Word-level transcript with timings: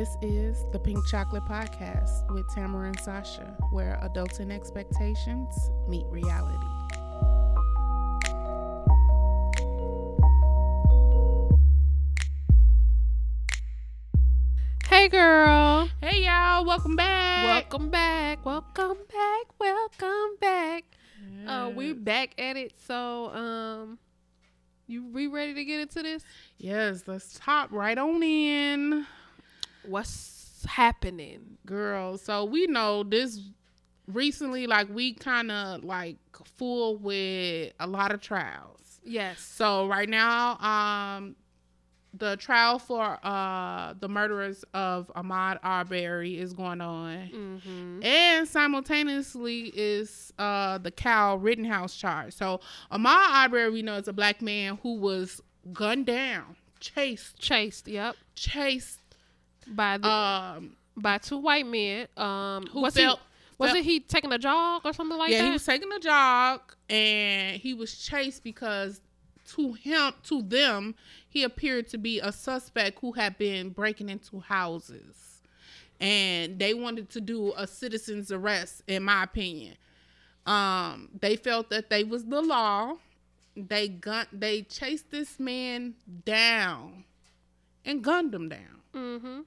This 0.00 0.16
is 0.22 0.64
the 0.72 0.78
Pink 0.78 1.06
Chocolate 1.08 1.44
Podcast 1.44 2.32
with 2.32 2.48
Tamara 2.54 2.86
and 2.86 3.00
Sasha, 3.00 3.54
where 3.70 4.00
adulting 4.02 4.50
expectations 4.50 5.54
meet 5.88 6.06
reality. 6.06 6.56
Hey, 14.88 15.08
girl. 15.08 15.90
Hey, 16.00 16.24
y'all, 16.24 16.64
welcome 16.64 16.96
back. 16.96 17.70
Welcome 17.70 17.90
back. 17.90 18.46
Welcome 18.46 18.96
back. 19.12 19.60
Welcome 19.60 20.36
back. 20.40 20.84
Uh, 21.46 21.72
we 21.76 21.92
back 21.92 22.40
at 22.40 22.56
it. 22.56 22.72
So, 22.86 23.26
um, 23.34 23.98
you 24.86 25.04
we 25.08 25.26
ready 25.26 25.52
to 25.52 25.64
get 25.66 25.80
into 25.80 26.02
this? 26.02 26.24
Yes, 26.56 27.02
let's 27.06 27.36
hop 27.36 27.70
right 27.70 27.98
on 27.98 28.22
in. 28.22 29.06
What's 29.90 30.64
happening? 30.68 31.58
Girl, 31.66 32.16
so 32.18 32.44
we 32.44 32.66
know 32.66 33.02
this 33.02 33.40
recently, 34.06 34.66
like, 34.66 34.88
we 34.88 35.14
kind 35.14 35.50
of 35.50 35.84
like 35.84 36.16
full 36.56 36.96
with 36.96 37.72
a 37.80 37.86
lot 37.86 38.12
of 38.12 38.20
trials. 38.20 39.00
Yes. 39.04 39.40
So 39.40 39.86
right 39.86 40.08
now, 40.08 40.56
um, 40.58 41.36
the 42.12 42.36
trial 42.36 42.78
for 42.80 43.18
uh 43.24 43.94
the 44.00 44.08
murderers 44.08 44.64
of 44.74 45.10
Ahmaud 45.14 45.58
Arbery 45.62 46.38
is 46.38 46.52
going 46.52 46.80
on, 46.80 47.30
Mm-hmm. 47.32 48.02
and 48.02 48.48
simultaneously 48.48 49.72
is 49.74 50.32
uh 50.38 50.78
the 50.78 50.90
Kyle 50.90 51.38
Rittenhouse 51.38 51.94
charge. 51.96 52.32
So 52.34 52.60
Ahmaud 52.90 53.06
Arbery, 53.30 53.70
we 53.70 53.82
know, 53.82 53.94
is 53.96 54.08
a 54.08 54.12
black 54.12 54.42
man 54.42 54.78
who 54.82 54.94
was 54.96 55.40
gunned 55.72 56.06
down, 56.06 56.56
chased, 56.80 57.38
Chased. 57.38 57.86
Yep. 57.86 58.16
chased, 58.34 58.99
By 59.66 59.98
the 59.98 60.08
um, 60.08 60.76
by 60.96 61.18
two 61.18 61.38
white 61.38 61.66
men. 61.66 62.08
Um, 62.16 62.66
who 62.66 62.80
was 62.80 62.94
felt. 62.94 63.18
he 63.18 63.54
was 63.58 63.70
felt- 63.70 63.78
it 63.78 63.84
he 63.84 64.00
taking 64.00 64.32
a 64.32 64.38
jog 64.38 64.82
or 64.84 64.92
something 64.92 65.18
like 65.18 65.30
yeah, 65.30 65.38
that? 65.38 65.46
he 65.46 65.50
was 65.52 65.64
taking 65.64 65.92
a 65.92 65.98
jog 65.98 66.60
and 66.88 67.56
he 67.56 67.74
was 67.74 67.96
chased 67.96 68.42
because 68.42 69.00
to 69.54 69.72
him, 69.72 70.12
to 70.24 70.42
them, 70.42 70.94
he 71.28 71.42
appeared 71.42 71.88
to 71.88 71.98
be 71.98 72.20
a 72.20 72.32
suspect 72.32 72.98
who 73.00 73.12
had 73.12 73.36
been 73.38 73.70
breaking 73.70 74.08
into 74.08 74.40
houses, 74.40 75.42
and 75.98 76.58
they 76.58 76.74
wanted 76.74 77.10
to 77.10 77.20
do 77.20 77.52
a 77.56 77.66
citizen's 77.66 78.30
arrest. 78.30 78.82
In 78.86 79.04
my 79.04 79.24
opinion, 79.24 79.76
um, 80.46 81.08
they 81.20 81.36
felt 81.36 81.70
that 81.70 81.90
they 81.90 82.04
was 82.04 82.26
the 82.26 82.40
law. 82.40 82.96
They 83.56 83.88
gun, 83.88 84.26
they 84.32 84.62
chased 84.62 85.10
this 85.10 85.40
man 85.40 85.94
down, 86.24 87.04
and 87.84 88.02
gunned 88.02 88.34
him 88.34 88.48
down, 88.48 88.79
mm-hmm. 88.94 89.40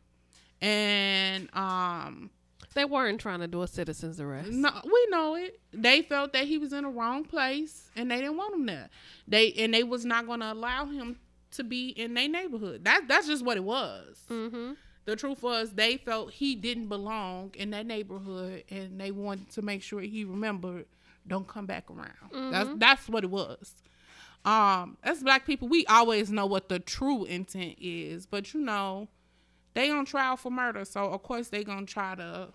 and 0.65 1.49
um. 1.55 2.29
They 2.75 2.85
weren't 2.85 3.21
trying 3.21 3.39
to 3.41 3.47
do 3.47 3.61
a 3.61 3.67
citizen's 3.67 4.19
arrest. 4.19 4.49
No, 4.49 4.71
we 4.83 5.07
know 5.11 5.35
it. 5.35 5.59
They 5.71 6.01
felt 6.01 6.33
that 6.33 6.45
he 6.45 6.57
was 6.57 6.73
in 6.73 6.85
the 6.85 6.89
wrong 6.89 7.23
place, 7.23 7.87
and 7.95 8.09
they 8.09 8.17
didn't 8.17 8.35
want 8.35 8.55
him 8.55 8.65
there. 8.65 8.89
They 9.27 9.53
and 9.53 9.71
they 9.71 9.83
was 9.83 10.05
not 10.05 10.25
going 10.25 10.39
to 10.39 10.51
allow 10.51 10.85
him 10.87 11.19
to 11.51 11.63
be 11.63 11.89
in 11.89 12.15
their 12.15 12.27
neighborhood. 12.27 12.83
That 12.83 13.07
that's 13.07 13.27
just 13.27 13.45
what 13.45 13.57
it 13.57 13.63
was. 13.63 14.25
Mm-hmm. 14.27 14.71
The 15.05 15.15
truth 15.15 15.43
was, 15.43 15.73
they 15.73 15.97
felt 15.97 16.31
he 16.31 16.55
didn't 16.55 16.87
belong 16.87 17.51
in 17.53 17.69
that 17.71 17.85
neighborhood, 17.85 18.63
and 18.71 18.99
they 18.99 19.11
wanted 19.11 19.51
to 19.51 19.61
make 19.61 19.83
sure 19.83 20.01
he 20.01 20.23
remembered, 20.23 20.85
don't 21.27 21.47
come 21.47 21.67
back 21.67 21.91
around. 21.91 22.51
That's 22.51 22.69
that's 22.77 23.07
what 23.07 23.23
it 23.23 23.29
was. 23.29 23.75
Um, 24.45 24.97
as 25.03 25.21
black 25.21 25.45
people, 25.45 25.67
we 25.67 25.85
always 25.85 26.31
know 26.31 26.47
what 26.47 26.69
the 26.69 26.79
true 26.79 27.25
intent 27.25 27.75
is, 27.79 28.25
but 28.25 28.53
you 28.55 28.61
know, 28.61 29.09
they 29.73 29.89
on 29.91 30.05
trial 30.05 30.37
for 30.37 30.51
murder, 30.51 30.85
so 30.85 31.05
of 31.05 31.23
course 31.23 31.47
they 31.49 31.63
gonna 31.63 31.85
try 31.85 32.15
to 32.15 32.49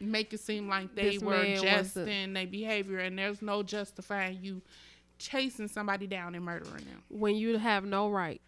make 0.00 0.32
it 0.32 0.40
seem 0.40 0.68
like 0.68 0.94
they 0.94 1.16
This 1.16 1.22
were 1.22 1.44
just 1.56 1.96
in 1.96 2.32
their 2.34 2.46
behavior, 2.46 2.98
and 2.98 3.18
there's 3.18 3.42
no 3.42 3.62
justifying 3.62 4.38
you 4.42 4.62
chasing 5.18 5.66
somebody 5.66 6.06
down 6.06 6.34
and 6.36 6.44
murdering 6.44 6.84
them 6.84 7.02
When 7.08 7.34
you 7.34 7.58
have 7.58 7.84
no 7.84 8.08
right. 8.08 8.40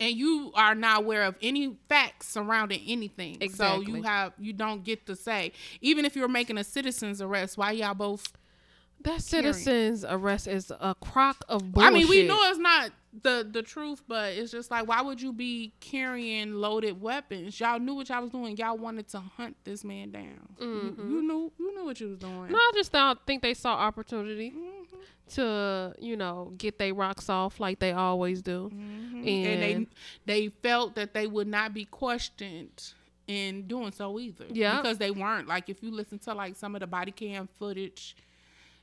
and 0.00 0.16
you 0.16 0.50
are 0.54 0.74
not 0.74 0.98
aware 1.00 1.22
of 1.24 1.36
any 1.40 1.76
facts 1.88 2.28
surrounding 2.28 2.80
anything. 2.86 3.38
So 3.50 3.80
you 3.80 4.02
have 4.02 4.32
you 4.38 4.52
don't 4.52 4.82
get 4.82 5.06
to 5.06 5.14
say 5.16 5.52
even 5.80 6.04
if 6.04 6.16
you're 6.16 6.28
making 6.28 6.58
a 6.58 6.64
citizen's 6.64 7.22
arrest, 7.22 7.56
why 7.56 7.72
y'all 7.72 7.94
both 7.94 8.32
That 9.02 9.24
Period. 9.30 9.54
citizen's 9.54 10.04
arrest 10.04 10.48
is 10.48 10.72
a 10.80 10.94
crock 11.00 11.44
of 11.48 11.72
bullshit. 11.72 11.90
I 11.90 11.94
mean, 11.94 12.08
we 12.08 12.26
know 12.26 12.38
it's 12.50 12.58
not 12.58 12.90
the 13.22 13.48
the 13.50 13.62
truth, 13.62 14.02
but 14.08 14.32
it's 14.32 14.50
just 14.50 14.70
like 14.70 14.88
why 14.88 15.00
would 15.02 15.22
you 15.22 15.32
be 15.32 15.72
carrying 15.80 16.54
loaded 16.54 17.00
weapons? 17.00 17.58
Y'all 17.60 17.78
knew 17.78 17.94
what 17.94 18.08
y'all 18.08 18.22
was 18.22 18.30
doing. 18.30 18.56
Y'all 18.56 18.76
wanted 18.76 19.08
to 19.10 19.20
hunt 19.20 19.56
this 19.64 19.84
man 19.84 20.10
down. 20.10 20.48
You, 20.60 20.94
you 20.98 21.22
knew 21.22 21.52
you 21.58 21.74
knew 21.76 21.84
what 21.84 22.00
you 22.00 22.08
was 22.08 22.18
doing. 22.18 22.32
Mm-hmm. 22.34 22.52
No, 22.52 22.58
I 22.58 22.70
just 22.74 22.90
don't 22.92 23.18
think 23.26 23.42
they 23.42 23.54
saw 23.54 23.74
opportunity 23.74 24.50
Mhm. 24.50 25.34
to, 25.34 25.94
you 26.00 26.16
know, 26.16 26.52
get 26.58 26.78
their 26.78 26.92
rocks 26.92 27.28
off 27.28 27.60
like 27.60 27.78
they 27.78 27.92
always 27.92 28.42
do. 28.42 28.70
Mhm. 28.74 29.18
And, 29.18 29.26
And 29.26 29.62
they 29.62 29.86
they 30.26 30.48
felt 30.62 30.96
that 30.96 31.14
they 31.14 31.26
would 31.28 31.46
not 31.48 31.72
be 31.72 31.84
questioned 31.84 32.92
in 33.28 33.66
doing 33.68 33.92
so 33.92 34.18
either. 34.18 34.46
Yeah. 34.50 34.76
Because 34.78 34.98
they 34.98 35.10
weren't. 35.10 35.46
Like 35.48 35.68
if 35.68 35.82
you 35.82 35.90
listen 35.92 36.18
to 36.20 36.34
like 36.34 36.56
some 36.56 36.74
of 36.74 36.80
the 36.80 36.86
body 36.86 37.12
cam 37.12 37.46
footage, 37.58 38.16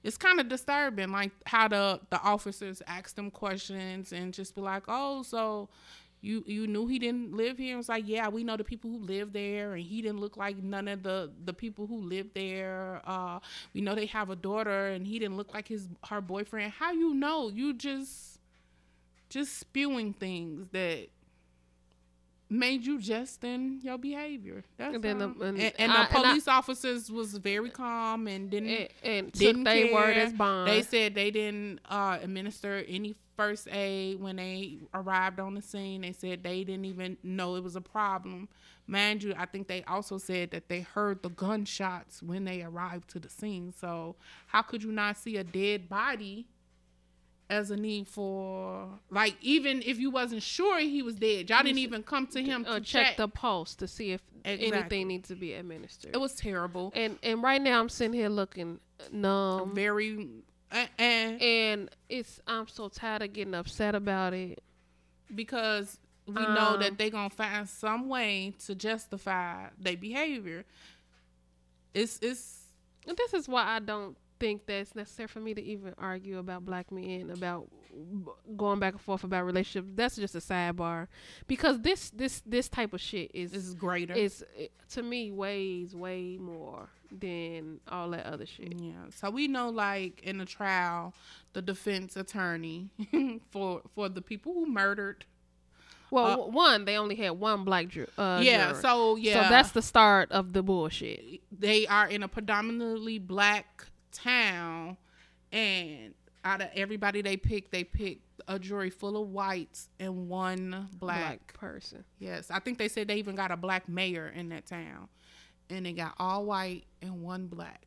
it's 0.06 0.18
kind 0.18 0.40
of 0.40 0.48
disturbing. 0.48 1.12
Like 1.12 1.32
how 1.48 1.68
the 1.68 2.00
the 2.12 2.22
officers 2.22 2.82
ask 2.88 3.16
them 3.16 3.32
questions 3.32 4.14
and 4.14 4.34
just 4.34 4.56
be 4.56 4.62
like, 4.62 4.84
"Oh, 4.88 5.24
so." 5.24 5.70
You, 6.22 6.44
you 6.48 6.66
knew 6.66 6.88
he 6.88 6.98
didn't 6.98 7.34
live 7.38 7.60
here. 7.60 7.76
It 7.76 7.78
was 7.78 7.90
like, 7.90 8.06
yeah, 8.08 8.30
we 8.30 8.44
know 8.44 8.58
the 8.58 8.64
people 8.64 8.90
who 8.90 8.98
live 8.98 9.32
there, 9.32 9.74
and 9.74 9.84
he 9.84 10.02
didn't 10.02 10.20
look 10.20 10.38
like 10.38 10.58
none 10.58 10.88
of 10.88 11.04
the 11.04 11.32
the 11.46 11.54
people 11.54 11.86
who 11.86 12.02
live 12.02 12.30
there. 12.34 13.00
Uh, 13.06 13.40
we 13.76 13.82
know 13.82 13.94
they 13.94 14.08
have 14.08 14.32
a 14.32 14.36
daughter, 14.36 14.88
and 14.88 15.06
he 15.06 15.20
didn't 15.20 15.38
look 15.38 15.54
like 15.54 15.68
his 15.68 15.88
her 16.10 16.22
boyfriend. 16.22 16.72
How 16.72 16.94
you 16.94 17.14
know? 17.14 17.50
You 17.50 17.76
just 17.76 18.40
just 19.30 19.60
spewing 19.60 20.14
things 20.14 20.68
that 20.72 21.10
made 22.50 22.86
you 22.86 23.00
just 23.00 23.44
in 23.44 23.80
your 23.82 23.98
behavior. 23.98 24.64
That's 24.78 24.96
And 24.96 25.04
then 25.04 25.18
the- 25.18 25.26
and 25.26 25.42
and, 25.42 25.74
and 25.80 25.92
I- 25.92 26.06
the 26.06 26.16
and 26.16 26.26
I- 26.26 26.30
police 26.30 26.48
officers 26.48 27.12
was 27.12 27.36
very 27.38 27.70
calm 27.70 28.28
and 28.28 28.50
didn't 28.50 28.92
and, 29.04 29.32
didn't 29.32 29.64
took 29.66 29.74
their 29.74 29.94
word 29.94 30.16
as 30.18 30.34
bond. 30.34 30.70
They 30.70 30.82
said 30.84 31.16
they 31.16 31.32
didn't 31.32 31.80
uh, 31.90 32.20
administer 32.22 32.84
any 32.88 33.16
first 33.36 33.68
aid 33.70 34.20
when 34.22 34.38
they 34.38 34.78
arrived 34.94 35.40
on 35.40 35.56
the 35.56 35.62
scene. 35.62 36.02
They 36.02 36.14
said 36.14 36.44
they 36.44 36.64
didn't 36.64 36.86
even 36.86 37.18
know 37.24 37.56
it 37.56 37.64
was 37.64 37.76
a 37.76 37.82
problem. 37.82 38.48
Mind 38.88 39.24
you, 39.24 39.34
I 39.36 39.46
think 39.48 39.68
they 39.68 39.84
also 39.86 40.20
said 40.20 40.52
that 40.52 40.70
they 40.70 40.82
heard 40.82 41.24
the 41.24 41.30
gunshots 41.30 42.22
when 42.22 42.46
they 42.46 42.62
arrived 42.62 43.10
to 43.10 43.20
the 43.20 43.30
scene. 43.30 43.74
So 43.74 44.16
how 44.48 44.62
could 44.62 44.84
you 44.84 44.92
not 44.92 45.18
see 45.18 45.38
a 45.38 45.44
dead 45.44 45.90
body 45.90 46.46
as 47.50 47.70
a 47.72 47.78
need 47.78 48.08
for 48.08 48.88
like 49.12 49.36
even 49.42 49.82
if 49.86 50.00
you 50.00 50.10
wasn't 50.10 50.42
sure 50.42 50.80
he 50.80 51.02
was 51.04 51.16
dead, 51.16 51.50
y'all 51.50 51.62
didn't 51.64 51.78
even 51.80 52.02
come 52.04 52.26
to 52.28 52.42
him 52.42 52.66
uh, 52.68 52.76
to 52.76 52.82
check, 52.82 53.08
check. 53.08 53.18
the 53.18 53.28
pulse 53.28 53.76
to 53.76 53.88
see 53.88 54.12
if 54.12 54.22
Exactly. 54.44 54.78
anything 54.78 55.08
needs 55.08 55.28
to 55.30 55.36
be 55.36 55.54
administered. 55.54 56.12
it 56.14 56.20
was 56.20 56.36
terrible. 56.36 56.92
and 56.96 57.18
and 57.24 57.42
right 57.42 57.62
now 57.62 57.80
I'm 57.80 57.90
sitting 57.90 58.14
here 58.14 58.30
looking 58.30 58.80
numb, 59.12 59.74
Very 59.76 60.28
uh, 60.72 60.86
and 61.00 61.42
and 61.42 61.90
it's 62.10 62.40
I'm 62.48 62.68
so 62.68 62.88
tired 62.90 63.22
of 63.24 63.34
getting 63.34 63.54
upset 63.56 63.96
about 63.96 64.34
it. 64.34 64.62
because 65.34 65.98
we 66.28 66.34
know 66.34 66.74
Um, 66.76 66.80
that 66.80 66.98
they're 66.98 67.10
gonna 67.12 67.30
find 67.30 67.68
some 67.70 68.08
way 68.10 68.54
to 68.66 68.74
justify 68.76 69.68
their 69.80 69.98
behavior. 69.98 70.66
It's 71.94 72.20
it's 72.22 72.66
And 73.08 73.16
this 73.18 73.34
is 73.34 73.48
why 73.48 73.64
I 73.64 73.80
don't 73.80 74.18
think 74.40 74.66
that 74.68 74.74
it's 74.76 74.96
necessary 74.96 75.28
for 75.28 75.40
me 75.40 75.54
to 75.54 75.62
even 75.64 75.94
argue 75.98 76.38
about 76.40 76.66
black 76.66 76.92
men 76.92 77.30
about 77.32 77.68
going 78.58 78.80
back 78.80 78.94
and 78.94 79.02
forth 79.02 79.24
about 79.24 79.46
relationships. 79.46 79.92
That's 79.96 80.16
just 80.16 80.36
a 80.36 80.40
sidebar 80.40 81.08
because 81.48 81.80
this 81.82 82.10
this 82.12 82.42
this 82.46 82.68
type 82.70 82.94
of 82.94 83.02
shit 83.02 83.32
is 83.34 83.54
is 83.54 83.74
greater. 83.76 84.14
is 84.14 84.44
it, 84.58 84.72
to 84.92 85.02
me 85.04 85.32
weighs 85.32 85.96
way 85.96 86.38
more 86.40 86.90
than 87.12 87.80
all 87.90 88.10
that 88.12 88.26
other 88.26 88.46
shit. 88.46 88.74
yeah. 88.80 88.94
So 89.16 89.30
we 89.30 89.48
know 89.48 89.70
like 89.70 90.22
in 90.24 90.38
the 90.40 90.46
trial, 90.46 91.14
the 91.54 91.62
defense 91.62 92.16
attorney 92.18 92.90
for 93.52 93.82
for 93.94 94.10
the 94.10 94.22
people 94.22 94.54
who 94.54 94.66
murdered. 94.66 95.26
Well, 96.12 96.44
Uh, 96.44 96.48
one 96.48 96.86
they 96.86 96.98
only 96.98 97.16
had 97.16 97.32
one 97.32 97.64
black 97.64 97.88
juror. 97.88 98.08
Uh, 98.18 98.40
yeah. 98.44 98.70
juror. 98.70 98.82
So 98.82 99.16
yeah. 99.16 99.44
so 99.44 99.50
that's 99.50 99.72
the 99.72 99.82
start 99.82 100.32
of 100.32 100.54
the 100.54 100.62
bullshit. 100.62 101.42
they 101.52 101.88
are 101.88 102.08
in 102.08 102.22
a 102.24 102.28
predominantly 102.28 103.18
black 103.20 103.86
town 104.16 104.98
and 105.52 106.14
out 106.44 106.62
of 106.62 106.70
everybody 106.76 107.22
they 107.22 107.38
picked 107.38 107.72
they 107.72 107.84
picked 107.84 108.22
a 108.48 108.60
jury 108.60 108.90
full 108.90 109.22
of 109.22 109.30
whites 109.30 109.90
and 110.00 110.30
one 110.30 110.88
Black 111.00 111.54
person. 111.54 112.04
Yes, 112.20 112.52
I 112.52 112.60
think 112.60 112.78
they 112.78 112.88
said 112.88 113.08
they 113.08 113.16
even 113.16 113.36
got 113.36 113.52
a 113.52 113.58
black 113.58 113.90
mayor 113.90 114.32
in 114.36 114.50
that 114.50 114.66
town, 114.66 115.08
and 115.70 115.86
they 115.86 115.94
got 115.94 116.14
all 116.20 116.46
white 116.46 116.86
and 117.02 117.24
one 117.24 117.48
black. 117.48 117.82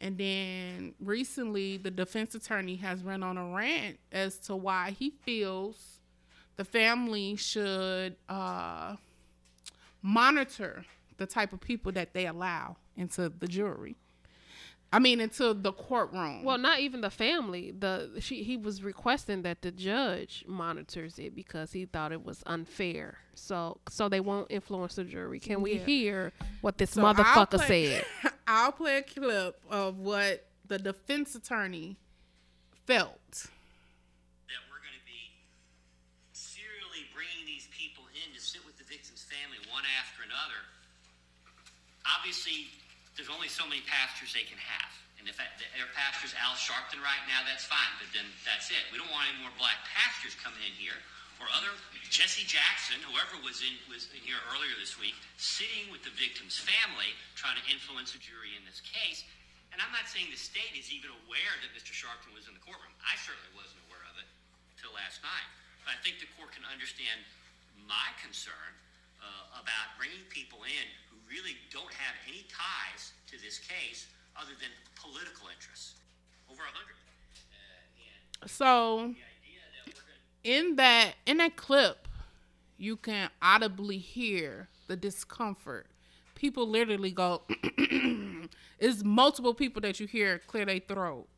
And 0.00 0.16
then 0.16 0.94
recently, 0.98 1.76
the 1.76 1.90
defense 1.90 2.34
attorney 2.34 2.76
has 2.76 3.02
run 3.02 3.22
on 3.22 3.36
a 3.36 3.46
rant 3.54 3.98
as 4.12 4.38
to 4.40 4.56
why 4.56 4.94
he 4.98 5.10
feels 5.10 6.00
the 6.56 6.64
family 6.64 7.36
should 7.36 8.16
uh, 8.28 8.96
monitor 10.02 10.84
the 11.16 11.26
type 11.26 11.52
of 11.52 11.60
people 11.60 11.92
that 11.92 12.12
they 12.14 12.26
allow 12.26 12.76
into 12.96 13.28
the 13.28 13.46
jury. 13.46 13.96
I 14.92 14.98
mean, 14.98 15.20
into 15.20 15.54
the 15.54 15.72
courtroom. 15.72 16.42
Well, 16.42 16.58
not 16.58 16.80
even 16.80 17.00
the 17.00 17.10
family. 17.10 17.70
The 17.70 18.10
she 18.20 18.42
he 18.42 18.56
was 18.56 18.82
requesting 18.82 19.42
that 19.42 19.62
the 19.62 19.70
judge 19.70 20.44
monitors 20.48 21.16
it 21.18 21.34
because 21.34 21.70
he 21.72 21.86
thought 21.86 22.10
it 22.10 22.24
was 22.24 22.42
unfair. 22.46 23.18
So 23.34 23.78
so 23.88 24.08
they 24.08 24.18
won't 24.20 24.50
influence 24.50 24.96
the 24.96 25.04
jury. 25.04 25.38
Can 25.38 25.62
we 25.62 25.74
Yeah. 25.74 25.84
hear 25.84 26.32
what 26.60 26.78
this 26.78 26.90
So 26.90 27.04
I'll 27.04 27.14
motherfucker 27.14 27.58
play- 27.58 27.86
said? 27.86 28.04
I'll 28.48 28.72
play 28.72 28.96
a 28.98 29.02
clip 29.02 29.62
of 29.70 29.98
what 29.98 30.46
the 30.66 30.78
defense 30.78 31.36
attorney 31.36 31.96
felt. 32.86 33.46
that 34.50 34.58
we're 34.66 34.82
going 34.82 34.98
to 34.98 35.06
be 35.06 35.30
serially 36.32 37.06
bringing 37.14 37.46
these 37.46 37.68
people 37.70 38.02
in 38.10 38.34
to 38.34 38.40
sit 38.40 38.66
with 38.66 38.76
the 38.78 38.84
victim's 38.84 39.22
family 39.22 39.58
one 39.70 39.84
after 40.02 40.24
another. 40.26 40.58
Obviously, 42.18 42.66
there's 43.20 43.28
only 43.28 43.52
so 43.52 43.68
many 43.68 43.84
pastors 43.84 44.32
they 44.32 44.48
can 44.48 44.56
have. 44.56 44.88
And 45.20 45.28
if 45.28 45.36
their 45.36 45.92
pastor's 45.92 46.32
Al 46.40 46.56
Sharpton 46.56 47.04
right 47.04 47.20
now, 47.28 47.44
that's 47.44 47.68
fine, 47.68 47.92
but 48.00 48.08
then 48.16 48.24
that's 48.48 48.72
it. 48.72 48.80
We 48.88 48.96
don't 48.96 49.12
want 49.12 49.28
any 49.28 49.44
more 49.44 49.52
black 49.60 49.76
pastors 49.84 50.32
coming 50.40 50.64
in 50.64 50.72
here 50.72 50.96
or 51.36 51.44
other 51.52 51.68
Jesse 52.08 52.48
Jackson, 52.48 52.96
whoever 53.04 53.36
was 53.44 53.60
in 53.60 53.76
was 53.92 54.08
in 54.16 54.24
here 54.24 54.40
earlier 54.56 54.72
this 54.80 54.96
week, 54.96 55.12
sitting 55.36 55.92
with 55.92 56.00
the 56.00 56.12
victim's 56.16 56.56
family, 56.56 57.12
trying 57.36 57.60
to 57.60 57.64
influence 57.68 58.16
a 58.16 58.20
jury 58.24 58.56
in 58.56 58.64
this 58.64 58.80
case. 58.80 59.28
And 59.76 59.84
I'm 59.84 59.92
not 59.92 60.08
saying 60.08 60.32
the 60.32 60.40
state 60.40 60.72
is 60.72 60.88
even 60.88 61.12
aware 61.28 61.54
that 61.60 61.76
Mr. 61.76 61.92
Sharpton 61.92 62.32
was 62.32 62.48
in 62.48 62.56
the 62.56 62.64
courtroom. 62.64 62.96
I 63.04 63.20
certainly 63.20 63.52
wasn't 63.52 63.84
aware 63.92 64.04
of 64.08 64.16
it 64.16 64.28
until 64.80 64.96
last 64.96 65.20
night. 65.20 65.48
But 65.84 65.92
I 65.92 65.98
think 66.00 66.24
the 66.24 66.28
court 66.40 66.56
can 66.56 66.64
understand 66.64 67.20
my 67.84 68.16
concern 68.24 68.72
uh, 69.22 69.60
about 69.60 69.96
bringing 69.98 70.24
people 70.28 70.58
in 70.64 70.86
who 71.10 71.16
really 71.28 71.56
don't 71.72 71.92
have 71.92 72.14
any 72.28 72.44
ties 72.48 73.12
to 73.28 73.38
this 73.38 73.58
case 73.58 74.06
other 74.36 74.52
than 74.60 74.70
political 74.96 75.48
interests. 75.48 75.94
Over 76.50 76.62
a 76.62 76.72
hundred. 76.72 76.96
Uh, 78.42 78.46
So 78.46 79.14
in 80.42 80.76
that 80.76 81.14
in 81.26 81.38
that 81.38 81.56
clip, 81.56 82.08
you 82.78 82.96
can 82.96 83.30
audibly 83.42 83.98
hear 83.98 84.68
the 84.88 84.96
discomfort. 84.96 85.86
People 86.34 86.66
literally 86.66 87.10
go. 87.10 87.42
it's 88.78 89.04
multiple 89.04 89.54
people 89.54 89.82
that 89.82 90.00
you 90.00 90.06
hear 90.06 90.40
clear 90.46 90.64
their 90.64 90.80
throat 90.80 91.28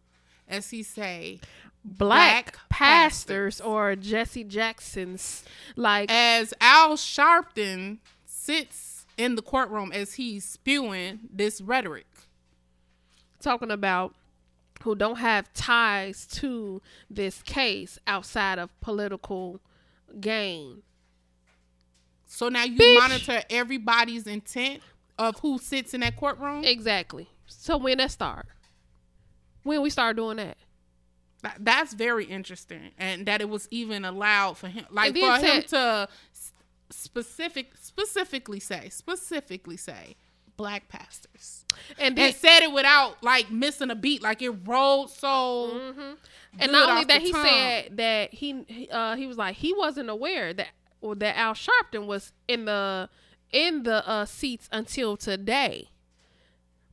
as 0.52 0.70
he 0.70 0.82
say, 0.82 1.40
Black, 1.84 2.52
Black 2.52 2.58
pastors 2.68 3.56
pastors. 3.56 3.60
or 3.60 3.96
Jesse 3.96 4.44
Jackson's 4.44 5.44
like 5.74 6.10
as 6.12 6.54
Al 6.60 6.96
Sharpton 6.96 7.98
sits 8.24 9.04
in 9.16 9.34
the 9.34 9.42
courtroom 9.42 9.90
as 9.92 10.14
he's 10.14 10.44
spewing 10.44 11.20
this 11.32 11.60
rhetoric. 11.60 12.06
talking 13.40 13.70
about 13.70 14.14
who 14.82 14.94
don't 14.94 15.18
have 15.18 15.52
ties 15.54 16.26
to 16.26 16.80
this 17.10 17.42
case 17.42 17.98
outside 18.06 18.58
of 18.58 18.68
political 18.80 19.60
gain. 20.20 20.82
So 22.26 22.48
now 22.48 22.64
you 22.64 22.78
Bitch. 22.78 22.98
monitor 22.98 23.42
everybody's 23.50 24.26
intent 24.26 24.82
of 25.18 25.38
who 25.40 25.58
sits 25.58 25.94
in 25.94 26.00
that 26.00 26.16
courtroom. 26.16 26.64
Exactly. 26.64 27.28
So 27.46 27.76
when 27.76 27.98
that 27.98 28.10
start? 28.10 28.46
When 29.62 29.82
we 29.82 29.90
start 29.90 30.16
doing 30.16 30.38
that? 30.38 30.56
That- 31.42 31.56
That's 31.60 31.92
very 31.92 32.24
interesting, 32.24 32.90
and 32.98 33.26
that 33.26 33.40
it 33.40 33.48
was 33.48 33.68
even 33.70 34.04
allowed 34.04 34.58
for 34.58 34.68
him, 34.68 34.86
like 34.90 35.16
for 35.16 35.36
him 35.38 35.62
to 35.68 36.08
specific 36.90 37.72
specifically 37.80 38.60
say 38.60 38.88
specifically 38.90 39.76
say 39.78 40.14
black 40.58 40.88
pastors, 40.88 41.64
And 41.98 42.16
then 42.16 42.26
and 42.28 42.34
said 42.36 42.60
it 42.62 42.70
without 42.72 43.22
like 43.22 43.50
missing 43.50 43.90
a 43.90 43.94
beat, 43.94 44.22
like 44.22 44.42
it 44.42 44.50
rolled 44.66 45.10
so. 45.10 46.16
and 46.58 46.70
not 46.70 46.90
only 46.90 47.04
that 47.06 47.22
he 47.22 47.32
tongue. 47.32 47.44
said 47.44 47.96
that 47.96 48.34
he 48.34 48.62
he, 48.68 48.90
uh 48.90 49.16
he 49.16 49.26
was 49.26 49.38
like 49.38 49.56
he 49.56 49.72
wasn't 49.72 50.10
aware 50.10 50.52
that 50.52 50.68
or 51.00 51.14
that 51.16 51.36
Al 51.36 51.54
Sharpton 51.54 52.06
was 52.06 52.32
in 52.46 52.66
the 52.66 53.08
in 53.50 53.82
the 53.84 54.06
uh 54.08 54.26
seats 54.26 54.68
until 54.70 55.16
today. 55.16 55.88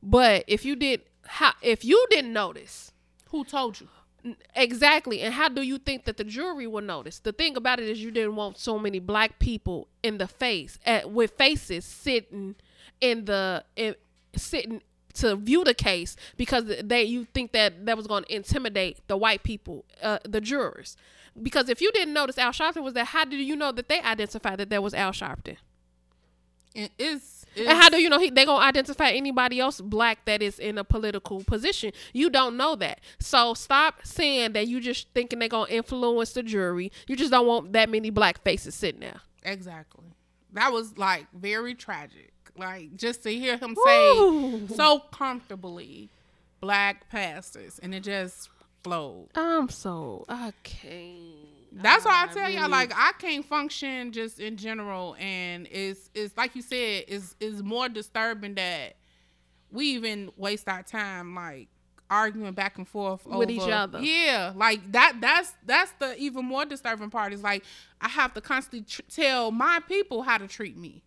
But 0.02 0.44
if 0.46 0.64
you 0.64 0.74
did 0.76 1.02
how 1.26 1.52
if 1.62 1.84
you 1.84 2.06
didn't 2.10 2.32
notice 2.32 2.92
Who 3.30 3.44
told 3.44 3.80
you? 3.80 3.88
Exactly. 4.54 5.22
And 5.22 5.32
how 5.32 5.48
do 5.48 5.62
you 5.62 5.78
think 5.78 6.04
that 6.04 6.18
the 6.18 6.24
jury 6.24 6.66
will 6.66 6.82
notice? 6.82 7.20
The 7.20 7.32
thing 7.32 7.56
about 7.56 7.80
it 7.80 7.88
is 7.88 8.02
you 8.02 8.10
didn't 8.10 8.36
want 8.36 8.58
so 8.58 8.78
many 8.78 8.98
black 8.98 9.38
people 9.38 9.88
in 10.02 10.18
the 10.18 10.28
face 10.28 10.78
at, 10.84 11.10
with 11.10 11.30
faces 11.32 11.84
sitting 11.84 12.56
in 13.00 13.24
the 13.24 13.64
in, 13.76 13.94
sitting 14.36 14.82
to 15.14 15.36
view 15.36 15.64
the 15.64 15.74
case 15.74 16.16
because 16.36 16.64
they 16.82 17.02
you 17.04 17.24
think 17.24 17.52
that 17.52 17.86
that 17.86 17.96
was 17.96 18.06
going 18.06 18.24
to 18.24 18.34
intimidate 18.34 18.98
the 19.06 19.16
white 19.16 19.42
people, 19.42 19.84
uh, 20.02 20.18
the 20.24 20.40
jurors. 20.40 20.96
Because 21.40 21.68
if 21.68 21.80
you 21.80 21.90
didn't 21.92 22.12
notice 22.12 22.36
Al 22.38 22.52
Sharpton 22.52 22.82
was 22.82 22.94
there, 22.94 23.04
how 23.04 23.24
did 23.24 23.40
you 23.40 23.56
know 23.56 23.72
that 23.72 23.88
they 23.88 24.00
identified 24.00 24.58
that 24.58 24.68
there 24.68 24.82
was 24.82 24.94
Al 24.94 25.12
Sharpton? 25.12 25.56
And 26.74 26.90
it's, 26.98 27.39
And 27.68 27.78
how 27.78 27.88
do 27.88 28.00
you 28.00 28.08
know 28.08 28.18
he, 28.18 28.30
they 28.30 28.44
gonna 28.44 28.64
identify 28.64 29.10
anybody 29.10 29.60
else 29.60 29.80
black 29.80 30.24
that 30.24 30.42
is 30.42 30.58
in 30.58 30.78
a 30.78 30.84
political 30.84 31.42
position? 31.44 31.92
You 32.12 32.30
don't 32.30 32.56
know 32.56 32.74
that. 32.76 33.00
So 33.18 33.54
stop 33.54 34.00
saying 34.04 34.52
that 34.52 34.66
you 34.68 34.80
just 34.80 35.08
thinking 35.14 35.38
they 35.38 35.48
gonna 35.48 35.70
influence 35.70 36.32
the 36.32 36.42
jury. 36.42 36.92
You 37.06 37.16
just 37.16 37.30
don't 37.30 37.46
want 37.46 37.72
that 37.72 37.88
many 37.90 38.10
black 38.10 38.42
faces 38.44 38.74
sitting 38.74 39.00
there. 39.00 39.20
exactly? 39.42 40.04
That 40.52 40.72
was 40.72 40.98
like 40.98 41.26
very 41.32 41.74
tragic. 41.74 42.32
Like 42.56 42.96
just 42.96 43.22
to 43.22 43.30
hear 43.32 43.56
him 43.56 43.76
say 43.84 44.66
so 44.74 44.98
comfortably, 45.12 46.10
black 46.60 47.08
pastors, 47.08 47.78
and 47.82 47.94
it 47.94 48.00
just 48.02 48.48
flowed. 48.82 49.28
I'm 49.34 49.68
so 49.68 50.24
I 50.28 50.52
can't. 50.64 51.49
That's 51.72 52.04
why 52.04 52.26
I 52.28 52.32
tell 52.32 52.50
y'all, 52.50 52.68
like 52.68 52.92
I 52.94 53.12
can't 53.18 53.44
function 53.44 54.12
just 54.12 54.40
in 54.40 54.56
general, 54.56 55.16
and 55.18 55.68
it's 55.70 56.10
it's 56.14 56.36
like 56.36 56.56
you 56.56 56.62
said, 56.62 57.04
is 57.08 57.36
is 57.40 57.62
more 57.62 57.88
disturbing 57.88 58.54
that 58.56 58.96
we 59.70 59.86
even 59.86 60.30
waste 60.36 60.68
our 60.68 60.82
time 60.82 61.34
like 61.34 61.68
arguing 62.10 62.52
back 62.52 62.76
and 62.76 62.88
forth 62.88 63.24
With 63.24 63.50
each 63.50 63.62
other. 63.62 64.00
Yeah, 64.00 64.52
like 64.56 64.92
that. 64.92 65.18
That's 65.20 65.52
that's 65.64 65.92
the 65.92 66.16
even 66.16 66.44
more 66.44 66.64
disturbing 66.64 67.10
part. 67.10 67.32
Is 67.32 67.42
like 67.42 67.64
I 68.00 68.08
have 68.08 68.34
to 68.34 68.40
constantly 68.40 68.82
tr- 68.82 69.02
tell 69.08 69.50
my 69.52 69.80
people 69.86 70.22
how 70.22 70.38
to 70.38 70.48
treat 70.48 70.76
me. 70.76 71.04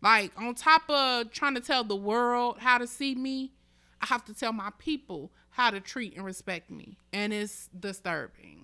Like 0.00 0.32
on 0.40 0.54
top 0.54 0.88
of 0.88 1.30
trying 1.30 1.54
to 1.54 1.60
tell 1.60 1.84
the 1.84 1.96
world 1.96 2.58
how 2.58 2.78
to 2.78 2.86
see 2.86 3.14
me, 3.14 3.52
I 4.00 4.06
have 4.06 4.24
to 4.26 4.34
tell 4.34 4.52
my 4.52 4.70
people 4.78 5.30
how 5.50 5.70
to 5.70 5.80
treat 5.80 6.16
and 6.16 6.24
respect 6.24 6.70
me, 6.70 6.96
and 7.12 7.32
it's 7.32 7.68
disturbing. 7.68 8.63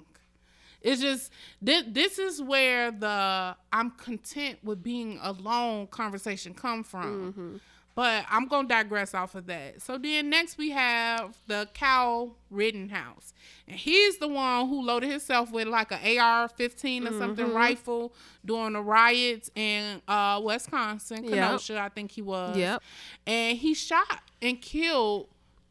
It's 0.82 1.00
just 1.00 1.30
this, 1.60 1.84
this 1.88 2.18
is 2.18 2.40
where 2.42 2.90
the 2.90 3.56
I'm 3.72 3.90
content 3.92 4.58
with 4.62 4.82
being 4.82 5.18
alone 5.22 5.86
conversation 5.88 6.54
come 6.54 6.82
from. 6.84 7.60
But 7.96 8.24
I'm 8.30 8.46
gonna 8.46 8.68
digress 8.68 9.14
off 9.14 9.34
of 9.34 9.46
that. 9.46 9.82
So 9.82 9.98
then 9.98 10.30
next 10.30 10.56
we 10.56 10.70
have 10.70 11.36
the 11.48 11.68
Kyle 11.74 12.36
Rittenhouse, 12.48 13.34
and 13.68 13.76
he's 13.76 14.16
the 14.18 14.28
one 14.28 14.68
who 14.68 14.80
loaded 14.80 15.10
himself 15.10 15.50
with 15.50 15.66
like 15.66 15.90
a 15.92 16.18
AR-15 16.18 17.10
or 17.10 17.18
something 17.18 17.52
rifle 17.52 18.14
during 18.44 18.72
the 18.74 18.80
riots 18.80 19.50
in 19.56 20.00
uh, 20.08 20.40
Wisconsin, 20.42 21.24
Yep. 21.24 21.32
Kenosha, 21.34 21.80
I 21.80 21.88
think 21.90 22.12
he 22.12 22.22
was. 22.22 22.56
Yep. 22.56 22.80
And 23.26 23.58
he 23.58 23.74
shot 23.74 24.22
and 24.40 24.62
killed 24.62 25.26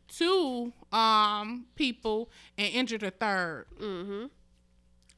two 0.09 0.73
um 0.91 1.65
people 1.75 2.29
and 2.57 2.67
injured 2.73 3.03
a 3.03 3.11
3rd 3.11 3.63
Mm-hmm. 3.79 4.25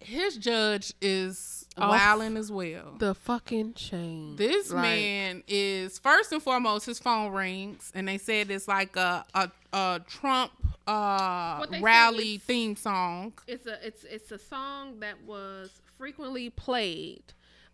His 0.01 0.37
judge 0.37 0.93
is 1.01 1.67
Off 1.77 1.89
wilding 1.89 2.37
as 2.37 2.51
well. 2.51 2.95
The 2.97 3.15
fucking 3.15 3.73
chain. 3.73 4.35
This 4.35 4.71
Like, 4.71 4.83
man 4.83 5.43
is 5.47 5.99
first 5.99 6.31
and 6.31 6.41
foremost 6.41 6.85
his 6.85 6.99
phone 6.99 7.31
rings 7.31 7.91
and 7.95 8.07
they 8.07 8.17
said 8.17 8.51
it's 8.51 8.67
like 8.67 8.95
a 8.95 9.25
a, 9.33 9.49
a 9.73 10.01
Trump 10.07 10.51
uh 10.87 11.57
What 11.57 11.71
they 11.71 11.77
said 11.77 11.83
rally 11.83 12.37
theme 12.39 12.75
song. 12.75 13.33
It's 13.47 13.67
a 13.67 13.85
it's 13.85 14.03
it's 14.03 14.31
a 14.31 14.39
song 14.39 14.99
that 14.99 15.23
was 15.25 15.81
frequently 15.97 16.49
played 16.49 17.23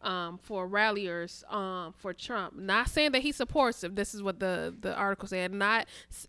um, 0.01 0.37
for 0.41 0.67
ralliers 0.67 1.43
um, 1.49 1.93
for 1.97 2.13
Trump. 2.13 2.55
Not 2.55 2.89
saying 2.89 3.13
that 3.13 3.21
he 3.23 3.31
supports 3.31 3.83
it. 3.83 3.95
This 3.95 4.13
is 4.13 4.21
what 4.21 4.39
the 4.39 4.75
the 4.79 4.93
article 4.95 5.27
said. 5.27 5.51
Not 5.53 5.87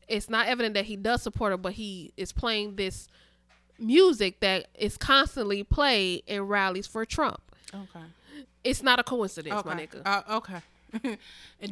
it's 0.08 0.30
not 0.30 0.46
evident 0.46 0.74
that 0.74 0.86
he 0.86 0.96
does 0.96 1.22
support 1.22 1.52
it, 1.52 1.62
but 1.62 1.74
he 1.74 2.12
is 2.16 2.32
playing 2.32 2.76
this 2.76 3.08
music 3.78 4.40
that 4.40 4.66
is 4.74 4.96
constantly 4.96 5.62
played 5.62 6.22
in 6.26 6.42
rallies 6.42 6.86
for 6.86 7.04
Trump. 7.04 7.40
Okay. 7.74 8.04
It's 8.64 8.82
not 8.82 8.98
a 8.98 9.02
coincidence, 9.04 9.64
my 9.64 9.72
Okay. 9.74 9.86
nigga. 9.86 10.02
Uh, 10.04 10.36
okay. 10.38 10.60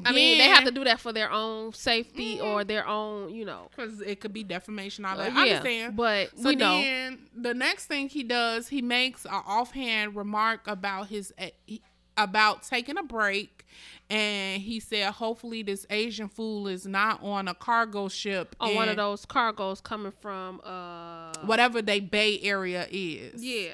I 0.04 0.12
mean, 0.12 0.36
they 0.36 0.44
have 0.44 0.64
to 0.64 0.70
do 0.70 0.84
that 0.84 1.00
for 1.00 1.10
their 1.12 1.30
own 1.32 1.72
safety 1.72 2.38
or 2.38 2.64
their 2.64 2.86
own, 2.86 3.34
you 3.34 3.44
know. 3.46 3.68
because 3.74 4.00
it 4.02 4.20
could 4.20 4.32
be 4.34 4.44
defamation. 4.44 5.04
All 5.06 5.14
Uh, 5.14 5.24
that. 5.24 5.32
yeah, 5.32 5.38
I 5.38 5.42
understand. 5.48 5.96
but 5.96 6.38
so 6.38 6.50
we 6.50 6.56
know. 6.56 6.80
then 6.82 7.18
the 7.34 7.54
next 7.54 7.86
thing 7.86 8.08
he 8.10 8.22
does, 8.22 8.68
he 8.68 8.82
makes 8.82 9.24
an 9.24 9.30
offhand 9.46 10.16
remark 10.16 10.66
about 10.68 11.08
his. 11.08 11.32
eh, 11.38 11.50
He, 11.66 11.80
about 12.16 12.62
taking 12.62 12.96
a 12.98 13.02
break, 13.02 13.64
and 14.08 14.62
he 14.62 14.80
said 14.80 15.12
hopefully 15.12 15.62
this 15.62 15.86
Asian 15.90 16.28
fool 16.28 16.68
is 16.68 16.86
not 16.86 17.22
on 17.22 17.48
a 17.48 17.54
cargo 17.54 18.08
ship 18.08 18.54
On 18.60 18.74
one 18.74 18.88
of 18.88 18.96
those 18.96 19.24
cargoes 19.26 19.80
coming 19.80 20.12
from 20.20 20.60
uh 20.64 21.32
whatever 21.44 21.82
they 21.82 22.00
Bay 22.00 22.38
Area 22.42 22.86
is. 22.90 23.44
Yeah. 23.44 23.72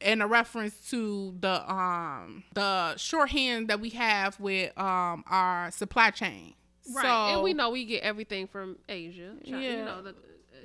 in 0.00 0.20
a 0.20 0.26
reference 0.26 0.90
to 0.90 1.34
the 1.40 1.72
um 1.72 2.42
the 2.54 2.96
shorthand 2.96 3.68
that 3.68 3.78
we 3.80 3.90
have 3.90 4.40
with 4.40 4.76
um 4.78 5.22
our 5.28 5.70
supply 5.70 6.10
chain. 6.10 6.54
Right. 6.92 7.02
So, 7.04 7.08
and 7.34 7.42
we 7.44 7.54
know 7.54 7.70
we 7.70 7.84
get 7.84 8.02
everything 8.02 8.48
from 8.48 8.76
Asia. 8.88 9.34
Chi- 9.44 9.50
You 9.50 9.56
Yeah. 9.58 9.84
know, 9.84 10.02
the, 10.02 10.10
uh, 10.10 10.14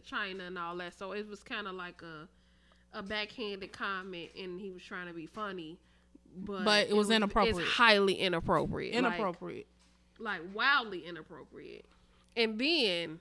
China 0.04 0.46
and 0.46 0.58
all 0.58 0.76
that. 0.78 0.98
So 0.98 1.12
it 1.12 1.28
was 1.28 1.44
kind 1.44 1.68
of 1.68 1.76
like 1.76 2.02
a 2.02 2.28
a 2.94 3.04
backhanded 3.04 3.72
comment 3.74 4.30
and 4.40 4.60
he 4.60 4.72
was 4.72 4.82
trying 4.82 5.08
to 5.08 5.14
be 5.14 5.28
funny. 5.28 5.78
But, 6.36 6.66
But 6.66 6.88
it 6.90 6.96
was 6.96 7.10
inappropriate. 7.10 7.58
It's 7.58 7.68
highly 7.68 8.14
inappropriate. 8.16 8.94
Like- 8.94 9.00
inappropriate. 9.00 9.68
like 10.20 10.42
wildly 10.54 11.06
inappropriate. 11.06 11.86
And 12.36 12.60
then 12.60 13.20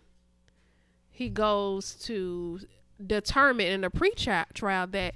he 1.10 1.28
goes 1.30 1.94
to 2.04 2.60
determine 3.04 3.66
in 3.66 3.80
the 3.82 3.90
pre-trial 3.90 4.86
that 4.88 5.14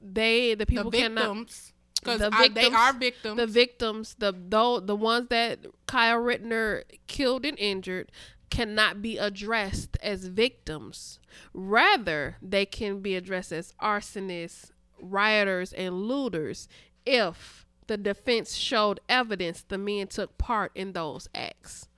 they 0.00 0.54
the 0.54 0.66
people 0.66 0.90
the 0.90 0.98
cannot 0.98 1.46
because 1.94 2.20
the 2.20 2.50
they 2.52 2.70
are 2.70 2.92
victims. 2.92 3.36
the 3.36 3.46
victims 3.46 4.16
the 4.18 4.34
though 4.48 4.80
the 4.80 4.96
ones 4.96 5.28
that 5.28 5.60
Kyle 5.86 6.20
Rittner 6.20 6.82
killed 7.06 7.44
and 7.44 7.56
injured 7.58 8.10
cannot 8.50 9.00
be 9.00 9.16
addressed 9.16 9.96
as 10.02 10.26
victims. 10.26 11.18
Rather, 11.54 12.36
they 12.42 12.66
can 12.66 13.00
be 13.00 13.14
addressed 13.16 13.50
as 13.50 13.72
arsonists, 13.80 14.71
rioters, 15.02 15.72
and 15.72 16.02
looters 16.02 16.68
if 17.04 17.66
the 17.88 17.96
defense 17.96 18.54
showed 18.54 19.00
evidence 19.08 19.62
the 19.68 19.76
men 19.76 20.06
took 20.06 20.38
part 20.38 20.72
in 20.74 20.92
those 20.92 21.28
acts. 21.34 21.88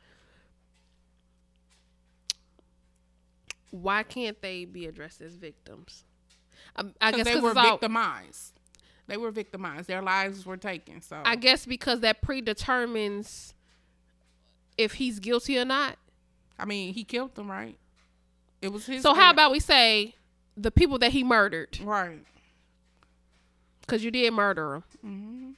Why 3.70 4.02
can't 4.02 4.40
they 4.40 4.64
be 4.64 4.86
addressed 4.86 5.20
as 5.20 5.34
victims? 5.34 6.04
I, 6.76 6.84
I 7.00 7.10
guess 7.12 7.24
because 7.24 7.34
they 7.34 7.40
were 7.40 7.50
it's 7.50 7.58
all- 7.58 7.70
victimized. 7.72 8.52
They 9.06 9.18
were 9.18 9.30
victimized. 9.30 9.86
Their 9.86 10.00
lives 10.00 10.46
were 10.46 10.56
taken. 10.56 11.02
So 11.02 11.20
I 11.24 11.36
guess 11.36 11.66
because 11.66 12.00
that 12.00 12.22
predetermines 12.22 13.52
if 14.78 14.94
he's 14.94 15.18
guilty 15.18 15.58
or 15.58 15.66
not. 15.66 15.96
I 16.58 16.64
mean, 16.64 16.94
he 16.94 17.04
killed 17.04 17.34
them, 17.34 17.50
right? 17.50 17.76
It 18.62 18.72
was 18.72 18.86
his. 18.86 19.02
So 19.02 19.12
how 19.12 19.30
about 19.30 19.52
we 19.52 19.60
say 19.60 20.14
the 20.56 20.70
people 20.70 20.98
that 21.00 21.10
he 21.12 21.22
murdered? 21.22 21.78
right? 21.82 22.24
Because 23.86 24.04
you 24.04 24.10
did 24.10 24.32
murder 24.32 24.82
them. 24.82 24.84
Mm-hmm. 25.04 25.50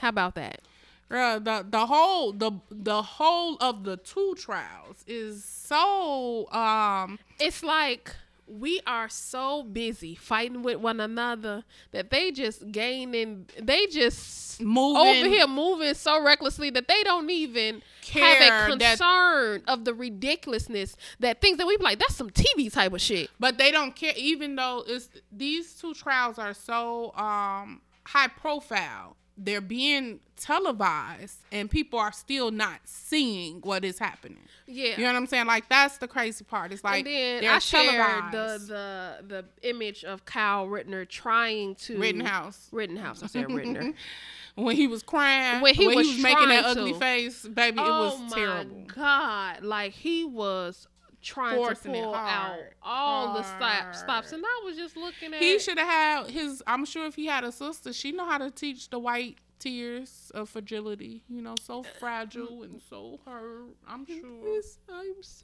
How 0.00 0.08
about 0.08 0.34
that? 0.34 0.62
Girl, 1.08 1.38
the 1.40 1.64
the 1.68 1.86
whole 1.86 2.32
the 2.32 2.52
the 2.70 3.02
whole 3.02 3.56
of 3.60 3.84
the 3.84 3.98
two 3.98 4.34
trials 4.36 5.04
is 5.06 5.44
so 5.44 6.50
um 6.52 7.18
It's 7.38 7.62
like 7.62 8.16
we 8.58 8.80
are 8.86 9.08
so 9.08 9.62
busy 9.62 10.14
fighting 10.14 10.62
with 10.62 10.76
one 10.78 11.00
another 11.00 11.64
that 11.92 12.10
they 12.10 12.30
just 12.30 12.70
gaining. 12.70 13.46
They 13.60 13.86
just 13.86 14.60
moving 14.60 14.96
over 15.18 15.28
here 15.28 15.46
moving 15.46 15.94
so 15.94 16.22
recklessly 16.22 16.70
that 16.70 16.86
they 16.86 17.02
don't 17.02 17.28
even 17.30 17.82
Care 18.02 18.22
have 18.22 18.72
a 18.72 18.76
that- 18.78 18.98
concern 18.98 19.62
of 19.66 19.84
the 19.84 19.94
ridiculousness 19.94 20.94
that 21.20 21.40
things 21.40 21.58
that 21.58 21.66
we 21.66 21.76
be 21.78 21.82
like 21.82 21.98
that's 21.98 22.14
some 22.14 22.30
TV 22.30 22.70
type 22.72 22.92
of 22.92 23.00
shit. 23.00 23.30
but 23.40 23.56
they 23.58 23.70
don't 23.70 23.96
care 23.96 24.12
even 24.16 24.54
though 24.56 24.84
it's 24.86 25.08
these 25.32 25.74
two 25.74 25.94
trials 25.94 26.38
are 26.38 26.52
so 26.54 27.12
um 27.16 27.80
high 28.04 28.28
profile 28.28 29.16
they're 29.38 29.60
being 29.60 30.20
televised 30.36 31.38
and 31.52 31.70
people 31.70 31.98
are 31.98 32.12
still 32.12 32.50
not 32.50 32.80
seeing 32.84 33.60
what 33.62 33.84
is 33.84 33.98
happening 33.98 34.38
Yeah. 34.66 34.90
you 34.96 34.98
know 34.98 35.06
what 35.06 35.16
i'm 35.16 35.26
saying 35.26 35.46
like 35.46 35.68
that's 35.68 35.98
the 35.98 36.08
crazy 36.08 36.44
part 36.44 36.72
it's 36.72 36.82
like 36.84 36.98
and 36.98 37.06
then 37.06 37.40
they're 37.42 37.52
I 37.52 37.58
shared 37.60 38.32
the, 38.32 38.36
televised. 38.36 38.68
the 38.68 39.16
the 39.28 39.44
image 39.68 40.04
of 40.04 40.24
Kyle 40.24 40.66
Rittner 40.66 41.08
trying 41.08 41.74
to 41.76 41.98
Rittenhouse. 41.98 42.68
Rittenhouse. 42.72 43.22
I 43.22 43.26
said 43.26 43.46
Rittner. 43.46 43.94
when 44.56 44.76
he 44.76 44.86
was 44.86 45.02
crying 45.02 45.60
When 45.62 45.74
he 45.74 45.86
was 45.88 46.18
making 46.18 46.48
that 46.48 46.62
trying 46.62 46.76
ugly 46.78 46.92
to. 46.92 46.98
face 46.98 47.46
baby 47.46 47.78
it 47.80 47.84
oh 47.86 48.04
was 48.20 48.30
my 48.30 48.36
terrible 48.36 48.84
god! 48.94 49.62
Like 49.62 49.92
he 49.92 50.24
was 50.24 50.88
trying 51.22 51.56
Forcing 51.56 51.92
to 51.92 51.98
it 51.98 52.02
pull 52.02 52.14
out 52.14 52.20
hard. 52.24 52.74
all 52.82 53.34
the 53.34 53.42
stop, 53.42 53.94
stops, 53.94 54.32
and 54.32 54.42
I 54.44 54.62
was 54.64 54.76
just 54.76 54.96
looking 54.96 55.32
at. 55.32 55.40
he 55.40 55.58
should 55.58 55.78
have 55.78 55.88
had 55.88 56.30
his 56.30 56.62
i'm 56.66 56.84
sure 56.84 57.06
if 57.06 57.14
he 57.14 57.26
had 57.26 57.44
a 57.44 57.52
sister 57.52 57.92
she 57.92 58.12
know 58.12 58.24
how 58.26 58.38
to 58.38 58.50
teach 58.50 58.90
the 58.90 58.98
white 58.98 59.36
tears 59.58 60.30
of 60.34 60.48
fragility 60.48 61.22
you 61.28 61.40
know 61.40 61.54
so 61.62 61.84
fragile 62.00 62.64
and 62.64 62.80
so 62.90 63.20
hurt 63.24 63.68
i'm 63.86 64.04
sure 64.04 64.16
Yes, 64.54 64.78
I'm 64.92 65.14
so. 65.22 65.42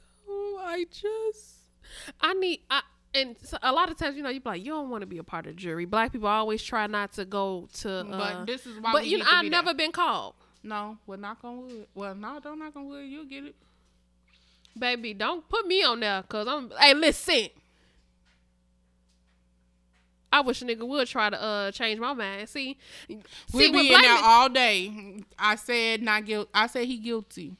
I 0.61 0.85
just. 0.91 1.55
I 2.21 2.33
need. 2.33 2.59
I 2.69 2.81
and 3.15 3.35
so 3.41 3.57
a 3.63 3.71
lot 3.71 3.89
of 3.89 3.97
times, 3.97 4.15
you 4.15 4.21
know, 4.21 4.29
you 4.29 4.39
be 4.39 4.49
like, 4.49 4.63
you 4.63 4.71
don't 4.71 4.89
want 4.91 5.01
to 5.01 5.07
be 5.07 5.17
a 5.17 5.23
part 5.23 5.47
of 5.47 5.55
the 5.55 5.59
jury. 5.59 5.85
Black 5.85 6.11
people 6.11 6.27
always 6.27 6.61
try 6.61 6.85
not 6.85 7.13
to 7.13 7.25
go 7.25 7.67
to. 7.79 8.01
Uh, 8.01 8.03
but 8.03 8.45
this 8.45 8.67
is 8.67 8.79
why 8.79 8.91
but 8.91 9.07
you 9.07 9.17
know, 9.17 9.25
I've 9.27 9.45
never 9.49 9.73
been 9.73 9.91
called. 9.91 10.35
no 10.61 10.97
well 11.07 11.17
knock 11.17 11.39
on 11.43 11.61
wood 11.65 11.87
well 11.95 12.13
no 12.13 12.39
don't 12.43 12.59
knock 12.59 12.75
on 12.75 12.85
wood 12.87 13.05
you'll 13.07 13.25
get 13.25 13.45
it 13.45 13.55
Baby, 14.77 15.13
don't 15.13 15.47
put 15.49 15.67
me 15.67 15.83
on 15.83 15.99
there, 15.99 16.23
cause 16.23 16.47
I'm. 16.47 16.71
Hey, 16.79 16.93
listen. 16.93 17.49
I 20.31 20.41
wish 20.41 20.61
a 20.61 20.65
nigga 20.65 20.87
would 20.87 21.07
try 21.07 21.29
to 21.29 21.41
uh 21.41 21.71
change 21.71 21.99
my 21.99 22.13
mind. 22.13 22.47
See, 22.49 22.77
we'll 23.09 23.21
see, 23.51 23.71
be 23.71 23.93
in 23.93 23.99
there 24.01 24.17
all 24.21 24.47
day 24.47 25.23
i 25.39 25.55
said 25.55 26.01
not 26.03 26.23
guilty 26.25 26.49
i 26.53 26.67
said 26.67 26.85
he 26.85 26.97
guilty 26.97 27.55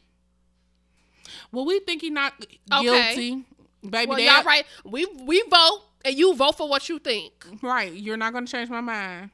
well 1.52 1.66
we 1.66 1.80
think 1.80 2.02
he 2.02 2.10
not 2.12 2.34
Okay. 2.72 2.84
guilty 2.84 3.44
baby 3.90 4.10
well, 4.10 4.20
y'all 4.20 4.44
right. 4.44 4.66
We 4.86 5.06
we 5.24 5.42
vote, 5.50 5.82
and 6.06 6.16
you 6.16 6.36
vote 6.36 6.58
for 6.58 6.70
what 6.70 6.88
you 6.90 7.00
think. 7.00 7.34
right 7.64 7.92
you're 7.92 8.18
not 8.18 8.34
gonna 8.34 8.46
change 8.48 8.70
my 8.70 8.82
mind 8.82 9.32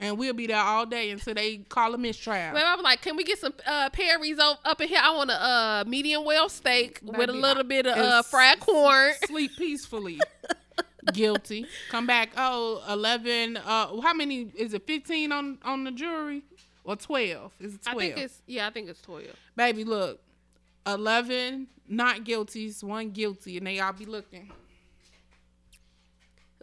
and 0.00 0.18
we'll 0.18 0.34
be 0.34 0.46
there 0.46 0.60
all 0.60 0.86
day 0.86 1.10
until 1.10 1.34
they 1.34 1.58
call 1.58 1.94
a 1.94 1.98
mistrial 1.98 2.52
But 2.52 2.62
I 2.62 2.74
was 2.74 2.84
like, 2.84 3.02
can 3.02 3.16
we 3.16 3.24
get 3.24 3.38
some 3.38 3.54
uh, 3.66 3.90
Perry's 3.90 4.38
up, 4.38 4.60
up 4.64 4.80
in 4.80 4.88
here? 4.88 5.00
I 5.02 5.14
want 5.14 5.30
a 5.30 5.42
uh, 5.42 5.84
medium 5.86 6.24
well 6.24 6.48
steak 6.48 7.00
with 7.02 7.28
a 7.28 7.32
little 7.32 7.64
bit 7.64 7.86
of 7.86 7.96
uh, 7.96 8.22
fried 8.22 8.60
corn. 8.60 9.12
sleep 9.26 9.52
peacefully. 9.56 10.20
Guilty. 11.12 11.66
Come 11.90 12.06
back. 12.06 12.30
Oh, 12.36 12.82
11. 12.90 13.58
Uh, 13.58 14.00
how 14.00 14.12
many 14.12 14.50
is 14.56 14.74
it? 14.74 14.86
15 14.86 15.30
on 15.32 15.58
on 15.64 15.84
the 15.84 15.92
jury 15.92 16.42
or 16.82 16.96
12? 16.96 17.52
Is 17.60 17.74
it 17.74 17.82
12? 17.82 17.96
I 17.96 18.00
think 18.00 18.18
it's 18.18 18.42
yeah, 18.46 18.66
I 18.66 18.70
think 18.70 18.88
it's 18.88 19.00
twelve. 19.00 19.24
Baby, 19.54 19.84
look. 19.84 20.20
11 20.86 21.66
not 21.88 22.24
guilties, 22.24 22.82
one 22.82 23.10
guilty, 23.10 23.58
and 23.58 23.66
they 23.66 23.80
all 23.80 23.92
be 23.92 24.04
looking. 24.04 24.50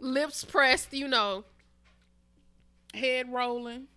Lips 0.00 0.44
pressed, 0.44 0.92
you 0.92 1.08
know. 1.08 1.44
Head 2.94 3.32
rolling. 3.32 3.88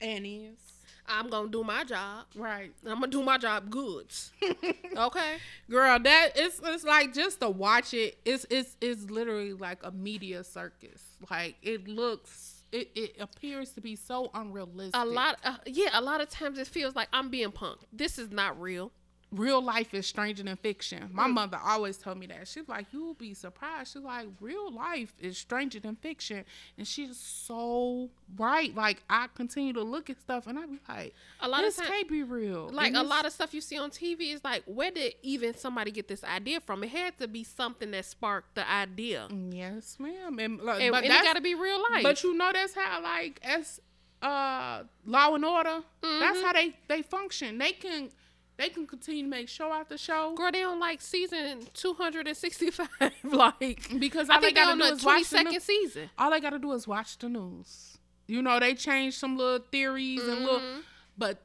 And 0.00 0.26
is. 0.26 0.58
I'm 1.06 1.28
gonna 1.28 1.48
do 1.48 1.64
my 1.64 1.84
job. 1.84 2.26
Right. 2.34 2.72
I'm 2.86 2.94
gonna 2.94 3.08
do 3.08 3.22
my 3.22 3.38
job 3.38 3.70
goods. 3.70 4.32
okay. 4.96 5.36
Girl, 5.70 5.98
that 5.98 6.30
it's 6.34 6.60
it's 6.64 6.84
like 6.84 7.12
just 7.12 7.40
to 7.40 7.50
watch 7.50 7.92
it, 7.94 8.18
it's 8.24 8.46
it's 8.50 8.76
it's 8.80 9.10
literally 9.10 9.52
like 9.52 9.78
a 9.84 9.90
media 9.90 10.44
circus. 10.44 11.02
Like 11.30 11.56
it 11.62 11.88
looks 11.88 12.62
it, 12.72 12.90
it 12.94 13.16
appears 13.20 13.70
to 13.72 13.80
be 13.80 13.96
so 13.96 14.30
unrealistic. 14.34 14.94
A 14.94 15.04
lot, 15.04 15.38
uh, 15.44 15.56
yeah. 15.66 15.90
A 15.92 16.00
lot 16.00 16.20
of 16.20 16.28
times 16.30 16.58
it 16.58 16.66
feels 16.66 16.96
like 16.96 17.08
I'm 17.12 17.30
being 17.30 17.50
punked. 17.50 17.82
This 17.92 18.18
is 18.18 18.30
not 18.30 18.60
real. 18.60 18.92
Real 19.32 19.62
life 19.62 19.94
is 19.94 20.06
stranger 20.06 20.42
than 20.42 20.56
fiction. 20.56 21.08
My 21.12 21.26
mother 21.26 21.58
always 21.64 21.96
told 21.96 22.18
me 22.18 22.26
that. 22.26 22.46
She's 22.46 22.68
like, 22.68 22.86
you'll 22.92 23.14
be 23.14 23.32
surprised. 23.32 23.94
She's 23.94 24.02
like, 24.02 24.26
real 24.40 24.70
life 24.70 25.14
is 25.20 25.38
stranger 25.38 25.80
than 25.80 25.96
fiction. 25.96 26.44
And 26.76 26.86
she's 26.86 27.16
so 27.18 28.10
right. 28.36 28.74
Like, 28.74 29.02
I 29.08 29.28
continue 29.34 29.72
to 29.72 29.82
look 29.82 30.10
at 30.10 30.20
stuff 30.20 30.46
and 30.46 30.58
I 30.58 30.66
be 30.66 30.78
like, 30.88 31.14
A 31.40 31.48
lot 31.48 31.62
this 31.62 31.78
of 31.78 31.84
time, 31.84 31.92
can't 31.92 32.08
be 32.08 32.22
real. 32.22 32.68
like 32.72 32.94
a 32.94 33.02
lot 33.02 33.24
of 33.24 33.32
stuff 33.32 33.54
you 33.54 33.60
see 33.62 33.78
on 33.78 33.90
TV 33.90 34.34
is 34.34 34.44
like, 34.44 34.62
where 34.66 34.90
did 34.90 35.14
even 35.22 35.56
somebody 35.56 35.90
get 35.90 36.08
this 36.08 36.22
idea 36.24 36.60
from? 36.60 36.84
It 36.84 36.90
had 36.90 37.18
to 37.18 37.26
be 37.26 37.42
something 37.42 37.90
that 37.92 38.04
sparked 38.04 38.54
the 38.54 38.70
idea, 38.70 39.28
Yes, 39.50 39.96
ma'am. 39.98 40.38
And, 40.38 40.60
like, 40.60 40.82
and, 40.82 40.92
but 40.92 41.04
and 41.04 41.12
it 41.12 41.22
got 41.24 41.36
to 41.36 41.40
be 41.42 41.54
real 41.54 41.80
life. 41.90 42.02
but 42.02 42.22
you 42.22 42.36
know 42.36 42.50
that's 42.52 42.74
how 42.74 43.02
like 43.02 43.40
as 43.42 43.80
uh 44.22 44.82
law 45.06 45.34
and 45.34 45.44
order, 45.44 45.80
that's 46.02 46.38
Mm-hmm. 46.38 46.44
how 46.46 46.52
they 46.52 46.76
they 46.88 47.02
function. 47.02 47.58
They 47.58 47.72
can 47.72 48.10
they 48.58 48.68
can 48.68 48.86
continue 48.86 49.22
to 49.24 49.28
make 49.28 49.48
show 49.48 49.72
after 49.72 49.96
show. 49.98 50.34
girl, 50.34 50.50
they 50.52 50.62
on 50.62 50.78
like 50.78 51.00
season 51.00 51.60
two 51.74 51.94
hundred 51.94 52.26
and 52.28 52.36
sixty-five. 52.36 52.88
like, 53.24 53.98
Because 53.98 54.28
I 54.30 54.38
they 54.40 54.46
think 54.46 54.56
gotta 54.56 54.72
on 54.72 54.78
the 54.78 54.84
is 54.86 54.90
watch 54.92 54.98
the 55.30 55.36
twenty-second 55.38 55.52
new- 55.52 55.60
season. 55.60 56.10
all 56.18 56.30
they 56.30 56.40
gotta 56.40 56.58
do 56.58 56.72
is 56.72 56.86
watch 56.86 57.18
the 57.18 57.28
news. 57.28 57.98
You 58.28 58.40
know, 58.42 58.60
they 58.60 58.74
change 58.74 59.14
some 59.18 59.36
little 59.36 59.64
theories 59.70 60.22
and 60.22 60.40
little, 60.42 60.60
Mm-hmm. 60.60 60.80
but 61.18 61.42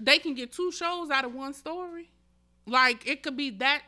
they 0.00 0.18
can 0.18 0.34
get 0.34 0.52
two 0.52 0.70
shows 0.72 1.10
out 1.10 1.24
of 1.24 1.34
one 1.34 1.52
story. 1.54 2.10
Like 2.66 3.06
it 3.06 3.22
could 3.22 3.36
be 3.36 3.50
that 3.50 3.82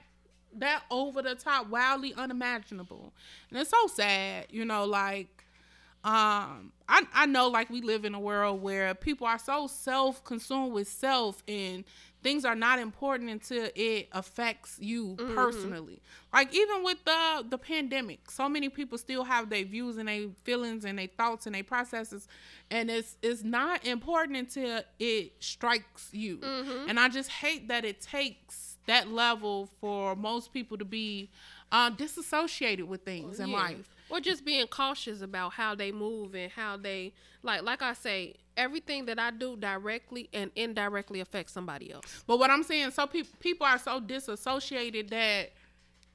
that 0.57 0.83
over 0.91 1.21
the 1.23 1.35
top, 1.35 1.69
wildly 1.69 2.15
unimaginable, 2.15 3.13
and 3.51 3.59
it's 3.61 3.71
so 3.71 3.87
sad. 3.87 4.47
You 4.51 4.65
know, 4.65 4.85
like 4.85 5.29
um 6.05 6.73
I, 6.89 7.03
I 7.13 7.27
know 7.27 7.49
like 7.49 7.71
we 7.71 7.81
live 7.83 8.05
in 8.05 8.15
a 8.15 8.21
world 8.21 8.63
where 8.63 8.95
people 8.95 9.27
are 9.27 9.39
so 9.39 9.67
self-consumed 9.67 10.73
with 10.73 10.89
self 10.89 11.43
and 11.49 11.85
things 12.23 12.45
are 12.45 12.55
not 12.57 12.79
important 12.79 13.31
until 13.31 13.69
it 13.75 14.09
affects 14.13 14.77
you 14.81 15.17
Mm-hmm. 15.19 15.35
personally 15.35 16.01
like 16.33 16.55
even 16.55 16.83
with 16.85 16.99
the 17.05 17.45
the 17.49 17.59
pandemic 17.59 18.31
so 18.31 18.49
many 18.49 18.69
people 18.69 18.99
still 18.99 19.25
have 19.25 19.49
their 19.51 19.65
views 19.65 19.97
and 19.99 20.09
their 20.09 20.29
feelings 20.45 20.85
and 20.85 20.99
their 20.99 21.07
thoughts 21.07 21.47
and 21.47 21.55
their 21.55 21.65
processes 21.65 22.27
and 22.71 22.91
it's 22.91 23.17
it's 23.23 23.43
not 23.45 23.85
important 23.87 24.37
until 24.37 24.83
it 24.99 25.33
strikes 25.41 26.09
you 26.13 26.39
Mm-hmm. 26.39 26.89
and 26.89 26.99
i 27.01 27.09
just 27.09 27.31
hate 27.31 27.69
that 27.69 27.85
it 27.85 28.01
takes 28.01 28.77
that 28.87 29.09
level 29.13 29.69
for 29.81 30.17
most 30.17 30.53
people 30.53 30.77
to 30.79 30.85
be 30.85 31.31
uh, 31.71 31.91
disassociated 31.91 32.89
with 32.89 33.03
things 33.05 33.39
in 33.41 33.49
Yeah. 33.51 33.57
life 33.59 33.95
Or 34.11 34.21
just 34.21 34.45
being 34.45 34.67
cautious 34.69 35.21
about 35.21 35.53
how 35.53 35.75
they 35.75 35.93
move 35.93 36.35
and 36.35 36.51
how 36.51 36.77
they 36.77 37.13
like 37.43 37.63
like 37.63 37.83
I 37.83 37.93
say, 37.93 38.35
everything 38.57 39.05
that 39.07 39.19
I 39.19 39.31
do 39.31 39.57
directly 39.57 40.29
and 40.33 40.51
indirectly 40.57 41.21
affects 41.21 41.53
somebody 41.53 41.93
else. 41.93 42.25
But 42.27 42.39
what 42.39 42.51
I'm 42.51 42.63
saying, 42.63 42.91
so 42.93 43.07
pe- 43.07 43.23
people 43.41 43.67
are 43.67 43.79
so 43.79 44.01
disassociated 44.01 45.11
that 45.11 45.53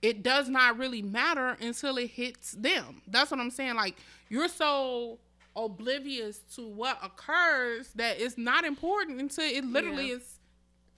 it 0.01 0.21
does 0.23 0.49
not 0.49 0.77
really 0.77 1.01
matter 1.01 1.55
until 1.61 1.97
it 1.97 2.07
hits 2.09 2.51
them. 2.53 3.01
That's 3.07 3.31
what 3.31 3.39
I'm 3.39 3.51
saying. 3.51 3.75
Like 3.75 3.95
you're 4.27 4.49
so 4.49 5.19
oblivious 5.55 6.39
to 6.55 6.67
what 6.67 6.97
occurs 7.03 7.89
that 7.95 8.19
it's 8.19 8.37
not 8.37 8.65
important 8.65 9.19
until 9.21 9.45
it 9.45 9.63
literally 9.63 10.09
Yeah. 10.09 10.15
is 10.15 10.39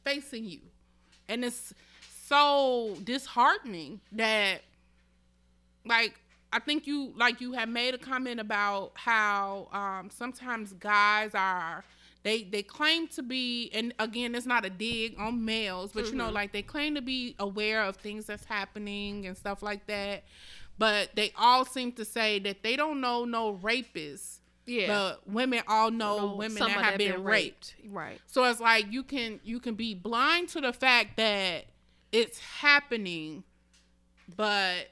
facing 0.06 0.46
you, 0.46 0.62
and 1.28 1.44
it's 1.44 1.74
so 2.26 2.96
disheartening 3.04 4.00
that 4.14 4.62
like 5.86 6.16
I 6.56 6.60
think 6.60 6.88
you 6.88 7.12
like 7.16 7.42
you 7.42 7.52
have 7.54 7.68
made 7.70 7.94
a 7.94 7.98
comment 7.98 8.40
about 8.40 8.92
how 8.96 9.68
um, 9.74 10.10
sometimes 10.10 10.72
guys 10.74 11.32
are 11.34 11.84
they 12.24 12.44
they 12.44 12.64
claim 12.64 13.08
to 13.10 13.22
be 13.22 13.70
and 13.74 13.94
again 14.00 14.34
it's 14.36 14.46
not 14.46 14.64
a 14.66 14.70
dig 14.70 15.16
on 15.20 15.44
males 15.44 15.92
but 15.94 16.06
you 16.10 16.16
know 16.16 16.30
like 16.30 16.54
they 16.54 16.62
claim 16.62 16.96
to 16.96 17.02
be 17.02 17.36
aware 17.40 17.84
of 17.84 17.98
things 17.98 18.26
that's 18.26 18.46
happening 18.46 19.28
and 19.28 19.36
stuff 19.38 19.62
like 19.62 19.86
that 19.88 20.24
but 20.78 21.10
they 21.16 21.32
all 21.38 21.66
seem 21.66 21.92
to 21.92 22.04
say 22.06 22.40
that 22.40 22.64
they 22.64 22.76
don't 22.76 23.00
know 23.02 23.26
no 23.26 23.60
rapists 23.62 24.40
Yeah. 24.66 24.88
but 24.88 25.28
women 25.30 25.62
all 25.68 25.92
know 25.92 26.18
Know 26.18 26.36
women 26.36 26.60
that 26.60 26.70
have 26.72 26.84
that 26.94 26.98
been, 26.98 27.24
raped. 27.24 27.76
Right. 27.90 28.20
So 28.28 28.44
it's 28.46 28.60
like 28.62 28.92
you 28.92 29.04
can 29.04 29.40
you 29.44 29.60
can 29.60 29.76
be 29.76 29.94
blind 29.94 30.50
to 30.50 30.62
the 30.62 30.74
fact 30.74 31.18
that 31.18 31.66
it's 32.12 32.40
happening, 32.40 33.44
but 34.36 34.90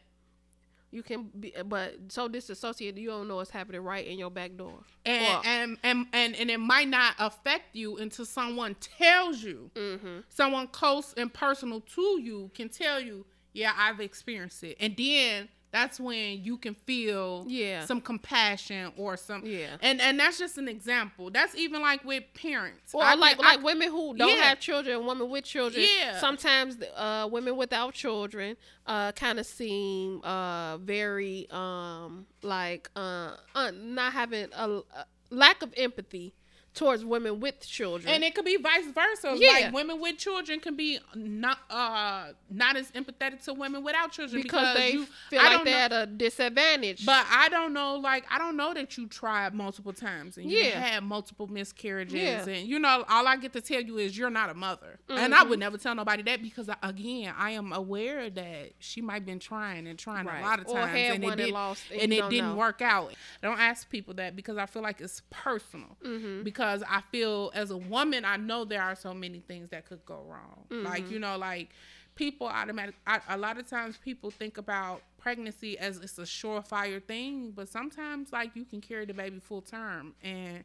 You 0.94 1.02
can 1.04 1.32
be, 1.40 1.54
but 1.66 1.96
so 2.10 2.28
disassociated, 2.28 3.00
you 3.00 3.10
don't 3.10 3.28
know 3.28 3.38
what's 3.38 3.50
happening 3.50 3.82
right 3.82 4.06
in 4.06 4.20
your 4.20 4.30
back 4.30 4.56
door. 4.56 4.80
and 5.06 5.26
Or- 5.26 5.42
and, 5.46 5.78
and 5.84 6.06
and 6.14 6.36
and 6.36 6.52
it 6.52 6.60
might 6.60 6.88
not 6.88 7.16
affect 7.20 7.76
you 7.76 7.98
until 7.98 8.26
someone 8.26 8.76
tells 8.76 9.42
you. 9.44 9.72
Mm-hmm. 9.76 10.20
Someone 10.30 10.68
close 10.68 11.14
and 11.18 11.34
personal 11.34 11.82
to 11.82 12.20
you 12.22 12.52
can 12.54 12.70
tell 12.70 13.00
you, 13.00 13.26
"Yeah, 13.54 13.74
I've 13.76 14.00
experienced 14.00 14.64
it," 14.64 14.78
and 14.80 14.96
then 14.96 15.50
that's 15.74 16.00
when 16.00 16.42
you 16.44 16.56
can 16.58 16.76
feel 16.76 17.46
Yeah. 17.50 17.84
some 17.84 18.00
compassion 18.00 18.94
or 18.96 19.18
some 19.18 19.46
Yeah. 19.46 19.76
and 19.82 20.00
and 20.00 20.18
that's 20.20 20.38
just 20.38 20.58
an 20.58 20.68
example 20.70 21.30
that's 21.32 21.56
even 21.56 21.82
like 21.82 22.06
with 22.06 22.24
parents 22.36 22.94
Or 22.94 23.04
I 23.04 23.16
like 23.16 23.38
can- 23.38 23.46
I- 23.46 23.56
like 23.56 23.64
women 23.66 23.90
who 23.90 24.16
don't 24.16 24.30
Yeah. 24.30 24.44
have 24.44 24.60
children, 24.62 25.06
women 25.06 25.30
with 25.30 25.44
children. 25.44 25.84
Yeah. 25.98 26.20
Sometimes 26.20 26.78
uh, 26.96 27.28
women 27.30 27.58
without 27.58 27.94
children 27.94 28.56
uh, 28.86 29.12
kind 29.14 29.40
of 29.40 29.46
seem 29.46 30.22
uh, 30.24 30.78
very 30.78 31.48
um, 31.50 32.28
like 32.44 32.90
uh, 32.96 33.36
uh, 33.56 33.72
not 33.74 34.14
having 34.14 34.48
a, 34.56 34.70
a 34.70 35.06
lack 35.32 35.64
of 35.64 35.74
empathy 35.76 36.34
towards 36.74 37.06
women 37.06 37.40
with 37.40 37.60
children. 37.66 38.12
and 38.14 38.24
it 38.24 38.34
could 38.34 38.46
be 38.46 38.58
vice 38.58 38.86
versa. 38.88 39.36
Yeah. 39.38 39.50
Like 39.52 39.74
women 39.74 40.02
with 40.02 40.18
children 40.18 40.60
can 40.60 40.76
be 40.76 41.00
not 41.16 41.60
uh 41.70 42.30
not 42.50 42.76
as 42.76 42.90
empathetic 42.92 43.44
to 43.46 43.54
women 43.54 43.84
without 43.84 44.12
children 44.12 44.42
because, 44.42 44.76
they 44.76 44.94
you, 44.94 45.06
feel 45.30 45.40
I 45.40 45.56
like 45.56 45.66
they're 45.66 45.90
know, 45.90 45.96
at 45.98 46.04
a 46.04 46.06
disadvantage. 46.08 47.06
But 47.06 47.26
I 47.30 47.50
don't 47.50 47.74
know, 47.74 47.96
like 47.98 48.26
I 48.30 48.38
don't 48.38 48.58
know 48.58 48.74
that 48.74 48.98
you 48.98 49.08
tried 49.08 49.54
multiple 49.54 49.94
times 49.94 50.38
and 50.38 50.50
you 50.50 50.58
Yeah. 50.60 50.80
had 50.80 51.04
multiple 51.04 51.48
miscarriages, 51.48 52.16
Yeah. 52.16 52.46
and 52.48 52.68
you 52.68 52.80
know 52.80 53.06
all 53.08 53.28
I 53.28 53.36
get 53.38 53.54
to 53.54 53.62
tell 53.62 53.82
you 53.82 53.98
is 54.00 54.18
you're 54.18 54.30
not 54.30 54.50
a 54.50 54.54
mother, 54.56 55.00
and 55.10 55.36
I 55.36 55.44
would 55.44 55.60
never 55.60 55.78
tell 55.78 55.94
nobody 55.96 56.24
that 56.24 56.42
because 56.42 56.70
I- 56.70 56.78
again 56.82 57.34
I 57.38 57.52
am 57.52 57.72
aware 57.72 58.30
that 58.30 58.72
she 58.80 59.02
might 59.02 59.26
been 59.26 59.40
trying 59.40 59.88
and 59.88 59.98
trying 60.00 60.26
Right. 60.26 60.40
a 60.42 60.44
lot 60.44 60.60
of 60.60 60.66
times 60.68 60.98
and 60.98 61.24
it 61.24 61.36
did, 61.38 61.52
lost 61.54 61.84
and 61.92 62.02
and 62.02 62.14
it 62.14 62.30
didn't 62.30 62.50
know. 62.52 62.56
work 62.56 62.82
out. 62.82 63.12
I 63.42 63.48
don't 63.48 63.60
ask 63.60 63.90
people 63.90 64.16
that 64.16 64.36
because 64.36 64.58
I 64.58 64.66
feel 64.66 64.82
like 64.82 65.00
it's 65.02 65.22
personal 65.30 65.98
Mm-hmm. 66.04 66.44
because 66.44 66.63
I 66.88 67.02
feel 67.12 67.52
as 67.54 67.72
a 67.72 67.78
woman 67.78 68.24
I 68.26 68.38
know 68.38 68.64
there 68.66 68.82
are 68.82 68.96
so 68.96 69.14
many 69.14 69.40
things 69.40 69.70
that 69.72 69.86
could 69.86 70.06
go 70.06 70.24
wrong, 70.28 70.66
Mm-hmm. 70.70 70.86
like 70.86 71.12
you 71.12 71.20
know 71.20 71.38
like 71.38 71.70
people 72.16 72.46
automatic 72.48 72.94
I, 73.08 73.20
a 73.30 73.38
lot 73.38 73.58
of 73.58 73.68
times 73.68 73.98
people 73.98 74.30
think 74.30 74.58
about 74.60 75.02
pregnancy 75.18 75.78
as 75.80 75.98
it's 75.98 76.18
a 76.20 76.24
surefire 76.24 77.04
thing 77.04 77.52
but 77.56 77.68
sometimes 77.68 78.32
like 78.32 78.56
you 78.56 78.66
can 78.66 78.82
carry 78.82 79.06
the 79.06 79.16
baby 79.16 79.40
full 79.40 79.62
term 79.62 80.14
and 80.22 80.64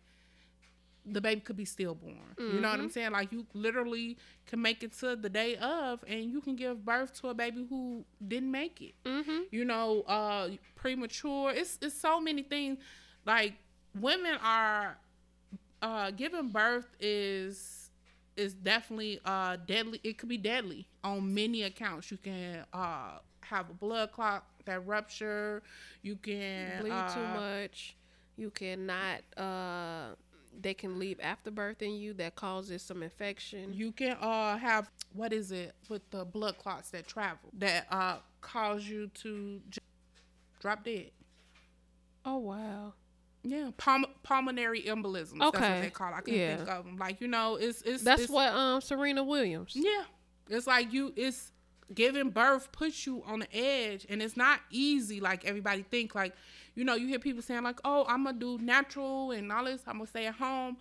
the 1.11 1.23
baby 1.23 1.41
could 1.41 1.57
be 1.57 1.65
stillborn. 1.65 2.19
You 2.39 2.61
know 2.61 2.69
what 2.71 2.81
i'm 2.81 2.91
saying? 2.91 3.13
Like 3.13 3.33
you 3.33 3.47
literally 3.55 4.19
can 4.47 4.61
make 4.61 4.83
it 4.83 4.93
to 4.99 5.17
the 5.17 5.31
day 5.31 5.57
of 5.57 6.05
and 6.07 6.31
you 6.31 6.43
can 6.43 6.55
give 6.55 6.85
birth 6.85 7.19
to 7.23 7.29
a 7.29 7.35
baby 7.35 7.65
who 7.71 8.05
didn't 8.27 8.51
make 8.51 8.83
it. 8.83 8.95
Mm-hmm. 9.07 9.39
you 9.51 9.65
know 9.65 10.03
uh 10.03 10.51
premature. 10.77 11.51
It's 11.53 11.79
it's 11.81 11.99
so 11.99 12.21
many 12.21 12.43
things. 12.43 12.79
Like 13.25 13.55
women 13.99 14.37
are 14.45 14.99
uh 15.83 16.11
giving 16.11 16.49
birth 16.49 16.87
is 17.01 17.91
is 18.37 18.55
definitely 18.55 19.21
uh 19.25 19.57
deadly 19.67 20.01
it 20.05 20.19
could 20.19 20.29
be 20.29 20.37
deadly 20.39 20.87
on 21.05 21.33
many 21.35 21.63
accounts 21.63 22.11
you 22.11 22.17
can 22.17 22.65
uh 22.73 23.19
have 23.41 23.71
a 23.71 23.75
blood 23.75 24.13
clot 24.13 24.45
that 24.65 24.87
rupture 24.87 25.63
you 26.03 26.17
can 26.17 26.79
bleed 26.81 26.93
uh, 26.93 27.15
too 27.15 27.27
much. 27.27 27.97
You 28.37 28.51
cannot. 28.51 29.21
Uh, 29.37 30.15
they 30.61 30.75
can 30.75 30.99
leave 30.99 31.19
after 31.21 31.51
birth 31.51 31.83
in 31.83 31.93
you 31.93 32.13
that 32.15 32.35
causes 32.37 32.83
some 32.83 33.03
infection. 33.03 33.73
you 33.73 33.93
can 33.93 34.17
uh 34.21 34.57
have 34.59 34.91
what 35.15 35.33
is 35.33 35.51
it 35.53 35.73
with 35.89 36.09
the 36.11 36.25
blood 36.25 36.57
clots 36.59 36.91
that 36.91 37.07
travel 37.07 37.51
that 37.59 37.87
uh 37.91 38.17
cause 38.41 38.87
you 38.87 39.09
to 39.15 39.61
j- 39.71 39.79
drop 40.61 40.85
dead 40.85 41.11
oh 42.25 42.39
wow. 42.39 42.93
Yeah, 43.45 43.71
pulm- 43.77 44.07
pulmonary 44.23 44.83
embolisms. 44.83 45.39
That's 45.39 45.53
what 45.53 45.55
Okay. 45.57 45.81
they 45.83 45.91
call. 45.91 46.13
It. 46.13 46.17
I 46.17 46.21
can't 46.21 46.37
Yeah. 46.37 46.57
think 46.57 46.69
of 46.69 46.85
them. 46.85 46.97
Like 46.99 47.21
you 47.21 47.29
know, 47.29 47.57
it's 47.57 47.83
it's 47.83 48.03
That's 48.03 48.23
it's, 48.23 48.31
what 48.33 48.53
um 48.53 48.81
Serena 48.81 49.23
Williams. 49.23 49.73
Yeah, 49.75 50.05
it's 50.49 50.67
like 50.67 50.93
you. 50.93 51.13
It's 51.17 51.53
giving 51.95 52.29
birth 52.31 52.71
puts 52.73 53.07
you 53.07 53.23
on 53.25 53.39
the 53.41 53.57
edge, 53.57 54.05
and 54.11 54.21
it's 54.21 54.37
not 54.37 54.61
easy 54.71 55.21
like 55.21 55.45
everybody 55.45 55.83
think. 55.83 56.15
Like 56.15 56.35
you 56.75 56.85
know, 56.85 56.95
you 56.95 57.07
hear 57.07 57.19
people 57.19 57.43
saying 57.43 57.63
like, 57.63 57.81
"Oh, 57.85 58.05
I'm 58.09 58.25
gonna 58.25 58.39
do 58.39 58.59
natural 58.59 59.31
and 59.31 59.51
all 59.53 59.65
this. 59.65 59.83
I'm 59.87 59.95
gonna 59.99 60.07
stay 60.07 60.27
at 60.27 60.35
home." 60.35 60.77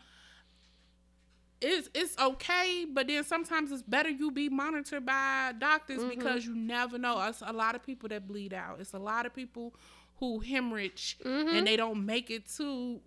It's 1.59 1.89
it's 1.95 2.15
okay, 2.19 2.85
but 2.87 3.07
then 3.07 3.23
sometimes 3.23 3.71
it's 3.71 3.81
better 3.81 4.09
you 4.09 4.29
be 4.29 4.47
monitored 4.47 5.05
by 5.07 5.53
doctors 5.57 6.03
because 6.03 6.45
you 6.45 6.53
never 6.55 6.99
know. 6.99 7.19
It's 7.23 7.41
a 7.43 7.51
lot 7.51 7.73
of 7.75 7.81
people 7.83 8.09
that 8.09 8.27
bleed 8.27 8.53
out. 8.53 8.79
It's 8.79 8.93
a 8.93 8.99
lot 8.99 9.25
of 9.25 9.33
people 9.33 9.73
who 10.19 10.39
hemorrhage 10.39 11.17
and 11.25 11.65
they 11.67 11.75
don't 11.75 12.05
make 12.05 12.29
it 12.31 12.47
to 12.57 12.99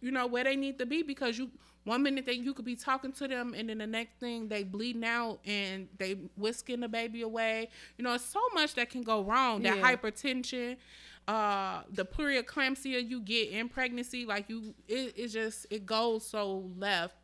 you 0.00 0.10
know 0.10 0.26
where 0.26 0.44
they 0.44 0.54
need 0.56 0.78
to 0.78 0.86
be 0.86 1.02
because 1.02 1.38
you 1.38 1.50
one 1.84 2.02
minute 2.02 2.26
that 2.26 2.36
you 2.36 2.52
could 2.52 2.66
be 2.66 2.76
talking 2.76 3.12
to 3.12 3.26
them 3.26 3.54
and 3.56 3.70
then 3.70 3.78
the 3.78 3.86
next 3.86 4.20
thing 4.20 4.46
they 4.48 4.62
bleeding 4.62 5.04
out 5.04 5.38
and 5.46 5.88
they 5.96 6.12
whisking 6.36 6.80
the 6.80 6.88
baby 6.88 7.22
away. 7.22 7.68
You 7.96 8.04
know 8.04 8.12
it's 8.12 8.24
so 8.26 8.40
much 8.52 8.74
that 8.74 8.90
can 8.90 9.02
go 9.02 9.22
wrong 9.22 9.62
that 9.62 9.78
Yeah. 9.78 9.82
hypertension 9.94 10.76
uh 11.26 11.82
the 11.90 12.04
preeclampsia 12.04 13.06
you 13.08 13.20
get 13.20 13.50
in 13.50 13.68
pregnancy 13.68 14.24
like 14.26 14.48
you 14.48 14.74
it, 14.86 15.14
it 15.16 15.28
just 15.28 15.66
it 15.70 15.86
goes 15.86 16.26
so 16.26 16.70
left. 16.78 17.16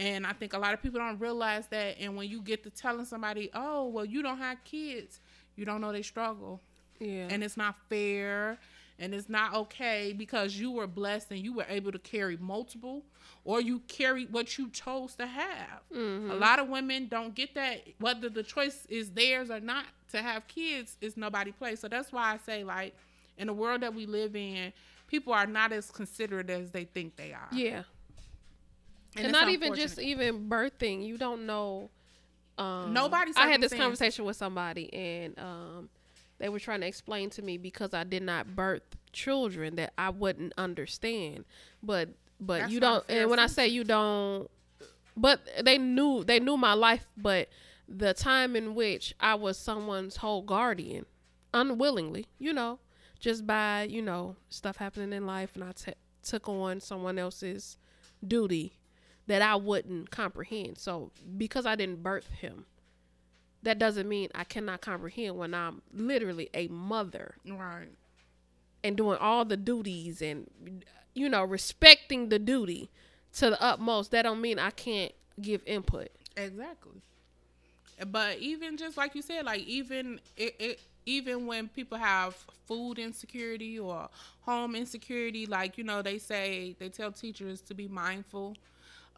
And 0.00 0.26
i 0.26 0.32
think 0.32 0.52
a 0.52 0.58
lot 0.58 0.74
of 0.74 0.82
people 0.82 0.98
don't 1.00 1.18
realize 1.20 1.66
that 1.68 1.96
and 2.00 2.16
when 2.16 2.28
you 2.28 2.40
get 2.42 2.62
to 2.64 2.70
telling 2.70 3.04
somebody 3.04 3.50
oh 3.54 3.86
well 3.88 4.04
you 4.04 4.22
don't 4.22 4.38
have 4.38 4.62
kids 4.64 5.20
you 5.56 5.64
don't 5.64 5.80
know 5.80 5.92
they 5.92 6.02
struggle. 6.02 6.60
Yeah. 7.00 7.28
and 7.30 7.44
it's 7.44 7.56
not 7.56 7.76
fair 7.88 8.58
and 8.98 9.14
it's 9.14 9.28
not 9.28 9.54
okay 9.54 10.12
because 10.16 10.56
you 10.56 10.70
were 10.70 10.86
blessed 10.86 11.30
and 11.30 11.40
you 11.40 11.52
were 11.52 11.66
able 11.68 11.92
to 11.92 11.98
carry 11.98 12.36
multiple 12.36 13.04
or 13.44 13.60
you 13.60 13.80
carried 13.80 14.32
what 14.32 14.58
you 14.58 14.68
chose 14.70 15.14
to 15.14 15.26
have 15.26 15.80
a 16.30 16.34
lot 16.34 16.58
of 16.58 16.68
women 16.68 17.06
don't 17.08 17.34
get 17.34 17.54
that 17.54 17.82
whether 18.00 18.28
the 18.28 18.42
choice 18.42 18.86
is 18.88 19.10
theirs 19.10 19.50
or 19.50 19.60
not 19.60 19.84
to 20.10 20.22
have 20.22 20.46
kids 20.48 20.96
is 21.00 21.16
nobody 21.16 21.52
place 21.52 21.80
so 21.80 21.88
that's 21.88 22.12
why 22.12 22.32
i 22.32 22.38
say 22.38 22.64
like 22.64 22.94
in 23.36 23.46
the 23.46 23.52
world 23.52 23.80
that 23.82 23.94
we 23.94 24.06
live 24.06 24.34
in 24.34 24.72
people 25.06 25.32
are 25.32 25.46
not 25.46 25.72
as 25.72 25.90
considerate 25.90 26.50
as 26.50 26.70
they 26.70 26.84
think 26.84 27.16
they 27.16 27.32
are 27.32 27.48
yeah. 27.52 27.82
And, 29.16 29.26
it's 29.26 29.32
not 29.32 29.48
even 29.48 29.74
just 29.74 29.98
even 29.98 30.48
birthing. 30.48 31.06
You 31.06 31.16
don't 31.16 31.46
know. 31.46 31.90
Um, 32.56 32.92
Nobody's 32.92 33.36
I 33.36 33.46
had 33.46 33.60
this 33.60 33.72
conversation 33.72 34.24
with 34.24 34.36
somebody, 34.36 34.92
and 34.92 35.38
um, 35.38 35.88
they 36.38 36.48
were 36.48 36.60
trying 36.60 36.80
to 36.80 36.86
explain 36.86 37.30
to 37.30 37.42
me 37.42 37.58
because 37.58 37.94
I 37.94 38.04
did 38.04 38.22
not 38.22 38.54
birth 38.54 38.82
children 39.12 39.76
that 39.76 39.92
I 39.98 40.10
wouldn't 40.10 40.52
understand. 40.56 41.44
But 41.82 42.10
but 42.40 42.60
That's 42.60 42.72
you 42.72 42.80
don't. 42.80 43.04
And 43.08 43.30
when 43.30 43.38
I 43.38 43.46
say 43.46 43.66
you 43.68 43.84
don't, 43.84 44.50
but 45.16 45.40
they 45.62 45.78
knew 45.78 46.24
they 46.24 46.40
knew 46.40 46.56
my 46.56 46.74
life. 46.74 47.06
But 47.16 47.48
the 47.88 48.14
time 48.14 48.54
in 48.54 48.74
which 48.74 49.14
I 49.20 49.34
was 49.34 49.58
someone's 49.58 50.16
whole 50.16 50.42
guardian, 50.42 51.06
unwillingly, 51.52 52.26
you 52.38 52.52
know, 52.52 52.78
just 53.18 53.46
by 53.46 53.82
you 53.82 54.02
know 54.02 54.36
stuff 54.48 54.76
happening 54.76 55.12
in 55.12 55.26
life, 55.26 55.50
and 55.54 55.64
I 55.64 55.72
t- 55.72 55.94
took 56.22 56.48
on 56.48 56.80
someone 56.80 57.18
else's 57.18 57.76
duty 58.26 58.78
that 59.26 59.42
I 59.42 59.56
wouldn't 59.56 60.10
comprehend. 60.10 60.78
So 60.78 61.10
because 61.36 61.66
I 61.66 61.74
didn't 61.74 62.02
birth 62.02 62.28
him, 62.28 62.66
that 63.62 63.78
doesn't 63.78 64.08
mean 64.08 64.28
I 64.34 64.44
cannot 64.44 64.80
comprehend 64.80 65.36
when 65.36 65.54
I'm 65.54 65.82
literally 65.92 66.48
a 66.54 66.68
mother 66.68 67.34
Right. 67.46 67.88
and 68.84 68.96
doing 68.96 69.18
all 69.18 69.44
the 69.44 69.56
duties 69.56 70.22
and 70.22 70.48
you 71.14 71.28
know 71.28 71.42
respecting 71.44 72.28
the 72.28 72.38
duty 72.38 72.90
to 73.34 73.50
the 73.50 73.62
utmost. 73.62 74.10
That 74.12 74.22
don't 74.22 74.40
mean 74.40 74.58
I 74.58 74.70
can't 74.70 75.12
give 75.40 75.62
input. 75.66 76.08
Exactly. 76.36 77.00
But 78.06 78.38
even 78.38 78.76
just 78.76 78.96
like 78.96 79.14
you 79.14 79.22
said, 79.22 79.44
like 79.44 79.62
even 79.66 80.20
it, 80.36 80.54
it 80.60 80.80
even 81.06 81.46
when 81.46 81.68
people 81.68 81.98
have 81.98 82.34
food 82.66 82.98
insecurity 82.98 83.78
or 83.78 84.08
home 84.42 84.76
insecurity, 84.76 85.46
like 85.46 85.76
you 85.78 85.82
know 85.84 86.00
they 86.02 86.18
say 86.18 86.76
they 86.78 86.88
tell 86.90 87.10
teachers 87.10 87.60
to 87.62 87.74
be 87.74 87.88
mindful 87.88 88.56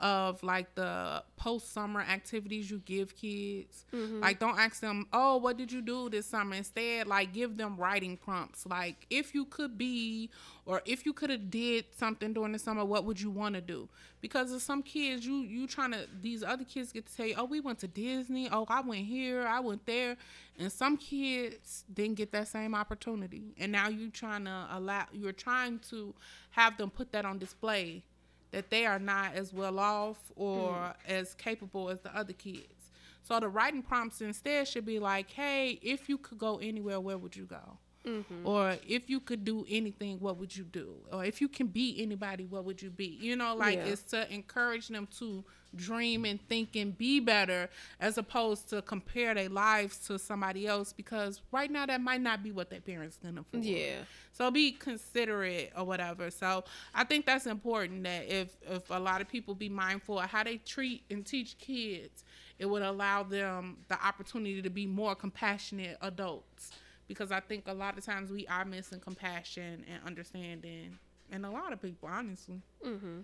of 0.00 0.42
like 0.42 0.74
the 0.74 1.22
post 1.36 1.72
summer 1.72 2.00
activities 2.00 2.70
you 2.70 2.78
give 2.84 3.14
kids. 3.16 3.84
Mm-hmm. 3.92 4.20
Like 4.20 4.38
don't 4.38 4.58
ask 4.58 4.80
them, 4.80 5.06
"Oh, 5.12 5.36
what 5.36 5.56
did 5.56 5.70
you 5.70 5.82
do 5.82 6.08
this 6.08 6.26
summer?" 6.26 6.56
Instead, 6.56 7.06
like 7.06 7.32
give 7.32 7.56
them 7.56 7.76
writing 7.76 8.16
prompts. 8.16 8.66
Like 8.66 9.06
if 9.10 9.34
you 9.34 9.44
could 9.44 9.76
be 9.78 10.30
or 10.66 10.82
if 10.84 11.04
you 11.04 11.12
could 11.12 11.30
have 11.30 11.50
did 11.50 11.84
something 11.96 12.32
during 12.32 12.52
the 12.52 12.58
summer, 12.58 12.84
what 12.84 13.04
would 13.04 13.20
you 13.20 13.30
want 13.30 13.54
to 13.54 13.60
do? 13.60 13.88
Because 14.20 14.52
of 14.52 14.62
some 14.62 14.82
kids, 14.82 15.26
you 15.26 15.36
you 15.36 15.66
trying 15.66 15.92
to 15.92 16.06
these 16.20 16.42
other 16.42 16.64
kids 16.64 16.92
get 16.92 17.06
to 17.06 17.12
say, 17.12 17.34
"Oh, 17.34 17.44
we 17.44 17.60
went 17.60 17.78
to 17.80 17.88
Disney. 17.88 18.48
Oh, 18.50 18.66
I 18.68 18.80
went 18.80 19.06
here. 19.06 19.46
I 19.46 19.60
went 19.60 19.86
there." 19.86 20.16
And 20.58 20.70
some 20.70 20.96
kids 20.96 21.84
didn't 21.92 22.16
get 22.16 22.32
that 22.32 22.48
same 22.48 22.74
opportunity. 22.74 23.54
And 23.58 23.72
now 23.72 23.88
you 23.88 24.10
trying 24.10 24.44
to 24.44 24.66
allow 24.70 25.06
you're 25.12 25.32
trying 25.32 25.78
to 25.90 26.14
have 26.50 26.76
them 26.76 26.90
put 26.90 27.12
that 27.12 27.24
on 27.24 27.38
display 27.38 28.04
that 28.50 28.70
they 28.70 28.86
are 28.86 28.98
not 28.98 29.34
as 29.34 29.52
well 29.52 29.78
off 29.78 30.18
or 30.36 30.72
mm. 30.72 30.94
as 31.06 31.34
capable 31.34 31.88
as 31.88 32.00
the 32.00 32.14
other 32.16 32.32
kids. 32.32 32.90
So 33.22 33.38
the 33.38 33.48
writing 33.48 33.82
prompts 33.82 34.20
instead 34.20 34.66
should 34.66 34.86
be 34.86 34.98
like, 34.98 35.30
hey, 35.30 35.78
if 35.82 36.08
you 36.08 36.18
could 36.18 36.38
go 36.38 36.58
anywhere, 36.58 37.00
where 37.00 37.18
would 37.18 37.36
you 37.36 37.44
go? 37.44 37.78
Mm-hmm. 38.06 38.46
Or 38.46 38.76
if 38.86 39.10
you 39.10 39.20
could 39.20 39.44
do 39.44 39.66
anything, 39.68 40.18
what 40.20 40.38
would 40.38 40.56
you 40.56 40.64
do? 40.64 40.94
Or 41.12 41.24
if 41.24 41.40
you 41.40 41.48
can 41.48 41.66
be 41.66 42.02
anybody, 42.02 42.46
what 42.46 42.64
would 42.64 42.80
you 42.80 42.90
be? 42.90 43.18
You 43.20 43.36
know, 43.36 43.54
like 43.54 43.76
Yeah. 43.76 43.84
it's 43.86 44.02
to 44.04 44.32
encourage 44.32 44.88
them 44.88 45.06
to 45.18 45.44
dream 45.76 46.24
and 46.24 46.40
think 46.48 46.74
and 46.74 46.96
be 46.98 47.20
better 47.20 47.68
as 48.00 48.18
opposed 48.18 48.68
to 48.70 48.82
compare 48.82 49.34
their 49.34 49.48
lives 49.48 49.98
to 49.98 50.18
somebody 50.18 50.66
else 50.66 50.92
because 50.92 51.42
right 51.52 51.70
now 51.70 51.86
that 51.86 52.00
might 52.00 52.20
not 52.20 52.42
be 52.42 52.50
what 52.50 52.70
their 52.70 52.80
parents 52.80 53.18
can 53.22 53.38
afford. 53.38 53.64
Yeah. 53.64 53.98
So 54.32 54.50
be 54.50 54.72
considerate 54.72 55.72
or 55.76 55.84
whatever. 55.84 56.30
So 56.30 56.64
I 56.94 57.04
think 57.04 57.26
that's 57.26 57.46
important 57.46 58.02
that 58.04 58.26
if 58.28 58.56
if 58.62 58.88
a 58.90 58.98
lot 58.98 59.20
of 59.20 59.28
people 59.28 59.54
be 59.54 59.68
mindful 59.68 60.18
of 60.18 60.28
how 60.30 60.42
they 60.42 60.56
treat 60.56 61.04
and 61.10 61.24
teach 61.24 61.56
kids, 61.58 62.24
it 62.58 62.66
would 62.66 62.82
allow 62.82 63.22
them 63.22 63.76
the 63.88 64.02
opportunity 64.04 64.62
to 64.62 64.70
be 64.70 64.86
more 64.86 65.14
compassionate 65.14 65.98
adults. 66.00 66.72
Because 67.10 67.32
I 67.32 67.40
think 67.40 67.64
a 67.66 67.74
lot 67.74 67.98
of 67.98 68.04
times 68.04 68.30
we 68.30 68.46
are 68.46 68.64
missing 68.64 69.00
compassion 69.00 69.84
and 69.92 70.00
understanding, 70.06 70.96
and 71.32 71.44
a 71.44 71.50
lot 71.50 71.72
of 71.72 71.82
people, 71.82 72.08
honestly. 72.08 72.62
Mm-hmm. 72.86 73.22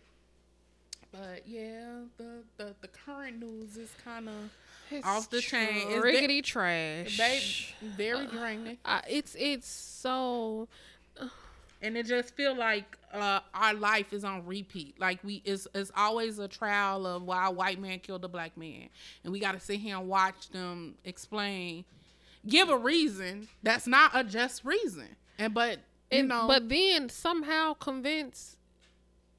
But 1.13 1.45
yeah, 1.47 2.01
the 2.19 2.43
the, 2.57 2.75
the 2.81 2.89
current 2.89 3.39
news 3.39 3.77
is 3.77 3.91
kind 4.03 4.29
of 4.29 4.51
Off 5.05 5.31
the 5.31 5.41
chain. 5.41 5.89
It's 5.89 6.05
riggedy 6.05 6.43
trash. 6.43 7.17
they 7.17 7.41
very 7.83 8.27
draining. 8.27 8.79
I, 8.85 9.03
it's 9.09 9.37
it's 9.39 9.69
so 9.69 10.67
and 11.83 11.97
it 11.97 12.07
just 12.07 12.35
feel 12.35 12.57
like 12.57 12.97
uh, 13.13 13.41
our 13.55 13.75
life 13.75 14.13
is 14.13 14.25
on 14.25 14.47
repeat. 14.47 14.99
Like 15.01 15.23
we 15.23 15.43
is 15.45 15.69
it's 15.75 15.91
always 15.97 16.39
a 16.39 16.49
trial 16.49 17.07
of 17.07 17.23
why 17.23 17.47
a 17.47 17.51
white 17.51 17.81
man 17.81 17.99
killed 18.01 18.25
a 18.25 18.29
black 18.29 18.57
man, 18.57 18.89
and 19.25 19.33
we 19.33 19.41
got 19.41 19.53
to 19.53 19.61
sit 19.61 19.81
here 19.81 19.97
and 19.97 20.09
watch 20.09 20.51
them 20.51 20.95
explain, 21.05 21.85
give 22.49 22.69
a 22.69 22.79
reason 22.79 23.49
that's 23.63 23.87
not 23.87 24.13
a 24.15 24.25
just 24.25 24.65
reason, 24.65 25.17
and 25.39 25.55
but 25.55 25.79
you 26.11 26.21
and, 26.21 26.29
know, 26.29 26.47
but 26.47 26.69
then 26.69 27.09
somehow 27.09 27.75
convince 27.75 28.57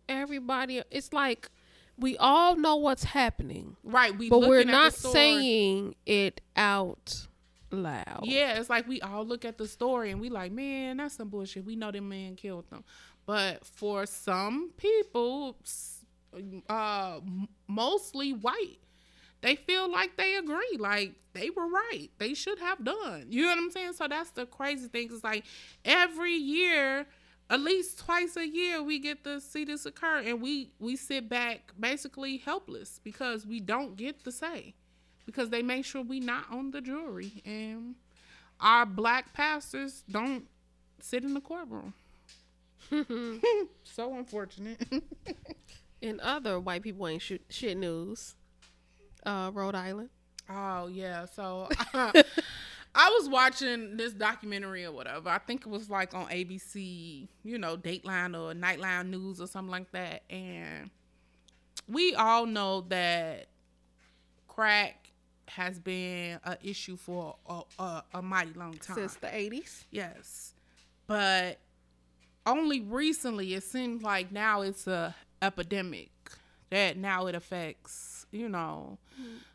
everybody. 0.08 0.82
It's 0.92 1.14
like 1.14 1.50
we 1.98 2.18
all 2.18 2.56
know 2.56 2.76
what's 2.76 3.04
happening, 3.04 3.76
right, 3.84 4.18
we 4.18 4.30
but 4.30 4.42
we're 4.42 4.60
looking 4.60 4.70
at 4.70 4.72
the 4.72 4.72
not 4.72 4.94
saying 4.94 5.96
it 6.06 6.42
out 6.56 7.28
loud. 7.72 8.22
Yeah, 8.24 8.60
it's 8.60 8.70
like 8.70 8.88
we 8.88 9.02
all 9.02 9.26
look 9.26 9.46
at 9.46 9.58
the 9.58 9.68
story 9.68 10.12
and 10.12 10.22
we 10.22 10.30
like, 10.30 10.52
man, 10.52 10.98
that's 10.98 11.16
some 11.16 11.30
bullshit. 11.30 11.66
We 11.66 11.76
know 11.76 11.92
the 11.92 12.02
man 12.02 12.36
killed 12.36 12.70
them. 12.70 12.84
But 13.26 13.66
for 13.66 14.06
some 14.06 14.72
people, 14.78 15.58
uh, 16.70 17.20
mostly 17.68 18.32
white, 18.34 18.80
they 19.42 19.56
feel 19.56 19.92
like 19.92 20.18
they 20.18 20.36
agree. 20.36 20.78
Like 20.80 21.14
they 21.34 21.50
were 21.50 21.68
right. 21.68 22.10
They 22.18 22.34
should 22.34 22.60
have 22.60 22.84
done. 22.84 23.28
You 23.30 23.44
know 23.44 23.50
what 23.50 23.58
I'm 23.60 23.72
saying? 23.72 23.94
So 23.94 24.08
that's 24.08 24.32
the 24.32 24.46
crazy 24.46 24.88
thing. 24.88 25.10
It's 25.12 25.24
like 25.24 25.46
every 25.86 26.34
year, 26.34 27.06
at 27.50 27.60
least 27.62 28.00
twice 28.00 28.36
a 28.36 28.48
year, 28.48 28.82
we 28.82 29.00
get 29.00 29.24
to 29.24 29.40
see 29.40 29.64
this 29.66 29.86
occur, 29.86 30.20
and 30.26 30.42
we 30.42 30.72
we 30.80 30.96
sit 30.96 31.30
back 31.30 31.74
basically 31.80 32.38
helpless 32.38 33.00
because 33.04 33.46
we 33.46 33.60
don't 33.60 33.96
get 33.96 34.24
to 34.24 34.32
say 34.32 34.74
because 35.26 35.50
they 35.50 35.62
make 35.62 35.86
sure 35.86 36.02
we 36.02 36.20
not 36.20 36.46
on 36.52 36.72
the 36.72 36.82
jury 36.82 37.42
and 37.46 37.96
our 38.60 38.86
black 38.86 39.34
pastors 39.34 40.04
don't 40.10 40.46
sit 41.02 41.24
in 41.24 41.34
the 41.34 41.42
courtroom. 41.42 41.94
so 43.84 44.14
unfortunate. 44.16 44.82
And 46.02 46.20
other 46.22 46.60
white 46.60 46.84
people 46.84 47.08
ain't 47.08 47.24
shit 47.50 47.78
news. 47.78 48.37
Uh, 49.26 49.52
Rhode 49.54 49.76
Island. 49.76 50.10
oh 50.50 50.88
yeah, 50.88 51.26
so 51.26 51.70
I 51.94 53.10
was 53.20 53.30
watching 53.30 53.98
this 53.98 54.14
documentary 54.14 54.86
or 54.86 54.92
whatever. 54.92 55.30
I 55.30 55.38
think 55.40 55.62
it 55.66 55.70
was 55.70 55.90
like 55.90 56.14
on 56.14 56.28
ABC, 56.28 57.28
you 57.44 57.58
know, 57.58 57.78
Dateline 57.78 58.34
or 58.36 58.54
Nightline 58.54 59.10
News 59.10 59.40
or 59.40 59.48
something 59.48 59.72
like 59.72 59.92
that. 59.92 60.24
And 60.32 60.90
we 61.88 62.16
all 62.16 62.46
know 62.46 62.82
that 62.90 63.48
crack 64.48 65.12
has 65.50 65.80
been 65.80 66.40
an 66.44 66.58
issue 66.64 66.98
for 66.98 67.36
a, 67.48 67.62
a, 67.80 68.04
a 68.16 68.22
mighty 68.22 68.54
long 68.54 68.74
time. 68.74 68.96
Since 68.96 69.16
the 69.16 69.36
eighties. 69.36 69.86
Yes. 69.92 70.54
But 71.06 71.60
only 72.46 72.82
recently 72.82 73.54
it 73.54 73.64
seems 73.64 74.02
like 74.02 74.32
now 74.32 74.62
it's 74.62 74.88
a 74.88 75.14
epidemic 75.42 76.10
that 76.70 76.98
now 76.98 77.28
it 77.28 77.36
affects, 77.36 78.07
you 78.32 78.50
know, 78.50 78.98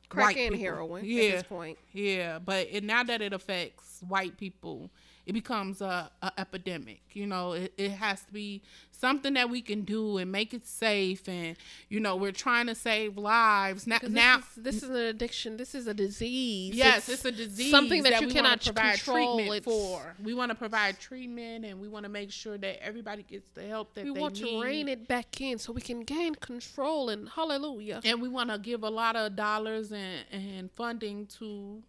Crack 0.08 0.36
and 0.36 0.52
people. 0.52 0.58
heroin 0.58 1.04
Yeah. 1.04 1.22
at 1.24 1.30
this 1.32 1.42
point. 1.44 1.78
Yeah, 1.92 2.38
but 2.38 2.68
it, 2.70 2.84
now 2.84 3.02
that 3.02 3.22
it 3.22 3.32
affects 3.32 4.00
white 4.06 4.36
people, 4.36 4.90
it 5.26 5.32
becomes 5.32 5.80
a, 5.80 6.10
a 6.22 6.32
epidemic. 6.38 7.00
You 7.12 7.26
know, 7.26 7.52
it, 7.52 7.72
it 7.78 7.92
has 7.92 8.22
to 8.24 8.32
be 8.32 8.62
something 9.02 9.34
that 9.34 9.50
we 9.50 9.60
can 9.60 9.82
do 9.82 10.16
and 10.18 10.30
make 10.30 10.54
it 10.54 10.64
safe. 10.64 11.28
And 11.28 11.56
you 11.88 11.98
know, 12.00 12.14
we're 12.16 12.30
trying 12.46 12.68
to 12.68 12.74
save 12.74 13.18
lives 13.18 13.86
now. 13.86 13.98
'Cause 13.98 14.10
Now, 14.10 14.36
this, 14.38 14.46
is, 14.56 14.62
this 14.62 14.82
is 14.84 14.90
an 14.90 14.96
addiction. 14.96 15.56
This 15.56 15.74
is 15.74 15.86
a 15.88 15.94
disease. 15.94 16.74
Yes, 16.74 17.08
it's, 17.08 17.24
a 17.24 17.32
disease. 17.32 17.70
Something 17.70 18.04
that, 18.04 18.20
you 18.20 18.28
we 18.28 18.32
cannot 18.32 18.62
provide 18.62 18.94
control. 18.94 19.36
treatment 19.36 19.56
It's, 19.58 19.64
for. 19.66 20.14
We 20.22 20.34
want 20.34 20.50
to 20.50 20.54
provide 20.54 20.98
treatment, 21.00 21.64
and 21.64 21.80
we 21.80 21.88
want 21.88 22.04
to 22.04 22.08
make 22.08 22.30
sure 22.30 22.56
that 22.56 22.82
everybody 22.82 23.24
gets 23.24 23.48
the 23.54 23.64
help 23.66 23.92
that 23.94 24.04
they 24.04 24.04
need. 24.04 24.10
We 24.10 24.14
they 24.14 24.20
want 24.20 24.40
need. 24.40 24.50
to 24.50 24.62
rein 24.62 24.88
it 24.88 25.08
back 25.08 25.40
in 25.40 25.58
so 25.58 25.72
we 25.72 25.80
can 25.80 26.00
gain 26.02 26.34
control 26.36 27.08
and 27.08 27.28
hallelujah. 27.28 28.00
and 28.04 28.22
we 28.22 28.28
want 28.28 28.50
to 28.50 28.58
give 28.58 28.82
a 28.84 28.90
lot 28.90 29.16
of 29.16 29.34
dollars 29.36 29.90
and, 29.92 30.24
and 30.30 30.70
funding 30.72 31.26
to 31.38 31.82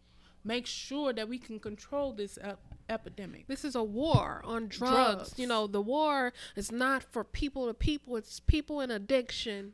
make 0.44 0.66
sure 0.66 1.14
that 1.14 1.28
we 1.28 1.38
can 1.38 1.60
control 1.60 2.14
this 2.14 2.38
ep- 2.42 2.60
epidemic. 2.90 3.48
This 3.48 3.64
is 3.64 3.76
a 3.76 3.84
war 3.84 4.42
on 4.44 4.68
drugs. 4.68 4.94
Drugs. 4.94 5.34
You 5.38 5.48
know, 5.48 5.68
the 5.68 5.82
war 5.82 6.34
is 6.56 6.72
not 6.72 7.04
for 7.04 7.24
people 7.24 7.68
to 7.68 7.74
people. 7.74 8.16
It's 8.18 8.40
people 8.40 8.82
in 8.82 8.92
addiction. 8.92 9.74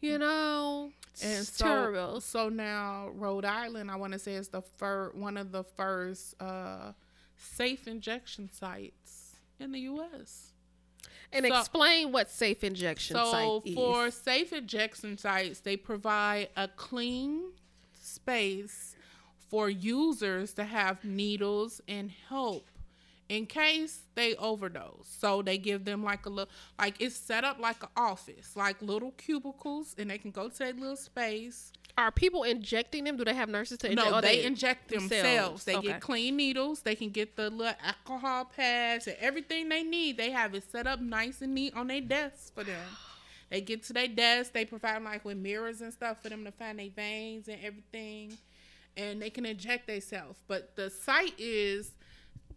You 0.00 0.18
know, 0.18 0.92
it's 1.14 1.24
and 1.24 1.46
so, 1.46 1.64
terrible. 1.64 2.20
So 2.20 2.48
now 2.48 3.08
Rhode 3.14 3.44
Island, 3.44 3.90
I 3.90 3.96
want 3.96 4.12
to 4.12 4.18
say, 4.18 4.34
is 4.34 4.48
the 4.48 4.62
fir- 4.62 5.12
one 5.14 5.36
of 5.36 5.52
the 5.52 5.64
first 5.64 6.40
uh, 6.40 6.92
safe 7.36 7.88
injection 7.88 8.50
sites 8.52 9.36
in 9.58 9.72
the 9.72 9.80
U.S. 9.80 10.52
And 11.32 11.46
so- 11.46 11.58
explain 11.58 12.12
what 12.12 12.30
safe 12.30 12.62
injection 12.62 13.16
sites. 13.16 13.30
So 13.30 13.62
for 13.74 14.08
is. 14.08 14.14
safe 14.14 14.52
injection 14.52 15.18
sites, 15.18 15.60
they 15.60 15.76
provide 15.76 16.50
a 16.56 16.68
clean 16.68 17.52
space 17.98 18.95
for 19.48 19.68
users 19.70 20.52
to 20.54 20.64
have 20.64 21.04
needles 21.04 21.80
and 21.88 22.10
help 22.28 22.68
in 23.28 23.46
case 23.46 24.02
they 24.14 24.34
overdose. 24.36 25.08
So 25.18 25.42
they 25.42 25.58
give 25.58 25.84
them 25.84 26.04
like 26.04 26.26
a 26.26 26.28
little, 26.28 26.52
like 26.78 27.00
it's 27.00 27.16
set 27.16 27.44
up 27.44 27.58
like 27.58 27.82
an 27.82 27.88
office, 27.96 28.56
like 28.56 28.80
little 28.82 29.12
cubicles, 29.12 29.94
and 29.98 30.10
they 30.10 30.18
can 30.18 30.30
go 30.30 30.48
to 30.48 30.58
that 30.58 30.78
little 30.78 30.96
space. 30.96 31.72
Are 31.98 32.10
people 32.12 32.42
injecting 32.42 33.04
them? 33.04 33.16
Do 33.16 33.24
they 33.24 33.34
have 33.34 33.48
nurses 33.48 33.78
to 33.78 33.90
inject? 33.90 34.06
Oh, 34.06 34.10
no, 34.10 34.18
or 34.18 34.20
they, 34.20 34.44
inject 34.44 34.88
themselves. 34.88 35.64
They 35.64 35.76
Okay. 35.76 35.86
get 35.88 36.00
clean 36.02 36.36
needles. 36.36 36.82
They 36.82 36.94
can 36.94 37.08
get 37.08 37.36
the 37.36 37.48
little 37.48 37.74
alcohol 37.82 38.44
pads 38.44 39.06
and 39.06 39.16
everything 39.18 39.70
they 39.70 39.82
need. 39.82 40.18
They 40.18 40.30
have 40.30 40.54
it 40.54 40.70
set 40.70 40.86
up 40.86 41.00
nice 41.00 41.40
and 41.40 41.54
neat 41.54 41.74
on 41.74 41.86
their 41.86 42.02
desks 42.02 42.50
for 42.54 42.64
them. 42.64 42.84
They 43.48 43.62
get 43.62 43.82
to 43.84 43.92
their 43.94 44.08
desk. 44.08 44.52
They 44.52 44.66
provide 44.66 44.96
'em, 44.96 45.04
like 45.04 45.24
with 45.24 45.38
mirrors 45.38 45.80
and 45.80 45.90
stuff 45.92 46.20
for 46.22 46.28
them 46.28 46.44
to 46.44 46.52
find 46.52 46.78
their 46.78 46.90
veins 46.90 47.48
and 47.48 47.64
everything, 47.64 48.36
and 48.96 49.20
they 49.20 49.30
can 49.30 49.46
inject 49.46 49.86
themselves. 49.86 50.38
But 50.48 50.76
the 50.76 50.90
site 50.90 51.34
is 51.38 51.92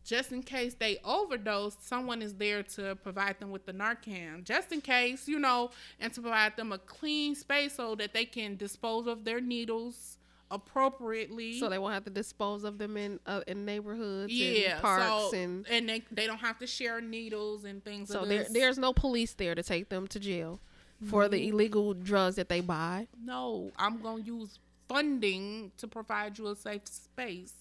just 0.06 0.32
in 0.32 0.42
case 0.42 0.74
they 0.74 0.98
overdose, 1.04 1.76
someone 1.82 2.22
is 2.22 2.34
there 2.36 2.64
to 2.64 2.96
provide 2.96 3.40
them 3.40 3.52
with 3.52 3.66
the 3.66 3.74
Narcan, 3.74 4.44
just 4.44 4.72
in 4.72 4.82
case, 4.82 5.28
you 5.28 5.40
know, 5.40 5.72
and 6.00 6.12
to 6.14 6.22
provide 6.22 6.56
them 6.58 6.72
a 6.72 6.78
clean 6.78 7.36
space 7.36 7.76
so 7.76 7.96
that 7.96 8.14
they 8.14 8.26
can 8.26 8.56
dispose 8.56 9.08
of 9.08 9.24
their 9.24 9.40
needles 9.42 10.18
appropriately. 10.52 11.60
So 11.60 11.70
they 11.70 11.78
won't 11.78 11.94
have 11.94 12.06
to 12.06 12.10
dispose 12.10 12.64
of 12.64 12.78
them 12.78 12.98
in 12.98 13.20
uh, 13.26 13.42
in 13.48 13.66
neighborhoods, 13.66 14.34
yeah, 14.34 14.74
and 14.74 14.82
parks, 14.82 15.32
so, 15.32 15.64
and 15.70 15.88
they 15.88 16.04
they 16.12 16.26
don't 16.26 16.40
have 16.40 16.58
to 16.60 16.68
share 16.68 17.02
needles 17.02 17.66
and 17.66 17.84
things. 17.84 18.10
so 18.10 18.22
of 18.22 18.30
there 18.30 18.48
there's 18.50 18.78
no 18.78 18.94
police 18.94 19.34
there 19.34 19.54
to 19.54 19.62
take 19.62 19.90
them 19.90 20.08
to 20.08 20.20
jail 20.20 20.60
for 21.08 21.30
the 21.30 21.48
illegal 21.48 21.94
drugs 21.94 22.36
that 22.36 22.50
they 22.50 22.62
buy. 22.62 23.08
no. 23.24 23.72
I'm 23.78 24.02
gonna 24.02 24.24
use 24.24 24.60
funding 24.90 25.72
to 25.78 25.88
provide 25.88 26.38
you 26.38 26.48
a 26.48 26.56
safe 26.56 26.86
space 26.88 27.54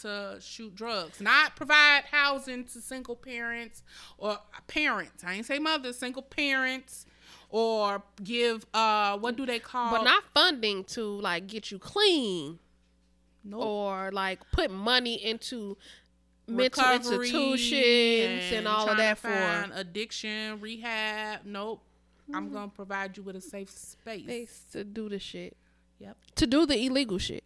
to 0.00 0.38
shoot 0.40 0.74
drugs, 0.74 1.20
not 1.20 1.56
provide 1.56 2.04
housing 2.10 2.64
to 2.64 2.80
single 2.80 3.16
parents 3.16 3.82
or 4.16 4.38
parents. 4.66 5.22
I 5.24 5.34
ain't 5.34 5.46
say 5.46 5.58
mothers, 5.58 5.98
single 5.98 6.22
parents, 6.22 7.06
or 7.50 8.02
give 8.22 8.64
uh 8.72 9.18
what 9.18 9.36
do 9.36 9.44
they 9.46 9.58
call? 9.58 9.92
but 9.92 10.04
not 10.04 10.24
funding 10.32 10.84
to 10.84 11.02
like 11.20 11.46
get 11.46 11.70
you 11.70 11.78
clean 11.78 12.58
Nope. 13.44 13.62
or 13.64 14.10
like 14.12 14.40
put 14.50 14.70
money 14.70 15.14
into 15.24 15.76
mental 16.48 16.82
Recovery 16.82 17.28
institutions 17.28 18.52
and, 18.52 18.68
all 18.68 18.88
of 18.88 18.96
that 18.96 19.18
for 19.18 19.68
addiction 19.74 20.60
rehab. 20.60 21.40
Nope. 21.44 21.82
I'm 22.32 22.50
gonna 22.50 22.68
provide 22.68 23.16
you 23.16 23.22
with 23.22 23.36
a 23.36 23.40
safe 23.40 23.70
space. 23.70 24.24
space 24.24 24.64
to 24.72 24.82
do 24.82 25.08
the 25.08 25.18
shit 25.18 25.56
Yep. 25.98 26.16
to 26.36 26.46
do 26.46 26.66
the 26.66 26.78
illegal 26.84 27.18
shit. 27.18 27.44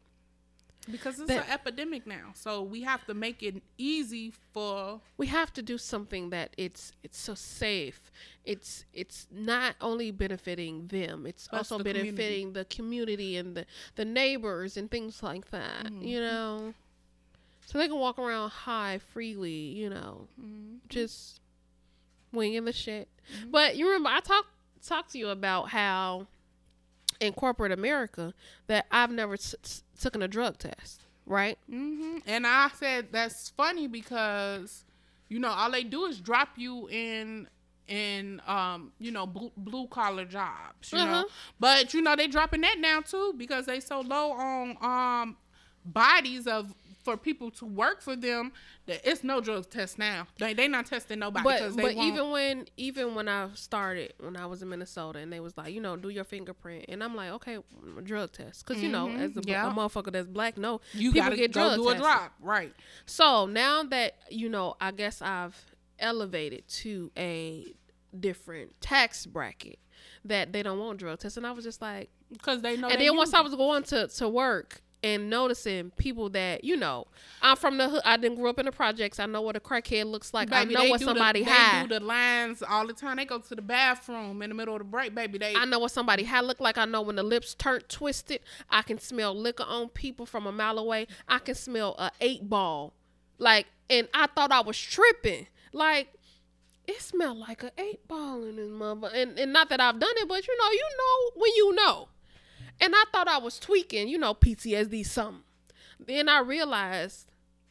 Because 0.91 1.19
it's 1.21 1.29
That- 1.29 1.45
an 1.47 1.53
epidemic 1.53 2.07
now, 2.07 2.33
so 2.35 2.63
we 2.63 2.81
have 2.83 3.05
to 3.07 3.13
make 3.15 3.43
it 3.43 3.63
easy 3.77 4.31
for. 4.55 5.03
we 5.19 5.27
have 5.27 5.53
to 5.53 5.63
do 5.63 5.77
something 5.77 6.31
that 6.31 6.55
it's 6.57 6.93
it's 7.03 7.19
so 7.19 7.35
safe. 7.35 8.11
It's 8.45 8.87
it's 8.95 9.27
not 9.31 9.77
only 9.83 10.11
benefiting 10.11 10.87
them, 10.87 11.27
it's 11.27 11.47
also 11.53 11.77
the 11.77 11.85
community. 11.85 12.11
benefiting 12.13 12.53
the 12.55 12.65
community 12.65 13.37
and 13.37 13.55
the 13.55 13.67
the 13.97 14.07
neighbors 14.07 14.79
and 14.79 14.91
things 14.91 15.23
like 15.23 15.51
that. 15.51 15.85
Mm-hmm. 15.85 16.03
You 16.03 16.21
know, 16.21 16.75
so 17.67 17.77
they 17.77 17.89
can 17.89 17.99
walk 17.99 18.19
around 18.19 18.49
high 18.49 18.97
freely. 18.97 19.51
You 19.77 19.91
know, 19.91 20.27
Mm-hmm. 20.41 20.77
just 20.89 21.41
winging 22.33 22.65
the 22.65 22.73
shit. 22.73 23.09
But 23.51 23.77
you 23.77 23.87
remember 23.89 24.09
I 24.09 24.21
talked 24.21 24.49
talked 24.83 25.13
to 25.13 25.19
you 25.19 25.29
about 25.29 25.69
how 25.69 26.29
in 27.21 27.33
corporate 27.33 27.73
America 27.73 28.33
that 28.67 28.87
I've 28.91 29.11
never 29.11 29.35
s- 29.35 29.55
s- 29.65 29.83
taken 30.01 30.23
a 30.23 30.29
drug 30.29 30.59
test, 30.59 31.01
right? 31.27 31.59
Mm-hmm. 31.71 32.19
And 32.27 32.47
I 32.47 32.69
said 32.79 33.09
that's 33.13 33.51
funny 33.51 33.87
because, 33.89 34.85
you 35.29 35.39
know, 35.39 35.49
all 35.49 35.71
they 35.71 35.85
do 35.85 36.05
is 36.07 36.21
drop 36.21 36.51
you 36.57 36.89
in 36.89 37.49
in 37.89 38.43
um 38.47 38.93
you 38.99 39.11
know 39.11 39.27
blue, 39.27 39.51
blue 39.57 39.87
collar 39.87 40.27
jobs 40.27 40.93
you 40.93 40.99
know 40.99 41.05
Uh-huh. 41.05 41.25
but 41.59 41.95
you 41.95 42.03
know 42.03 42.15
they 42.15 42.27
dropping 42.27 42.61
that 42.61 42.77
now 42.79 43.01
too 43.01 43.33
because 43.39 43.65
they 43.65 43.81
so 43.81 44.03
low 44.03 44.33
on 44.33 44.77
um 44.83 45.37
bodies 45.87 46.47
of 46.47 46.75
for 47.05 47.17
people 47.17 47.51
to 47.51 47.65
work 47.65 48.03
for 48.03 48.17
them 48.17 48.53
that 48.87 49.01
it's 49.09 49.25
no 49.25 49.41
drug 49.41 49.71
test 49.71 49.99
now. 49.99 50.27
They 50.39 50.55
they 50.55 50.69
not 50.69 50.87
testing 50.87 51.19
nobody 51.21 51.45
but 51.45 51.77
they 51.77 51.83
but 51.83 51.97
won't- 51.97 52.09
even 52.09 52.31
when 52.31 52.67
even 52.77 53.15
when 53.15 53.29
I 53.29 53.49
started 53.55 54.15
when 54.19 54.37
I 54.37 54.47
was 54.47 54.63
in 54.63 54.69
Minnesota 54.69 55.19
and 55.19 55.33
they 55.33 55.41
was 55.41 55.57
like 55.57 55.73
you 55.73 55.81
know 55.81 55.97
do 55.97 56.09
your 56.09 56.25
fingerprint. 56.25 56.87
And 56.89 57.03
I'm 57.03 57.15
like 57.15 57.31
okay 57.33 57.59
drug 58.03 58.33
test. 58.33 58.67
Because 58.67 58.83
you 58.83 58.89
know 58.89 59.07
mm-hmm. 59.07 59.23
as 59.23 59.37
a, 59.37 59.43
yeah. 59.45 59.71
a 59.71 59.75
motherfucker 59.75 60.13
that's 60.13 60.27
black 60.27 60.59
no 60.59 60.81
you 60.93 61.13
people 61.13 61.29
gotta 61.29 61.37
get 61.37 61.53
go 61.53 61.77
drug 61.77 61.77
do 61.77 61.89
a 61.89 61.95
drop 61.97 62.33
right. 62.41 62.75
So 63.07 63.47
now 63.47 63.83
that 63.85 64.17
you 64.31 64.49
know 64.49 64.77
I 64.81 64.91
guess 64.91 65.23
I've 65.23 65.57
elevated 65.99 66.69
to 66.69 67.11
a 67.17 67.75
different 68.19 68.81
tax 68.81 69.27
bracket 69.27 69.79
that 70.25 70.53
they 70.53 70.63
don't 70.63 70.79
want 70.79 70.99
drug 70.99 71.19
tests 71.19 71.37
and 71.37 71.47
I 71.47 71.53
was 71.53 71.65
just 71.65 71.81
like 71.81 72.11
because 72.33 72.63
they 72.63 72.77
know 72.77 72.89
and 72.89 73.01
they 73.01 73.07
then 73.07 73.17
once 73.17 73.31
use 73.31 73.35
I 73.35 73.41
was 73.41 73.55
going 73.55 73.83
to 73.85 74.09
to 74.09 74.29
work 74.29 74.83
and 75.03 75.31
noticing 75.31 75.91
people 75.93 76.29
that 76.31 76.65
you 76.65 76.77
know 76.77 77.07
I'm 77.41 77.57
from 77.57 77.79
the 77.79 77.89
hood 77.89 78.03
I 78.05 78.17
didn't 78.17 78.37
grow 78.37 78.51
up 78.51 78.59
in 78.59 78.67
the 78.67 78.73
projects 78.73 79.21
I 79.21 79.27
know 79.27 79.43
what 79.43 79.57
a 79.57 79.61
crackhead 79.61 80.07
looks 80.07 80.35
like 80.35 80.51
Baby, 80.51 80.77
I 80.77 80.85
know 80.85 80.91
what 80.91 81.01
somebody 81.01 81.45
the, 81.45 81.51
had 81.51 81.85
They 81.85 81.89
do 81.89 81.99
the 82.01 82.05
lines 82.05 82.63
all 82.63 82.87
the 82.87 82.93
time. 82.93 83.17
They 83.17 83.25
go 83.25 83.39
to 83.39 83.55
the 83.55 83.63
bathroom 83.63 84.43
in 84.43 84.51
the 84.51 84.55
middle 84.55 84.75
of 84.75 84.81
the 84.81 84.85
break, 84.85 85.15
baby. 85.15 85.39
They 85.39 85.55
I 85.55 85.65
know 85.65 85.79
what 85.79 85.93
somebody 85.93 86.25
had 86.25 86.45
look 86.45 86.61
like. 86.61 86.79
I 86.79 86.85
know 86.85 87.03
when 87.03 87.17
the 87.17 87.23
lips 87.23 87.55
turn 87.55 87.81
twisted. 87.89 88.41
I 88.71 88.83
can 88.83 88.99
smell 88.99 89.35
liquor 89.35 89.65
on 89.65 89.89
people 89.89 90.27
from 90.27 90.47
a 90.47 90.53
mile 90.53 90.79
away. 90.79 91.07
I 91.29 91.39
can 91.39 91.55
smell 91.55 91.95
a 91.99 92.11
eight 92.21 92.49
ball. 92.49 92.95
Like, 93.39 93.67
and 93.89 94.09
I 94.13 94.27
thought 94.27 94.51
I 94.51 94.61
was 94.61 94.79
tripping. 94.79 95.47
Like, 95.73 96.13
it 96.87 97.01
smelled 97.01 97.39
like 97.39 97.63
an 97.63 97.71
eight 97.79 98.07
ball 98.09 98.43
in 98.45 98.57
this 98.57 98.71
mother. 98.71 99.11
And, 99.15 99.39
and 99.39 99.53
not 99.53 99.69
that 99.69 99.81
I've 99.81 100.01
done 100.01 100.15
it, 100.17 100.29
but 100.29 100.47
you 100.47 100.57
know, 100.59 100.71
you 100.71 100.89
know 100.99 101.41
when 101.41 101.53
you 101.55 101.75
know. 101.75 102.09
And 102.81 102.95
I 102.95 103.05
thought 103.13 103.29
I 103.29 103.39
was 103.39 103.59
tweaking, 103.59 104.09
you 104.09 104.19
know, 104.19 104.35
PTSD 104.35 105.05
something. 105.05 105.43
Then 105.99 106.29
I 106.29 106.41
realized 106.41 107.27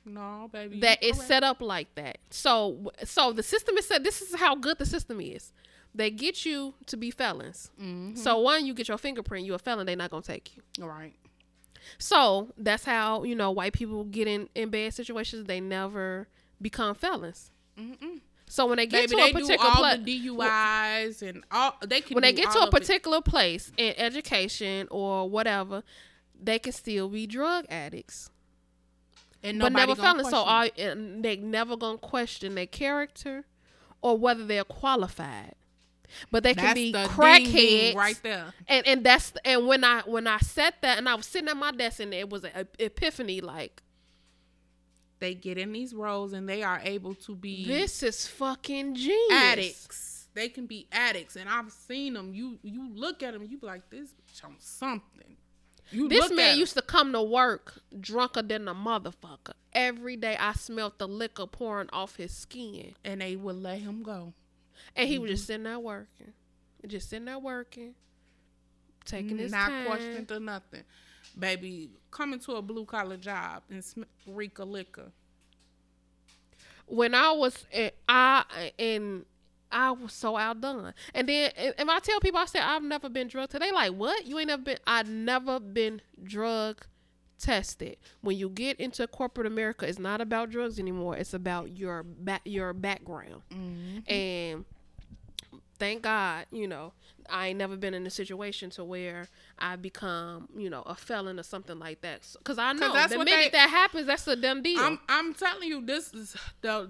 no, 0.05 0.49
baby. 0.51 0.79
that 0.81 0.99
it's 1.01 1.23
set 1.23 1.43
up 1.43 1.61
like 1.61 1.93
that. 1.95 2.17
So 2.29 2.91
so 3.03 3.31
the 3.31 3.43
system 3.43 3.77
is 3.77 3.87
set. 3.87 4.03
This 4.03 4.21
is 4.21 4.35
how 4.35 4.55
good 4.55 4.77
the 4.77 4.85
system 4.85 5.21
is. 5.21 5.53
They 5.95 6.11
get 6.11 6.45
you 6.45 6.75
to 6.87 6.97
be 6.97 7.09
felons. 7.09 7.71
Mm-hmm. 7.81 8.15
So 8.15 8.39
one, 8.39 8.65
you 8.65 8.73
get 8.73 8.87
your 8.87 8.97
fingerprint, 8.97 9.45
you're 9.45 9.55
a 9.55 9.59
felon. 9.59 9.85
They 9.85 9.95
not 9.95 10.11
gonna 10.11 10.21
take 10.23 10.55
you. 10.55 10.83
All 10.83 10.89
right. 10.89 11.13
So 11.97 12.49
that's 12.57 12.83
how 12.83 13.23
you 13.23 13.35
know 13.35 13.51
white 13.51 13.73
people 13.73 14.03
get 14.03 14.27
in 14.27 14.49
in 14.55 14.69
bad 14.69 14.93
situations. 14.93 15.47
They 15.47 15.59
never 15.59 16.27
become 16.61 16.95
felons. 16.95 17.51
So 18.49 18.65
when 18.65 18.77
they 18.77 18.85
get 18.87 19.09
Baby, 19.09 19.21
to 19.21 19.27
a 19.29 19.33
particular 19.33 19.69
all 19.69 19.75
pla- 19.75 19.95
the 19.97 20.27
DUIs 20.29 21.21
and 21.21 21.43
all. 21.51 21.75
They 21.85 22.01
can 22.01 22.15
when 22.15 22.21
they 22.21 22.33
get 22.33 22.49
to 22.51 22.59
a 22.59 22.61
of 22.63 22.67
it. 22.69 22.71
particular 22.79 23.21
place 23.21 23.71
in 23.77 23.93
education 23.97 24.87
or 24.89 25.29
whatever, 25.29 25.83
they 26.41 26.57
can 26.59 26.71
still 26.71 27.09
be 27.09 27.27
drug 27.27 27.65
addicts. 27.69 28.29
and 29.43 29.59
but 29.59 29.73
never 29.73 29.95
felons. 29.95 30.29
So 30.29 30.43
question 30.43 30.75
it. 30.77 30.81
are 30.87 30.91
and 30.91 31.23
they 31.25 31.35
never 31.35 31.75
gonna 31.75 31.97
question 31.97 32.55
their 32.55 32.65
character 32.67 33.45
or 34.01 34.17
whether 34.17 34.45
they're 34.45 34.63
qualified. 34.63 35.55
But 36.31 36.43
they 36.43 36.53
can 36.53 36.63
That's 36.63 36.73
be 36.75 36.91
the 36.93 37.03
crackheads 37.03 37.95
right 37.95 38.19
there. 38.23 38.53
And 38.67 38.87
and 38.87 39.03
that's 39.05 39.33
and 39.43 39.67
when 39.67 39.83
I 39.83 40.01
when 40.05 40.25
I 40.25 40.37
said 40.37 40.73
that 40.81 40.97
and 40.97 41.09
I 41.09 41.15
was 41.15 41.25
sitting 41.25 41.49
at 41.49 41.57
my 41.57 41.71
desk 41.71 41.99
and 41.99 42.13
it 42.13 42.29
was 42.29 42.45
an 42.45 42.67
epiphany 42.79 43.41
like 43.41 43.83
They 45.19 45.33
get 45.33 45.57
in 45.57 45.71
these 45.71 45.93
roles 45.93 46.33
and 46.33 46.47
they 46.47 46.63
are 46.63 46.79
able 46.83 47.15
to 47.15 47.35
be 47.35 47.65
this 47.65 48.03
is 48.03 48.27
fucking 48.27 48.95
genius. 48.95 49.31
addicts. 49.31 50.27
They 50.33 50.49
can 50.49 50.67
be 50.67 50.87
addicts, 50.91 51.35
and 51.35 51.49
I've 51.49 51.71
seen 51.71 52.13
them. 52.13 52.31
You 52.31 52.59
you 52.61 52.91
look 52.93 53.23
at 53.23 53.33
them, 53.33 53.43
you 53.49 53.57
be 53.57 53.65
like, 53.65 53.89
this 53.89 54.13
bitch 54.13 54.45
on 54.45 54.55
something. 54.59 55.37
You 55.89 56.09
This 56.09 56.31
man 56.31 56.57
used 56.57 56.73
to 56.75 56.81
come 56.81 57.13
to 57.13 57.21
work 57.21 57.81
drunker 57.99 58.41
than 58.41 58.67
a 58.67 58.75
motherfucker. 58.75 59.53
Every 59.73 60.15
day 60.17 60.35
I 60.37 60.53
smelt 60.53 60.99
the 60.99 61.07
liquor 61.07 61.47
pouring 61.47 61.89
off 61.93 62.17
his 62.17 62.35
skin. 62.35 62.95
and 63.05 63.21
they 63.21 63.35
would 63.35 63.55
let 63.55 63.79
him 63.79 64.03
go. 64.03 64.33
And 64.95 65.07
he 65.07 65.17
was 65.17 65.27
mm-hmm. 65.27 65.35
just 65.35 65.47
sitting 65.47 65.63
there 65.63 65.79
working. 65.79 66.33
Just 66.85 67.09
sitting 67.09 67.25
there 67.25 67.39
working. 67.39 67.95
Taking 69.05 69.37
his 69.37 69.51
not 69.51 69.69
time. 69.69 69.85
questioned 69.85 70.31
or 70.31 70.39
nothing. 70.39 70.83
Baby, 71.37 71.91
coming 72.11 72.39
to 72.41 72.53
a 72.53 72.61
blue 72.61 72.85
collar 72.85 73.17
job 73.17 73.63
and 73.69 73.83
sm- 73.83 74.03
reek 74.25 74.59
of 74.59 74.69
liquor. 74.69 75.11
when 76.87 77.13
I 77.13 77.31
was 77.31 77.65
in, 77.71 77.91
I 78.07 78.71
and 78.79 79.25
I 79.71 79.91
was 79.91 80.13
so 80.13 80.37
outdone. 80.37 80.93
And 81.13 81.27
then 81.29 81.51
and, 81.57 81.73
and 81.77 81.91
I 81.91 81.99
tell 81.99 82.19
people 82.19 82.39
I 82.39 82.45
said 82.45 82.61
I've 82.63 82.83
never 82.83 83.09
been 83.09 83.27
drug 83.27 83.49
tested. 83.49 83.61
They 83.61 83.71
like 83.71 83.91
what? 83.93 84.25
You 84.25 84.39
ain't 84.39 84.47
never 84.47 84.61
been 84.63 84.77
I 84.87 85.03
never 85.03 85.59
been 85.59 86.01
drug 86.23 86.85
tested. 87.39 87.97
When 88.21 88.37
you 88.37 88.49
get 88.49 88.79
into 88.79 89.05
corporate 89.07 89.47
America, 89.47 89.87
it's 89.87 89.99
not 89.99 90.21
about 90.21 90.49
drugs 90.49 90.79
anymore. 90.79 91.17
It's 91.17 91.33
about 91.33 91.77
your 91.77 92.03
back 92.03 92.41
your 92.45 92.73
background. 92.73 93.41
Mm-hmm. 93.51 94.11
And 94.11 94.65
thank 95.77 96.03
God, 96.03 96.45
you 96.51 96.67
know, 96.67 96.93
I 97.29 97.47
ain't 97.47 97.57
never 97.57 97.75
been 97.77 97.93
in 97.93 98.05
a 98.07 98.09
situation 98.09 98.69
to 98.71 98.83
where 98.83 99.27
I 99.59 99.75
become, 99.75 100.49
you 100.55 100.69
know, 100.69 100.81
a 100.83 100.95
felon 100.95 101.39
or 101.39 101.43
something 101.43 101.77
like 101.79 102.01
that. 102.01 102.27
Because 102.37 102.57
I 102.57 102.73
know 102.73 102.93
that's 102.93 103.11
the 103.13 103.19
minute 103.19 103.51
they- 103.51 103.57
that 103.57 103.69
happens, 103.69 104.07
that's 104.07 104.27
a 104.27 104.35
dumb 104.35 104.61
deal. 104.61 104.79
I'm 104.79 104.99
I'm 105.09 105.33
telling 105.33 105.67
you, 105.69 105.85
this 105.85 106.13
is 106.13 106.35
the 106.61 106.89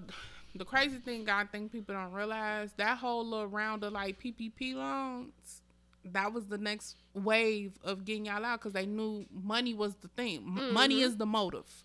the 0.54 0.64
crazy 0.64 0.98
thing. 0.98 1.28
I 1.28 1.44
think 1.44 1.70
people 1.72 1.94
don't 1.94 2.12
realize 2.12 2.70
that 2.78 2.98
whole 2.98 3.24
little 3.24 3.46
round 3.46 3.84
of 3.84 3.92
like 3.92 4.20
PPP 4.20 4.74
loans. 4.74 5.62
That 6.04 6.32
was 6.32 6.46
the 6.46 6.56
next 6.58 6.96
wave 7.12 7.72
of 7.84 8.04
getting 8.04 8.26
y'all 8.26 8.44
out 8.44 8.60
because 8.60 8.72
they 8.72 8.86
knew 8.86 9.26
money 9.30 9.74
was 9.74 9.94
the 9.96 10.08
thing. 10.08 10.36
M- 10.38 10.56
Mm-hmm. 10.56 10.74
Money 10.74 11.00
is 11.02 11.16
the 11.16 11.26
motive. 11.26 11.84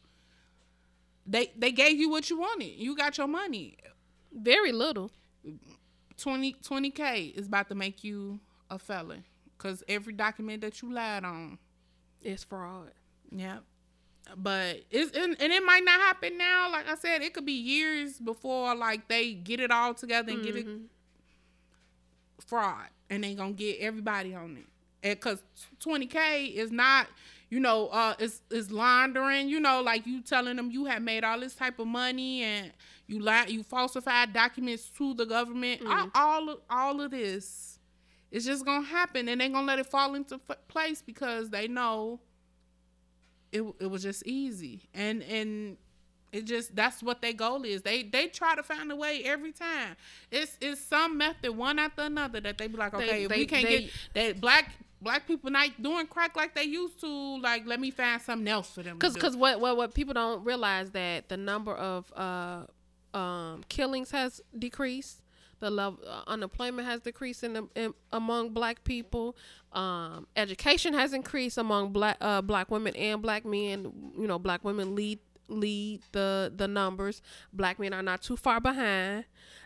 They 1.25 1.51
they 1.57 1.71
gave 1.71 1.97
you 1.99 2.09
what 2.09 2.29
you 2.29 2.37
wanted. 2.39 2.73
You 2.77 2.95
got 2.95 3.17
your 3.17 3.27
money. 3.27 3.77
Very 4.33 4.71
little. 4.71 5.11
20 6.17 6.91
k 6.91 7.33
is 7.35 7.47
about 7.47 7.69
to 7.69 7.75
make 7.75 8.03
you 8.03 8.39
a 8.69 8.79
felon 8.79 9.23
because 9.57 9.83
every 9.87 10.13
document 10.13 10.61
that 10.61 10.81
you 10.81 10.91
lied 10.93 11.23
on. 11.23 11.57
is 12.21 12.43
fraud. 12.43 12.91
Yeah. 13.31 13.59
But 14.37 14.83
it's 14.89 15.15
and, 15.17 15.35
and 15.39 15.51
it 15.51 15.63
might 15.65 15.83
not 15.83 15.99
happen 15.99 16.37
now. 16.37 16.71
Like 16.71 16.87
I 16.87 16.95
said, 16.95 17.21
it 17.21 17.33
could 17.33 17.45
be 17.45 17.53
years 17.53 18.19
before 18.19 18.73
like 18.75 19.07
they 19.07 19.33
get 19.33 19.59
it 19.59 19.71
all 19.71 19.93
together 19.93 20.31
and 20.31 20.43
get 20.43 20.55
it 20.55 20.65
mm-hmm. 20.65 20.83
fraud, 22.45 22.87
and 23.09 23.23
they 23.23 23.35
gonna 23.35 23.51
get 23.51 23.79
everybody 23.79 24.33
on 24.33 24.57
it. 24.57 25.07
And 25.07 25.19
cause 25.19 25.43
twenty 25.79 26.05
k 26.05 26.45
is 26.45 26.71
not, 26.71 27.07
you 27.53 27.59
know, 27.59 27.87
uh, 27.89 28.15
is 28.17 28.41
is 28.49 28.71
laundering. 28.71 29.47
You 29.47 29.59
know, 29.59 29.81
like 29.81 30.07
you 30.07 30.21
telling 30.21 30.55
them 30.55 30.71
you 30.71 30.85
have 30.85 31.03
made 31.03 31.23
all 31.23 31.39
this 31.39 31.53
type 31.53 31.77
of 31.77 31.85
money 31.87 32.41
and 32.41 32.71
you 33.05 33.19
lie, 33.19 33.45
you 33.45 33.61
falsified 33.61 34.33
documents 34.33 34.89
to 34.97 35.13
the 35.13 35.25
government. 35.25 35.81
All, 35.85 36.09
all 36.15 36.49
of, 36.49 36.59
all 36.69 37.01
of 37.01 37.11
this 37.11 37.77
is 38.31 38.43
just 38.45 38.65
gonna 38.65 38.85
happen, 38.85 39.29
and 39.29 39.39
they're 39.39 39.49
gonna 39.49 39.67
let 39.67 39.77
it 39.77 39.85
fall 39.85 40.15
into 40.15 40.39
f- 40.49 40.57
place 40.67 41.03
because 41.03 41.49
they 41.51 41.67
know 41.67 42.19
it 43.51 43.61
it 43.79 43.87
was 43.91 44.01
just 44.01 44.25
easy 44.25 44.81
and 44.95 45.21
and 45.23 45.77
it 46.31 46.45
just 46.45 46.75
that's 46.75 47.03
what 47.03 47.21
their 47.21 47.33
goal 47.33 47.63
is 47.63 47.83
they 47.83 48.01
they 48.01 48.25
try 48.27 48.55
to 48.55 48.63
find 48.63 48.91
a 48.91 48.95
way 48.95 49.21
every 49.23 49.51
time 49.51 49.95
it's 50.31 50.57
it's 50.59 50.81
some 50.81 51.19
method 51.19 51.51
one 51.55 51.77
after 51.77 52.01
another 52.01 52.41
that 52.41 52.57
they 52.57 52.67
be 52.67 52.75
like 52.77 52.91
They- 52.93 52.97
okay 53.03 53.23
if 53.25 53.29
they- 53.29 53.37
we 53.37 53.45
can't 53.45 53.67
they- 53.67 53.79
get 53.81 53.91
that 54.15 54.41
black 54.41 54.73
black 55.03 55.27
people 55.27 55.51
not 55.51 55.69
doing 55.81 56.07
crack 56.07 56.35
like 56.35 56.55
they 56.55 56.63
used 56.63 56.99
to 57.01 57.41
like 57.41 57.65
let 57.65 57.79
me 57.79 57.91
find 57.91 58.21
something 58.21 58.47
else 58.47 58.71
for 58.73 58.81
them 58.83 58.97
Because 58.97 59.13
because 59.13 59.35
what, 59.35 59.59
what 59.59 59.77
what 59.77 59.93
people 59.93 60.13
don't 60.13 60.43
realize 60.43 60.91
that 60.91 61.29
the 61.29 61.37
number 61.37 61.75
of 61.75 62.11
uh 62.15 62.63
um 63.17 63.63
killings 63.69 64.11
has 64.11 64.41
decreased. 64.57 65.19
The 65.59 65.69
level 65.69 65.99
uh, 66.05 66.23
unemployment 66.27 66.85
has 66.87 66.99
decreased 66.99 67.41
in, 67.43 67.53
the, 67.53 67.67
in 67.75 67.93
among 68.11 68.49
black 68.49 68.83
people. 68.83 69.37
Um, 69.71 70.27
education 70.35 70.93
has 70.93 71.13
increased 71.13 71.57
among 71.57 71.93
black 71.93 72.17
uh, 72.19 72.41
black 72.41 72.69
women 72.69 72.93
and 72.97 73.21
black 73.21 73.45
men. 73.45 74.11
You 74.17 74.27
know, 74.27 74.37
black 74.39 74.65
women 74.65 74.93
lead 74.93 75.19
lead 75.47 76.01
the 76.11 76.51
the 76.55 76.67
numbers. 76.67 77.21
Black 77.51 77.79
men 77.79 77.93
are 77.93 78.03
not 78.03 78.21
too 78.21 78.37
far 78.37 78.59
behind, 78.59 79.25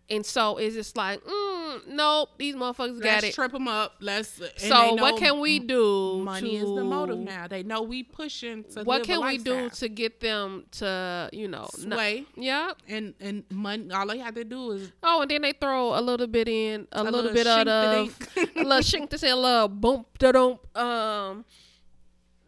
and 0.09 0.25
so 0.25 0.57
it's 0.57 0.75
just 0.75 0.95
like, 0.97 1.21
mm, 1.23 1.87
nope, 1.87 2.29
these 2.37 2.55
motherfuckers 2.55 3.01
got 3.01 3.15
let's 3.15 3.23
it. 3.25 3.33
trip 3.35 3.51
them 3.51 3.67
up 3.67 3.95
let's 3.99 4.41
so 4.57 4.95
what 4.95 5.17
can 5.17 5.39
we 5.39 5.59
do? 5.59 6.21
money 6.23 6.55
is 6.55 6.63
the 6.63 6.83
motive 6.83 7.19
now 7.19 7.47
they 7.47 7.61
know 7.61 7.81
we 7.81 8.03
pushing 8.03 8.63
to 8.63 8.83
What 8.83 9.01
a 9.01 9.05
can 9.05 9.25
we 9.25 9.37
do 9.37 9.69
to 9.69 9.89
get 9.89 10.19
them 10.21 10.65
to 10.71 11.29
you 11.33 11.47
know? 11.47 11.67
not- 11.83 11.97
sway 11.97 12.25
yeah. 12.35 12.71
and 12.87 13.13
and 13.19 13.43
money 13.51 13.91
all 13.91 14.07
they 14.07 14.17
have 14.19 14.33
to 14.35 14.43
do 14.45 14.71
is 14.71 14.91
Oh, 15.03 15.21
and 15.21 15.29
then 15.29 15.41
they 15.41 15.53
throw 15.53 15.97
a 15.97 16.01
little 16.01 16.27
bit 16.27 16.47
in, 16.47 16.87
a, 16.91 17.03
little, 17.03 17.21
little 17.21 17.33
bit 17.33 17.45
of, 17.47 17.67
shink-a-dink. 17.67 18.55
little 18.55 18.79
shink 18.79 19.09
to 19.09 19.17
say 19.17 19.29
a 19.29 19.35
little 19.35 19.67
boom 19.67 20.05
da 20.19 20.31
dum. 20.31 20.59
Um, 20.75 21.45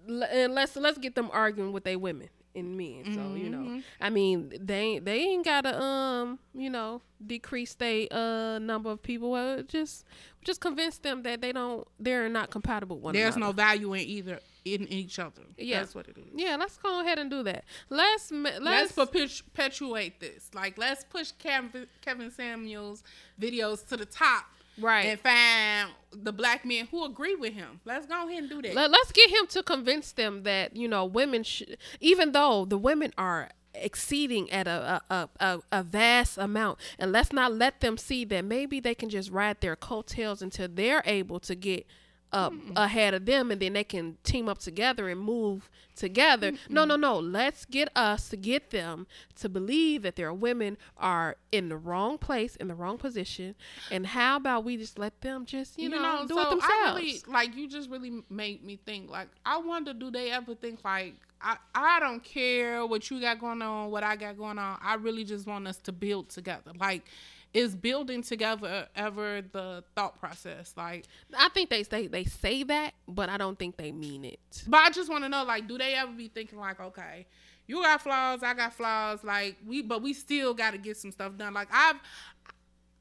and 0.08 0.54
let's 0.56 0.76
let's 0.76 0.98
get 0.98 1.14
them 1.16 1.30
arguing 1.32 1.72
with 1.72 1.84
their 1.84 2.00
women 2.00 2.30
and 2.56 2.76
men. 2.78 3.04
So 3.06 3.36
you 3.36 3.50
Mm-hmm. 3.50 3.52
know, 3.78 3.82
I 4.02 4.10
mean, 4.10 4.52
they 4.60 4.80
ain't- 4.80 5.06
they 5.06 5.20
ain't 5.20 5.46
gotta 5.46 5.80
um, 5.82 6.40
you 6.54 6.70
know, 6.70 7.02
decrease 7.26 7.76
they 7.76 8.08
uh 8.10 8.60
number 8.60 8.90
of 8.92 9.02
people. 9.04 9.32
Well, 9.32 9.64
just 9.64 10.06
just 10.44 10.62
convince 10.62 10.98
them 11.00 11.24
that 11.24 11.42
they 11.42 11.52
don't, 11.52 11.86
they're 12.00 12.30
not 12.30 12.50
compatible 12.50 12.96
with 12.98 13.04
one 13.04 13.14
there's 13.14 13.36
another. 13.36 13.52
no 13.52 13.56
value 13.56 13.94
in 13.94 14.00
either 14.02 14.40
in 14.66 14.88
each 14.88 15.20
other 15.20 15.42
Yeah. 15.58 15.80
that's 15.80 15.94
what 15.96 16.08
it 16.08 16.18
is 16.18 16.26
Yeah, 16.34 16.56
let's 16.58 16.78
go 16.78 17.02
ahead 17.02 17.20
and 17.20 17.30
do 17.30 17.44
that. 17.44 17.64
Let's 17.90 18.32
let's 18.32 18.60
let's, 18.62 18.92
perpetuate 18.94 20.20
this. 20.20 20.50
Like, 20.54 20.78
let's 20.78 21.04
push 21.04 21.32
Kevin, 21.40 21.88
Kevin 22.02 22.32
Samuels 22.32 23.04
videos 23.40 23.88
to 23.90 23.98
the 23.98 24.06
top, 24.06 24.46
Right. 24.80 25.06
And 25.06 25.20
find 25.20 25.90
the 26.12 26.34
black 26.34 26.66
men 26.66 26.88
who 26.90 27.06
agree 27.06 27.36
with 27.36 27.54
him. 27.54 27.80
Let's 27.86 28.06
go 28.06 28.28
ahead 28.28 28.44
and 28.44 28.50
do 28.50 28.62
that. 28.62 28.74
Let, 28.74 28.92
us 28.92 29.12
get 29.12 29.30
him 29.30 29.48
to 29.48 29.64
convince 29.64 30.12
them 30.12 30.44
that 30.44 30.76
you 30.76 30.88
know 30.88 31.06
women 31.06 31.44
should, 31.44 31.78
even 32.00 32.32
though 32.32 32.66
the 32.66 32.78
women 32.78 33.14
are 33.18 33.50
exceeding 33.74 34.50
at 34.52 34.68
a 34.68 35.02
a, 35.10 35.14
a, 35.14 35.30
a 35.40 35.60
a 35.72 35.84
vast 35.84 36.38
amount, 36.38 36.80
and 36.98 37.12
let's 37.12 37.32
not 37.32 37.54
let 37.54 37.82
them 37.82 37.98
see 37.98 38.26
that 38.26 38.46
maybe 38.46 38.80
they 38.80 38.96
can 38.96 39.10
just 39.10 39.30
ride 39.30 39.62
their 39.62 39.76
coattails 39.76 40.42
until 40.42 40.68
they're 40.68 41.04
able 41.06 41.40
to 41.42 41.56
get 41.56 41.86
up 42.32 42.54
ahead 42.76 43.14
of 43.14 43.26
them, 43.26 43.52
and 43.52 43.62
then 43.62 43.74
they 43.74 43.84
can 43.84 44.18
team 44.24 44.48
up 44.48 44.60
together 44.60 45.10
and 45.10 45.20
move 45.20 45.70
together. 45.96 46.54
No, 46.70 46.86
no, 46.86 46.96
no. 46.96 47.20
Let's 47.20 47.66
get 47.66 47.90
us 47.96 48.30
to 48.30 48.38
get 48.38 48.70
them 48.70 49.08
to 49.36 49.50
believe 49.50 50.04
that 50.04 50.16
their 50.16 50.34
women 50.34 50.78
are 50.98 51.38
in 51.52 51.70
the 51.70 51.78
wrong 51.78 52.18
place, 52.18 52.56
in 52.56 52.68
the 52.68 52.76
wrong 52.76 52.98
position, 52.98 53.56
and 53.92 54.08
how 54.08 54.38
about 54.38 54.64
we 54.64 54.78
just 54.78 55.00
let 55.00 55.22
them 55.22 55.46
just 55.46 55.78
you, 55.78 55.90
know, 55.90 56.26
do 56.28 56.36
so 56.36 56.42
it 56.42 56.50
themselves. 56.52 56.66
I 56.70 56.94
really, 56.96 57.22
like 57.28 57.56
you 57.56 57.68
just 57.68 57.90
really 57.90 58.24
made 58.30 58.64
me 58.64 58.80
think. 58.86 59.10
Like, 59.10 59.28
I 59.46 59.58
wonder, 59.58 59.94
do 59.94 60.12
they 60.12 60.32
ever 60.32 60.56
think 60.56 60.80
like, 60.84 61.16
I, 61.42 61.58
I 61.74 62.00
don't 62.00 62.24
care 62.24 62.86
what 62.86 63.10
you 63.10 63.22
got 63.22 63.40
going 63.40 63.62
on, 63.62 63.92
what 63.92 64.04
I 64.04 64.16
got 64.16 64.38
going 64.38 64.60
on. 64.60 64.78
I 64.82 64.96
really 64.96 65.24
just 65.24 65.48
want 65.48 65.68
us 65.68 65.78
to 65.78 65.92
build 65.92 66.30
together. 66.30 66.72
Like, 66.78 67.04
is 67.54 67.76
building 67.76 68.22
together 68.22 68.88
ever 68.96 69.42
the 69.42 69.84
thought 69.96 70.20
process? 70.20 70.74
Like, 70.78 71.06
I 71.38 71.50
think 71.50 71.70
they 71.70 71.84
say 71.84 72.08
they 72.08 72.24
say 72.24 72.64
that, 72.64 72.94
but 73.08 73.30
I 73.30 73.38
don't 73.38 73.58
think 73.58 73.78
they 73.78 73.92
mean 73.92 74.26
it. 74.26 74.64
But 74.68 74.80
I 74.80 74.90
just 74.92 75.10
want 75.10 75.24
to 75.24 75.30
know, 75.30 75.44
like, 75.44 75.68
do 75.68 75.78
they 75.78 75.96
ever 75.96 76.12
be 76.12 76.28
thinking 76.28 76.60
like, 76.60 76.80
okay, 76.80 77.26
you 77.68 77.82
got 77.82 78.02
flaws, 78.02 78.42
I 78.44 78.54
got 78.54 78.74
flaws, 78.74 79.24
like 79.24 79.58
we, 79.66 79.82
but 79.82 80.02
we 80.02 80.14
still 80.14 80.54
got 80.54 80.72
to 80.72 80.78
get 80.78 80.98
some 80.98 81.12
stuff 81.12 81.38
done. 81.38 81.54
Like 81.54 81.70
I've, 81.72 81.98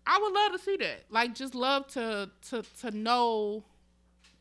I 0.06 0.18
would 0.22 0.32
love 0.32 0.52
to 0.52 0.58
see 0.58 0.76
that. 0.78 1.04
Like, 1.10 1.34
just 1.34 1.54
love 1.54 1.86
to 1.88 2.30
to 2.50 2.62
to 2.80 2.90
know 2.90 3.64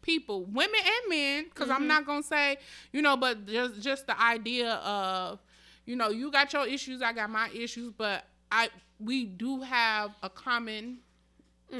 people, 0.01 0.45
women 0.45 0.79
and 0.79 1.09
men, 1.09 1.43
because 1.45 1.69
I'm 1.69 1.79
mm-hmm. 1.79 1.87
not 1.87 2.05
gonna 2.05 2.23
say, 2.23 2.57
you 2.93 3.01
know, 3.01 3.17
but 3.17 3.45
just 3.45 3.81
just 3.81 4.07
the 4.07 4.21
idea 4.21 4.71
of, 4.75 5.39
you 5.85 5.95
know, 5.95 6.09
you 6.09 6.31
got 6.31 6.51
your 6.53 6.65
issues, 6.65 7.01
I 7.01 7.11
got 7.13 7.29
my 7.29 7.49
issues, 7.49 7.91
but 7.91 8.25
I 8.51 8.69
we 8.99 9.25
do 9.25 9.61
have 9.61 10.11
a 10.23 10.29
common 10.29 10.99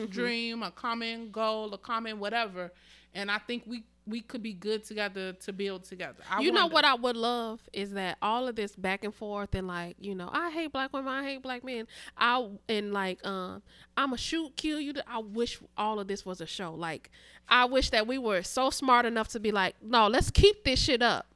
dream, 0.10 0.63
a 0.63 0.71
common 0.71 1.32
goal, 1.32 1.73
a 1.73 1.77
common 1.77 2.19
whatever, 2.19 2.71
and 3.13 3.32
I 3.32 3.38
think 3.39 3.63
we 3.65 3.84
we 4.06 4.21
could 4.21 4.41
be 4.41 4.53
good 4.53 4.86
together 4.86 5.34
to 5.34 5.53
build 5.53 5.84
together. 5.84 6.23
I 6.32 6.41
you 6.41 6.51
know 6.51 6.67
what 6.67 6.86
I 6.86 6.95
would 6.95 7.17
love 7.17 7.60
is 7.73 7.91
that 7.91 8.17
all 8.21 8.47
of 8.47 8.56
this 8.56 8.75
back 8.75 9.03
and 9.03 9.13
forth 9.13 9.53
and 9.53 9.67
like 9.67 9.97
you 9.99 10.15
know 10.15 10.30
I 10.32 10.49
hate 10.51 10.71
black 10.71 10.93
women, 10.93 11.12
I 11.12 11.23
hate 11.23 11.41
black 11.41 11.63
men. 11.63 11.88
I 12.17 12.47
and 12.69 12.93
like 12.93 13.25
um 13.25 13.62
I'm 13.97 14.13
a 14.13 14.17
shoot 14.17 14.56
kill 14.56 14.80
you. 14.80 14.93
I 15.08 15.19
wish 15.19 15.60
all 15.77 15.99
of 15.99 16.08
this 16.08 16.25
was 16.25 16.41
a 16.41 16.45
show. 16.45 16.73
Like 16.73 17.12
I 17.49 17.65
wish 17.65 17.89
that 17.89 18.08
we 18.08 18.17
were 18.17 18.43
so 18.43 18.69
smart 18.69 19.06
enough 19.06 19.30
to 19.30 19.39
be 19.39 19.51
like, 19.51 19.75
no, 19.82 20.08
let's 20.08 20.32
keep 20.32 20.63
this 20.63 20.80
shit 20.80 21.01
up 21.01 21.27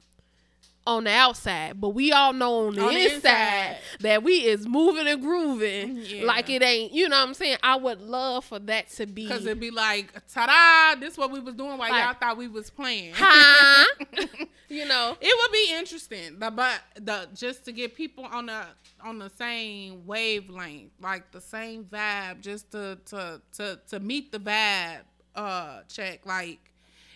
on 0.84 1.04
the 1.04 1.10
outside, 1.10 1.80
but 1.80 1.90
we 1.90 2.10
all 2.10 2.32
know 2.32 2.66
on 2.66 2.74
the, 2.74 2.82
On 2.82 2.90
inside, 2.96 3.14
inside. 3.14 3.76
that 4.00 4.22
we 4.24 4.32
is 4.44 4.66
moving 4.66 5.06
and 5.06 5.22
grooving 5.22 5.98
Yeah. 5.98 6.24
like 6.24 6.50
it 6.50 6.60
ain't. 6.62 6.92
You 6.92 7.08
know 7.08 7.18
what 7.20 7.28
I'm 7.28 7.34
saying? 7.34 7.58
I 7.62 7.76
would 7.76 8.00
love 8.00 8.44
for 8.46 8.58
that 8.58 8.88
to 8.92 9.06
be. 9.06 9.28
Cause 9.28 9.46
it'd 9.46 9.60
be 9.60 9.70
like, 9.70 10.12
ta-da! 10.32 10.98
This 10.98 11.16
what 11.16 11.30
we 11.30 11.38
was 11.38 11.54
doing 11.54 11.78
while 11.78 11.88
Like- 11.90 12.04
y'all 12.04 12.14
thought 12.14 12.36
we 12.36 12.48
was 12.48 12.68
playing. 12.68 13.12
huh? 13.16 13.84
you 14.68 14.84
know. 14.86 15.16
It 15.20 15.36
would 15.40 15.52
be 15.52 15.72
interesting, 15.72 16.40
the, 16.40 16.50
but 16.50 16.80
the 16.96 17.28
just 17.34 17.64
to 17.66 17.72
get 17.72 17.94
people 17.94 18.24
on 18.24 18.46
the 18.46 18.64
on 19.04 19.18
the 19.20 19.30
same 19.38 20.04
wavelength, 20.04 20.90
like 21.00 21.30
the 21.30 21.40
same 21.40 21.84
vibe, 21.84 22.40
just 22.40 22.72
to 22.72 22.98
to 23.06 23.40
to 23.56 23.78
to 23.88 24.00
meet 24.00 24.32
the 24.32 24.38
vibe 24.40 25.02
uh 25.36 25.82
check. 25.88 26.26
Like 26.26 26.58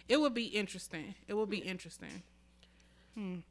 it 0.08 0.20
would 0.20 0.34
be 0.34 0.44
interesting. 0.44 1.16
It 1.26 1.34
would 1.34 1.50
be 1.50 1.58
interesting. 1.58 2.22
Um, 3.16 3.42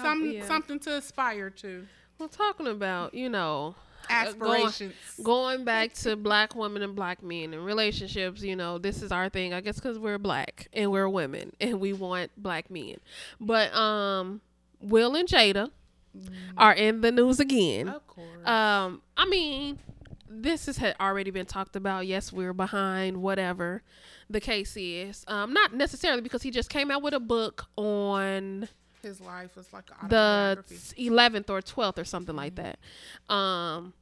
Some 0.00 0.26
yeah. 0.26 0.46
something 0.46 0.78
to 0.80 0.96
aspire 0.96 1.50
to. 1.50 1.86
We're 2.18 2.28
talking 2.28 2.66
about, 2.66 3.14
you 3.14 3.28
know, 3.28 3.74
uh, 4.10 4.12
Aspirations. 4.12 4.94
Going, 5.16 5.24
going 5.24 5.64
back 5.64 5.92
to 5.94 6.16
black 6.16 6.54
women 6.54 6.82
and 6.82 6.94
black 6.94 7.22
men 7.22 7.54
and 7.54 7.64
relationships, 7.64 8.42
you 8.42 8.56
know, 8.56 8.78
this 8.78 9.02
is 9.02 9.12
our 9.12 9.28
thing. 9.28 9.54
I 9.54 9.60
guess 9.60 9.76
because 9.76 9.98
we're 9.98 10.18
black 10.18 10.68
and 10.72 10.90
we're 10.90 11.08
women 11.08 11.52
and 11.60 11.80
we 11.80 11.92
want 11.92 12.30
black 12.36 12.70
men. 12.70 12.96
But 13.40 13.74
um, 13.74 14.40
Will 14.80 15.14
and 15.16 15.28
Jada 15.28 15.70
are 16.56 16.74
in 16.74 17.00
the 17.00 17.12
news 17.12 17.40
again. 17.40 17.88
Of 17.88 18.06
course. 18.06 18.46
Um, 18.46 19.02
I 19.16 19.26
mean, 19.26 19.78
this 20.28 20.66
has 20.66 20.78
had 20.78 20.96
already 21.00 21.30
been 21.30 21.46
talked 21.46 21.76
about. 21.76 22.06
Yes, 22.06 22.32
we're 22.32 22.52
behind 22.52 23.18
whatever 23.18 23.82
the 24.28 24.40
case 24.40 24.76
is. 24.76 25.24
Um, 25.28 25.52
not 25.52 25.74
necessarily 25.74 26.22
because 26.22 26.42
he 26.42 26.50
just 26.50 26.70
came 26.70 26.90
out 26.90 27.02
with 27.02 27.14
a 27.14 27.20
book 27.20 27.66
on 27.76 28.68
His 29.04 29.20
life 29.20 29.56
is 29.56 29.72
like 29.72 29.86
the 30.08 30.64
11th 30.98 31.50
or 31.50 31.62
12th 31.62 31.98
or 31.98 32.04
something 32.04 32.34
like 32.34 32.56
that. 32.56 32.78
Um, 33.32 33.92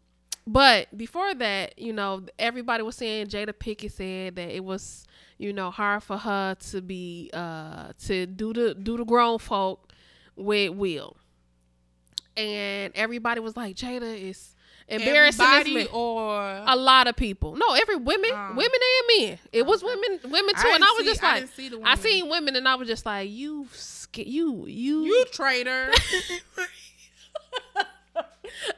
but 0.46 0.96
before 0.96 1.34
that, 1.34 1.78
you 1.78 1.92
know, 1.92 2.24
everybody 2.38 2.82
was 2.82 2.96
saying 2.96 3.26
Jada 3.26 3.53
Pinkett 3.53 3.92
said 3.92 4.36
that 4.36 4.55
it 4.55 4.64
was, 4.64 5.07
you 5.38 5.53
know, 5.53 5.70
hard 5.70 6.03
for 6.03 6.16
her 6.18 6.57
to 6.70 6.80
be 6.80 7.30
uh 7.32 7.92
to 8.07 8.26
do 8.26 8.53
the 8.53 8.74
do 8.74 8.96
the 8.96 9.05
grown 9.05 9.38
folk 9.38 9.92
with 10.34 10.70
Will. 10.70 11.16
And 12.36 12.92
everybody 12.94 13.40
was 13.40 13.57
like, 13.57 13.76
Jada 13.76 14.18
is 14.18 14.57
embarrassing 14.89 15.45
Everybody 15.45 15.74
man. 15.74 15.87
or 15.93 16.62
a 16.66 16.76
lot 16.76 17.07
of 17.09 17.16
people. 17.16 17.57
No, 17.57 17.72
every 17.74 17.97
women, 17.97 18.30
Oh. 18.33 18.49
women 18.57 18.70
and 18.72 19.20
men. 19.28 19.39
It 19.53 19.64
was 19.66 19.83
Okay. 19.83 19.95
women, 19.95 20.30
women 20.30 20.55
I 20.57 20.62
too. 20.62 20.68
And 20.74 20.85
I 20.85 20.89
was 20.89 21.05
see- 21.05 21.11
just 21.11 21.22
like, 21.22 21.41
didn't 21.41 21.55
see 21.55 21.66
I 21.68 21.70
women. 21.76 21.97
seen 21.99 22.28
women, 22.28 22.57
and 22.57 22.68
I 22.68 22.74
was 22.74 22.89
just 22.89 23.07
like, 23.07 23.30
you, 23.30 23.66
you, 24.16 24.66
you, 24.66 25.05
you 25.05 25.24
traitor. 25.33 25.91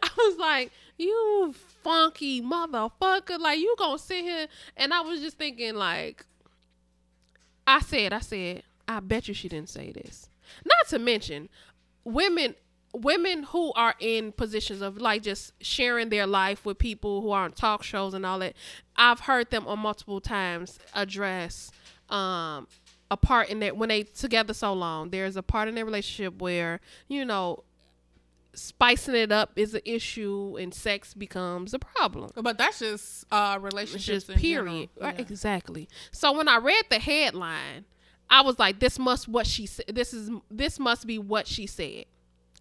I 0.02 0.08
was 0.16 0.36
like, 0.38 0.70
you 0.96 1.54
funky 1.82 2.40
motherfucker. 2.40 3.38
Like, 3.40 3.58
you 3.58 3.74
gonna 3.78 3.98
sit 3.98 4.22
here. 4.22 4.46
And 4.76 4.94
I 4.94 5.00
was 5.00 5.20
just 5.20 5.36
thinking, 5.36 5.74
like, 5.74 6.24
I 7.66 7.80
said, 7.80 8.12
I 8.12 8.20
said, 8.20 8.62
I 8.86 9.00
bet 9.00 9.26
you 9.28 9.34
she 9.34 9.48
didn't 9.48 9.70
say 9.70 9.90
this. 9.92 10.28
Not 10.64 10.88
to 10.90 10.98
mention, 10.98 11.48
women. 12.04 12.54
Women 12.94 13.42
who 13.42 13.72
are 13.74 13.94
in 13.98 14.32
positions 14.32 14.80
of 14.80 14.98
like 14.98 15.22
just 15.22 15.52
sharing 15.60 16.08
their 16.08 16.26
life 16.26 16.64
with 16.64 16.78
people 16.78 17.20
who 17.20 17.30
are 17.32 17.44
on 17.44 17.52
talk 17.52 17.82
shows 17.82 18.14
and 18.14 18.24
all 18.24 18.38
that, 18.38 18.54
I've 18.96 19.20
heard 19.20 19.50
them 19.50 19.66
on 19.66 19.80
multiple 19.80 20.20
times 20.20 20.78
address 20.94 21.70
um, 22.08 22.68
a 23.10 23.16
part 23.16 23.48
in 23.48 23.58
that 23.60 23.76
when 23.76 23.88
they 23.88 24.04
together 24.04 24.54
so 24.54 24.72
long. 24.72 25.10
There's 25.10 25.36
a 25.36 25.42
part 25.42 25.68
in 25.68 25.74
their 25.74 25.84
relationship 25.84 26.40
where 26.40 26.80
you 27.08 27.24
know 27.24 27.64
spicing 28.54 29.16
it 29.16 29.32
up 29.32 29.50
is 29.56 29.74
an 29.74 29.80
issue 29.84 30.56
and 30.60 30.72
sex 30.72 31.12
becomes 31.12 31.74
a 31.74 31.78
problem. 31.78 32.30
but 32.40 32.56
that's 32.56 32.78
just 32.78 33.24
uh 33.32 33.58
relationships 33.60 34.26
just 34.26 34.38
period. 34.40 34.90
Right, 35.00 35.14
Yeah. 35.16 35.20
Exactly. 35.20 35.88
So 36.12 36.32
when 36.36 36.46
I 36.48 36.58
read 36.58 36.84
the 36.88 36.98
headline, 37.00 37.84
I 38.30 38.42
was 38.42 38.58
like, 38.58 38.78
"This 38.78 38.98
must 38.98 39.28
what 39.28 39.46
she 39.46 39.66
said. 39.66 39.86
This 39.92 40.14
is 40.14 40.30
this 40.50 40.78
must 40.78 41.06
be 41.06 41.18
what 41.18 41.46
she 41.46 41.66
said." 41.66 42.04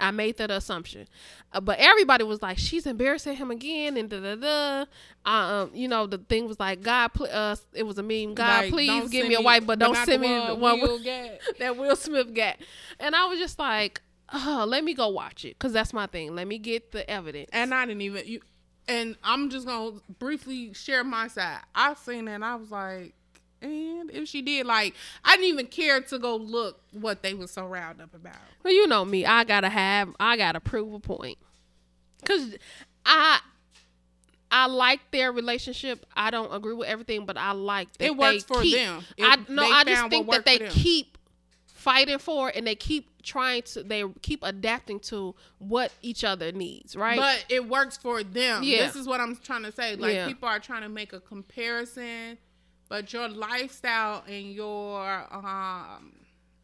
I 0.04 0.12
made 0.12 0.38
that 0.38 0.51
assumption, 0.51 1.08
uh, 1.54 1.62
but 1.62 1.80
everybody 1.80 2.24
was 2.24 2.41
like, 2.41 2.58
"She's 2.58 2.86
embarrassing 2.86 3.36
him 3.38 3.51
again," 3.51 3.97
and 3.97 4.10
da 4.10 4.20
da 4.20 4.36
da. 4.36 4.86
Um, 5.26 5.72
you 5.74 5.88
know, 5.88 6.06
the 6.08 6.18
thing 6.18 6.47
was 6.47 6.60
like, 6.60 6.82
"God, 6.82 7.10
pl- 7.10 7.30
uh, 7.32 7.56
it 7.74 7.84
was 7.84 7.97
a 7.97 8.04
meme. 8.04 8.34
God, 8.34 8.64
Like, 8.66 8.70
please 8.72 9.10
give 9.10 9.28
me 9.28 9.36
a 9.36 9.41
wife, 9.41 9.66
but 9.66 9.80
don't 9.80 9.95
send 9.95 10.24
the 10.24 10.28
me 10.28 10.28
the 10.28 10.56
one 10.56 10.80
one 10.80 10.82
Will 10.82 10.97
with- 10.97 11.04
that 11.60 11.78
Will 11.78 11.95
Smith 11.95 12.34
got." 12.34 12.58
And 12.99 13.16
I 13.16 13.26
was 13.26 13.39
just 13.39 13.58
like, 13.60 14.01
"Oh, 14.34 14.66
let 14.68 14.84
me 14.84 14.93
go 14.93 15.08
watch 15.10 15.45
it, 15.45 15.58
cause 15.60 15.74
that's 15.74 15.93
my 15.93 16.08
thing. 16.08 16.36
Let 16.36 16.47
me 16.47 16.58
get 16.60 16.91
the 16.91 17.10
evidence." 17.10 17.49
And 17.54 17.74
I 17.74 17.86
didn't 17.86 18.01
even 18.01 18.28
you 18.28 18.41
and 18.88 19.16
I'm 19.24 19.49
just 19.49 19.66
gonna 19.66 19.99
briefly 20.20 20.74
share 20.74 21.04
my 21.04 21.28
side. 21.28 21.60
I 21.74 21.93
seen 21.93 22.26
that 22.26 22.32
and 22.34 22.45
I 22.45 22.56
was 22.56 22.70
like, 22.70 23.14
and 23.64 24.11
if 24.11 24.28
she 24.28 24.41
did, 24.41 24.66
like, 24.66 24.93
I 25.24 25.36
didn't 25.36 25.47
even 25.49 25.68
care 25.68 26.01
to 26.01 26.20
go 26.20 26.36
look 26.36 26.80
what 26.91 27.24
they 27.24 27.34
were 27.34 27.47
so 27.47 27.66
riled 27.66 28.01
up 28.01 28.14
about. 28.14 28.36
Well, 28.64 28.74
you 28.74 28.88
know 28.88 29.03
me. 29.05 29.26
I 29.26 29.43
gotta 29.43 29.70
have. 29.70 30.09
I 30.20 30.38
gotta 30.38 30.59
prove 30.59 30.93
a 30.93 30.99
point. 30.99 31.38
Cause 32.26 32.55
I, 33.05 33.39
I 34.51 34.68
like 34.68 34.99
their 35.11 35.32
relationship. 35.32 36.05
I 36.16 36.30
don't 36.32 36.53
agree 36.53 36.74
with 36.74 36.88
everything, 36.88 37.26
but 37.26 37.38
I 37.38 37.51
like 37.51 37.91
that 37.97 38.05
It 38.05 38.18
works 38.18 38.43
for 38.43 38.61
keep- 38.61 38.76
them. 38.76 39.03
It- 39.18 39.24
I 39.26 39.38
no. 39.49 39.64
I 39.64 39.84
just 39.84 40.09
think 40.09 40.30
that 40.30 40.45
they 40.45 40.57
worked 40.57 40.64
for 40.64 40.66
them. 40.66 40.72
keep 40.72 41.18
fighting 41.66 42.18
for, 42.20 42.49
and 42.55 42.66
they 42.66 42.76
keep 42.76 43.09
trying 43.24 43.64
to. 43.64 43.84
They 43.84 44.05
keep 44.22 44.39
adapting 44.43 44.99
to 45.01 45.36
what 45.59 45.91
each 46.01 46.24
other 46.24 46.51
needs. 46.53 46.95
Right. 46.95 47.18
But 47.18 47.43
it 47.49 47.68
works 47.68 47.97
for 47.97 48.24
them. 48.24 48.64
Yeah. 48.64 48.86
This 48.86 48.95
is 48.95 49.05
what 49.07 49.20
I'm 49.20 49.36
trying 49.36 49.64
to 49.64 49.72
say. 49.74 49.95
Like 49.97 50.14
Yeah. 50.14 50.28
people 50.28 50.47
are 50.47 50.59
trying 50.59 50.84
to 50.84 50.89
make 50.89 51.11
a 51.11 51.20
comparison, 51.20 52.38
but 52.94 53.12
your 53.12 53.28
lifestyle 53.28 54.24
and 54.28 54.54
your 54.54 55.26
um 55.36 56.12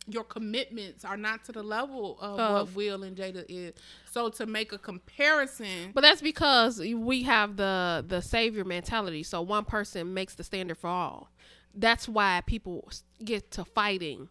your 0.08 0.24
commitments 0.24 1.04
are 1.04 1.18
not 1.18 1.44
to 1.46 1.52
the 1.52 1.64
level 1.64 2.18
of, 2.22 2.40
Of- 2.40 2.54
what 2.70 2.76
Will 2.76 3.04
and 3.04 3.16
Jada 3.18 3.46
is. 3.50 3.74
So 4.12 4.30
to 4.30 4.46
make 4.46 4.72
a 4.74 4.78
comparison, 4.78 5.92
But 5.94 6.02
that's 6.02 6.22
because 6.22 6.80
we 6.80 7.24
have 7.24 7.58
the 7.58 8.06
the 8.08 8.22
savior 8.22 8.64
mentality. 8.64 9.24
So 9.24 9.42
one 9.42 9.66
person 9.66 10.14
makes 10.14 10.36
the 10.36 10.44
standard 10.44 10.78
for 10.78 10.88
all. 10.88 11.32
That's 11.74 12.08
why 12.08 12.42
people 12.46 12.90
get 13.24 13.50
to 13.52 13.66
fighting. 13.66 14.30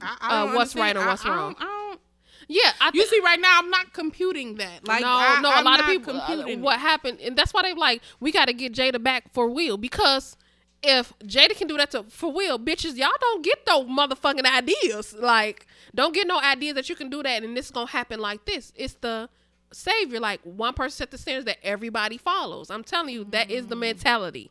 I, 0.00 0.16
I 0.20 0.42
uh, 0.42 0.54
what's 0.54 0.74
right 0.76 0.96
or 0.96 1.04
what's 1.06 1.24
I- 1.24 1.28
wrong. 1.28 1.52
don't- 1.58 1.62
I 1.62 1.64
don't- 1.88 2.00
Yeah, 2.48 2.72
I 2.80 2.90
You 2.94 3.04
see, 3.06 3.20
right 3.24 3.40
now 3.40 3.58
I'm 3.60 3.70
not 3.70 3.92
computing 3.92 4.56
that. 4.56 4.86
Like, 4.86 5.02
no, 5.02 5.08
I, 5.08 5.40
no, 5.40 5.48
a 5.50 5.52
I'm 5.54 5.64
lot 5.64 5.80
of 5.80 5.86
people. 5.86 6.16
uh, 6.20 6.56
what 6.58 6.78
happened, 6.80 7.18
and 7.20 7.36
that's 7.36 7.52
why 7.54 7.62
they 7.62 7.74
like 7.74 8.00
we 8.20 8.30
got 8.32 8.46
to 8.46 8.52
get 8.52 8.72
Jada 8.72 9.00
back 9.02 9.32
for 9.34 9.48
Will 9.48 9.76
because 9.76 10.36
if 10.82 11.12
Jada 11.20 11.56
can 11.56 11.68
do 11.68 11.76
that 11.76 11.90
to 11.92 12.04
for 12.04 12.32
Will, 12.32 12.58
bitches, 12.58 12.96
y'all 12.96 13.10
don't 13.20 13.44
get 13.44 13.60
no 13.66 13.84
motherfucking 13.84 14.44
ideas. 14.44 15.14
Like, 15.14 15.66
don't 15.94 16.14
get 16.14 16.26
no 16.26 16.40
ideas 16.40 16.74
that 16.74 16.88
you 16.88 16.96
can 16.96 17.10
do 17.10 17.22
that 17.22 17.42
and 17.42 17.56
this 17.56 17.66
is 17.66 17.70
gonna 17.70 17.86
happen 17.86 18.20
like 18.20 18.44
this. 18.44 18.72
It's 18.74 18.94
the 18.94 19.28
savior. 19.72 20.20
Like 20.20 20.40
one 20.42 20.74
person 20.74 20.96
set 20.96 21.10
the 21.10 21.18
standards 21.18 21.46
that 21.46 21.58
everybody 21.62 22.18
follows. 22.18 22.70
I'm 22.70 22.84
telling 22.84 23.14
you, 23.14 23.24
that 23.30 23.50
is 23.50 23.68
the 23.68 23.76
mentality. 23.76 24.50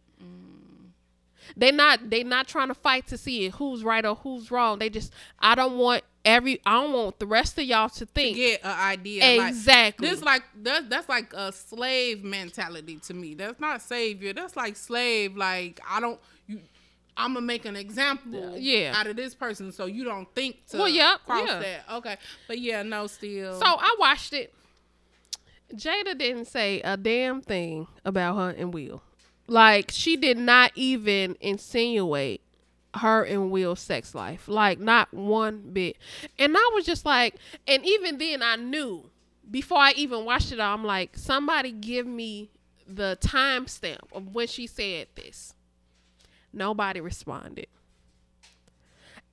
They're 1.57 1.71
not 1.71 2.09
they 2.09 2.23
not 2.23 2.47
trying 2.47 2.69
to 2.69 2.73
fight 2.73 3.07
to 3.07 3.17
see 3.17 3.49
who's 3.49 3.83
right 3.83 4.05
or 4.05 4.15
who's 4.15 4.51
wrong. 4.51 4.79
They 4.79 4.89
just 4.89 5.11
I 5.39 5.55
don't 5.55 5.77
want 5.77 6.03
every 6.25 6.61
I 6.65 6.81
don't 6.81 6.93
want 6.93 7.19
the 7.19 7.25
rest 7.25 7.57
of 7.57 7.63
y'all 7.65 7.89
to 7.89 8.05
think 8.05 8.35
to 8.37 8.41
Get 8.41 8.63
an 8.63 8.71
idea. 8.77 9.37
Like, 9.39 9.49
exactly. 9.49 10.07
this 10.09 10.21
like 10.21 10.43
that, 10.63 10.89
that's 10.89 11.09
like 11.09 11.33
a 11.33 11.51
slave 11.51 12.23
mentality 12.23 12.97
to 13.07 13.13
me. 13.13 13.33
That's 13.33 13.59
not 13.59 13.81
savior. 13.81 14.33
That's 14.33 14.55
like 14.55 14.75
slave. 14.75 15.35
Like 15.35 15.79
I 15.89 15.99
don't 15.99 16.19
you. 16.47 16.59
I'm 17.17 17.33
gonna 17.33 17.45
make 17.45 17.65
an 17.65 17.75
example, 17.75 18.57
Yeah. 18.57 18.93
out 18.95 19.05
of 19.05 19.15
this 19.17 19.35
person, 19.35 19.71
so 19.73 19.85
you 19.85 20.05
don't 20.05 20.33
think 20.33 20.65
to 20.69 20.77
Well, 20.77 20.87
yeah, 20.89 21.17
cross 21.25 21.47
yeah. 21.47 21.59
that. 21.59 21.83
Okay, 21.97 22.17
but 22.47 22.57
yeah, 22.57 22.83
no, 22.83 23.05
still. 23.07 23.59
So 23.59 23.65
I 23.65 23.95
watched 23.99 24.33
it. 24.33 24.53
Jada 25.75 26.17
didn't 26.17 26.45
say 26.45 26.81
a 26.81 26.97
damn 26.97 27.41
thing 27.41 27.87
about 28.05 28.37
her 28.37 28.49
and 28.57 28.73
Will. 28.73 29.01
Like 29.47 29.91
she 29.91 30.15
did 30.15 30.37
not 30.37 30.71
even 30.75 31.35
insinuate 31.41 32.41
her 32.95 33.23
and 33.23 33.51
Will's 33.51 33.79
sex 33.79 34.13
life. 34.13 34.47
Like 34.47 34.79
not 34.79 35.13
one 35.13 35.71
bit. 35.73 35.97
And 36.37 36.55
I 36.57 36.71
was 36.73 36.85
just 36.85 37.05
like, 37.05 37.35
and 37.67 37.85
even 37.85 38.17
then 38.17 38.41
I 38.41 38.55
knew 38.55 39.09
before 39.49 39.79
I 39.79 39.91
even 39.93 40.25
watched 40.25 40.51
it, 40.51 40.59
I'm 40.59 40.83
like, 40.83 41.17
somebody 41.17 41.71
give 41.71 42.07
me 42.07 42.49
the 42.87 43.17
timestamp 43.21 44.11
of 44.11 44.33
when 44.33 44.47
she 44.47 44.67
said 44.67 45.07
this. 45.15 45.53
Nobody 46.53 47.01
responded. 47.01 47.67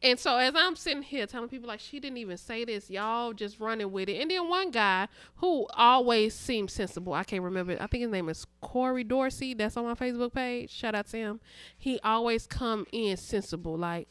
And 0.03 0.19
so 0.19 0.37
as 0.37 0.55
I'm 0.55 0.77
sitting 0.77 1.03
here 1.03 1.27
telling 1.27 1.49
people 1.49 1.69
like 1.69 1.81
she 1.81 1.99
didn't 1.99 2.19
even 2.19 2.37
say 2.37 2.65
this, 2.65 2.89
y'all 2.89 3.33
just 3.33 3.59
running 3.59 3.91
with 3.91 4.09
it. 4.09 4.21
And 4.21 4.31
then 4.31 4.49
one 4.49 4.71
guy 4.71 5.09
who 5.37 5.67
always 5.75 6.35
seems 6.35 6.73
sensible, 6.73 7.15
I 7.15 7.25
can't 7.25 7.43
remember. 7.43 7.77
I 7.81 7.87
think 7.89 8.03
his 8.03 8.11
name 8.11 8.29
is 8.29 8.47
Corey 8.61 9.03
Dorsey. 9.03 9.55
That's 9.55 9.77
on 9.77 9.85
my 9.85 9.95
Facebook 9.95 10.33
page. 10.33 10.71
Shout 10.71 10.95
out 10.95 11.09
to 11.09 11.17
him. 11.17 11.41
He 11.77 11.99
always 12.05 12.47
come 12.47 12.87
in 12.93 13.17
sensible. 13.17 13.77
Like 13.77 14.07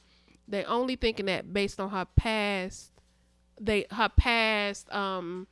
they 0.48 0.66
only 0.66 0.98
thinking 0.98 1.28
that 1.28 1.54
based 1.54 1.80
on 1.80 1.90
her 1.92 2.06
past, 2.18 2.92
they 3.60 3.86
her 3.92 4.10
past 4.10 4.94
um 4.94 5.48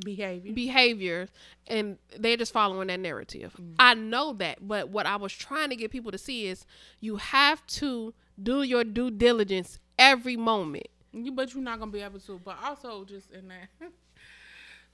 behavior. 0.00 0.52
behavior 0.52 1.28
and 1.66 1.98
they're 2.18 2.36
just 2.36 2.52
following 2.52 2.88
that 2.88 3.00
narrative. 3.00 3.54
Mm. 3.60 3.74
I 3.78 3.94
know 3.94 4.32
that, 4.34 4.66
but 4.66 4.88
what 4.88 5.06
I 5.06 5.16
was 5.16 5.32
trying 5.32 5.70
to 5.70 5.76
get 5.76 5.90
people 5.90 6.12
to 6.12 6.18
see 6.18 6.46
is 6.46 6.64
you 7.00 7.16
have 7.16 7.66
to 7.66 8.14
do 8.42 8.62
your 8.62 8.84
due 8.84 9.10
diligence 9.10 9.78
every 9.98 10.36
moment. 10.36 10.88
You, 11.12 11.32
but 11.32 11.52
you're 11.52 11.62
not 11.62 11.78
gonna 11.78 11.90
be 11.90 12.00
able 12.00 12.20
to. 12.20 12.40
But 12.42 12.56
also, 12.64 13.04
just 13.04 13.30
in 13.30 13.48
that, 13.48 13.68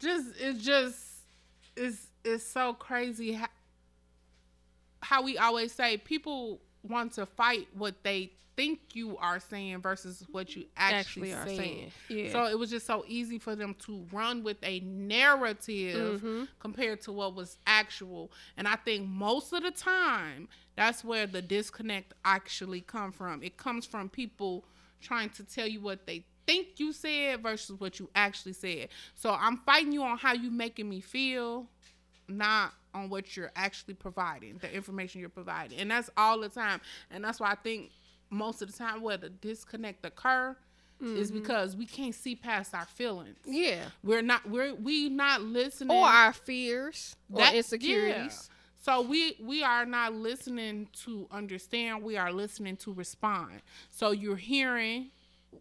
just 0.01 0.27
it's 0.39 0.65
just 0.65 0.99
it's 1.77 2.09
it's 2.25 2.45
so 2.45 2.75
crazy 2.75 3.35
how, 3.35 3.47
how 5.01 5.23
we 5.23 5.39
always 5.39 5.73
say 5.73 5.97
people 5.97 6.61
want 6.83 7.13
to 7.15 7.27
fight 7.27 7.69
what 7.75 8.03
they 8.03 8.33
think 8.57 8.81
you 8.93 9.17
are 9.19 9.39
saying 9.39 9.81
versus 9.81 10.27
what 10.33 10.57
you 10.57 10.65
actually, 10.77 11.31
Actually 11.31 11.33
are 11.33 11.47
saying. 11.47 11.93
saying, 12.09 12.25
yeah. 12.27 12.33
So 12.33 12.47
it 12.47 12.59
was 12.59 12.71
just 12.71 12.87
so 12.87 13.05
easy 13.07 13.39
for 13.39 13.55
them 13.55 13.75
to 13.87 14.05
run 14.13 14.43
with 14.43 14.57
a 14.65 14.81
narrative 14.81 16.21
Mm-hmm. 16.21 16.45
compared 16.59 17.01
to 17.03 17.13
what 17.13 17.35
was 17.37 17.57
actual. 17.67 18.33
And 18.57 18.67
I 18.67 18.77
think 18.77 19.07
most 19.09 19.53
of 19.53 19.63
the 19.63 19.71
time 19.71 20.49
that's 20.77 21.05
where 21.05 21.27
the 21.27 21.41
disconnect 21.43 22.15
actually 22.25 22.81
come 22.81 23.13
from. 23.13 23.43
It 23.43 23.57
comes 23.57 23.87
from 23.87 24.09
people 24.09 24.65
trying 25.01 25.31
to 25.31 25.45
tell 25.45 25.67
you 25.69 25.81
what 25.81 26.07
they 26.07 26.25
think 26.47 26.79
you 26.81 26.93
said 26.93 27.43
versus 27.43 27.79
what 27.79 27.99
you 28.01 28.09
actually 28.15 28.55
said. 28.55 28.89
So 29.15 29.31
I'm 29.39 29.59
fighting 29.59 29.93
you 29.93 30.03
on 30.03 30.19
how 30.19 30.33
you 30.33 30.51
making 30.51 30.89
me 30.89 31.01
feel, 31.01 31.67
not 32.27 32.73
on 32.95 33.09
what 33.09 33.37
you're 33.37 33.53
actually 33.57 33.95
providing, 33.95 34.59
the 34.59 34.73
information 34.73 35.21
you're 35.21 35.29
providing. 35.31 35.79
And 35.79 35.91
that's 35.91 36.11
all 36.17 36.41
the 36.41 36.49
time. 36.49 36.81
And 37.11 37.23
that's 37.23 37.41
why 37.41 37.51
I 37.51 37.55
think 37.55 37.91
most 38.31 38.63
of 38.63 38.71
the 38.71 38.77
time 38.77 39.01
where 39.03 39.17
the 39.17 39.31
disconnect 39.31 40.05
occur 40.05 40.57
is 41.01 41.31
mm-hmm. 41.31 41.41
because 41.41 41.77
we 41.77 41.87
can't 41.87 42.15
see 42.15 42.35
past 42.35 42.75
our 42.75 42.87
feelings. 42.87 43.39
Yeah. 43.45 43.85
We're 44.03 44.23
not 44.23 44.49
we're 44.49 44.75
we 44.75 45.09
not 45.09 45.43
listening 45.43 45.97
Or 45.97 46.05
our 46.05 46.33
fears 46.33 47.15
or 47.33 47.41
that- 47.41 47.55
insecurities. 47.55 48.49
yeah. 48.51 48.55
So 48.81 49.03
we 49.03 49.37
we 49.41 49.63
are 49.63 49.85
not 49.85 50.15
listening 50.15 50.89
to 51.05 51.27
understand. 51.31 52.03
We 52.03 52.17
are 52.17 52.33
listening 52.33 52.77
to 52.79 52.93
respond. 52.93 53.61
So 53.91 54.13
you're 54.13 54.37
hearing 54.37 55.11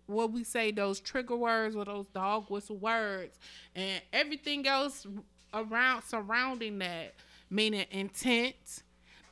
what 0.06 0.32
we 0.32 0.44
say 0.44 0.72
those 0.72 1.00
trigger 1.00 1.36
words 1.36 1.76
or 1.76 1.86
those 1.86 2.08
dog 2.14 2.50
whistle 2.50 2.78
words, 2.78 3.38
and 3.76 4.02
everything 4.14 4.68
else 4.68 5.06
around 5.54 6.04
surrounding 6.04 6.80
that, 6.80 7.14
meaning 7.50 7.86
intent, 7.92 8.84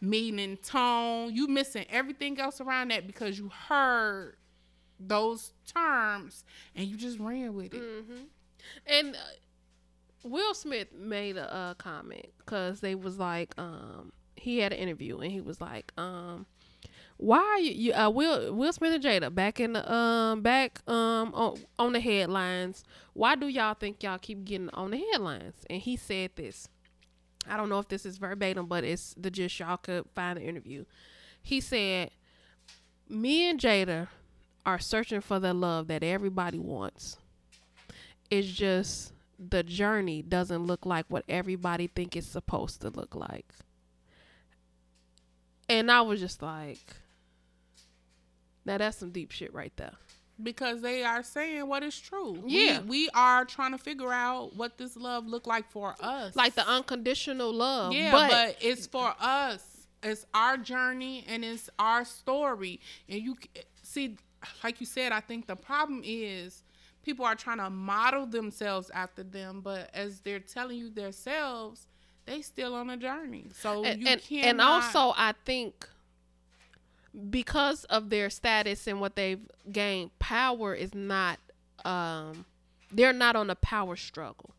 meaning 0.02 0.58
tone. 0.58 1.34
You 1.34 1.48
missing 1.48 1.86
everything 1.90 2.40
else 2.40 2.62
around 2.62 2.92
that 2.92 3.08
because 3.08 3.38
you 3.38 3.50
heard 3.50 4.36
those 5.00 5.52
terms 5.74 6.44
and 6.76 6.88
you 6.88 6.96
just 6.98 7.20
ran 7.20 7.54
with 7.54 7.74
it. 7.74 7.82
And 8.88 9.16
uh, 9.16 9.20
Will 10.24 10.54
Smith 10.54 10.88
made 10.94 11.38
a, 11.38 11.54
uh 11.54 11.74
comment 11.76 12.28
because 12.40 12.80
they 12.80 12.96
was 12.96 13.20
like, 13.20 13.54
um, 13.58 14.12
he 14.36 14.60
had 14.60 14.74
an 14.74 14.80
interview 14.80 15.20
and 15.20 15.32
he 15.32 15.42
was 15.42 15.60
like, 15.62 15.92
um, 15.98 16.46
why 17.18 17.40
are 17.40 17.60
you, 17.60 17.94
uh, 17.94 18.10
Will 18.10 18.54
Will 18.54 18.74
Smith 18.74 18.94
and 18.94 19.04
Jada 19.04 19.34
back 19.34 19.60
in 19.60 19.74
the 19.74 19.92
um 19.92 20.42
back 20.42 20.82
um 20.88 21.34
on, 21.34 21.58
on 21.80 21.94
the 21.94 22.00
headlines? 22.00 22.84
Why 23.14 23.36
do 23.36 23.48
y'all 23.48 23.74
think 23.74 24.04
y'all 24.04 24.18
keep 24.18 24.44
getting 24.44 24.70
on 24.72 24.92
the 24.92 25.04
headlines? 25.12 25.56
And 25.70 25.82
he 25.82 25.96
said 25.96 26.32
this. 26.36 26.68
I 27.48 27.58
don't 27.58 27.70
know 27.70 27.80
if 27.80 27.88
this 27.88 28.06
is 28.06 28.18
verbatim, 28.18 28.66
but 28.66 28.84
it's 28.84 29.14
the 29.18 29.32
gist. 29.32 29.60
Y'all 29.60 29.78
could 29.78 30.06
find 30.16 30.38
the 30.38 30.44
interview. 30.44 30.84
He 31.42 31.62
said, 31.62 32.12
"Me 33.08 33.50
and 33.50 33.60
Jada 33.60 34.10
are 34.66 34.80
searching 34.80 35.22
for 35.22 35.40
the 35.40 35.54
love 35.54 35.88
that 35.88 36.04
everybody 36.04 36.60
wants. 36.60 37.18
It's 38.30 38.48
just 38.48 39.14
the 39.38 39.64
journey 39.64 40.22
doesn't 40.22 40.66
look 40.66 40.86
like 40.86 41.06
what 41.08 41.24
everybody 41.30 41.88
think 41.88 42.16
it's 42.16 42.28
supposed 42.28 42.82
to 42.82 42.90
look 42.90 43.16
like." 43.16 43.54
And 45.70 45.92
I 45.92 46.02
was 46.02 46.20
just 46.20 46.42
like, 46.42 46.96
"Now 48.66 48.78
that's 48.78 48.98
some 48.98 49.12
deep 49.12 49.32
shit 49.32 49.54
right 49.54 49.76
there." 49.78 49.94
because 50.42 50.82
they 50.82 51.04
are 51.04 51.24
saying 51.24 51.68
what 51.68 51.84
is 51.84 52.00
true. 52.00 52.44
Yeah. 52.46 52.82
we, 52.82 52.88
we 52.88 53.10
are 53.14 53.46
trying 53.46 53.72
to 53.72 53.78
figure 53.78 54.12
out 54.12 54.56
what 54.56 54.78
this 54.78 54.98
love 54.98 55.28
look 55.28 55.48
like 55.48 55.70
for 55.72 55.96
us. 56.00 56.36
Like 56.36 56.56
the 56.56 56.68
unconditional 56.68 57.54
love. 57.54 57.94
yeah, 57.94 58.12
but, 58.12 58.30
but, 58.30 58.58
it's 58.62 58.88
for 58.88 59.14
us. 59.20 59.64
It's 60.04 60.26
our 60.34 60.58
journey 60.58 61.26
and 61.28 61.44
it's 61.44 61.70
our 61.80 62.06
story. 62.06 62.80
And 63.10 63.22
you 63.22 63.38
see, 63.82 64.18
like 64.64 64.80
you 64.80 64.86
said, 64.86 65.12
I 65.12 65.22
think 65.22 65.48
the 65.48 65.56
problem 65.56 66.02
is 66.04 66.64
people 67.04 67.26
are 67.26 67.36
trying 67.36 67.58
to 67.58 67.70
model 67.70 68.26
themselves 68.26 68.92
after 68.94 69.24
them, 69.24 69.62
but 69.62 69.90
as 69.94 70.20
they're 70.20 70.40
telling 70.40 70.78
you 70.78 70.90
themselves, 70.90 71.88
they 72.26 72.42
still 72.42 72.76
on 72.76 72.90
a 72.90 72.98
journey. 72.98 73.48
So 73.54 73.84
and, 73.84 74.02
you 74.02 74.18
can't. 74.18 74.46
and 74.46 74.62
also 74.62 75.14
I 75.16 75.34
think 75.46 75.88
because 77.30 77.84
of 77.86 78.10
their 78.10 78.30
status 78.30 78.88
and 78.88 79.00
what 79.00 79.16
they've 79.16 79.40
gained, 79.72 80.18
power 80.20 80.74
is 80.74 80.94
not 80.94 81.40
um 81.84 82.46
they're 82.92 83.14
not 83.14 83.36
on 83.36 83.50
a 83.50 83.56
power 83.56 83.96
struggle 83.96 84.52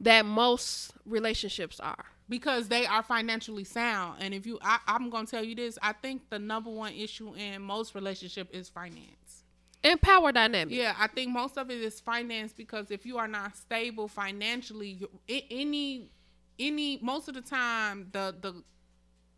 that 0.00 0.24
most 0.26 0.92
relationships 1.06 1.80
are. 1.80 2.04
because 2.28 2.68
they 2.68 2.84
are 2.86 3.02
financially 3.02 3.64
sound 3.64 4.16
and 4.20 4.34
if 4.34 4.46
you 4.46 4.58
I, 4.62 4.78
i'm 4.86 5.08
gonna 5.10 5.26
tell 5.26 5.42
you 5.44 5.54
this 5.54 5.78
i 5.82 5.92
think 5.92 6.28
the 6.30 6.38
number 6.38 6.70
one 6.70 6.92
issue 6.92 7.34
in 7.34 7.62
most 7.62 7.94
relationship 7.94 8.48
is 8.52 8.68
finance 8.68 9.44
And 9.82 10.00
power 10.00 10.32
dynamic. 10.32 10.74
yeah 10.74 10.94
i 10.98 11.06
think 11.06 11.30
most 11.32 11.56
of 11.56 11.70
it 11.70 11.80
is 11.80 12.00
finance 12.00 12.52
because 12.52 12.90
if 12.90 13.06
you 13.06 13.16
are 13.18 13.28
not 13.28 13.56
stable 13.56 14.08
financially 14.08 14.90
you, 15.00 15.10
any 15.28 16.10
any 16.58 16.98
most 17.02 17.28
of 17.28 17.34
the 17.34 17.42
time 17.42 18.08
the 18.12 18.34
the 18.40 18.62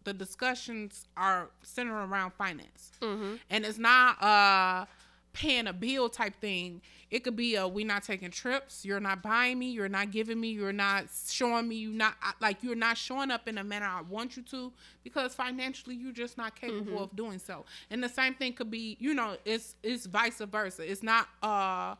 the 0.08 0.14
discussions 0.14 1.06
are 1.16 1.50
centered 1.62 1.92
around 2.02 2.32
finance. 2.32 2.92
And 3.02 3.64
it's 3.64 3.78
not 3.78 4.22
uh 4.22 4.86
paying 5.34 5.66
a 5.66 5.72
bill 5.72 6.08
type 6.08 6.34
thing. 6.40 6.80
It 7.10 7.20
could 7.24 7.36
be 7.36 7.54
a 7.54 7.68
we're 7.68 7.86
not 7.86 8.02
taking 8.02 8.30
trips. 8.30 8.84
You're 8.84 9.00
not 9.00 9.22
buying 9.22 9.58
me. 9.58 9.70
You're 9.70 9.88
not 9.88 10.10
giving 10.10 10.40
me. 10.40 10.48
You're 10.48 10.72
not 10.72 11.04
showing 11.30 11.68
me. 11.68 11.76
You're 11.76 11.92
not 11.92 12.14
like 12.40 12.62
you're 12.62 12.74
not 12.74 12.96
showing 12.96 13.30
up 13.30 13.46
in 13.46 13.58
a 13.58 13.64
manner 13.64 13.86
i 13.86 14.00
want 14.02 14.36
you 14.36 14.42
to 14.44 14.72
because 15.04 15.34
financially 15.34 15.94
you're 15.94 16.12
just 16.12 16.36
not 16.38 16.58
capable 16.58 17.02
of 17.04 17.14
doing 17.14 17.38
so. 17.38 17.64
And 17.90 18.02
the 18.02 18.08
same 18.08 18.34
thing 18.34 18.54
could 18.54 18.70
be 18.70 18.96
you 18.98 19.12
know 19.14 19.36
it's 19.44 19.76
it's 19.82 20.06
vice 20.06 20.38
versa. 20.38 20.90
It's 20.90 21.02
not 21.02 21.28
uh 21.42 21.94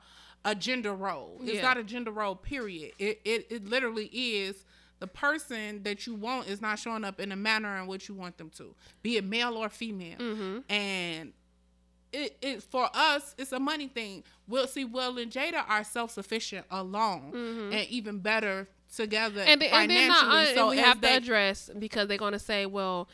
a 0.45 0.55
gender 0.55 0.95
role. 0.95 1.37
It's 1.43 1.55
Yeah. 1.57 1.63
not 1.63 1.77
a 1.79 1.85
gender 1.85 2.11
role 2.13 2.35
period. 2.35 2.93
It, 2.99 3.21
it 3.25 3.47
it 3.51 3.67
literally 3.67 4.07
is 4.07 4.65
the 5.01 5.07
person 5.07 5.83
that 5.85 6.07
you 6.07 6.15
want 6.15 6.49
is 6.49 6.61
not 6.61 6.79
showing 6.79 7.05
up 7.05 7.21
in 7.21 7.29
the 7.29 7.37
manner 7.37 7.77
in 7.79 7.87
which 7.87 8.09
you 8.09 8.15
want 8.15 8.37
them 8.39 8.51
to, 8.57 8.75
be 9.03 9.17
it 9.17 9.25
male 9.25 9.55
or 9.57 9.69
female. 9.69 10.63
And 10.69 11.33
it, 12.13 12.37
it 12.41 12.63
for 12.63 12.89
us, 12.95 13.35
it's 13.39 13.53
a 13.53 13.61
money 13.61 13.87
thing. 13.89 14.25
We'll 14.49 14.67
see 14.67 14.85
Will 14.85 15.19
and 15.19 15.31
Jada 15.31 15.63
are 15.69 15.85
self 15.85 16.11
sufficient 16.11 16.67
alone 16.71 17.33
and 17.73 17.87
even 17.89 18.19
better 18.21 18.69
together 18.95 19.43
And, 19.47 19.63
financially. 19.63 20.09
not, 20.09 20.25
uh, 20.49 20.55
so 20.55 20.61
and 20.63 20.71
we 20.71 20.79
have 20.79 21.01
they- 21.01 21.09
to 21.11 21.17
address 21.17 21.71
because 21.79 22.09
they're 22.09 22.17
gonna 22.19 22.39
say, 22.39 22.65
well, 22.67 23.09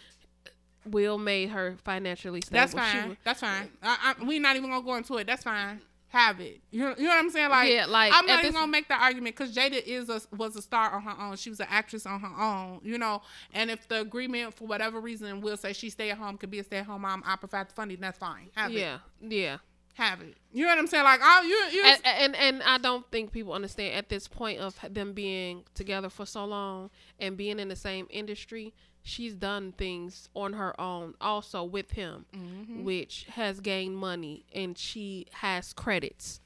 Will 0.86 1.18
made 1.18 1.48
her 1.48 1.76
financially 1.84 2.40
stable. 2.42 2.60
that's 2.60 2.74
fine. 2.74 3.08
was- 3.08 3.18
That's 3.24 3.40
fine. 3.40 3.70
I, 3.82 4.14
I, 4.20 4.24
we're 4.24 4.40
not 4.40 4.54
even 4.56 4.70
gonna 4.70 4.84
go 4.84 4.94
into 4.96 5.16
it. 5.16 5.26
That's 5.26 5.42
fine. 5.42 5.80
Have 6.14 6.38
it. 6.38 6.60
You 6.70 6.78
know, 6.78 6.94
you 6.96 7.02
know 7.02 7.08
what 7.08 7.18
I'm 7.18 7.30
saying? 7.30 7.50
Like, 7.50 7.72
Yeah, 7.72 7.86
like, 7.86 8.12
I'm 8.14 8.24
not 8.24 8.38
even 8.44 8.52
gonna 8.52 8.70
make 8.70 8.86
the 8.86 8.94
argument 8.94 9.34
because 9.34 9.52
Jada 9.52 9.82
is 9.84 10.08
a 10.08 10.20
was 10.36 10.54
a 10.54 10.62
star 10.62 10.92
on 10.92 11.02
her 11.02 11.20
own. 11.20 11.34
She 11.34 11.50
was 11.50 11.58
an 11.58 11.66
actress 11.68 12.06
on 12.06 12.20
her 12.20 12.40
own. 12.40 12.78
You 12.84 12.98
know, 12.98 13.20
and 13.52 13.68
if 13.68 13.88
the 13.88 14.00
agreement 14.02 14.54
for 14.54 14.68
whatever 14.68 15.00
reason 15.00 15.40
will 15.40 15.56
say 15.56 15.72
she 15.72 15.90
stay 15.90 16.12
at 16.12 16.18
home 16.18 16.38
could 16.38 16.52
be 16.52 16.60
a 16.60 16.64
stay 16.64 16.76
at 16.76 16.86
home 16.86 17.02
mom, 17.02 17.24
I 17.26 17.34
provide 17.34 17.68
the 17.68 17.74
funding. 17.74 17.98
That's 18.00 18.16
fine. 18.16 18.50
Have 18.54 18.70
it. 18.70 18.78
yeah, 18.78 18.98
yeah. 19.20 19.56
Have 19.94 20.20
it. 20.20 20.36
You 20.52 20.62
know 20.64 20.70
what 20.70 20.78
I'm 20.78 20.86
saying? 20.86 21.02
Like, 21.02 21.18
oh, 21.20 21.42
you 21.42 21.78
you. 21.78 21.84
and, 21.84 22.00
and 22.04 22.36
and 22.36 22.62
I 22.62 22.78
don't 22.78 23.04
think 23.10 23.32
people 23.32 23.52
understand 23.52 23.94
at 23.96 24.08
this 24.08 24.28
point 24.28 24.60
of 24.60 24.78
them 24.88 25.14
being 25.14 25.64
together 25.74 26.10
for 26.10 26.26
so 26.26 26.44
long 26.44 26.90
and 27.18 27.36
being 27.36 27.58
in 27.58 27.66
the 27.66 27.76
same 27.76 28.06
industry. 28.08 28.72
She's 29.06 29.34
done 29.34 29.72
things 29.72 30.28
on 30.34 30.54
her 30.54 30.78
own, 30.80 31.14
also 31.20 31.62
with 31.62 31.90
him, 31.92 32.24
Mm-hmm. 32.34 32.84
which 32.84 33.26
has 33.30 33.60
gained 33.60 33.96
money, 33.98 34.44
and 34.54 34.76
she 34.78 35.26
has 35.32 35.72
credits. 35.74 36.40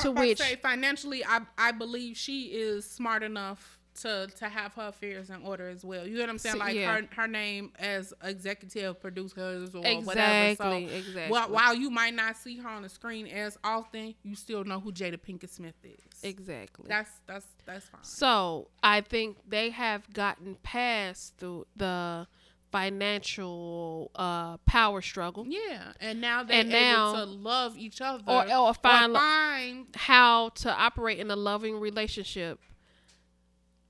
To 0.00 0.10
which, 0.10 0.38
say 0.38 0.56
financially, 0.56 1.24
I 1.24 1.40
I 1.56 1.72
believe 1.72 2.16
she 2.16 2.46
is 2.48 2.84
smart 2.84 3.22
enough 3.22 3.78
to 4.02 4.28
to 4.38 4.48
have 4.48 4.74
her 4.74 4.88
affairs 4.88 5.30
in 5.30 5.42
order 5.42 5.68
as 5.68 5.84
well. 5.84 6.06
You 6.06 6.14
know 6.16 6.20
what 6.22 6.30
I'm 6.30 6.38
saying? 6.38 6.58
Like 6.58 6.74
yeah. 6.74 6.94
her 7.00 7.08
her 7.14 7.28
name 7.28 7.72
as 7.78 8.12
executive 8.22 9.00
producers 9.00 9.74
or 9.74 9.86
Exactly, 9.86 10.04
whatever. 10.04 10.54
So 10.56 10.72
exactly. 10.96 11.30
while, 11.30 11.48
while 11.50 11.74
you 11.74 11.90
might 11.90 12.14
not 12.14 12.36
see 12.36 12.56
her 12.58 12.68
on 12.68 12.82
the 12.82 12.88
screen 12.88 13.26
as 13.28 13.56
often, 13.62 14.14
you 14.22 14.34
still 14.34 14.64
know 14.64 14.80
who 14.80 14.90
Jada 14.92 15.18
Pinkett 15.18 15.50
Smith 15.50 15.74
is. 15.84 16.22
exactly. 16.22 16.86
That's 16.88 17.10
that's 17.26 17.46
that's 17.66 17.86
fine. 17.86 18.02
So 18.02 18.68
I 18.82 19.00
think 19.00 19.36
they 19.48 19.70
have 19.70 20.12
gotten 20.12 20.56
past 20.62 21.38
the 21.38 21.64
the 21.76 22.26
financial 22.72 24.10
uh, 24.16 24.56
power 24.66 25.00
struggle. 25.00 25.44
Yeah, 25.46 25.92
and 26.00 26.20
now 26.20 26.42
they're 26.42 26.60
And 26.60 26.70
now- 26.70 27.10
able 27.14 27.26
to 27.26 27.30
love 27.32 27.78
each 27.78 28.00
other 28.00 28.24
Or- 28.26 28.52
or 28.52 28.74
find- 28.74 29.12
find 29.14 29.86
how 29.94 30.48
to 30.50 30.72
operate 30.72 31.18
in 31.20 31.30
a 31.30 31.36
loving 31.36 31.78
relationship 31.78 32.58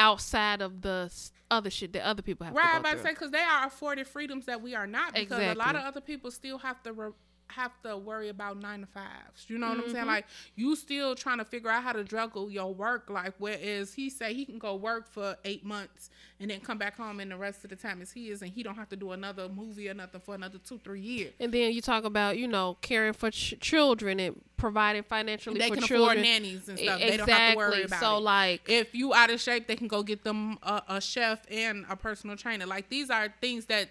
outside 0.05 0.61
of 0.61 0.83
the 0.83 1.11
other 1.51 1.71
shit 1.71 1.93
that 1.95 2.05
other 2.07 2.21
people 2.21 2.45
have 2.45 2.55
Right, 2.55 2.65
to 2.67 2.73
go 2.73 2.79
about 2.81 2.93
to 2.97 3.03
say 3.03 3.11
because 3.11 3.31
they 3.31 3.39
are 3.41 3.67
afforded 3.67 4.07
freedoms 4.07 4.45
that 4.47 4.61
we 4.61 4.75
are 4.75 4.87
not. 4.87 5.15
Because 5.15 5.41
a 5.41 5.55
lot 5.55 5.77
of 5.77 5.83
other 5.83 6.01
people 6.03 6.31
still 6.31 6.59
have 6.59 6.83
to 6.83 6.93
re- 6.93 7.11
have 7.49 7.73
to 7.83 7.97
worry 7.97 8.29
about 8.31 8.59
nine 8.61 8.81
to 8.81 8.87
fives. 8.87 9.45
You 9.49 9.59
know 9.59 9.69
what 9.69 9.77
I'm 9.79 9.85
Mm-hmm. 9.85 9.93
saying? 9.93 10.07
Like 10.07 10.27
you 10.57 10.75
still 10.77 11.15
trying 11.15 11.39
to 11.39 11.45
figure 11.45 11.71
out 11.71 11.83
how 11.83 11.93
to 11.93 12.03
juggle 12.03 12.51
your 12.51 12.73
work 12.75 13.09
life. 13.11 13.35
Whereas 13.39 13.93
he 13.95 14.11
say 14.11 14.35
he 14.35 14.45
can 14.45 14.59
go 14.59 14.75
work 14.75 15.07
for 15.09 15.37
eight 15.45 15.65
months 15.65 16.11
and 16.41 16.51
then 16.51 16.61
come 16.61 16.79
back 16.79 16.97
home, 16.97 17.21
and 17.21 17.31
the 17.31 17.37
rest 17.37 17.63
of 17.65 17.71
the 17.71 17.77
time 17.77 18.03
is 18.03 18.11
his, 18.13 18.43
and 18.43 18.51
he 18.51 18.63
don't 18.63 18.75
have 18.75 18.89
to 18.89 18.97
do 18.97 19.13
another 19.13 19.49
movie 19.49 19.89
or 19.89 19.95
nothing 19.95 20.21
for 20.21 20.35
another 20.35 20.59
two 20.59 20.79
three 20.79 21.01
years. 21.01 21.33
and 21.39 21.53
then 21.53 21.73
you 21.73 21.81
talk 21.81 22.05
about 22.05 22.37
you 22.39 22.49
know 22.49 22.77
caring 22.81 23.13
for 23.13 23.31
ch- 23.31 23.55
children 23.61 24.19
and 24.19 24.41
providing 24.57 25.03
financially 25.03 25.59
They 25.59 25.69
for 25.69 25.75
can 25.77 25.85
children. 25.85 26.19
afford 26.19 26.25
nannies 26.25 26.69
and 26.69 26.79
stuff. 26.79 26.99
They 27.01 27.17
don't 27.17 27.29
have 27.29 27.53
to 27.53 27.57
worry 27.57 27.83
exactly. 27.83 27.85
about 27.85 28.01
So 28.01 28.17
it. 28.17 28.21
like 28.21 28.69
if 28.69 28.95
you 28.95 29.15
out 29.15 29.31
of 29.31 29.41
shape, 29.41 29.67
they 29.69 29.77
can 29.77 29.89
go 29.89 30.03
get 30.03 30.25
them 30.25 30.59
a, 30.63 30.83
a 30.89 31.01
chef 31.01 31.41
and 31.51 31.85
a 31.89 31.97
personal 31.97 32.37
trainer. 32.37 32.67
Like 32.67 32.89
these 32.89 33.11
are 33.11 33.29
things 33.41 33.67
that 33.67 33.91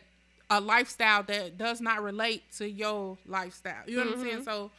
a 0.58 0.62
lifestyle 0.62 1.24
that 1.24 1.58
does 1.58 1.82
not 1.82 2.04
relate 2.04 2.44
to 2.58 2.70
your 2.70 3.18
lifestyle. 3.26 3.84
You 3.88 3.98
know 3.98 4.06
what 4.06 4.14
I'm 4.14 4.20
Mm-hmm. 4.20 4.30
saying? 4.30 4.44
So 4.46 4.72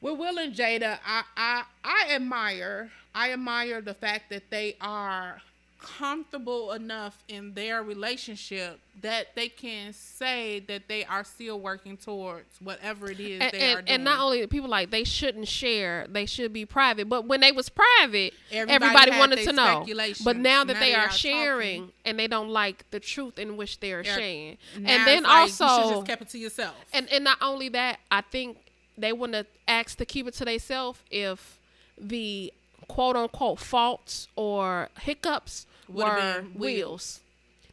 with 0.00 0.18
Will 0.18 0.38
and 0.38 0.54
Jada, 0.54 0.98
I, 1.06 1.22
I 1.36 1.62
I 1.84 2.14
admire 2.14 2.90
I 3.14 3.32
admire 3.32 3.80
the 3.80 3.94
fact 3.94 4.30
that 4.30 4.50
they 4.50 4.76
are 4.80 5.40
comfortable 5.86 6.72
enough 6.72 7.22
in 7.28 7.54
their 7.54 7.82
relationship 7.82 8.80
that 9.02 9.34
they 9.36 9.48
can 9.48 9.92
say 9.92 10.58
that 10.66 10.88
they 10.88 11.04
are 11.04 11.22
still 11.22 11.60
working 11.60 11.96
towards 11.96 12.60
whatever 12.60 13.10
it 13.10 13.20
is 13.20 13.40
and, 13.40 13.52
they 13.52 13.60
and, 13.60 13.78
are 13.78 13.82
doing. 13.82 13.94
and 13.94 14.04
not 14.04 14.18
only 14.18 14.44
people 14.48 14.68
like 14.68 14.90
they 14.90 15.04
shouldn't 15.04 15.46
share, 15.46 16.06
they 16.08 16.26
should 16.26 16.52
be 16.52 16.64
private. 16.64 17.08
But 17.08 17.26
when 17.26 17.40
they 17.40 17.52
was 17.52 17.68
private, 17.68 18.34
Everybody 18.50 18.84
everybody, 18.84 19.10
wanted 19.18 19.44
to 19.44 19.52
know. 19.52 19.86
But 20.24 20.36
now 20.36 20.64
that 20.64 20.74
Now 20.74 20.80
they 20.80 20.86
they 20.86 20.94
are 20.94 21.06
are 21.06 21.10
sharing 21.10 21.80
talking. 21.82 21.92
and 22.04 22.18
they 22.18 22.26
don't 22.26 22.48
like 22.48 22.84
the 22.90 22.98
truth 23.00 23.38
in 23.38 23.56
which 23.56 23.78
they 23.80 23.92
are 23.92 24.02
sharing, 24.02 24.58
and 24.74 24.86
then 24.86 25.22
like, 25.22 25.46
you 25.46 25.52
should 25.52 25.62
also 25.64 25.90
just 25.94 26.06
kept 26.06 26.22
it 26.22 26.28
to 26.30 26.38
yourself. 26.38 26.74
and 26.92 27.08
and 27.12 27.22
not 27.22 27.38
only 27.40 27.68
that, 27.70 28.00
I 28.10 28.22
think 28.22 28.58
they 28.98 29.12
wouldn't 29.12 29.36
have 29.36 29.46
asked 29.68 29.98
to 29.98 30.04
keep 30.04 30.26
it 30.26 30.34
to 30.34 30.44
themselves 30.44 30.98
if 31.10 31.60
the 31.98 32.52
quote 32.88 33.16
unquote 33.16 33.58
faults 33.58 34.28
or 34.36 34.88
hiccups 35.00 35.66
were 35.88 36.16
been 36.16 36.52
wheels. 36.54 37.20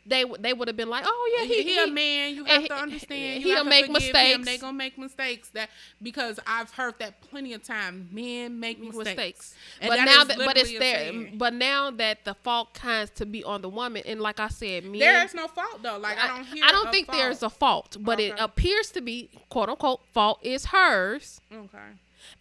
They 0.05 0.25
they 0.39 0.51
would 0.51 0.67
have 0.67 0.75
been 0.75 0.89
like, 0.89 1.05
oh 1.07 1.37
yeah, 1.37 1.45
he, 1.47 1.63
he, 1.63 1.75
he 1.75 1.79
a 1.79 1.87
man. 1.87 2.35
You 2.35 2.43
have 2.43 2.65
to 2.67 2.73
understand. 2.75 3.41
He'll 3.41 3.63
make 3.63 3.89
mistakes. 3.89 4.35
Him. 4.35 4.43
They 4.43 4.57
gonna 4.57 4.73
make 4.77 4.97
mistakes. 4.97 5.47
That 5.51 5.69
because 6.01 6.41
I've 6.45 6.71
heard 6.71 6.95
that 6.99 7.21
plenty 7.21 7.53
of 7.53 7.63
times. 7.63 8.11
Men 8.11 8.59
make 8.59 8.81
mistakes. 8.81 9.05
mistakes. 9.05 9.55
But 9.79 9.89
that 9.95 10.05
now 10.05 10.23
that 10.25 10.37
but 10.39 10.57
it's 10.57 10.77
there 10.77 11.13
but 11.35 11.53
now 11.53 11.89
that 11.91 12.25
the 12.25 12.33
fault 12.33 12.73
kinds 12.73 13.11
to 13.11 13.25
be 13.25 13.45
on 13.45 13.61
the 13.61 13.69
woman 13.69 14.03
and 14.05 14.19
like 14.19 14.41
I 14.41 14.49
said, 14.49 14.83
men 14.83 14.99
There 14.99 15.23
is 15.23 15.33
no 15.33 15.47
fault 15.47 15.81
though. 15.81 15.97
Like 15.97 16.17
I, 16.21 16.27
don't 16.35 16.47
hear. 16.47 16.65
I 16.65 16.71
don't 16.71 16.91
think 16.91 17.07
fault. 17.07 17.17
there's 17.17 17.41
a 17.41 17.49
fault, 17.49 17.95
but 18.01 18.19
it 18.19 18.33
appears 18.37 18.91
to 18.91 19.01
be 19.01 19.29
quote 19.47 19.69
unquote 19.69 20.01
fault 20.13 20.39
is 20.41 20.65
hers 20.65 21.39
Okay. 21.49 21.77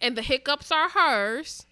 and 0.01 0.17
the 0.17 0.21
hiccups 0.21 0.69
are 0.69 0.89
hers. 0.89 1.65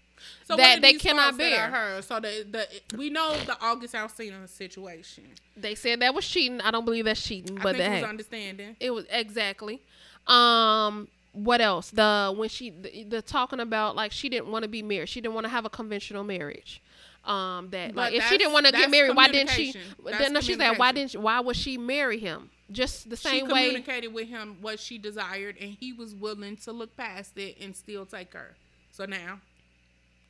So 0.44 0.56
That 0.56 0.80
they 0.80 0.94
cannot 0.94 1.36
bear. 1.36 1.68
hers? 1.70 2.06
So 2.06 2.20
the 2.20 2.46
the 2.50 2.96
we 2.96 3.10
know 3.10 3.36
the 3.46 3.56
August 3.60 3.94
Alsina 3.94 4.48
situation. 4.48 5.24
They 5.56 5.74
said 5.74 6.00
that 6.00 6.14
was 6.14 6.26
cheating. 6.26 6.60
I 6.60 6.70
don't 6.70 6.84
believe 6.84 7.04
that's 7.04 7.22
cheating, 7.22 7.58
I 7.58 7.62
but 7.62 7.72
think 7.76 7.84
it 7.84 7.88
that 7.88 8.00
was 8.02 8.08
understanding. 8.10 8.76
it 8.80 8.90
was 8.92 9.04
exactly. 9.10 9.80
Um 10.26 11.08
what 11.32 11.60
else? 11.60 11.90
The 11.90 12.34
when 12.36 12.48
she 12.48 12.70
the, 12.70 13.04
the 13.04 13.22
talking 13.22 13.60
about 13.60 13.96
like 13.96 14.12
she 14.12 14.28
didn't 14.28 14.48
want 14.48 14.62
to 14.64 14.68
be 14.68 14.82
married. 14.82 15.08
She 15.08 15.20
didn't 15.20 15.34
want 15.34 15.44
to 15.44 15.50
have 15.50 15.64
a 15.64 15.70
conventional 15.70 16.24
marriage. 16.24 16.82
Um 17.24 17.68
that 17.70 17.94
But 17.94 18.12
like 18.12 18.14
if 18.14 18.24
she 18.24 18.36
didn't 18.38 18.52
want 18.52 18.66
to 18.66 18.72
get 18.72 18.90
married, 18.90 19.16
why 19.16 19.28
didn't 19.28 19.50
she 19.50 19.74
then 20.18 20.32
no, 20.32 20.40
she 20.40 20.54
said 20.54 20.76
why 20.78 20.92
didn't 20.92 21.12
she, 21.12 21.18
why 21.18 21.40
would 21.40 21.56
she 21.56 21.78
marry 21.78 22.18
him? 22.18 22.50
Just 22.70 23.10
the 23.10 23.16
She 23.16 23.28
same 23.28 23.48
way 23.48 23.66
communicated 23.68 24.14
with 24.14 24.28
him 24.28 24.56
what 24.62 24.80
she 24.80 24.96
desired, 24.96 25.56
and 25.60 25.76
he 25.78 25.92
was 25.92 26.14
willing 26.14 26.56
to 26.58 26.72
look 26.72 26.96
past 26.96 27.36
it 27.36 27.56
and 27.60 27.76
still 27.76 28.06
take 28.06 28.32
her. 28.32 28.56
So 28.90 29.04
now, 29.04 29.40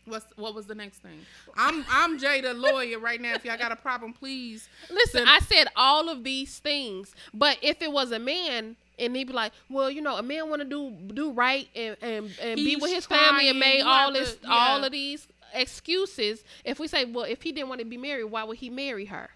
what's 0.04 0.26
what 0.36 0.54
was 0.54 0.66
the 0.66 0.74
next 0.74 0.98
thing? 0.98 1.18
I'm 1.56 1.84
I'm 1.90 2.18
the 2.18 2.54
lawyer 2.54 2.98
right 2.98 3.20
now. 3.20 3.34
If 3.34 3.44
y'all 3.44 3.58
got 3.58 3.72
a 3.72 3.76
problem, 3.76 4.12
please 4.12 4.68
Listen, 4.90 5.26
I 5.26 5.38
said 5.40 5.68
all 5.76 6.08
of 6.08 6.24
these 6.24 6.58
things, 6.58 7.14
but 7.32 7.58
if 7.62 7.82
it 7.82 7.92
was 7.92 8.12
a 8.12 8.18
man 8.18 8.76
and 8.98 9.16
he'd 9.16 9.28
be 9.28 9.32
like, 9.32 9.52
"Well, 9.68 9.90
you 9.90 10.02
know, 10.02 10.16
a 10.16 10.22
man 10.22 10.48
want 10.48 10.62
to 10.62 10.68
do 10.68 10.90
do 11.14 11.32
right 11.32 11.68
and 11.74 11.96
and, 12.02 12.30
and 12.40 12.56
be 12.56 12.76
with 12.76 12.92
his 12.92 13.06
family 13.06 13.48
and 13.48 13.58
trying, 13.58 13.78
made 13.78 13.82
all 13.82 14.12
this 14.12 14.36
to- 14.36 14.50
all 14.50 14.84
of 14.84 14.92
these 14.92 15.26
excuses." 15.54 16.44
If 16.64 16.78
we 16.78 16.88
say, 16.88 17.04
"Well, 17.04 17.24
if 17.24 17.42
he 17.42 17.52
didn't 17.52 17.68
want 17.68 17.80
to 17.80 17.84
be 17.84 17.96
married, 17.96 18.24
why 18.24 18.44
would 18.44 18.58
he 18.58 18.70
marry 18.70 19.06
her?" 19.06 19.30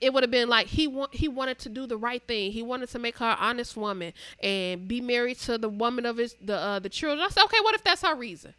It 0.00 0.12
would 0.12 0.24
have 0.24 0.30
been 0.30 0.48
like 0.48 0.66
he 0.66 0.88
want 0.88 1.14
he 1.14 1.28
wanted 1.28 1.60
to 1.60 1.68
do 1.68 1.86
the 1.86 1.96
right 1.96 2.22
thing. 2.22 2.50
He 2.50 2.62
wanted 2.62 2.88
to 2.90 2.98
make 2.98 3.18
her 3.18 3.26
an 3.26 3.36
honest 3.38 3.76
woman 3.76 4.12
and 4.42 4.88
be 4.88 5.00
married 5.00 5.38
to 5.40 5.56
the 5.56 5.68
woman 5.68 6.04
of 6.04 6.16
his 6.16 6.34
the 6.42 6.56
uh, 6.56 6.78
the 6.80 6.88
children. 6.88 7.24
I 7.24 7.28
said, 7.28 7.44
okay, 7.44 7.60
what 7.60 7.76
if 7.76 7.84
that's 7.84 8.02
her 8.02 8.16
reason? 8.16 8.54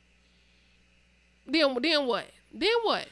Then 1.50 1.76
then 1.82 2.06
what? 2.06 2.26
Then 2.54 2.70
what? 2.84 3.08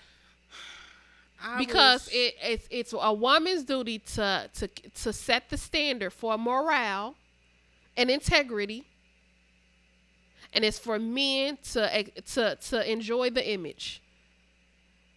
I 1.42 1.58
because 1.58 2.08
it, 2.12 2.36
it's 2.42 2.68
it's 2.70 2.94
a 2.94 3.14
woman's 3.14 3.64
duty 3.64 4.00
to 4.16 4.50
to 4.54 4.68
to 4.68 5.14
set 5.14 5.50
the 5.50 5.58
standard 5.58 6.12
for 6.12 6.38
morale 6.38 7.16
and 7.98 8.10
integrity, 8.10 8.86
and 10.54 10.64
it's 10.66 10.80
for 10.80 10.98
men 11.00 11.58
to 11.74 12.04
to 12.34 12.56
to 12.56 12.92
enjoy 12.92 13.30
the 13.30 13.48
image, 13.50 14.02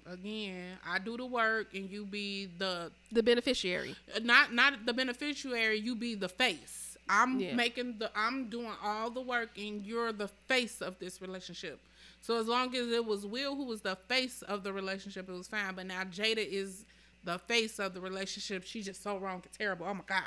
again, 0.07 0.79
I 0.87 0.99
do 0.99 1.17
the 1.17 1.27
work, 1.27 1.75
and 1.75 1.91
you 1.91 2.05
be 2.05 2.47
the 2.59 2.91
the 3.13 3.23
beneficiary. 3.23 3.97
not 4.23 4.53
not 4.53 4.85
the 4.87 4.93
beneficiary. 4.93 5.79
You 5.79 5.95
be 5.95 6.15
the 6.15 6.29
face. 6.29 6.97
I'm 7.09 7.41
Yeah. 7.41 7.55
making 7.55 7.99
the 7.99 8.11
I'm 8.15 8.49
doing 8.49 8.73
all 8.83 9.11
the 9.11 9.21
work, 9.23 9.57
and 9.59 9.85
you're 9.85 10.13
the 10.13 10.29
face 10.29 10.81
of 10.81 10.99
this 10.99 11.21
relationship. 11.21 11.81
So 12.21 12.39
as 12.39 12.47
long 12.47 12.75
as 12.77 12.89
it 12.91 13.05
was 13.05 13.25
Will 13.25 13.57
who 13.57 13.65
was 13.65 13.81
the 13.81 13.97
face 14.09 14.43
of 14.43 14.63
the 14.63 14.73
relationship, 14.73 15.29
it 15.29 15.33
was 15.33 15.49
fine. 15.49 15.75
But 15.75 15.87
now 15.87 16.05
Jada 16.05 16.47
is 16.47 16.85
the 17.25 17.39
face 17.39 17.79
of 17.79 17.95
the 17.95 18.01
relationship. 18.01 18.65
She's 18.65 18.87
just 18.87 19.03
so 19.03 19.19
wrong 19.19 19.43
and 19.43 19.53
terrible. 19.53 19.87
Oh 19.89 19.95
my 19.95 20.05
god. 20.07 20.23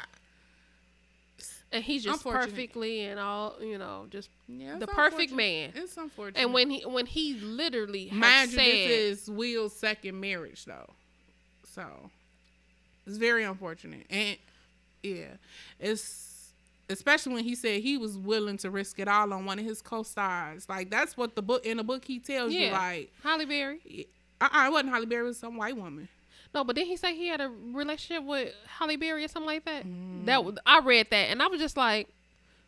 And 1.72 1.84
he's 1.84 2.04
just 2.04 2.24
perfectly 2.24 3.02
and 3.06 3.20
all 3.20 3.58
you 3.60 3.80
know, 3.80 4.06
just 4.10 4.30
Yeah, 4.48 4.78
the 4.78 4.88
perfect 4.88 5.32
man. 5.34 5.72
It's 5.76 5.98
unfortunate. 5.98 6.40
And 6.40 6.54
when 6.54 6.70
he 6.70 6.82
when 6.86 7.08
he 7.08 7.34
literally 7.40 8.08
has 8.08 8.20
mind 8.20 8.52
you, 8.52 8.58
said, 8.58 8.66
this 8.66 9.22
is 9.24 9.30
Will's 9.30 9.76
second 9.76 10.20
marriage 10.20 10.66
though, 10.66 10.92
so 11.66 12.12
it's 13.08 13.18
very 13.18 13.44
unfortunate. 13.44 14.06
And 14.10 14.38
yeah, 15.02 15.38
it's 15.80 16.33
especially 16.94 17.34
when 17.34 17.44
he 17.44 17.56
said 17.56 17.82
he 17.82 17.98
was 17.98 18.18
willing 18.18 18.58
to 18.58 18.70
risk 18.70 19.00
it 19.00 19.08
all 19.08 19.34
on 19.34 19.46
one 19.46 19.60
of 19.60 19.66
his 19.66 19.82
co-stars. 19.82 20.68
Like 20.70 20.90
that's 20.90 21.18
what 21.18 21.36
the 21.36 21.42
book 21.42 21.66
in 21.66 21.78
the 21.78 21.84
book 21.84 22.06
he 22.06 22.20
tells 22.20 22.54
you. 22.54 22.72
Like, 22.72 23.12
Halle 23.24 23.46
Berry. 23.46 24.08
uh, 24.40 24.50
uh 24.52 24.68
it 24.68 24.72
wasn't 24.72 24.92
Halle 24.92 25.06
Berry, 25.06 25.24
it 25.24 25.28
was 25.28 25.38
some 25.38 25.58
white 25.58 25.76
woman. 25.76 26.08
No, 26.54 26.64
but 26.64 26.76
then 26.76 26.86
he 26.86 26.96
said 26.96 27.14
he 27.14 27.28
had 27.28 27.42
a 27.42 27.52
relationship 27.72 28.24
with 28.24 28.54
Halle 28.68 28.96
Berry 28.96 29.26
or 29.26 29.28
something 29.28 29.48
like 29.48 29.66
that. 29.66 29.86
Mm. 29.86 30.26
That 30.26 30.46
was, 30.46 30.56
I 30.66 30.80
read 30.80 31.08
that 31.10 31.30
and 31.30 31.42
I 31.42 31.48
was 31.48 31.60
just 31.60 31.76
like, 31.76 32.08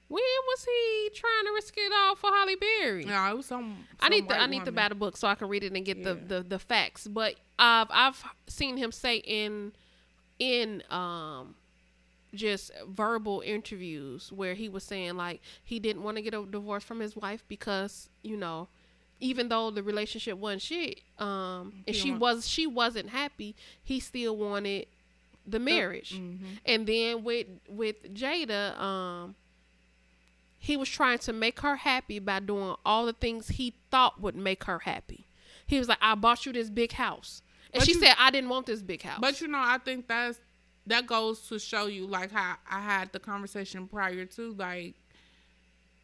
when 0.07 0.21
was 0.21 0.65
he 0.65 1.09
trying 1.15 1.45
to 1.45 1.51
risk 1.53 1.73
it 1.77 1.91
all 1.93 2.15
for 2.15 2.29
Halle 2.29 2.55
Berry? 2.55 3.05
No, 3.05 3.31
it 3.31 3.37
was 3.37 3.47
some. 3.47 3.85
I 3.99 4.09
need 4.09 4.29
to, 4.29 4.39
I 4.39 4.45
need 4.45 4.65
to 4.65 4.71
buy 4.71 4.89
the 4.89 4.95
book 4.95 5.17
so 5.17 5.27
I 5.27 5.33
can 5.33 5.47
read 5.47 5.63
it 5.63 5.73
and 5.73 5.83
get 5.83 6.03
the, 6.03 6.13
the, 6.13 6.45
the 6.47 6.59
facts. 6.59 7.07
But 7.07 7.35
I've 7.57 7.87
I've 7.89 8.23
seen 8.47 8.77
him 8.77 8.91
say 8.91 9.17
in 9.17 9.73
in 10.37 10.83
um 10.89 11.55
just 12.35 12.71
verbal 12.87 13.41
interviews 13.45 14.31
where 14.31 14.53
he 14.53 14.69
was 14.69 14.83
saying 14.83 15.15
like 15.15 15.41
he 15.63 15.79
didn't 15.79 16.03
want 16.03 16.17
to 16.17 16.21
get 16.23 16.33
a 16.33 16.45
divorce 16.45 16.83
from 16.83 16.99
his 16.99 17.15
wife 17.15 17.43
because 17.47 18.09
you 18.21 18.37
know 18.37 18.67
even 19.19 19.49
though 19.49 19.71
the 19.71 19.81
relationship 19.81 20.37
wasn't 20.37 20.61
shit 20.61 21.01
um 21.19 21.73
and 21.87 21.95
she 21.95 22.11
was 22.11 22.47
she 22.47 22.67
wasn't 22.67 23.09
happy 23.09 23.55
he 23.83 23.99
still 23.99 24.35
wanted 24.35 24.85
the 25.47 25.59
marriage 25.59 26.13
mm-hmm. 26.15 26.45
and 26.65 26.87
then 26.87 27.23
with 27.23 27.47
with 27.69 28.13
Jada 28.13 28.77
um 28.79 29.35
he 30.65 30.75
was 30.75 30.89
trying 30.89 31.19
to 31.19 31.31
make 31.31 31.59
her 31.59 31.75
happy 31.75 32.17
by 32.17 32.39
doing 32.39 32.75
all 32.83 33.05
the 33.05 33.13
things 33.13 33.49
he 33.49 33.75
thought 33.91 34.19
would 34.19 34.35
make 34.35 34.63
her 34.63 34.79
happy. 34.79 35.27
He 35.67 35.77
was 35.77 35.87
like, 35.87 35.99
"I 36.01 36.15
bought 36.15 36.43
you 36.43 36.53
this 36.53 36.71
big 36.71 36.93
house," 36.93 37.43
and 37.71 37.81
But 37.81 37.85
she 37.85 37.93
you- 37.93 37.99
said, 37.99 38.15
"I 38.17 38.31
didn't 38.31 38.49
want 38.49 38.65
this 38.65 38.81
big 38.81 39.03
house." 39.03 39.19
But 39.21 39.39
you 39.41 39.47
know, 39.47 39.61
I 39.61 39.77
think 39.77 40.07
that's 40.07 40.39
that 40.87 41.07
goes 41.07 41.47
to 41.47 41.59
show 41.59 41.87
you 41.87 42.07
like 42.07 42.31
how 42.31 42.55
I 42.69 42.79
had 42.79 43.11
the 43.11 43.19
conversation 43.19 43.87
prior 43.87 44.25
to 44.25 44.53
like 44.53 44.95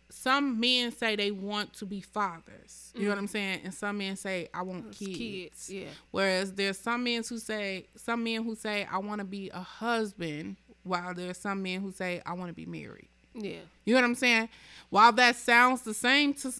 some 0.10 0.60
men 0.60 0.92
say 0.92 1.16
they 1.16 1.32
want 1.32 1.74
to 1.76 1.86
be 1.86 2.02
fathers. 2.02 2.92
You 2.96 3.04
know 3.04 3.10
what 3.10 3.18
I'm 3.18 3.26
mm-hmm. 3.26 3.32
saying? 3.32 3.62
And 3.64 3.74
some 3.74 3.98
men 3.98 4.16
say 4.18 4.50
I 4.54 4.62
want 4.62 4.92
kids. 4.92 5.18
kids, 5.18 5.70
yeah. 5.70 5.88
Whereas 6.12 6.54
there's 6.54 6.78
some 6.78 7.04
men 7.04 7.24
who 7.28 7.38
say 7.38 7.88
some 7.96 8.24
men 8.24 8.44
who 8.44 8.56
say 8.56 8.88
I 8.92 8.98
want 8.98 9.20
to 9.20 9.26
be 9.26 9.50
a 9.50 9.62
husband, 9.62 10.58
while 10.84 11.14
there's 11.14 11.38
some 11.38 11.64
men 11.64 11.82
who 11.82 11.92
say 11.92 12.22
I 12.26 12.34
want 12.34 12.50
to 12.50 12.54
be 12.54 12.66
married. 12.66 13.08
yeah, 13.34 13.60
You 13.86 13.94
know 13.94 14.02
what 14.02 14.08
I'm 14.08 14.16
saying? 14.16 14.50
While 14.90 15.14
that 15.14 15.38
sounds 15.38 15.84
the 15.84 15.94
same 15.94 16.34
to 16.36 16.52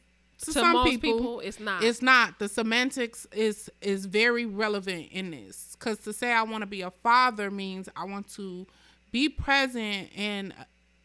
to, 0.42 0.46
to 0.48 0.52
some 0.52 0.84
people, 0.86 1.14
people, 1.14 1.40
it's 1.42 1.60
not. 1.60 1.84
it's 1.84 2.02
not. 2.02 2.40
The 2.40 2.50
semantics 2.50 3.28
is 3.32 3.70
is 3.82 4.06
very 4.06 4.46
relevant 4.46 5.08
in 5.12 5.32
this 5.32 5.76
because 5.78 6.00
to 6.00 6.14
say 6.14 6.32
I 6.32 6.44
want 6.44 6.62
to 6.62 6.68
be 6.68 6.82
a 6.82 6.92
father 6.92 7.52
means 7.52 7.90
I 7.96 8.06
want 8.06 8.28
to 8.36 8.66
be 9.12 9.30
present 9.30 10.10
and 10.16 10.54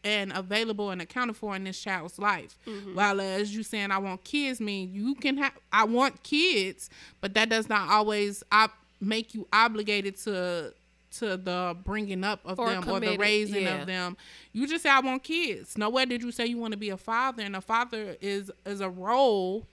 and 0.03 0.31
available 0.33 0.89
and 0.91 1.01
accounted 1.01 1.35
for 1.35 1.55
in 1.55 1.63
this 1.65 1.79
child's 1.79 2.17
life. 2.17 2.57
Mm-hmm. 2.65 2.95
While 2.95 3.21
as 3.21 3.55
you 3.55 3.63
saying 3.63 3.91
I 3.91 3.97
want 3.97 4.23
kids 4.23 4.59
mean 4.59 4.93
you 4.93 5.15
can 5.15 5.37
have 5.37 5.53
I 5.71 5.83
want 5.83 6.23
kids, 6.23 6.89
but 7.21 7.33
that 7.35 7.49
does 7.49 7.69
not 7.69 7.89
always 7.89 8.43
op- 8.51 8.77
make 8.99 9.33
you 9.35 9.47
obligated 9.53 10.17
to 10.23 10.73
to 11.19 11.37
the 11.37 11.75
bringing 11.83 12.23
up 12.23 12.41
of 12.45 12.59
Or 12.59 12.69
them 12.69 12.87
or 12.89 12.99
the 12.99 13.17
raising 13.17 13.63
yeah. 13.63 13.81
of 13.81 13.87
them. 13.87 14.17
You 14.53 14.67
just 14.67 14.83
say 14.83 14.89
I 14.89 14.99
want 14.99 15.23
kids. 15.23 15.77
Nowhere 15.77 16.05
did 16.05 16.21
you 16.23 16.31
say 16.31 16.45
you 16.45 16.57
want 16.57 16.71
to 16.73 16.77
be 16.77 16.89
a 16.89 16.97
father, 16.97 17.43
and 17.43 17.55
a 17.55 17.61
father 17.61 18.15
is 18.21 18.51
is 18.65 18.81
a 18.81 18.89
role 18.89 19.67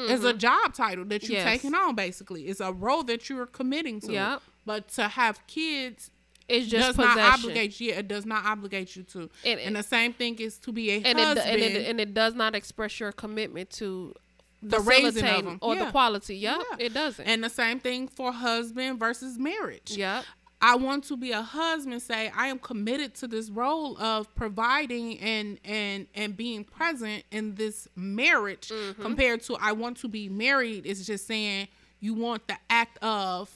it's 0.00 0.22
a 0.22 0.34
job 0.34 0.74
title 0.74 1.04
that 1.06 1.22
you're 1.28 1.38
Mm-hmm. 1.40 1.48
Yes. 1.48 1.60
taking 1.60 1.74
on 1.74 1.94
basically 1.96 2.42
it's 2.46 2.60
a 2.60 2.72
role 2.72 3.02
that 3.04 3.28
you're 3.28 3.46
committing 3.46 3.98
to 4.00 4.12
Yep. 4.12 4.42
but 4.64 4.86
to 4.90 5.08
have 5.08 5.44
kids 5.48 6.10
it's 6.46 6.68
just 6.68 6.88
does 6.88 6.96
possession. 6.96 7.16
not 7.18 7.38
obligate 7.40 7.80
you 7.80 7.92
it 7.94 8.06
does 8.06 8.24
not 8.24 8.44
obligate 8.44 8.94
you 8.94 9.02
to 9.04 9.28
And- 9.44 9.58
and, 9.58 9.74
the 9.74 9.82
same 9.82 10.12
thing 10.12 10.36
is 10.38 10.56
to 10.58 10.72
be 10.72 10.90
a 10.92 10.96
and 11.02 11.18
it, 11.18 11.24
husband 11.24 11.48
and 11.50 11.62
it 11.62 11.88
and 11.88 12.00
it 12.00 12.14
does 12.14 12.34
not 12.34 12.54
express 12.54 13.00
your 13.00 13.10
commitment 13.10 13.70
to 13.70 14.14
the 14.62 14.78
raising 14.80 15.24
of 15.24 15.44
them 15.44 15.58
or 15.62 15.74
Yeah. 15.74 15.84
the 15.86 15.90
quality. 15.90 16.36
Yep, 16.36 16.60
Yeah. 16.70 16.86
it 16.86 16.94
doesn't. 16.94 17.24
And 17.26 17.42
the 17.42 17.50
same 17.50 17.78
thing 17.80 18.08
for 18.08 18.30
husband 18.32 18.98
versus 19.00 19.38
marriage. 19.38 19.96
yep. 19.96 20.24
I 20.60 20.74
want 20.76 21.04
to 21.04 21.16
be 21.16 21.30
a 21.32 21.42
husband 21.42 22.02
say 22.02 22.32
I 22.34 22.48
am 22.48 22.58
committed 22.58 23.14
to 23.16 23.28
this 23.28 23.48
role 23.50 23.96
of 24.00 24.34
providing 24.34 25.18
and 25.20 25.58
and 25.64 26.06
and 26.14 26.36
being 26.36 26.64
present 26.64 27.24
in 27.30 27.54
this 27.54 27.86
marriage 27.94 28.68
Mm-hmm. 28.68 29.02
compared 29.02 29.42
to 29.42 29.56
I 29.60 29.72
want 29.72 29.98
to 29.98 30.08
be 30.08 30.28
married 30.28 30.84
is 30.86 31.06
just 31.06 31.26
saying 31.26 31.68
you 32.00 32.14
want 32.14 32.46
the 32.48 32.56
act 32.70 32.98
of 33.02 33.50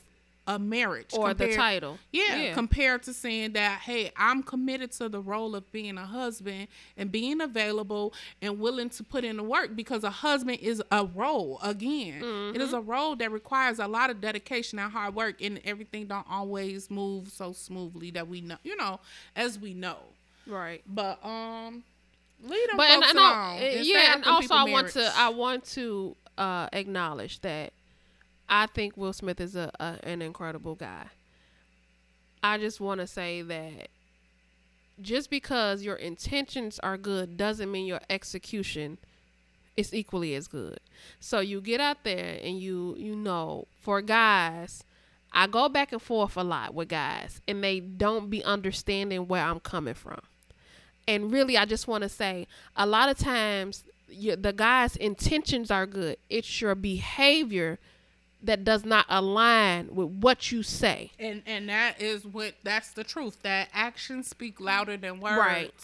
a 0.46 0.58
marriage 0.58 1.10
Or 1.12 1.32
the 1.34 1.54
title. 1.54 1.98
Yeah, 2.10 2.36
Yeah. 2.36 2.54
compared 2.54 3.04
to 3.04 3.12
saying 3.14 3.52
that 3.52 3.80
hey, 3.82 4.10
I'm 4.16 4.42
committed 4.42 4.90
to 4.92 5.08
the 5.08 5.20
role 5.20 5.54
of 5.54 5.70
being 5.70 5.96
a 5.98 6.04
husband 6.04 6.66
and 6.96 7.12
being 7.12 7.40
available 7.40 8.12
and 8.40 8.58
willing 8.58 8.90
to 8.90 9.04
put 9.04 9.24
in 9.24 9.36
the 9.36 9.44
work 9.44 9.76
because 9.76 10.02
a 10.02 10.10
husband 10.10 10.58
is 10.60 10.82
a 10.90 11.04
role 11.06 11.60
again. 11.62 12.22
It 12.54 12.60
is 12.60 12.72
a 12.72 12.78
Mm-hmm. 12.78 12.90
role 12.90 13.16
that 13.16 13.30
requires 13.30 13.78
a 13.78 13.86
lot 13.86 14.10
of 14.10 14.20
dedication 14.20 14.78
and 14.80 14.90
hard 14.92 15.14
work 15.14 15.40
and 15.40 15.60
everything 15.64 16.06
don't 16.06 16.26
always 16.28 16.90
move 16.90 17.28
so 17.28 17.52
smoothly 17.52 18.10
that 18.10 18.26
we 18.26 18.40
know, 18.40 18.56
you 18.64 18.76
know, 18.76 18.98
as 19.36 19.58
we 19.60 19.74
know. 19.74 19.98
Right. 20.46 20.82
But 20.86 21.24
um 21.24 21.84
lead 22.42 22.68
them 22.70 22.76
but 22.76 22.90
and, 22.90 23.02
folks 23.02 23.10
and, 23.10 23.18
along 23.20 23.58
uh, 23.58 23.60
and 23.60 23.86
yeah, 23.86 24.14
and 24.14 24.24
also 24.24 24.54
I 24.54 24.64
want 24.64 24.88
to. 24.88 25.12
I 25.16 25.28
want 25.28 25.64
to 25.66 26.16
uh, 26.36 26.68
acknowledge 26.72 27.40
that 27.42 27.72
I 28.52 28.66
think 28.66 28.98
Will 28.98 29.14
Smith 29.14 29.40
is 29.40 29.56
a, 29.56 29.72
a 29.80 29.98
an 30.02 30.20
incredible 30.20 30.74
guy. 30.74 31.06
I 32.42 32.58
just 32.58 32.80
want 32.80 33.00
to 33.00 33.06
say 33.06 33.40
that 33.40 33.88
just 35.00 35.30
because 35.30 35.82
your 35.82 35.96
intentions 35.96 36.78
are 36.80 36.98
good 36.98 37.38
doesn't 37.38 37.70
mean 37.72 37.86
your 37.86 38.02
execution 38.10 38.98
is 39.74 39.94
equally 39.94 40.34
as 40.34 40.48
good. 40.48 40.80
So 41.18 41.40
you 41.40 41.62
get 41.62 41.80
out 41.80 42.04
there 42.04 42.38
and 42.42 42.60
you 42.60 42.94
you 42.98 43.16
know 43.16 43.68
for 43.80 44.02
guys 44.02 44.84
I 45.32 45.46
go 45.46 45.70
back 45.70 45.92
and 45.92 46.02
forth 46.02 46.36
a 46.36 46.44
lot 46.44 46.74
with 46.74 46.88
guys 46.88 47.40
and 47.48 47.64
they 47.64 47.80
don't 47.80 48.28
be 48.28 48.44
understanding 48.44 49.28
where 49.28 49.42
I'm 49.42 49.60
coming 49.60 49.94
from. 49.94 50.20
And 51.08 51.32
really, 51.32 51.56
I 51.56 51.64
just 51.64 51.88
want 51.88 52.02
to 52.02 52.08
say 52.10 52.46
a 52.76 52.84
lot 52.84 53.08
of 53.08 53.16
times 53.16 53.84
you, 54.08 54.36
the 54.36 54.52
guy's 54.52 54.94
intentions 54.96 55.70
are 55.70 55.86
good. 55.86 56.18
It's 56.28 56.60
your 56.60 56.74
behavior 56.74 57.78
that 58.42 58.64
does 58.64 58.84
not 58.84 59.06
align 59.08 59.88
with 59.94 60.08
what 60.08 60.50
you 60.52 60.62
say. 60.62 61.10
and 61.18 61.42
and 61.46 61.68
that 61.68 62.00
is 62.00 62.24
what 62.26 62.54
that's 62.62 62.90
the 62.92 63.04
truth 63.04 63.36
that 63.42 63.68
actions 63.72 64.28
speak 64.28 64.60
louder 64.60 64.96
than 64.96 65.20
words 65.20 65.38
Right. 65.38 65.74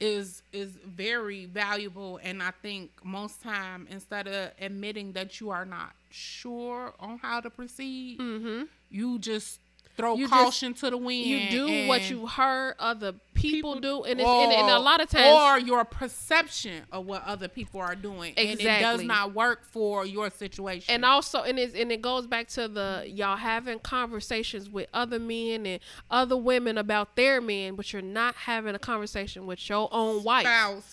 is 0.00 0.42
is 0.52 0.70
very 0.86 1.46
valuable 1.46 2.18
and 2.22 2.42
i 2.42 2.52
think 2.62 2.90
most 3.02 3.42
time 3.42 3.86
instead 3.90 4.28
of 4.28 4.50
admitting 4.60 5.12
that 5.12 5.40
you 5.40 5.50
are 5.50 5.64
not 5.64 5.92
sure 6.10 6.94
on 7.00 7.18
how 7.18 7.40
to 7.40 7.50
proceed 7.50 8.18
mm-hmm. 8.18 8.64
you 8.90 9.18
just 9.18 9.60
throw. 9.96 10.14
You 10.16 10.28
just- 10.28 10.32
caution 10.32 10.74
to 10.74 10.90
the 10.90 10.96
wind 10.96 11.26
You 11.26 11.50
do 11.50 11.88
what 11.88 12.08
you 12.10 12.26
heard 12.26 12.74
other 12.78 13.14
people, 13.34 13.78
do, 13.80 14.02
and, 14.02 14.18
it's, 14.18 14.28
or, 14.28 14.44
and, 14.44 14.52
and 14.52 14.70
a 14.70 14.78
lot 14.78 15.00
of 15.00 15.08
times, 15.08 15.26
or 15.26 15.58
your 15.58 15.84
perception 15.84 16.82
of 16.90 17.06
what 17.06 17.22
other 17.24 17.48
people 17.48 17.80
are 17.80 17.94
doing 17.94 18.34
and 18.36 18.60
it 18.60 18.80
does 18.80 19.02
not 19.02 19.34
work 19.34 19.64
for 19.64 20.06
your 20.06 20.30
situation 20.30 20.94
and 20.94 21.04
also 21.04 21.42
and 21.42 21.58
it 21.58 21.74
and 21.74 21.92
it 21.92 22.00
goes 22.00 22.26
back 22.26 22.48
to 22.48 22.66
the 22.66 23.04
y'all 23.06 23.36
having 23.36 23.78
conversations 23.78 24.68
with 24.70 24.88
other 24.94 25.18
men 25.18 25.66
and 25.66 25.80
other 26.10 26.36
women 26.36 26.78
about 26.78 27.16
their 27.16 27.40
men, 27.40 27.74
but 27.74 27.92
you're 27.92 28.02
not 28.02 28.34
having 28.34 28.74
a 28.74 28.78
conversation 28.78 29.46
with 29.46 29.68
your 29.68 29.88
own 29.92 30.22
wife. 30.22 30.44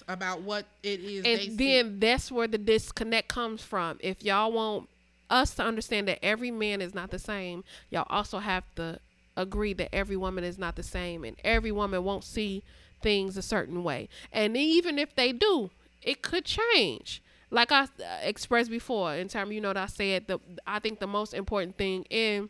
about 0.07 0.41
what 0.41 0.65
it 0.81 0.99
is 0.99 1.25
and 1.25 1.41
see. 1.41 1.55
then 1.55 1.99
that's 1.99 2.31
where 2.31 2.47
the 2.47 2.57
disconnect 2.57 3.27
comes 3.27 3.61
from. 3.61 3.97
If 4.01 4.23
y'all 4.23 4.51
want 4.51 4.89
us 5.33 5.55
to 5.55 5.63
understand 5.63 6.07
that 6.07 6.23
every 6.23 6.51
man 6.51 6.81
is 6.81 6.93
not 6.93 7.11
the 7.11 7.19
same, 7.19 7.63
y'all 7.89 8.05
also 8.09 8.39
have 8.39 8.63
to 8.75 8.99
agree 9.35 9.73
that 9.73 9.93
every 9.93 10.15
woman 10.15 10.43
is 10.43 10.57
not 10.59 10.75
the 10.75 10.83
same, 10.83 11.23
and 11.23 11.35
every 11.43 11.71
woman 11.71 12.03
won't 12.03 12.23
see 12.23 12.63
things 13.01 13.35
a 13.37 13.41
certain 13.41 13.83
way. 13.83 14.07
And 14.31 14.55
even 14.55 14.99
if 14.99 15.15
they 15.15 15.31
do, 15.33 15.71
it 16.01 16.21
could 16.21 16.45
change. 16.45 17.21
Like 17.49 17.71
I 17.71 17.83
uh, 17.83 17.87
expressed 18.23 18.69
before, 18.69 19.15
in 19.15 19.27
terms, 19.27 19.53
you 19.53 19.61
know, 19.61 19.73
that 19.73 19.83
I 19.83 19.87
said 19.87 20.27
the 20.27 20.39
I 20.65 20.79
think 20.79 20.99
the 20.99 21.07
most 21.07 21.33
important 21.33 21.77
thing 21.77 22.05
in 22.09 22.49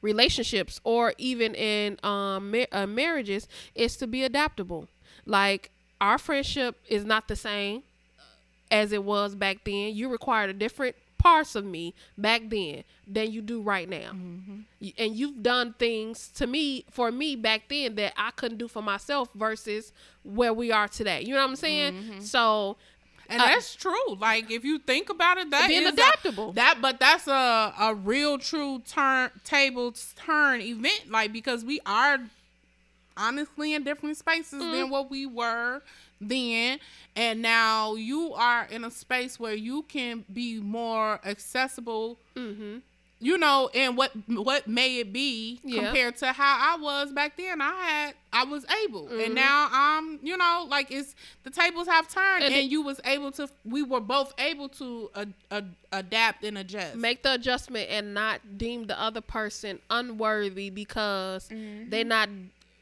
relationships 0.00 0.80
or 0.84 1.14
even 1.18 1.54
in 1.54 1.98
um 2.02 2.50
ma- 2.50 2.64
uh, 2.72 2.86
marriages 2.86 3.48
is 3.74 3.96
to 3.96 4.06
be 4.06 4.24
adaptable. 4.24 4.88
Like 5.26 5.70
our 6.00 6.18
friendship 6.18 6.76
is 6.88 7.04
not 7.04 7.28
the 7.28 7.36
same 7.36 7.82
as 8.70 8.92
it 8.92 9.04
was 9.04 9.34
back 9.34 9.64
then. 9.64 9.94
You 9.94 10.08
required 10.08 10.50
a 10.50 10.54
different 10.54 10.96
parts 11.22 11.54
of 11.54 11.64
me 11.64 11.94
back 12.18 12.42
then 12.48 12.82
than 13.06 13.30
you 13.30 13.40
do 13.42 13.60
right 13.62 13.88
now. 13.88 14.10
Y- 14.80 14.92
And 14.98 15.10
you've 15.18 15.40
done 15.42 15.74
things 15.78 16.28
to 16.38 16.46
me 16.46 16.84
for 16.90 17.12
me 17.12 17.36
back 17.36 17.60
then 17.68 17.94
that 17.96 18.12
I 18.16 18.30
couldn't 18.38 18.58
do 18.58 18.68
for 18.68 18.82
myself 18.82 19.28
versus 19.34 19.92
where 20.24 20.52
we 20.52 20.72
are 20.72 20.88
today. 20.88 21.20
You 21.22 21.34
know 21.34 21.40
what 21.42 21.50
I'm 21.50 21.56
saying? 21.56 22.20
So 22.20 22.76
And 23.28 23.40
Uh, 23.40 23.46
that's 23.46 23.74
true. 23.74 24.08
Like 24.28 24.50
if 24.50 24.62
you 24.64 24.78
think 24.78 25.08
about 25.08 25.38
it, 25.38 25.48
that 25.50 25.68
Being 25.68 25.82
is 25.84 25.90
a- 25.90 25.92
adaptable. 25.94 26.52
that, 26.52 26.74
but 26.82 26.98
that's 26.98 27.26
a 27.28 27.72
a 27.88 27.94
real 27.94 28.36
true 28.50 28.82
turn 28.96 29.30
table 29.44 29.94
turn 30.26 30.60
event. 30.60 31.02
Like 31.08 31.32
because 31.32 31.64
we 31.64 31.78
are 31.86 32.18
honestly 33.16 33.74
in 33.74 33.84
different 33.84 34.16
spaces 34.16 34.60
Mm-hmm. 34.62 34.72
than 34.72 34.90
what 34.90 35.10
we 35.10 35.26
were 35.26 35.82
then, 36.28 36.78
and 37.16 37.42
now 37.42 37.94
you 37.94 38.32
are 38.34 38.64
in 38.70 38.84
a 38.84 38.90
space 38.90 39.38
where 39.40 39.54
you 39.54 39.82
can 39.82 40.24
be 40.32 40.60
more 40.60 41.20
accessible. 41.24 42.18
Mm-hmm. 42.36 42.78
You 43.24 43.38
know, 43.38 43.70
and 43.72 43.96
what 43.96 44.10
what 44.26 44.66
may 44.66 44.98
it 44.98 45.12
be 45.12 45.60
Yeah. 45.62 45.84
compared 45.84 46.16
to 46.16 46.32
how 46.32 46.74
I 46.76 46.80
was 46.82 47.12
back 47.12 47.36
then? 47.36 47.60
I 47.60 47.70
had 47.72 48.14
I 48.32 48.42
was 48.44 48.64
able, 48.84 49.04
Mm-hmm. 49.04 49.20
and 49.20 49.34
now 49.36 49.68
I'm 49.70 50.18
you 50.24 50.36
know 50.36 50.66
like 50.68 50.90
it's 50.90 51.14
the 51.44 51.50
tables 51.50 51.86
have 51.86 52.08
turned, 52.08 52.42
And 52.42 52.52
and, 52.52 52.68
you 52.68 52.82
was 52.82 53.00
able 53.04 53.30
to. 53.32 53.48
We 53.64 53.84
were 53.84 54.00
both 54.00 54.34
able 54.38 54.68
to 54.70 55.08
ad, 55.14 55.34
ad, 55.52 55.72
adapt 55.92 56.42
and 56.42 56.58
adjust. 56.58 56.96
make 56.96 57.22
the 57.22 57.34
adjustment 57.34 57.88
and 57.90 58.12
not 58.12 58.40
deem 58.58 58.88
the 58.88 59.00
other 59.00 59.20
person 59.20 59.78
unworthy 59.88 60.70
because 60.70 61.48
Mm-hmm. 61.48 61.90
they're 61.90 62.04
not 62.04 62.28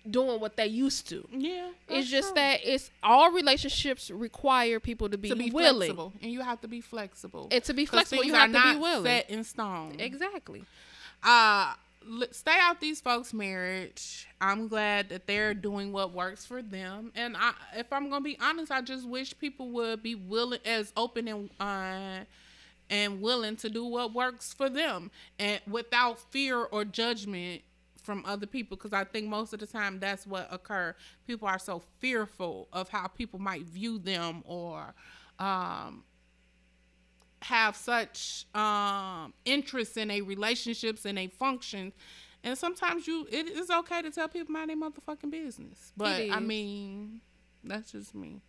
doing 0.08 0.40
what 0.40 0.56
they 0.56 0.66
used 0.66 1.08
to. 1.08 1.26
yeah, 1.32 1.70
It's 1.88 2.08
just 2.08 2.28
true. 2.28 2.34
that 2.36 2.60
it's 2.64 2.90
all 3.02 3.32
relationships 3.32 4.10
require 4.10 4.80
people 4.80 5.08
to 5.08 5.18
be, 5.18 5.28
to 5.28 5.36
be 5.36 5.50
willing 5.50 5.76
flexible, 5.88 6.12
and 6.22 6.30
you 6.32 6.40
have 6.40 6.60
to 6.62 6.68
be 6.68 6.80
flexible. 6.80 7.48
and 7.50 7.62
to 7.64 7.74
be 7.74 7.84
flexible. 7.86 8.24
You 8.24 8.34
have 8.34 8.52
to 8.52 8.72
be 8.74 8.78
willing. 8.78 9.04
Set 9.04 9.30
in 9.30 9.44
stone. 9.44 9.96
Exactly. 9.98 10.64
uh 11.22 11.74
stay 12.30 12.56
out 12.58 12.80
these 12.80 12.98
folks 12.98 13.34
marriage 13.34 14.26
i'm 14.40 14.68
glad 14.68 15.10
that 15.10 15.26
they're 15.26 15.52
doing 15.52 15.92
what 15.92 16.14
works 16.14 16.46
for 16.46 16.62
them 16.62 17.12
and 17.14 17.36
i 17.36 17.52
if 17.76 17.92
i'm 17.92 18.08
gonna 18.08 18.22
be 18.24 18.38
honest 18.40 18.72
i 18.72 18.80
just 18.80 19.06
wish 19.06 19.38
people 19.38 19.68
would 19.68 20.02
be 20.02 20.14
willing 20.14 20.60
as 20.64 20.94
open 20.96 21.28
and 21.28 21.50
uh 21.60 22.24
and 22.88 23.20
willing 23.20 23.54
to 23.54 23.68
do 23.68 23.84
what 23.84 24.14
works 24.14 24.54
for 24.54 24.70
them 24.70 25.10
and 25.38 25.60
without 25.70 26.18
fear 26.32 26.56
or 26.64 26.86
judgment 26.86 27.60
from 28.10 28.24
other 28.26 28.46
people 28.46 28.76
because 28.76 28.92
i 28.92 29.04
think 29.04 29.28
most 29.28 29.52
of 29.52 29.60
the 29.60 29.66
time 29.68 30.00
that's 30.00 30.26
what 30.26 30.48
occur. 30.50 30.96
People 31.28 31.46
are 31.46 31.60
so 31.60 31.80
fearful 32.00 32.66
of 32.72 32.88
how 32.88 33.06
people 33.06 33.38
might 33.38 33.62
view 33.62 34.00
them 34.00 34.42
or 34.44 34.94
um 35.38 36.02
have 37.42 37.76
such 37.76 38.46
um 38.52 39.32
interest 39.44 39.96
in 39.96 40.10
a 40.10 40.22
relationships 40.22 41.04
and 41.04 41.20
a 41.20 41.28
function 41.28 41.92
and 42.42 42.58
sometimes 42.58 43.06
you 43.06 43.28
it 43.30 43.46
is 43.46 43.70
okay 43.70 44.02
to 44.02 44.10
tell 44.10 44.26
people 44.26 44.50
mind 44.50 44.70
their 44.70 44.76
motherfucking 44.76 45.30
business. 45.30 45.92
But 45.96 46.20
i 46.32 46.40
mean 46.40 47.20
that's 47.62 47.92
just 47.92 48.12
me. 48.12 48.42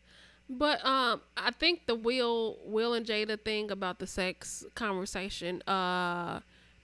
But 0.50 0.84
um, 0.84 1.22
I 1.38 1.52
think 1.52 1.86
the 1.86 1.96
Will 1.96 2.58
Will 2.66 2.94
and 2.94 3.06
Jada 3.06 3.40
thing 3.40 3.70
about 3.70 4.00
the 4.00 4.08
sex 4.08 4.66
conversation 4.74 5.62
uh 5.68 6.40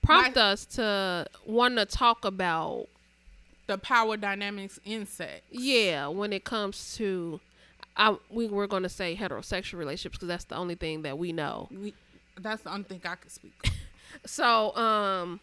prompt 0.08 0.36
My- 0.36 0.42
us 0.42 0.66
to 0.78 1.28
want 1.46 1.78
to 1.78 1.86
talk 1.86 2.26
about 2.26 2.88
the 3.68 3.78
power 3.78 4.16
dynamics 4.18 4.80
in 4.86 5.06
sex 5.06 5.42
yeah 5.52 6.08
when 6.08 6.32
it 6.34 6.44
comes 6.44 6.96
to. 6.98 7.40
I, 8.00 8.16
we 8.30 8.48
were 8.48 8.68
going 8.68 8.84
to 8.84 8.90
say 8.90 9.16
heterosexual 9.16 9.80
relationships 9.80 10.18
because 10.18 10.28
that's 10.28 10.44
the 10.44 10.56
only 10.56 10.76
thing 10.76 11.02
that 11.02 11.18
we 11.18 11.32
know. 11.32 11.68
we, 11.72 11.96
that's 12.40 12.62
the 12.62 12.72
only 12.72 12.84
thing 12.84 13.02
i 13.06 13.16
could 13.16 13.32
speak. 13.32 13.54
So, 14.26 14.76
um, 14.76 15.40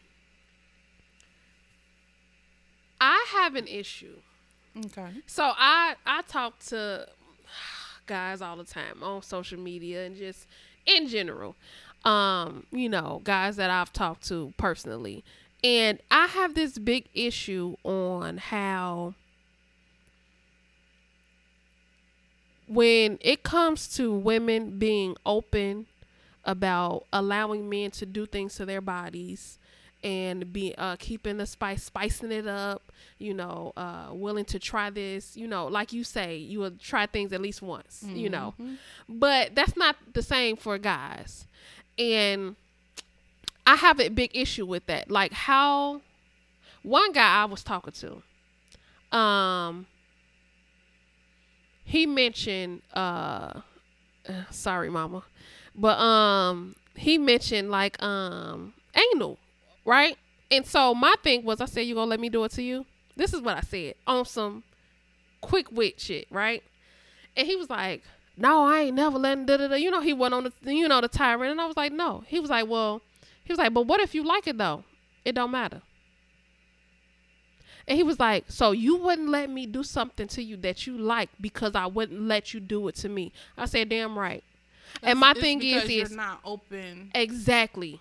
I 3.00 3.26
have 3.32 3.54
an 3.56 3.66
issue. 3.66 4.16
okay 4.86 5.08
So 5.26 5.52
I 5.56 5.94
I 6.06 6.22
talk 6.22 6.58
to 6.70 7.06
guys 8.06 8.40
all 8.42 8.56
the 8.56 8.64
time 8.64 9.02
on 9.02 9.22
social 9.22 9.58
media 9.58 10.04
and 10.06 10.16
just 10.16 10.46
in 10.86 11.08
general. 11.08 11.56
Um, 12.04 12.66
you 12.70 12.88
know, 12.88 13.22
guys 13.24 13.56
that 13.56 13.70
I've 13.70 13.92
talked 13.92 14.28
to 14.28 14.52
personally. 14.58 15.24
And 15.62 15.98
I 16.10 16.26
have 16.26 16.54
this 16.54 16.78
big 16.78 17.08
issue 17.14 17.76
on 17.84 18.36
how 18.36 19.14
when 22.66 23.18
it 23.20 23.42
comes 23.42 23.88
to 23.96 24.12
women 24.12 24.78
being 24.78 25.16
open 25.24 25.86
about 26.44 27.06
allowing 27.12 27.68
men 27.68 27.90
to 27.92 28.06
do 28.06 28.26
things 28.26 28.54
to 28.56 28.66
their 28.66 28.80
bodies 28.80 29.58
and 30.02 30.52
be 30.52 30.74
uh 30.76 30.96
keeping 30.98 31.38
the 31.38 31.46
spice 31.46 31.84
spicing 31.84 32.30
it 32.30 32.46
up 32.46 32.92
you 33.18 33.32
know 33.32 33.72
uh 33.78 34.08
willing 34.12 34.44
to 34.44 34.58
try 34.58 34.90
this 34.90 35.34
you 35.34 35.46
know 35.46 35.66
like 35.66 35.94
you 35.94 36.04
say 36.04 36.36
you 36.36 36.58
will 36.58 36.72
try 36.72 37.06
things 37.06 37.32
at 37.32 37.40
least 37.40 37.62
once 37.62 38.04
you 38.14 38.28
know. 38.28 38.54
But 39.08 39.54
that's 39.54 39.76
not 39.78 39.96
the 40.12 40.22
same 40.22 40.56
for 40.56 40.76
guys 40.76 41.46
and 41.98 42.56
i 43.66 43.76
have 43.76 44.00
a 44.00 44.08
big 44.08 44.30
issue 44.34 44.66
with 44.66 44.86
that. 44.86 45.10
Like 45.10 45.32
how 45.32 46.00
one 46.82 47.12
guy 47.12 47.42
i 47.42 47.44
was 47.44 47.62
talking 47.62 47.92
to 47.92 49.16
um 49.16 49.86
he 51.84 52.06
mentioned 52.06 52.82
uh 52.94 53.60
uh, 54.28 54.32
sorry 54.50 54.90
mama 54.90 55.22
but 55.74 55.98
um 55.98 56.74
he 56.94 57.18
mentioned 57.18 57.70
like 57.70 58.00
um 58.02 58.74
anal 58.94 59.38
right? 59.86 60.16
And 60.50 60.64
so 60.66 60.94
my 60.94 61.14
thing 61.22 61.44
was 61.44 61.60
i 61.60 61.66
said 61.66 61.82
you 61.82 61.94
gonna 61.94 62.10
let 62.10 62.20
me 62.20 62.28
do 62.28 62.44
it 62.44 62.52
to 62.52 62.62
you? 62.62 62.86
This 63.16 63.32
is 63.32 63.40
what 63.40 63.56
i 63.56 63.60
said 63.60 63.94
on 64.06 64.24
some 64.24 64.62
quick 65.40 65.70
wit 65.70 66.00
shit 66.00 66.26
right? 66.30 66.62
And 67.36 67.46
he 67.46 67.56
was 67.56 67.68
like 67.70 68.02
no 68.36 68.66
i 68.66 68.80
ain't 68.80 68.96
never 68.96 69.18
letting 69.18 69.46
da 69.46 69.56
da 69.56 69.68
da 69.68 69.76
you 69.76 69.90
know 69.90 70.00
he 70.00 70.12
went 70.12 70.34
on 70.34 70.44
the 70.44 70.74
you 70.74 70.88
know 70.88 71.00
the 71.00 71.08
tyrant 71.08 71.50
and 71.50 71.60
i 71.60 71.66
was 71.66 71.76
like 71.76 71.92
no 71.92 72.24
he 72.26 72.40
was 72.40 72.50
like 72.50 72.68
well 72.68 73.00
he 73.44 73.52
was 73.52 73.58
like 73.58 73.72
but 73.72 73.86
what 73.86 74.00
if 74.00 74.14
you 74.14 74.24
like 74.24 74.46
it 74.46 74.58
though 74.58 74.84
it 75.24 75.34
don't 75.34 75.50
matter 75.50 75.82
and 77.86 77.96
he 77.96 78.02
was 78.02 78.18
like, 78.18 78.44
So 78.48 78.72
you 78.72 78.96
wouldn't 78.96 79.28
let 79.28 79.50
me 79.50 79.66
do 79.66 79.82
something 79.82 80.26
to 80.28 80.42
you 80.42 80.56
that 80.58 80.86
you 80.86 80.96
like 80.96 81.28
because 81.40 81.74
I 81.74 81.86
wouldn't 81.86 82.22
let 82.22 82.54
you 82.54 82.60
do 82.60 82.88
it 82.88 82.94
to 82.96 83.08
me. 83.08 83.32
I 83.56 83.66
said, 83.66 83.88
Damn 83.88 84.18
right. 84.18 84.42
and 85.02 85.18
my 85.18 85.34
thing 85.34 85.62
is 85.62 85.84
is 85.84 86.10
not 86.10 86.40
open. 86.44 87.10
exactly. 87.14 88.00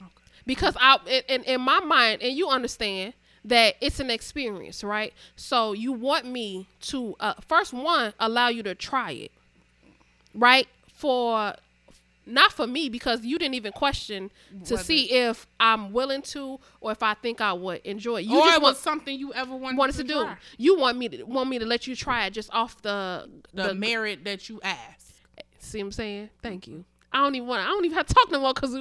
Okay. 0.00 0.10
Because 0.46 0.74
I 0.80 0.98
in, 1.28 1.44
in 1.44 1.60
my 1.60 1.80
mind, 1.80 2.22
and 2.22 2.36
you 2.36 2.48
understand 2.48 3.12
that 3.48 3.76
it's 3.80 4.00
an 4.00 4.10
experience, 4.10 4.84
right? 4.84 5.12
So 5.36 5.72
you 5.72 5.92
want 5.92 6.26
me 6.26 6.66
to 6.82 7.16
uh, 7.20 7.34
first 7.46 7.72
one 7.72 8.12
allow 8.20 8.48
you 8.48 8.62
to 8.62 8.74
try 8.74 9.12
it, 9.12 9.32
right? 10.34 10.68
For 10.92 11.54
not 12.26 12.52
for 12.52 12.66
me 12.66 12.88
because 12.88 13.24
you 13.24 13.38
didn't 13.38 13.54
even 13.54 13.72
question 13.72 14.30
to 14.64 14.74
Whether- 14.74 14.84
see 14.84 15.12
if 15.12 15.46
I'm 15.58 15.92
willing 15.92 16.22
to 16.22 16.60
or 16.80 16.92
if 16.92 17.02
I 17.02 17.14
think 17.14 17.40
I 17.40 17.52
would 17.52 17.80
enjoy 17.84 18.18
it. 18.18 18.26
You 18.26 18.38
or 18.38 18.44
just 18.44 18.56
it 18.56 18.62
want 18.62 18.76
something 18.76 19.18
you 19.18 19.32
ever 19.32 19.56
wanted, 19.56 19.78
wanted 19.78 19.96
to, 19.96 20.04
do. 20.04 20.28
You 20.58 20.78
want 20.78 20.98
me 20.98 21.08
to 21.08 21.22
want 21.24 21.48
me 21.48 21.58
to 21.58 21.66
let 21.66 21.86
you 21.86 21.96
try 21.96 22.26
it 22.26 22.32
just 22.32 22.52
off 22.52 22.80
the 22.82 23.28
the, 23.54 23.74
merit 23.74 24.24
that 24.24 24.48
you 24.48 24.60
asked. 24.62 25.22
See 25.58 25.78
what 25.78 25.86
I'm 25.86 25.92
saying? 25.92 26.30
Thank 26.42 26.68
you. 26.68 26.84
I 27.12 27.18
don't 27.22 27.34
even 27.34 27.48
want. 27.48 27.62
I 27.62 27.66
don't 27.68 27.84
even 27.84 27.96
have 27.96 28.06
to 28.06 28.14
talk 28.14 28.30
no 28.30 28.40
more 28.40 28.52
because 28.54 28.76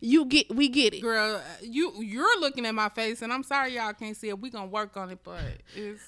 you 0.00 0.24
get 0.26 0.54
we 0.54 0.68
get 0.68 0.94
it. 0.94 1.00
Girl, 1.02 1.40
you 1.62 1.92
you're 2.02 2.40
looking 2.40 2.64
at 2.66 2.74
my 2.74 2.88
face, 2.88 3.22
and 3.22 3.32
I'm 3.32 3.42
sorry 3.42 3.74
y'all 3.74 3.92
can't 3.92 4.16
see 4.16 4.28
it. 4.28 4.40
We 4.40 4.50
gonna 4.50 4.66
work 4.66 4.96
on 4.96 5.10
it, 5.10 5.18
but 5.24 5.40
it's 5.74 6.02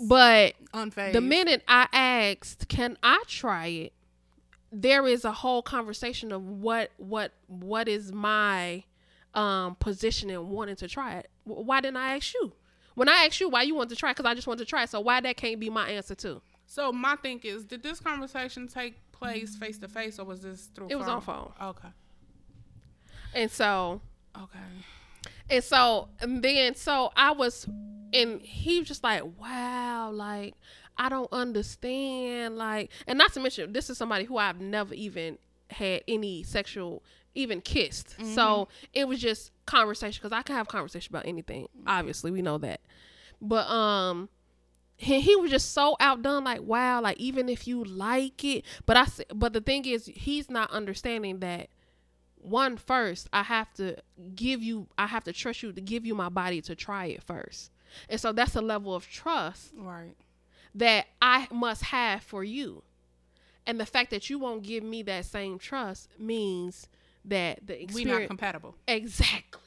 But 0.00 0.54
unfair. 0.74 1.12
the 1.12 1.20
minute 1.20 1.62
I 1.68 1.86
asked, 1.92 2.68
"Can 2.68 2.98
I 3.02 3.22
try 3.26 3.66
it?" 3.66 3.92
There 4.72 5.06
is 5.06 5.24
a 5.24 5.32
whole 5.32 5.62
conversation 5.62 6.32
of 6.32 6.42
what 6.44 6.90
what 6.96 7.32
what 7.46 7.88
is 7.88 8.12
my 8.12 8.84
um 9.34 9.76
position 9.76 10.30
in 10.30 10.48
wanting 10.48 10.76
to 10.76 10.88
try 10.88 11.14
it. 11.14 11.30
Why 11.44 11.80
didn't 11.80 11.96
I 11.98 12.16
ask 12.16 12.34
you? 12.34 12.52
When 12.96 13.08
I 13.08 13.24
asked 13.26 13.40
you 13.40 13.48
why 13.48 13.62
you 13.62 13.74
want 13.76 13.90
to 13.90 13.96
try, 13.96 14.10
because 14.12 14.26
I 14.26 14.34
just 14.34 14.46
want 14.48 14.58
to 14.58 14.66
try. 14.66 14.84
So 14.86 15.00
why 15.00 15.20
that 15.20 15.36
can't 15.36 15.60
be 15.60 15.70
my 15.70 15.88
answer 15.90 16.14
too? 16.16 16.42
So 16.66 16.92
my 16.92 17.16
thing 17.16 17.40
is, 17.44 17.64
did 17.64 17.82
this 17.82 17.98
conversation 18.00 18.66
take 18.68 18.96
place 19.20 19.56
face 19.56 19.78
to 19.78 19.88
face, 19.88 20.18
or 20.18 20.24
was 20.24 20.42
this 20.42 20.66
through? 20.74 20.88
It 20.90 20.96
was 20.96 21.08
on 21.08 21.20
phone. 21.20 21.52
Okay. 21.60 21.88
And 23.34 23.50
so 23.50 24.00
Okay. 24.36 24.58
And 25.48 25.64
so 25.64 26.08
and 26.20 26.42
then 26.42 26.74
so 26.74 27.12
I 27.16 27.32
was 27.32 27.66
and 28.12 28.40
he 28.42 28.78
was 28.78 28.88
just 28.88 29.04
like, 29.04 29.22
Wow, 29.40 30.10
like 30.12 30.54
I 30.96 31.08
don't 31.08 31.32
understand. 31.32 32.56
Like 32.56 32.90
and 33.06 33.18
not 33.18 33.32
to 33.34 33.40
mention 33.40 33.72
this 33.72 33.90
is 33.90 33.98
somebody 33.98 34.24
who 34.24 34.36
I've 34.38 34.60
never 34.60 34.94
even 34.94 35.38
had 35.70 36.02
any 36.08 36.42
sexual 36.42 37.02
even 37.34 37.60
kissed. 37.60 38.16
So 38.34 38.68
it 38.92 39.06
was 39.06 39.20
just 39.20 39.52
conversation 39.66 40.20
because 40.20 40.36
I 40.36 40.42
can 40.42 40.56
have 40.56 40.66
conversation 40.66 41.12
about 41.12 41.26
anything. 41.26 41.68
Obviously, 41.86 42.30
we 42.32 42.42
know 42.42 42.58
that. 42.58 42.80
But 43.40 43.68
um 43.68 44.28
he, 45.00 45.20
he 45.20 45.34
was 45.36 45.50
just 45.50 45.72
so 45.72 45.96
outdone 45.98 46.44
like 46.44 46.60
wow 46.62 47.00
like 47.00 47.16
even 47.18 47.48
if 47.48 47.66
you 47.66 47.82
like 47.84 48.44
it. 48.44 48.64
But 48.86 48.96
i 48.96 49.06
but 49.34 49.52
the 49.52 49.60
thing 49.60 49.84
is 49.86 50.06
he's 50.06 50.50
not 50.50 50.70
understanding 50.70 51.40
that 51.40 51.68
one 52.42 52.76
first 52.78 53.28
i 53.32 53.42
have 53.42 53.72
to 53.74 53.96
give 54.34 54.62
you 54.62 54.86
i 54.96 55.06
have 55.06 55.24
to 55.24 55.32
trust 55.32 55.62
you 55.62 55.72
to 55.72 55.80
give 55.80 56.06
you 56.06 56.14
my 56.14 56.28
body 56.28 56.60
to 56.62 56.74
try 56.74 57.06
it 57.06 57.22
first. 57.22 57.70
And 58.08 58.20
so 58.20 58.32
that's 58.32 58.54
a 58.56 58.60
level 58.60 58.94
of 58.94 59.06
trust 59.08 59.72
Right. 59.76 60.14
that 60.74 61.06
i 61.20 61.48
must 61.50 61.82
have 61.84 62.22
for 62.22 62.44
you. 62.44 62.82
And 63.66 63.78
the 63.78 63.86
fact 63.86 64.10
that 64.10 64.28
you 64.30 64.38
won't 64.38 64.62
give 64.62 64.82
me 64.82 65.02
that 65.04 65.24
same 65.26 65.58
trust 65.58 66.08
means 66.18 66.88
that 67.24 67.66
the 67.66 67.86
we're 67.92 68.06
not 68.06 68.26
compatible. 68.26 68.74
exactly. 68.88 69.60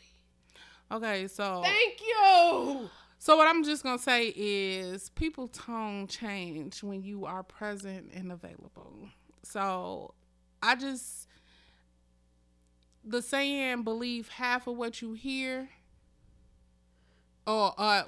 Okay, 0.92 1.28
so 1.28 1.62
thank 1.64 2.02
you 2.02 2.90
so 3.24 3.38
what 3.38 3.48
I'm 3.48 3.64
just 3.64 3.84
gonna 3.84 3.98
say 3.98 4.34
is 4.36 5.08
people 5.12 5.48
tone 5.48 6.08
change 6.08 6.84
when 6.84 7.02
you 7.04 7.26
are 7.26 7.42
present 7.42 8.12
and 8.14 8.34
available. 8.34 9.08
So 9.44 10.14
I 10.62 10.76
just 10.76 11.30
the 13.06 13.22
saying 13.22 13.84
believe 13.84 14.28
half 14.28 14.68
of 14.68 14.76
what 14.76 15.02
you 15.02 15.14
hear 15.14 15.70
or 17.48 17.74
uh 17.78 18.04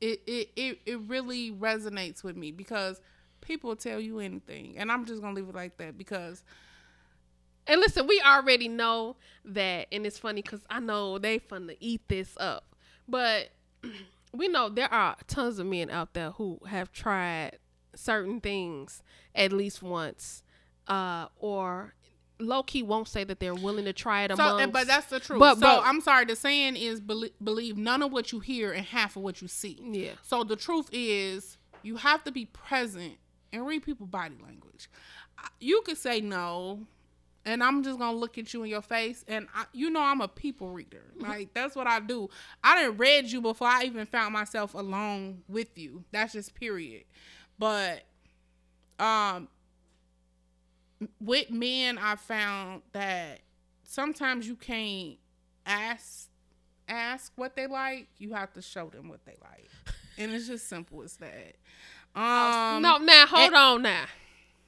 it, 0.00 0.20
it 0.26 0.48
it 0.56 0.78
it 0.86 1.00
really 1.06 1.52
resonates 1.52 2.22
with 2.24 2.36
me 2.36 2.50
because 2.52 3.00
people 3.40 3.76
tell 3.76 4.00
you 4.00 4.18
anything 4.20 4.76
and 4.78 4.90
I'm 4.92 5.04
just 5.06 5.22
gonna 5.22 5.34
leave 5.34 5.48
it 5.48 5.54
like 5.54 5.76
that 5.78 5.96
because 5.96 6.42
And 7.66 7.80
listen, 7.80 8.06
we 8.06 8.20
already 8.24 8.68
know 8.68 9.16
that, 9.44 9.86
and 9.92 10.06
it's 10.06 10.18
funny 10.18 10.42
because 10.42 10.60
I 10.68 10.80
know 10.80 11.18
they 11.18 11.38
fun 11.38 11.68
to 11.68 11.76
eat 11.84 12.02
this 12.08 12.34
up, 12.38 12.74
but 13.08 13.50
we 14.32 14.48
know 14.48 14.68
there 14.68 14.92
are 14.92 15.16
tons 15.26 15.58
of 15.58 15.66
men 15.66 15.90
out 15.90 16.14
there 16.14 16.30
who 16.32 16.60
have 16.68 16.92
tried 16.92 17.58
certain 17.94 18.40
things 18.40 19.02
at 19.34 19.52
least 19.52 19.82
once, 19.82 20.42
uh, 20.88 21.26
or 21.36 21.94
low 22.38 22.62
key 22.62 22.82
won't 22.82 23.06
say 23.08 23.22
that 23.24 23.38
they're 23.40 23.54
willing 23.54 23.84
to 23.84 23.92
try 23.92 24.22
it 24.22 24.34
So, 24.36 24.42
amongst. 24.42 24.72
but 24.72 24.86
that's 24.86 25.06
the 25.08 25.20
truth. 25.20 25.38
But- 25.40 25.54
so 25.56 25.60
but- 25.60 25.82
I'm 25.84 26.00
sorry. 26.00 26.24
The 26.24 26.36
saying 26.36 26.76
is 26.76 27.00
belie- 27.00 27.32
believe 27.42 27.76
none 27.76 28.02
of 28.02 28.12
what 28.12 28.32
you 28.32 28.40
hear 28.40 28.72
and 28.72 28.86
half 28.86 29.16
of 29.16 29.22
what 29.22 29.42
you 29.42 29.48
see. 29.48 29.78
Yeah. 29.82 30.12
So 30.22 30.42
the 30.44 30.56
truth 30.56 30.88
is 30.92 31.58
you 31.82 31.96
have 31.96 32.24
to 32.24 32.32
be 32.32 32.46
present 32.46 33.18
and 33.52 33.66
read 33.66 33.82
people's 33.82 34.08
body 34.10 34.36
language. 34.42 34.88
You 35.58 35.82
could 35.84 35.98
say 35.98 36.20
no, 36.20 36.86
and 37.44 37.62
I'm 37.62 37.82
just 37.82 37.98
gonna 37.98 38.16
look 38.16 38.38
at 38.38 38.52
you 38.52 38.62
in 38.62 38.70
your 38.70 38.82
face, 38.82 39.24
and 39.26 39.48
I, 39.54 39.64
you 39.72 39.90
know 39.90 40.00
I'm 40.00 40.20
a 40.20 40.28
people 40.28 40.68
reader. 40.70 41.02
Like 41.18 41.54
that's 41.54 41.74
what 41.74 41.86
I 41.86 42.00
do. 42.00 42.28
I 42.62 42.80
didn't 42.80 42.98
read 42.98 43.30
you 43.30 43.40
before 43.40 43.68
I 43.68 43.84
even 43.84 44.06
found 44.06 44.32
myself 44.32 44.74
alone 44.74 45.42
with 45.48 45.76
you. 45.78 46.04
That's 46.12 46.32
just 46.34 46.54
period. 46.54 47.04
But 47.58 48.02
um 48.98 49.48
with 51.20 51.50
men 51.50 51.98
I 51.98 52.16
found 52.16 52.82
that 52.92 53.40
sometimes 53.84 54.46
you 54.46 54.56
can't 54.56 55.16
ask 55.64 56.28
ask 56.88 57.32
what 57.36 57.56
they 57.56 57.66
like. 57.66 58.08
You 58.18 58.34
have 58.34 58.52
to 58.54 58.62
show 58.62 58.88
them 58.90 59.08
what 59.08 59.24
they 59.24 59.36
like. 59.40 59.68
And 60.18 60.32
it's 60.32 60.48
just 60.48 60.68
simple 60.68 61.02
as 61.02 61.16
that. 61.16 61.56
Um 62.14 62.82
no, 62.82 62.98
now 62.98 63.24
hold 63.26 63.54
on 63.54 63.82
now, 63.82 64.04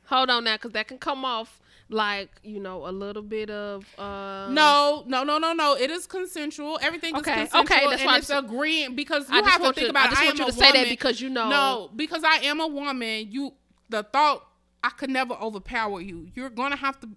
hold 0.07 0.31
on 0.31 0.45
now, 0.45 0.55
because 0.55 0.73
that 0.73 0.89
can 0.89 0.97
come 0.97 1.27
off 1.27 1.61
like 1.93 2.31
you 2.43 2.59
know 2.61 2.87
a 2.87 2.91
little 2.91 3.23
bit 3.23 3.51
of 3.51 3.85
uh 3.99 4.49
No, 4.51 5.05
no, 5.07 5.23
no, 5.25 5.39
no, 5.39 5.53
no. 5.53 5.75
It 5.77 5.91
is 5.91 6.07
consensual. 6.07 6.79
Everything 6.83 7.15
Okay, 7.17 7.43
is 7.45 7.51
consensual. 7.51 7.61
okay, 7.77 7.87
that's 7.89 8.03
and 8.03 8.07
why 8.07 8.19
it's 8.19 8.31
I'm 8.31 8.45
agreeing 8.47 8.95
because 8.97 9.29
you 9.31 9.37
I 9.41 9.43
have 9.49 9.61
to 9.63 9.73
think 9.73 9.85
you- 9.85 9.89
about 9.91 10.07
I 10.07 10.11
just 10.11 10.23
it. 10.23 10.25
want 10.27 10.39
you 10.39 10.45
to 10.47 10.51
a 10.51 10.53
say 10.55 10.73
that 10.73 10.89
because 10.89 11.21
you 11.21 11.29
know- 11.31 11.49
No, 11.51 11.91
because 11.95 12.25
I 12.25 12.37
am 12.45 12.61
a 12.61 12.67
woman. 12.67 13.29
You, 13.31 13.53
the 13.91 14.03
thought 14.03 14.45
I 14.83 14.91
could 14.91 15.11
never 15.11 15.35
overpower 15.35 16.01
you. 16.01 16.29
You're 16.35 16.51
gonna 16.51 16.77
have 16.77 16.99
to 17.01 17.09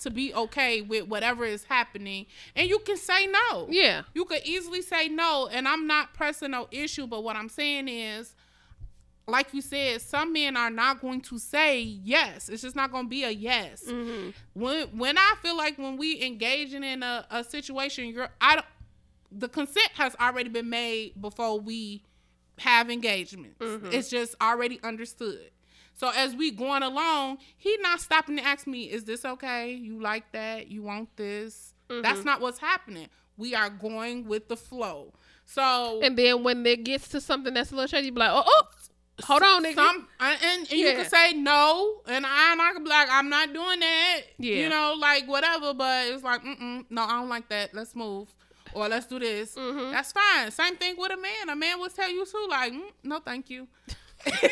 to 0.00 0.10
be 0.10 0.32
okay 0.32 0.80
with 0.80 1.08
whatever 1.08 1.44
is 1.44 1.64
happening, 1.64 2.26
and 2.54 2.68
you 2.68 2.78
can 2.78 2.96
say 2.96 3.26
no. 3.26 3.66
Yeah. 3.68 4.02
you 4.14 4.24
could 4.26 4.42
easily 4.44 4.80
say 4.80 5.08
no, 5.08 5.48
and 5.50 5.66
I'm 5.66 5.88
not 5.88 6.14
pressing 6.14 6.52
no 6.52 6.68
issue. 6.70 7.08
But 7.08 7.24
what 7.24 7.34
I'm 7.34 7.48
saying 7.48 7.88
is, 7.88 8.36
like 9.28 9.52
you 9.52 9.60
said, 9.60 10.00
some 10.00 10.32
men 10.32 10.56
are 10.56 10.70
not 10.70 11.00
going 11.00 11.20
to 11.22 11.38
say 11.38 11.80
yes. 11.80 12.48
It's 12.48 12.62
just 12.62 12.74
not 12.74 12.90
going 12.90 13.04
to 13.04 13.10
be 13.10 13.24
a 13.24 13.30
yes. 13.30 13.84
Mm-hmm. 13.86 14.30
When 14.54 14.86
when 14.98 15.18
I 15.18 15.34
feel 15.42 15.56
like 15.56 15.78
when 15.78 15.96
we 15.96 16.24
engaging 16.24 16.82
in 16.82 17.02
a, 17.02 17.26
a 17.30 17.44
situation, 17.44 18.06
you're 18.06 18.30
I 18.40 18.56
don't, 18.56 18.66
the 19.30 19.48
consent 19.48 19.90
has 19.94 20.16
already 20.18 20.48
been 20.48 20.70
made 20.70 21.20
before 21.20 21.60
we 21.60 22.02
have 22.58 22.90
engagements. 22.90 23.58
Mm-hmm. 23.58 23.92
It's 23.92 24.08
just 24.08 24.34
already 24.40 24.80
understood. 24.82 25.50
So 25.94 26.10
as 26.16 26.34
we 26.34 26.50
going 26.50 26.82
along, 26.82 27.38
he 27.56 27.76
not 27.80 28.00
stopping 28.00 28.36
to 28.38 28.44
ask 28.44 28.66
me, 28.66 28.84
"Is 28.84 29.04
this 29.04 29.24
okay? 29.24 29.72
You 29.72 30.00
like 30.00 30.32
that? 30.32 30.68
You 30.68 30.82
want 30.82 31.14
this?" 31.16 31.74
Mm-hmm. 31.90 32.02
That's 32.02 32.24
not 32.24 32.40
what's 32.40 32.58
happening. 32.58 33.08
We 33.36 33.54
are 33.54 33.70
going 33.70 34.26
with 34.26 34.48
the 34.48 34.56
flow. 34.56 35.12
So 35.44 36.00
And 36.02 36.16
then 36.16 36.42
when 36.42 36.64
it 36.66 36.84
gets 36.84 37.08
to 37.08 37.20
something 37.20 37.54
that's 37.54 37.72
a 37.72 37.74
little 37.74 37.86
shady, 37.88 38.06
you 38.06 38.12
be 38.12 38.20
like, 38.20 38.30
oh, 38.32 38.42
oh 38.46 38.62
hold 39.24 39.42
on, 39.42 39.64
nigga. 39.64 39.74
some 39.74 40.08
and, 40.20 40.38
and, 40.42 40.60
and 40.60 40.70
you 40.72 40.92
can 40.92 41.08
say 41.08 41.32
no, 41.32 42.00
and 42.06 42.24
I 42.26 42.52
and 42.52 42.62
I 42.62 42.72
can 42.72 42.84
be 42.84 42.90
like, 42.90 43.08
I'm 43.10 43.28
not 43.28 43.52
doing 43.52 43.80
that. 43.80 44.20
Yeah. 44.38 44.56
You 44.56 44.68
know, 44.68 44.94
like 44.98 45.26
whatever. 45.26 45.74
But 45.74 46.08
it's 46.08 46.22
like, 46.22 46.42
mm 46.42 46.84
no, 46.90 47.02
I 47.02 47.20
don't 47.20 47.28
like 47.28 47.48
that. 47.48 47.74
Let's 47.74 47.94
move. 47.94 48.28
Or 48.74 48.88
let's 48.88 49.06
do 49.06 49.18
this. 49.18 49.54
Mhm. 49.54 49.92
That's 49.92 50.12
fine. 50.12 50.50
Same 50.50 50.76
thing 50.76 50.94
with 50.98 51.10
a 51.12 51.16
man. 51.16 51.48
A 51.48 51.56
man 51.56 51.80
will 51.80 51.88
tell 51.88 52.10
you 52.10 52.24
too, 52.26 52.46
like, 52.50 52.72
mm, 52.72 52.90
no, 53.02 53.18
thank 53.18 53.48
you. 53.50 53.66
like, 54.26 54.42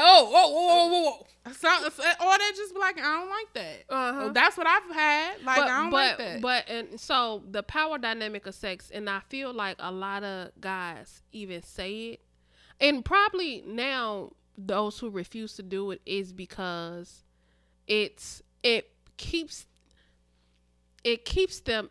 oh, 0.00 0.30
oh, 0.32 0.50
whoa, 0.52 0.88
whoa, 0.88 1.02
whoa. 1.02 1.26
So, 1.52 1.68
or 1.68 2.38
they 2.38 2.50
just 2.56 2.72
be 2.72 2.80
like, 2.80 2.98
I 2.98 3.02
don't 3.02 3.28
like 3.28 3.52
that. 3.54 3.84
Uh-huh. 3.88 4.30
That's 4.32 4.56
what 4.56 4.66
I've 4.66 4.94
had. 4.94 5.42
Like, 5.44 5.56
but 5.56 5.68
I 5.68 5.82
don't 5.82 5.90
but 5.90 5.96
like 5.96 6.18
that. 6.18 6.40
but 6.40 6.68
and 6.68 7.00
so 7.00 7.42
the 7.50 7.62
power 7.62 7.98
dynamic 7.98 8.46
of 8.46 8.54
sex, 8.54 8.90
and 8.94 9.10
I 9.10 9.20
feel 9.28 9.52
like 9.52 9.76
a 9.80 9.90
lot 9.92 10.22
of 10.24 10.52
guys 10.60 11.22
even 11.32 11.62
say 11.62 11.92
it, 12.12 12.20
and 12.84 13.04
probably 13.04 13.62
now 13.66 14.32
those 14.56 14.98
who 14.98 15.10
refuse 15.10 15.54
to 15.54 15.62
do 15.62 15.90
it 15.90 16.00
is 16.06 16.32
because 16.32 17.24
it's 17.86 18.42
it 18.62 18.90
keeps 19.16 19.66
it 21.02 21.24
keeps 21.24 21.60
them 21.60 21.90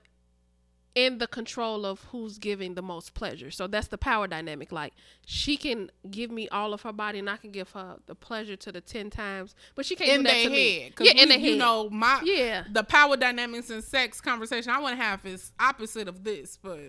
in 0.96 1.18
the 1.18 1.26
control 1.26 1.88
of 1.88 2.04
who's 2.12 2.38
giving 2.38 2.76
the 2.76 2.82
most 2.82 3.16
pleasure. 3.16 3.50
So 3.50 3.66
that's 3.66 3.88
the 3.88 3.98
power 3.98 4.28
dynamic. 4.28 4.72
Like 4.72 4.94
she 5.26 5.58
can 5.58 5.90
give 6.12 6.30
me 6.30 6.48
all 6.50 6.72
of 6.74 6.84
her 6.84 6.94
body, 6.94 7.18
and 7.20 7.30
I 7.30 7.38
can 7.38 7.52
give 7.52 7.72
her 7.72 7.98
the 8.06 8.14
pleasure 8.16 8.56
to 8.58 8.72
the 8.72 8.82
ten 8.82 9.10
times, 9.10 9.56
but 9.76 9.86
she 9.88 9.96
can't 9.96 10.10
in 10.12 10.18
do 10.20 10.24
that 10.30 10.44
to 10.44 10.50
me. 10.50 10.80
head. 10.82 10.96
'Cause 10.96 11.08
Yeah, 11.08 11.14
in 11.14 11.30
we- 11.30 11.36
their 11.36 11.40
You 11.40 11.50
head. 11.52 11.60
know, 11.60 11.90
my 11.90 12.22
Yeah. 12.24 12.66
the 12.72 12.84
power 12.84 13.18
dynamics 13.18 13.70
and 13.72 13.84
sex 13.84 14.22
conversation 14.22 14.72
I 14.72 14.80
want 14.80 14.98
to 14.98 15.04
have 15.04 15.26
is 15.26 15.52
opposite 15.60 16.08
of 16.08 16.24
this, 16.24 16.58
but 16.62 16.80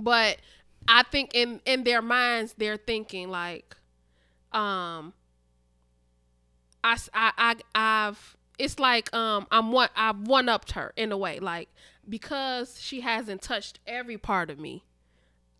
but 0.00 0.38
I 0.88 1.02
think 1.04 1.30
in 1.34 1.60
in 1.64 1.84
their 1.84 2.02
minds 2.02 2.54
they're 2.58 2.76
thinking 2.76 3.30
like, 3.30 3.76
um, 4.52 5.12
I 6.82 6.96
I 7.12 7.56
I 7.74 7.78
have 7.78 8.36
it's 8.58 8.78
like 8.78 9.12
um 9.14 9.46
I'm 9.50 9.72
one 9.72 9.88
I've 9.96 10.18
one 10.20 10.48
upped 10.48 10.72
her 10.72 10.92
in 10.96 11.12
a 11.12 11.16
way 11.16 11.38
like 11.38 11.68
because 12.08 12.80
she 12.80 13.00
hasn't 13.00 13.42
touched 13.42 13.78
every 13.86 14.18
part 14.18 14.50
of 14.50 14.58
me, 14.58 14.84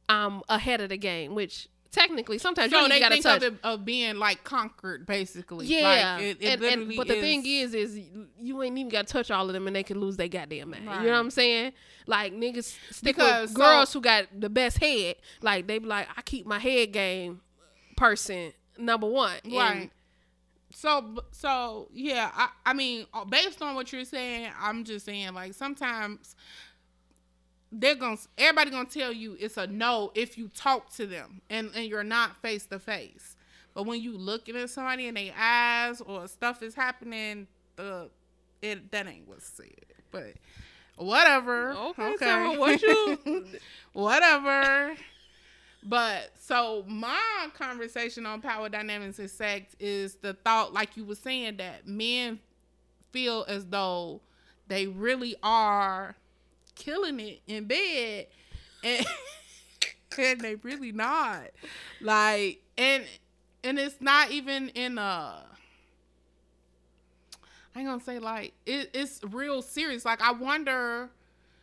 I'm 0.09 0.43
ahead 0.49 0.81
of 0.81 0.89
the 0.89 0.97
game. 0.97 1.35
Which 1.35 1.69
technically 1.93 2.39
sometimes 2.39 2.71
you 2.71 2.79
so 2.79 2.83
don't 2.83 2.91
they 2.91 3.01
gotta 3.01 3.15
think 3.15 3.25
touch. 3.25 3.43
of, 3.43 3.55
it, 3.55 3.61
of 3.65 3.85
being 3.85 4.17
like 4.17 4.45
conquered, 4.45 5.07
basically. 5.07 5.67
Yeah, 5.67 6.17
like, 6.17 6.23
it, 6.23 6.39
it 6.41 6.63
and, 6.63 6.83
and 6.83 6.97
but 6.97 7.09
the 7.09 7.21
thing 7.21 7.45
is, 7.45 7.75
is 7.75 7.99
you 8.39 8.63
ain't 8.63 8.79
even 8.79 8.91
got 8.91 9.07
to 9.07 9.13
touch 9.13 9.31
all 9.31 9.47
of 9.47 9.53
them, 9.53 9.67
and 9.67 9.75
they 9.75 9.83
can 9.83 10.01
lose 10.01 10.17
their 10.17 10.29
goddamn 10.29 10.71
mind. 10.71 10.85
You 10.85 10.91
know 10.91 11.13
what 11.13 11.19
I'm 11.19 11.31
saying? 11.31 11.73
Like 12.07 12.33
niggas 12.33 12.77
stick 12.91 13.17
Because, 13.17 13.51
with 13.51 13.53
so- 13.53 13.59
girls 13.59 13.93
who 13.93 14.01
got 14.01 14.27
the 14.39 14.51
best 14.51 14.79
head. 14.79 15.17
Like 15.43 15.67
they 15.67 15.79
be 15.79 15.87
like, 15.87 16.09
I 16.17 16.23
keep 16.23 16.47
my 16.47 16.59
head 16.59 16.93
game 16.93 17.41
person 17.97 18.53
number 18.79 19.07
one. 19.07 19.37
And 19.45 19.53
right. 19.55 19.91
So 20.73 21.25
so 21.33 21.89
yeah, 21.93 22.31
I 22.35 22.49
I 22.67 22.73
mean, 22.73 23.07
uh, 23.13 23.25
based 23.25 23.61
on 23.61 23.75
what 23.75 23.93
you're 23.93 24.05
saying, 24.05 24.51
I'm 24.61 24.85
just 24.85 25.05
saying 25.05 25.35
like 25.35 25.55
sometimes 25.55 26.37
they're 27.73 27.95
gonna 27.95 28.17
everybody 28.37 28.71
gonna 28.71 28.89
tell 28.89 29.13
you 29.13 29.37
it's 29.39 29.57
a 29.57 29.67
no 29.67 30.11
if 30.15 30.37
you 30.37 30.49
talk 30.49 30.93
to 30.95 31.07
them 31.07 31.41
and 31.51 31.71
and 31.75 31.87
you're 31.87 32.03
not 32.05 32.37
face 32.43 32.67
to 32.67 32.79
face. 32.79 33.37
But 33.75 33.85
when 33.87 34.01
you 34.03 34.17
looking 34.19 34.57
at 34.57 34.69
somebody 34.71 35.07
in 35.07 35.15
their 35.15 35.33
eyes 35.39 36.01
or 36.01 36.27
stuff 36.27 36.63
is 36.63 36.75
happening, 36.75 37.47
the 37.77 38.11
it 38.63 38.91
that 38.91 39.07
ain't 39.07 39.29
what's 39.29 39.47
said. 39.47 39.69
But 40.11 40.35
whatever. 40.97 41.71
Okay, 41.73 42.17
Sarah, 42.19 42.59
what 42.59 42.83
you- 42.83 43.47
whatever. 43.93 44.95
But 45.83 46.33
so 46.39 46.85
my 46.89 47.49
conversation 47.55 48.27
on 48.27 48.43
power 48.43 48.69
dynamics 48.69 49.19
and 49.19 49.31
sex 49.31 49.75
is 49.81 50.17
the 50.17 50.35
thought, 50.35 50.75
like 50.75 50.97
you 50.97 51.05
were 51.05 51.15
saying, 51.15 51.57
that 51.57 51.87
men 51.87 52.39
feel 53.13 53.47
as 53.49 53.65
though 53.67 54.21
they 54.69 54.87
really 54.89 55.37
are 55.43 56.17
killing 56.81 57.21
it 57.21 57.41
in 57.47 57.65
bed, 57.67 58.27
and, 58.83 59.07
and 60.19 60.41
they 60.41 60.57
really 60.57 60.93
not. 60.93 61.51
Like, 62.01 62.63
and 62.77 63.05
and 63.63 63.79
it's 63.79 64.01
not 64.01 64.31
even 64.31 64.71
in 64.71 64.99
a. 64.99 65.45
I 67.75 67.79
ain't 67.79 67.89
gonna 67.89 68.03
say 68.03 68.19
like 68.19 68.53
it, 68.67 68.91
it's 68.95 69.21
real 69.23 69.63
serious. 69.63 70.05
Like 70.05 70.21
I 70.21 70.33
wonder, 70.33 71.09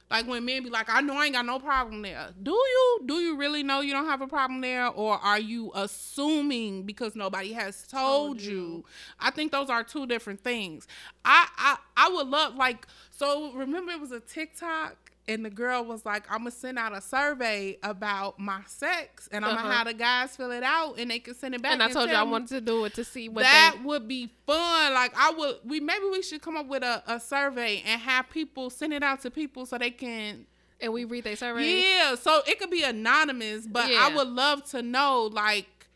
like 0.09 0.25
when 0.25 0.45
men 0.45 0.63
be 0.63 0.69
like, 0.69 0.89
"I 0.89 1.01
know 1.01 1.15
I 1.17 1.25
ain't 1.25 1.33
got 1.33 1.45
no 1.45 1.59
problem 1.59 2.01
there." 2.01 2.29
Do 2.41 2.51
you? 2.51 3.01
Do 3.05 3.15
you 3.15 3.35
really 3.35 3.61
know 3.63 3.81
you 3.81 3.91
don't 3.91 4.05
have 4.05 4.21
a 4.21 4.27
problem 4.27 4.61
there, 4.61 4.87
or 4.87 5.17
are 5.17 5.39
you 5.39 5.71
assuming 5.75 6.83
because 6.83 7.15
nobody 7.15 7.51
has 7.53 7.85
told, 7.87 8.41
you? 8.41 8.85
I 9.19 9.31
think 9.31 9.51
those 9.51 9.69
are 9.69 9.83
two 9.83 10.05
different 10.07 10.43
things. 10.43 10.87
I 11.25 11.47
I 11.57 11.77
I 11.97 12.09
would 12.09 12.27
love 12.27 12.55
like 12.55 12.87
so. 13.11 13.51
Remember, 13.51 13.91
it 13.91 13.99
was 13.99 14.11
a 14.11 14.21
TikTok. 14.21 15.06
And 15.29 15.43
the 15.43 15.49
girl 15.49 15.83
was 15.83 16.05
like, 16.05 16.23
"I'm 16.31 16.39
gonna 16.39 16.51
send 16.51 16.79
out 16.79 16.95
a 16.95 17.01
survey 17.01 17.77
about 17.83 18.39
my 18.39 18.61
sex, 18.65 19.27
and 19.31 19.43
I'm 19.43 19.51
Uh-huh. 19.55 19.63
gonna 19.63 19.75
have 19.75 19.87
the 19.87 19.93
guys 19.93 20.35
fill 20.37 20.51
it 20.51 20.63
out, 20.63 20.97
and 20.99 21.11
they 21.11 21.19
can 21.19 21.35
send 21.35 21.53
it 21.53 21.61
back." 21.61 21.73
And 21.73 21.83
I 21.83 21.89
told 21.91 22.09
you 22.09 22.15
I 22.15 22.23
wanted 22.23 22.47
to 22.49 22.61
do 22.61 22.85
it 22.85 22.93
to 22.93 23.03
see 23.03 23.27
what 23.27 23.41
that 23.43 23.73
they. 23.77 23.83
would 23.83 24.07
be 24.07 24.29
fun. 24.45 24.93
Like 24.93 25.11
I 25.17 25.31
would, 25.31 25.57
we 25.65 25.81
maybe 25.81 26.05
we 26.05 26.21
should 26.21 26.41
come 26.41 26.55
up 26.55 26.67
with 26.67 26.81
a, 26.83 27.03
a 27.07 27.19
survey 27.19 27.83
and 27.85 27.99
have 28.01 28.29
people 28.29 28.69
send 28.69 28.93
it 28.93 29.03
out 29.03 29.21
to 29.23 29.29
people 29.31 29.65
so 29.65 29.77
they 29.77 29.91
can. 29.91 30.45
And 30.79 30.93
we 30.93 31.03
read 31.05 31.23
their 31.25 31.35
survey. 31.35 31.81
Yeah, 31.81 32.15
so 32.15 32.41
it 32.47 32.59
could 32.59 32.69
be 32.69 32.83
anonymous, 32.83 33.65
but 33.67 33.89
Yeah. 33.89 33.97
I 34.09 34.15
would 34.15 34.27
love 34.29 34.63
to 34.69 34.81
know, 34.81 35.23
like, 35.23 35.87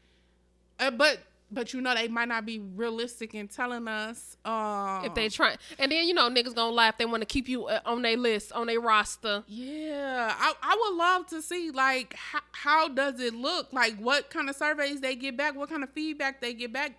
uh, 0.80 0.92
but 0.92 1.20
but 1.52 1.74
you 1.74 1.82
know 1.82 1.93
they 1.93 2.08
might 2.08 2.28
not 2.28 2.45
be 2.45 2.60
realistic 2.60 3.36
in 3.36 3.47
telling 3.47 3.88
us. 3.88 4.38
Um, 4.45 5.06
If 5.06 5.14
they 5.14 5.30
try, 5.30 5.58
and 5.78 5.91
then 5.91 6.08
you 6.08 6.14
know 6.14 6.30
niggas 6.30 6.56
gonna 6.56 6.72
laugh. 6.74 6.97
They 6.97 7.06
want 7.06 7.22
to 7.22 7.28
keep 7.28 7.47
you 7.49 7.66
uh, 7.66 7.82
on 7.86 8.02
their 8.02 8.18
list, 8.18 8.52
on 8.54 8.68
their 8.68 8.80
roster. 8.80 9.43
Yeah, 9.47 10.34
I, 10.38 10.54
I 10.62 10.78
would 10.80 10.97
love 10.97 11.28
to 11.28 11.41
see 11.41 11.72
like 11.72 12.14
how, 12.16 12.39
how 12.52 12.88
does 12.88 13.20
it 13.20 13.34
look 13.34 13.72
like 13.74 13.97
what 13.97 14.30
kind 14.30 14.49
of 14.49 14.56
surveys 14.56 15.02
they 15.02 15.16
get 15.16 15.36
back, 15.38 15.56
what 15.56 15.70
kind 15.70 15.84
of 15.84 15.89
feedback 15.91 16.41
they 16.41 16.54
get 16.54 16.72
back. 16.72 16.93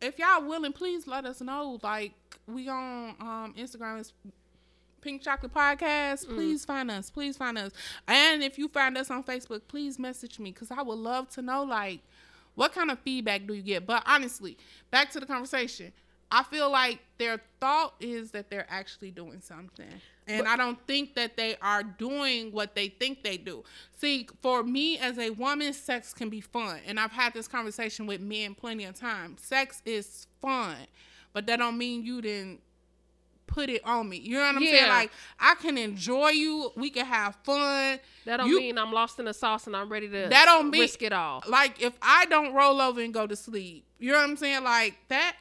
If 0.00 0.18
y'all 0.18 0.46
willing, 0.46 0.72
please 0.72 1.06
let 1.06 1.24
us 1.24 1.40
know. 1.40 1.80
Like 1.82 2.12
we 2.46 2.68
on 2.68 3.14
um 3.20 3.54
Instagram 3.58 4.00
is 4.00 4.12
Pink 5.00 5.22
Chocolate 5.22 5.54
Podcast. 5.54 6.26
Please 6.28 6.64
find 6.64 6.90
us. 6.90 7.10
Please 7.10 7.36
find 7.36 7.58
us. 7.58 7.72
And 8.06 8.42
if 8.42 8.58
you 8.58 8.68
find 8.68 8.96
us 8.98 9.10
on 9.10 9.22
Facebook, 9.22 9.62
please 9.68 9.98
message 9.98 10.38
me 10.38 10.52
because 10.52 10.70
I 10.70 10.82
would 10.82 10.98
love 10.98 11.28
to 11.30 11.42
know 11.42 11.62
like 11.64 12.00
what 12.58 12.72
kind 12.72 12.90
of 12.90 12.98
feedback 12.98 13.46
do 13.46 13.54
you 13.54 13.62
get. 13.62 13.86
But 13.86 14.02
honestly, 14.04 14.58
back 14.90 15.12
to 15.12 15.20
the 15.20 15.26
conversation. 15.26 15.92
I 16.30 16.42
feel 16.42 16.70
like 16.70 16.98
their 17.16 17.40
thought 17.60 17.94
is 18.00 18.32
that 18.32 18.50
they're 18.50 18.66
actually 18.68 19.12
doing 19.12 19.40
something. 19.40 19.86
And 20.26 20.46
I 20.46 20.56
don't 20.56 20.78
think 20.86 21.14
that 21.14 21.36
they 21.36 21.56
are 21.62 21.82
doing 21.84 22.50
what 22.52 22.74
they 22.74 22.88
think 22.88 23.22
they 23.22 23.36
do. 23.36 23.62
See, 23.96 24.28
for 24.42 24.62
me 24.64 24.98
as 24.98 25.18
a 25.18 25.30
woman, 25.30 25.72
sex 25.72 26.12
can 26.12 26.28
be 26.28 26.40
fun. 26.40 26.80
And 26.84 26.98
I've 26.98 27.12
had 27.12 27.32
this 27.32 27.46
conversation 27.46 28.06
with 28.06 28.20
men 28.20 28.56
plenty 28.56 28.84
of 28.84 28.94
times. 28.94 29.40
Sex 29.40 29.80
is 29.86 30.26
fun, 30.42 30.76
but 31.32 31.46
that 31.46 31.60
don't 31.60 31.78
mean 31.78 32.04
you 32.04 32.20
didn't 32.20 32.60
put 33.58 33.70
it 33.70 33.82
on 33.84 34.08
me. 34.08 34.18
You 34.18 34.34
know 34.34 34.40
what 34.46 34.56
I'm 34.56 34.62
saying? 34.64 34.88
Like 34.88 35.10
I 35.40 35.54
can 35.56 35.76
enjoy 35.76 36.28
you. 36.30 36.70
We 36.76 36.90
can 36.90 37.04
have 37.06 37.36
fun. 37.42 37.98
That 38.24 38.36
don't 38.38 38.48
You- 38.48 38.60
mean 38.60 38.78
I'm 38.78 38.92
lost 38.92 39.18
in 39.18 39.24
the 39.24 39.34
sauce 39.34 39.66
and 39.66 39.76
I'm 39.76 39.88
ready 39.90 40.06
to 40.08 40.28
That 40.28 40.44
don't 40.46 40.70
mean- 40.70 40.82
risk 40.82 41.02
it 41.02 41.12
all. 41.12 41.42
like 41.48 41.82
if 41.82 41.92
I 42.00 42.26
don't 42.26 42.52
roll 42.54 42.80
over 42.80 43.00
and 43.00 43.12
go 43.12 43.26
to 43.26 43.34
sleep, 43.34 43.84
you 43.98 44.12
know 44.12 44.18
what 44.18 44.28
I'm 44.30 44.36
saying? 44.36 44.62
Like 44.62 44.96
that, 45.08 45.36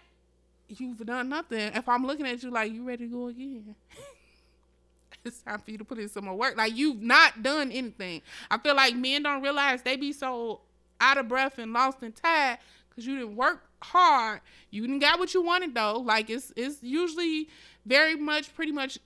you've 0.68 1.06
done 1.06 1.30
nothing. 1.30 1.72
If 1.76 1.88
I'm 1.88 2.06
looking 2.08 2.26
at 2.26 2.42
you 2.42 2.50
like 2.50 2.72
you 2.72 2.84
ready 2.84 3.06
to 3.08 3.12
go 3.14 3.28
again, 3.28 3.76
it's 5.26 5.40
time 5.42 5.60
for 5.60 5.72
you 5.72 5.78
to 5.78 5.86
put 5.86 6.00
in 6.00 6.10
some 6.10 6.26
more 6.26 6.36
work. 6.36 6.58
Like 6.58 6.76
you've 6.76 7.02
not 7.02 7.44
done 7.44 7.72
anything. 7.72 8.22
I 8.50 8.58
feel 8.58 8.76
like 8.76 8.96
men 8.96 9.24
don't 9.24 9.42
realize 9.44 9.82
they 9.84 9.96
be 9.96 10.12
so 10.14 10.62
out 11.00 11.18
of 11.18 11.28
breath 11.28 11.60
and 11.60 11.72
lost 11.74 12.00
and 12.02 12.16
tired 12.16 12.58
because 12.90 13.06
you 13.06 13.18
didn't 13.20 13.36
work 13.36 13.64
hard. 13.82 14.42
You 14.72 14.82
didn't 14.82 15.00
got 15.00 15.20
what 15.20 15.34
you 15.34 15.42
wanted 15.44 15.76
though. 15.76 16.00
Like 16.00 16.30
it's 16.30 16.52
it's 16.56 16.82
usually 16.82 17.50
very 17.88 18.16
much 18.16 18.54
pretty 18.56 18.72
much 18.72 19.00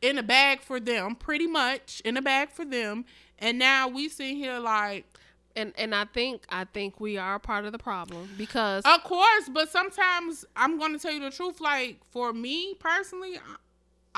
in 0.00 0.18
a 0.18 0.22
bag 0.22 0.60
for 0.60 0.78
them, 0.80 1.16
pretty 1.16 1.46
much 1.46 2.00
in 2.04 2.16
a 2.16 2.22
bag 2.22 2.50
for 2.50 2.64
them. 2.64 3.04
And 3.38 3.58
now 3.58 3.88
we 3.88 4.08
sit 4.08 4.34
here 4.36 4.58
like 4.58 5.04
And 5.56 5.72
and 5.76 5.94
I 5.94 6.04
think 6.04 6.44
I 6.50 6.64
think 6.64 7.00
we 7.00 7.16
are 7.18 7.38
part 7.38 7.64
of 7.64 7.72
the 7.72 7.78
problem 7.78 8.28
because 8.36 8.82
Of 8.84 9.02
course, 9.02 9.48
but 9.52 9.68
sometimes 9.70 10.44
I'm 10.54 10.78
going 10.78 10.92
to 10.92 10.98
tell 10.98 11.12
you 11.12 11.20
the 11.20 11.30
truth. 11.30 11.60
Like 11.60 12.04
for 12.12 12.32
me 12.32 12.74
personally, 12.78 13.40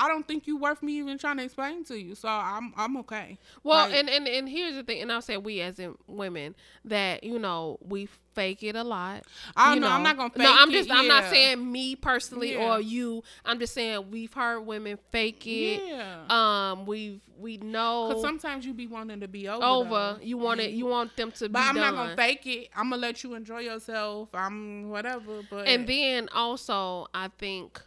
I, 0.05 0.07
don't 0.07 0.27
think 0.27 0.47
you 0.47 0.57
worth 0.57 0.81
me 0.83 0.93
even 0.99 1.17
trying 1.17 1.37
to 1.37 1.43
explain 1.43 1.83
to 1.85 1.97
you. 1.99 2.15
So 2.15 2.27
I'm 2.27 2.73
I'm 2.77 2.97
okay. 2.97 3.37
Well, 3.63 3.87
Like- 3.87 3.95
and, 3.95 4.09
and 4.09 4.27
and 4.27 4.49
here's 4.49 4.75
the 4.75 4.83
thing, 4.83 5.01
and 5.01 5.11
I'll 5.11 5.21
say 5.21 5.37
we 5.37 5.61
as 5.61 5.79
in 5.79 5.95
women 6.07 6.55
that 6.85 7.23
you 7.23 7.39
know 7.39 7.77
we 7.81 8.07
fake 8.33 8.63
it 8.63 8.75
a 8.77 8.83
lot. 8.83 9.23
I 9.57 9.71
don't 9.73 9.81
know, 9.81 9.89
I'm 9.89 10.03
not 10.03 10.15
gonna 10.17 10.31
No, 10.37 10.55
I'm 10.57 10.71
just 10.71 10.89
it, 10.89 10.95
I'm 10.95 11.07
not 11.07 11.25
saying 11.29 11.69
me 11.69 11.95
personally 11.97 12.53
Yeah. 12.53 12.75
or 12.75 12.79
you. 12.81 13.23
I'm 13.43 13.59
just 13.59 13.73
saying 13.73 14.09
we've 14.09 14.31
heard 14.33 14.61
women 14.61 14.97
fake 15.11 15.45
it. 15.45 15.81
Yeah. 15.85 16.21
Um, 16.29 16.85
we've 16.85 17.19
we 17.37 17.57
know 17.57 18.11
Cause 18.13 18.21
sometimes 18.21 18.65
you 18.65 18.73
be 18.73 18.87
wanting 18.87 19.19
to 19.21 19.27
be 19.27 19.49
over. 19.49 19.63
over. 19.65 19.89
though. 19.89 20.17
You 20.21 20.37
want 20.37 20.59
it. 20.61 20.71
You 20.71 20.85
want 20.85 21.15
them 21.17 21.31
to 21.33 21.45
be 21.49 21.53
But 21.53 21.63
I'm 21.63 21.75
done. 21.75 21.93
not 21.95 22.03
gonna 22.03 22.15
fake 22.15 22.45
it. 22.47 22.69
I'm 22.75 22.89
gonna 22.91 23.01
let 23.01 23.23
you 23.23 23.33
enjoy 23.33 23.59
yourself. 23.61 24.29
I'm 24.33 24.89
whatever. 24.89 25.41
But 25.49 25.67
And 25.67 25.85
then 25.87 26.29
also, 26.33 27.07
I 27.13 27.29
think 27.37 27.81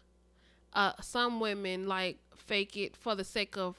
uh, 0.75 0.93
some 1.01 1.41
women 1.41 1.87
like 1.87 2.19
fake 2.37 2.77
it 2.77 2.97
for 2.97 3.15
the 3.15 3.25
sake 3.25 3.57
of 3.57 3.77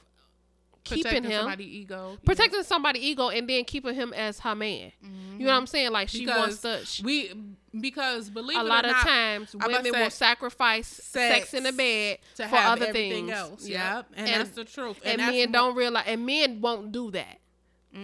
keeping 0.83 1.03
protecting 1.03 1.31
him, 1.31 1.39
somebody's 1.39 1.67
ego, 1.67 2.17
protecting 2.25 2.63
somebody's 2.63 3.03
ego, 3.03 3.29
and 3.29 3.49
then 3.49 3.63
keeping 3.65 3.95
him 3.95 4.13
as 4.13 4.39
her 4.39 4.55
man. 4.55 4.91
You 5.01 5.45
know 5.45 5.51
what 5.51 5.57
I'm 5.57 5.67
saying? 5.67 5.91
Like 5.91 6.09
she 6.09 6.27
wants 6.27 6.61
because 6.61 6.81
to. 6.81 6.85
She, 6.85 7.03
we 7.03 7.33
because 7.79 8.29
believe 8.29 8.57
a 8.57 8.61
it 8.61 8.63
lot 8.63 8.85
or 8.85 8.89
of 8.89 8.93
not, 8.93 9.07
times, 9.07 9.55
women 9.55 9.91
will 9.91 10.09
sacrifice 10.09 10.87
sex, 10.87 11.53
in 11.53 11.63
the 11.63 11.71
bed 11.71 12.19
to 12.35 12.47
for 12.47 12.55
other 12.55 12.91
things. 12.91 13.29
else. 13.31 13.67
Yeah. 13.67 13.97
Yep, 13.97 14.05
and, 14.15 14.27
that's 14.27 14.49
the 14.51 14.65
truth. 14.65 15.01
and, 15.03 15.19
that's 15.19 15.31
men 15.31 15.51
don't 15.51 15.75
realize 15.75 16.05
and 16.07 16.25
men 16.25 16.61
won't 16.61 16.91
do 16.91 17.11
that 17.11 17.39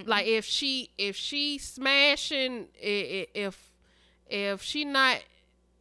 like 0.06 0.28
if 0.28 0.46
she 0.46 0.90
if 0.98 1.16
she 1.16 1.58
smashing 1.58 2.68
if 2.80 3.72
if 4.28 4.62
she 4.62 4.86
not 4.86 5.20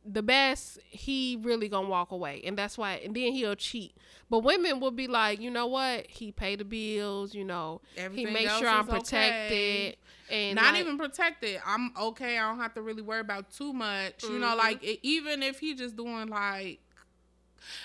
the 0.05 0.23
best 0.23 0.79
he 0.89 1.39
really 1.43 1.69
gonna 1.69 1.89
walk 1.89 2.11
away 2.11 2.41
and 2.45 2.57
that's 2.57 2.79
why 2.79 2.95
and 3.05 3.15
then 3.15 3.33
he'll 3.33 3.55
cheat 3.55 3.95
but 4.31 4.39
women 4.41 4.81
will 4.81 4.91
be 4.91 5.07
like 5.07 5.41
you 5.41 5.51
know 5.51 5.67
what 5.67 6.07
he 6.07 6.33
pay 6.33 6.57
the 6.57 6.65
bills 6.65 7.35
you 7.35 7.45
know 7.45 7.81
Everything 7.99 8.29
he 8.29 8.33
makes 8.33 8.51
else 8.51 8.61
sure 8.61 8.69
i'm 8.71 8.87
protected 8.87 9.53
okay. 9.53 9.97
and 10.31 10.57
not 10.57 10.73
like- 10.73 10.81
even 10.81 10.97
protected. 10.97 11.61
I'm 11.67 11.93
okay. 12.01 12.39
I 12.39 12.49
don't 12.49 12.61
have 12.61 12.73
to 12.75 12.83
really 12.83 13.03
worry 13.03 13.19
about 13.21 13.51
too 13.51 13.73
much. 13.73 14.23
You 14.23 14.39
know, 14.39 14.55
Mhm. 14.55 14.59
like 14.59 14.83
it, 14.85 15.01
even 15.03 15.43
if 15.43 15.59
he 15.59 15.75
just 15.75 15.97
doing 15.97 16.29
like. 16.29 16.79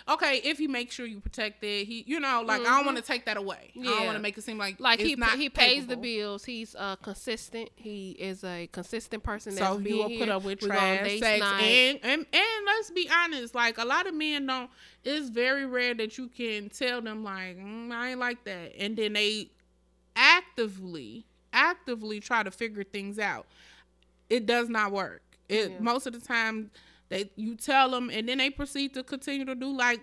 Okay, 0.07 0.41
if 0.43 0.57
he 0.57 0.67
makes 0.67 0.95
sure 0.95 1.05
you 1.05 1.19
protected, 1.19 1.87
he, 1.87 2.03
you 2.07 2.19
know, 2.19 2.41
like 2.45 2.61
I 2.61 2.65
don't 2.65 2.83
Mhm. 2.83 2.85
want 2.85 2.97
to 2.97 3.03
take 3.03 3.25
that 3.25 3.37
away. 3.37 3.71
I 3.79 3.83
don't 3.83 4.05
want 4.05 4.15
to 4.17 4.21
make 4.21 4.37
it 4.37 4.43
seem 4.43 4.57
like 4.57 4.79
like 4.79 4.99
he 4.99 5.15
not 5.15 5.37
he 5.37 5.49
pays 5.49 5.85
the 5.87 5.97
bills. 5.97 6.45
He's 6.45 6.75
uh 6.75 6.95
consistent. 6.97 7.69
He 7.75 8.11
is 8.11 8.43
a 8.43 8.67
consistent 8.71 9.23
person. 9.23 9.53
So 9.53 9.59
that's 9.77 9.87
you 9.89 9.97
will 9.97 10.09
put 10.09 10.29
up 10.29 10.43
with 10.43 10.59
trash, 10.59 11.19
sex, 11.19 11.39
night. 11.39 11.59
and, 11.61 11.99
and 12.03 12.25
and 12.31 12.65
let's 12.65 12.91
be 12.91 13.09
honest. 13.09 13.55
Like 13.55 13.77
a 13.77 13.85
lot 13.85 14.07
of 14.07 14.13
men 14.13 14.45
don't. 14.45 14.69
It's 15.03 15.29
very 15.29 15.65
rare 15.65 15.93
that 15.95 16.17
you 16.17 16.27
can 16.27 16.69
tell 16.69 17.01
them 17.01 17.23
like 17.23 17.57
mm, 17.57 17.91
I 17.91 18.11
ain't 18.11 18.19
like 18.19 18.43
that, 18.45 18.73
and 18.77 18.95
then 18.95 19.13
they 19.13 19.49
actively 20.15 21.25
actively 21.53 22.19
try 22.19 22.43
to 22.43 22.51
figure 22.51 22.83
things 22.83 23.17
out. 23.17 23.45
It 24.29 24.45
does 24.45 24.69
not 24.69 24.91
work. 24.91 25.21
It 25.47 25.71
Yeah. 25.71 25.79
most 25.79 26.05
of 26.07 26.13
the 26.13 26.19
time 26.19 26.71
they 27.09 27.29
you 27.35 27.55
tell 27.55 27.91
them, 27.91 28.09
and 28.09 28.27
then 28.27 28.39
they 28.39 28.49
proceed 28.49 28.93
to 28.95 29.03
continue 29.03 29.45
to 29.45 29.55
do 29.55 29.75
like 29.75 30.01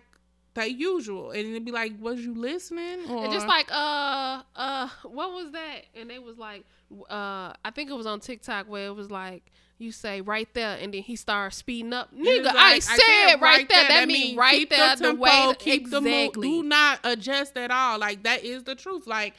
the 0.54 0.70
usual, 0.70 1.30
and 1.30 1.40
it'd 1.40 1.64
be 1.64 1.72
like, 1.72 1.92
was 2.00 2.20
you 2.20 2.34
listening? 2.34 3.10
Or 3.10 3.24
And 3.24 3.32
just 3.32 3.46
like 3.46 3.70
uh 3.70 4.42
uh 4.54 4.88
what 5.04 5.32
was 5.32 5.52
that? 5.52 5.82
And 5.94 6.10
they 6.10 6.18
was 6.18 6.38
like 6.38 6.64
uh 7.10 7.52
I 7.64 7.70
think 7.74 7.90
it 7.90 7.94
was 7.94 8.06
on 8.06 8.20
TikTok 8.20 8.68
where 8.68 8.86
it 8.86 8.94
was 8.94 9.10
like 9.10 9.50
you 9.78 9.90
say 9.90 10.20
right 10.20 10.52
there 10.54 10.78
and 10.80 10.94
then 10.94 11.02
he 11.02 11.16
started 11.16 11.56
speeding 11.56 11.92
up. 11.92 12.14
Nigga, 12.14 12.44
was 12.44 12.54
I 12.56 12.72
like, 12.74 12.82
said 12.82 13.40
right, 13.40 13.68
there. 13.68 13.88
That, 13.88 14.06
mean 14.06 14.28
mean 14.28 14.36
right 14.36 14.60
keep 14.60 14.70
there 14.70 14.96
the, 14.96 15.02
the, 15.02 15.08
tempo, 15.08 15.22
way 15.22 15.54
keep 15.58 15.90
the 15.90 16.00
mood. 16.00 16.12
exactly. 16.12 16.48
Do 16.48 16.62
not 16.62 17.00
adjust 17.02 17.56
at 17.56 17.70
all. 17.70 17.98
Like 17.98 18.22
that 18.24 18.44
is 18.44 18.64
the 18.64 18.74
truth. 18.74 19.06
Like, 19.06 19.34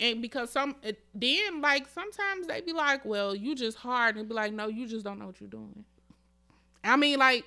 and 0.00 0.22
because 0.22 0.50
some 0.50 0.76
then 1.14 1.60
like 1.60 1.88
sometimes 1.88 2.46
they 2.46 2.60
be 2.60 2.72
like, 2.72 3.04
well, 3.04 3.34
you 3.34 3.54
just 3.54 3.76
hard, 3.76 4.16
and 4.16 4.28
be 4.28 4.34
like, 4.34 4.52
no, 4.52 4.68
you 4.68 4.86
just 4.86 5.04
don't 5.04 5.18
know 5.18 5.26
what 5.26 5.40
you're 5.40 5.50
doing. 5.50 5.84
I 6.84 6.96
mean, 6.96 7.18
like, 7.18 7.44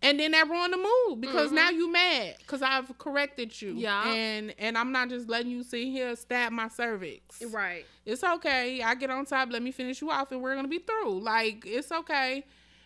and 0.00 0.18
then 0.20 0.30
that 0.30 0.48
ruin 0.48 0.70
the 0.70 0.76
mood 0.76 1.20
because 1.20 1.50
Mhm. 1.50 1.54
now 1.54 1.70
you 1.70 1.90
mad 1.90 2.36
because 2.38 2.62
I've 2.62 2.96
corrected 2.98 3.60
you. 3.60 3.72
Yeah. 3.74 4.12
and 4.12 4.54
and 4.58 4.78
I'm 4.78 4.92
not 4.92 5.08
just 5.08 5.28
letting 5.28 5.50
you 5.50 5.62
sit 5.64 5.88
here 5.88 6.14
stab 6.16 6.52
my 6.52 6.68
cervix. 6.68 7.42
Right. 7.42 7.84
It's 8.06 8.22
okay. 8.22 8.80
I 8.82 8.94
get 8.94 9.10
on 9.10 9.26
top. 9.26 9.50
Let 9.50 9.62
me 9.62 9.72
finish 9.72 10.00
you 10.00 10.10
off, 10.10 10.30
and 10.32 10.40
we're 10.40 10.54
gonna 10.54 10.68
be 10.68 10.78
through. 10.78 11.20
Like 11.20 11.64
it's 11.66 11.90
okay. 11.90 12.44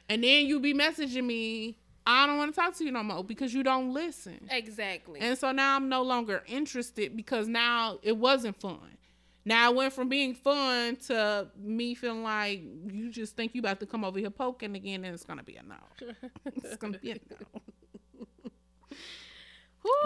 And 0.09 0.25
then 0.25 0.47
you 0.47 0.59
be 0.61 0.75
messaging 0.75 1.25
me. 1.25 1.77
I 2.05 2.27
don't 2.27 2.37
want 2.37 2.53
to 2.53 2.61
talk 2.61 2.75
to 2.79 2.85
you 2.85 2.91
no 2.91 3.03
more 3.05 3.23
because 3.23 3.55
you 3.55 3.63
don't 3.63 3.93
listen. 3.95 4.49
Exactly. 4.51 5.21
And 5.21 5.39
so 5.39 5.53
now 5.53 5.77
I'm 5.77 5.89
no 5.89 6.03
longer 6.03 6.43
interested 6.49 7.17
because 7.17 7.47
now 7.47 7.99
it 8.03 8.17
wasn't 8.17 8.61
fun. 8.61 8.97
Now 9.45 9.71
it 9.71 9.77
went 9.77 9.93
from 9.93 10.09
being 10.09 10.35
fun 10.35 10.97
to 11.09 11.49
me 11.59 11.95
feeling 11.95 12.23
like 12.23 12.63
you 12.87 13.11
just 13.11 13.37
think 13.37 13.55
you 13.55 13.61
about 13.61 13.81
to 13.81 13.87
come 13.87 14.05
over 14.05 14.19
here 14.19 14.31
poking 14.31 14.77
again, 14.77 15.05
and 15.05 15.15
it's 15.15 15.25
gonna 15.25 15.43
be 15.43 15.57
a 15.57 15.63
no. 15.63 15.75
it's 16.47 16.77
gonna 16.77 16.99
be 16.99 17.13
a 17.13 17.15
no. 17.15 17.61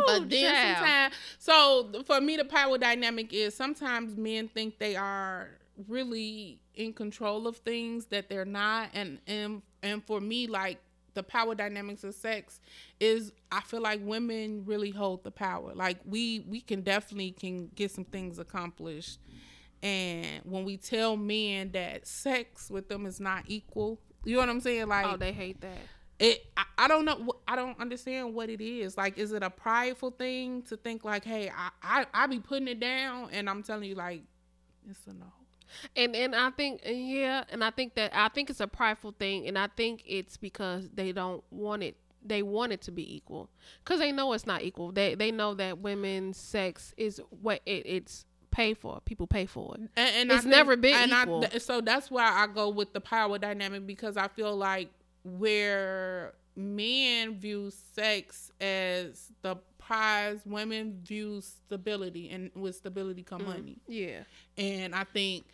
But 0.06 0.30
then 0.30 0.76
sometimes, 0.76 1.14
so 1.38 2.02
for 2.06 2.20
me, 2.20 2.36
the 2.36 2.44
power 2.44 2.78
dynamic 2.78 3.32
is 3.32 3.54
sometimes 3.54 4.16
men 4.16 4.48
think 4.48 4.78
they 4.78 4.96
are 4.96 5.50
really 5.86 6.60
in 6.74 6.92
control 6.92 7.46
of 7.46 7.58
things 7.58 8.06
that 8.06 8.28
they're 8.30 8.44
not, 8.46 8.90
and 8.94 9.18
and 9.26 9.62
and 9.82 10.02
for 10.04 10.20
me, 10.20 10.46
like 10.46 10.78
the 11.16 11.24
power 11.24 11.56
dynamics 11.56 12.04
of 12.04 12.14
sex 12.14 12.60
is, 13.00 13.32
I 13.50 13.62
feel 13.62 13.80
like 13.80 14.00
women 14.02 14.62
really 14.64 14.90
hold 14.90 15.24
the 15.24 15.32
power. 15.32 15.72
Like 15.74 15.98
we 16.04 16.44
we 16.48 16.60
can 16.60 16.82
definitely 16.82 17.32
can 17.32 17.68
get 17.74 17.90
some 17.90 18.04
things 18.04 18.38
accomplished, 18.38 19.18
and 19.82 20.42
when 20.44 20.64
we 20.64 20.76
tell 20.76 21.16
men 21.16 21.72
that 21.72 22.06
sex 22.06 22.70
with 22.70 22.88
them 22.88 23.06
is 23.06 23.18
not 23.18 23.44
equal, 23.48 23.98
you 24.24 24.34
know 24.34 24.40
what 24.40 24.48
I'm 24.50 24.60
saying? 24.60 24.86
Like 24.88 25.06
oh, 25.06 25.16
they 25.16 25.32
hate 25.32 25.60
that. 25.62 25.78
it 26.18 26.46
I, 26.56 26.64
I 26.78 26.88
don't 26.88 27.04
know 27.04 27.32
i 27.48 27.56
don't 27.56 27.78
understand 27.80 28.34
what 28.34 28.48
it 28.48 28.60
is 28.60 28.96
like 28.96 29.18
is 29.18 29.32
it 29.32 29.42
a 29.42 29.50
prideful 29.50 30.12
thing 30.12 30.62
to 30.62 30.76
think 30.76 31.04
like 31.04 31.24
hey 31.24 31.50
i 31.54 31.70
i, 31.82 32.06
I 32.14 32.26
be 32.26 32.38
putting 32.38 32.68
it 32.68 32.80
down 32.80 33.28
and 33.32 33.50
i'm 33.50 33.62
telling 33.62 33.88
you 33.88 33.94
like 33.94 34.22
it's 34.88 35.06
a 35.06 35.12
no 35.12 35.26
And 35.96 36.14
and 36.16 36.34
I 36.34 36.50
think 36.50 36.80
yeah, 36.84 37.44
and 37.50 37.62
I 37.64 37.70
think 37.70 37.94
that 37.94 38.12
I 38.14 38.28
think 38.28 38.50
it's 38.50 38.60
a 38.60 38.66
prideful 38.66 39.12
thing, 39.18 39.46
and 39.46 39.58
I 39.58 39.68
think 39.68 40.02
it's 40.06 40.36
because 40.36 40.88
they 40.94 41.12
don't 41.12 41.42
want 41.50 41.82
it. 41.82 41.96
They 42.24 42.42
want 42.42 42.72
it 42.72 42.80
to 42.82 42.90
be 42.90 43.14
equal, 43.16 43.48
because 43.84 44.00
they 44.00 44.10
know 44.12 44.32
it's 44.32 44.46
not 44.46 44.62
equal. 44.62 44.90
They 44.92 45.14
they 45.14 45.30
know 45.30 45.54
that 45.54 45.78
women's 45.78 46.36
sex 46.36 46.92
is 46.96 47.20
what 47.42 47.60
it, 47.66 47.82
it's 47.86 48.24
paid 48.50 48.78
for. 48.78 49.00
People 49.04 49.26
pay 49.26 49.46
for 49.46 49.74
it. 49.74 49.80
and, 49.96 50.30
and 50.30 50.32
It's 50.32 50.44
never 50.44 50.76
been 50.76 50.94
and 50.96 51.12
I- 51.14 51.22
equal. 51.22 51.42
th- 51.42 51.62
so 51.62 51.80
that's 51.82 52.10
why 52.10 52.24
i 52.24 52.46
go 52.46 52.70
with 52.70 52.94
the 52.94 53.00
power 53.02 53.38
dynamic 53.38 53.86
because 53.86 54.16
i 54.16 54.28
feel 54.28 54.56
like 54.56 54.88
where 55.24 56.32
men 56.56 57.38
view 57.38 57.70
sex 57.94 58.50
as 58.60 59.30
the 59.42 59.56
prize 59.78 60.40
women 60.46 60.98
view 61.04 61.40
stability 61.42 62.30
and 62.30 62.50
with 62.54 62.74
stability 62.74 63.22
come 63.22 63.42
mm, 63.42 63.46
money 63.46 63.76
Yeah. 63.86 64.20
and 64.56 64.94
I 64.94 65.04
think 65.04 65.44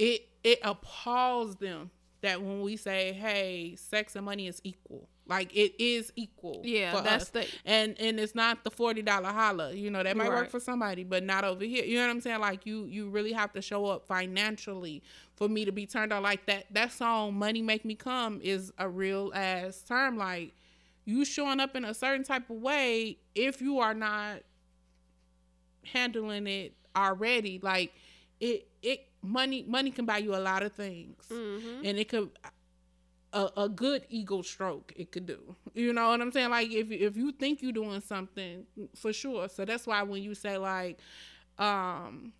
it 0.00 0.28
it 0.42 0.58
appalls 0.62 1.56
them 1.56 1.90
that 2.22 2.40
when 2.42 2.60
we 2.62 2.76
say, 2.76 3.12
"Hey, 3.12 3.76
sex 3.76 4.16
and 4.16 4.24
money 4.24 4.46
is 4.46 4.60
equal," 4.64 5.08
like 5.26 5.54
it 5.54 5.74
is 5.82 6.12
equal. 6.16 6.62
Yeah, 6.64 6.96
for 6.96 7.02
that's 7.02 7.24
us. 7.24 7.28
the- 7.30 7.46
and 7.64 7.98
and 8.00 8.18
it's 8.18 8.34
not 8.34 8.64
the 8.64 8.70
forty 8.70 9.02
dollar 9.02 9.28
holla. 9.30 9.72
You 9.74 9.90
know 9.90 10.02
that 10.02 10.16
might 10.16 10.28
work 10.28 10.48
for 10.50 10.60
somebody, 10.60 11.04
but 11.04 11.22
not 11.22 11.44
over 11.44 11.64
here. 11.64 11.84
You 11.84 11.96
know 11.96 12.06
what 12.06 12.10
I'm 12.10 12.20
saying? 12.20 12.40
Like 12.40 12.66
you 12.66 12.84
you 12.86 13.08
really 13.10 13.32
have 13.32 13.52
to 13.52 13.62
show 13.62 13.86
up 13.86 14.06
financially 14.06 15.02
for 15.36 15.48
me 15.48 15.64
to 15.64 15.72
be 15.72 15.86
turned 15.86 16.12
on. 16.12 16.22
Like 16.22 16.46
that 16.46 16.66
that 16.72 16.92
song, 16.92 17.34
"Money 17.34 17.62
Make 17.62 17.84
Me 17.84 17.94
Come," 17.94 18.40
is 18.42 18.72
a 18.78 18.88
real 18.88 19.32
ass 19.34 19.82
term. 19.82 20.16
Like 20.16 20.54
you 21.04 21.24
showing 21.24 21.60
up 21.60 21.74
in 21.76 21.84
a 21.84 21.94
certain 21.94 22.24
type 22.24 22.48
of 22.50 22.56
way 22.56 23.18
if 23.34 23.60
you 23.60 23.78
are 23.80 23.94
not 23.94 24.40
handling 25.84 26.46
it 26.46 26.74
already 26.96 27.58
like 27.62 27.92
it 28.40 28.68
it 28.82 29.06
money 29.22 29.64
money 29.68 29.90
can 29.90 30.04
buy 30.06 30.18
you 30.18 30.34
a 30.34 30.38
lot 30.40 30.62
of 30.62 30.72
things 30.72 31.16
Mm-hmm. 31.30 31.84
and 31.84 31.98
it 31.98 32.08
could 32.08 32.30
a, 33.32 33.48
a 33.56 33.68
good 33.68 34.04
ego 34.08 34.42
stroke 34.42 34.92
it 34.96 35.12
could 35.12 35.26
do 35.26 35.54
you 35.74 35.92
know 35.92 36.08
what 36.08 36.20
i'm 36.20 36.32
saying 36.32 36.50
like 36.50 36.70
if 36.72 36.90
if 36.90 37.16
you 37.16 37.30
think 37.32 37.62
you're 37.62 37.70
doing 37.72 38.00
something 38.00 38.64
for 38.96 39.12
sure 39.12 39.48
so 39.48 39.64
that's 39.64 39.86
why 39.86 40.02
when 40.02 40.22
you 40.22 40.34
say 40.34 40.56
like 40.58 40.98
um 41.58 42.32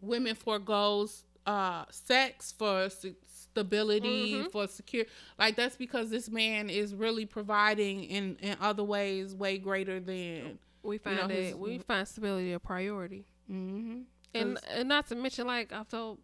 women 0.00 0.34
foregoes 0.34 1.24
uh 1.46 1.84
sex 1.90 2.52
for 2.52 2.88
stability 3.26 4.34
Mhm. 4.34 4.50
for 4.52 4.66
secure 4.68 5.04
like 5.38 5.56
that's 5.56 5.76
because 5.76 6.10
this 6.10 6.28
man 6.28 6.68
is 6.68 6.94
really 6.94 7.24
providing 7.26 8.04
in 8.04 8.36
in 8.40 8.56
other 8.60 8.84
ways 8.84 9.34
way 9.34 9.58
greater 9.58 9.98
than 10.00 10.58
We 10.82 10.98
find 10.98 11.16
know, 11.16 11.26
that 11.28 11.34
his- 11.34 11.54
we 11.54 11.78
find 11.78 12.06
stability 12.06 12.52
a 12.52 12.60
priority, 12.60 13.24
mm-hmm. 13.50 14.02
And 14.34 14.58
and 14.70 14.88
not 14.88 15.06
to 15.08 15.14
mention 15.16 15.46
like 15.46 15.72
I've 15.72 15.88
told. 15.88 16.18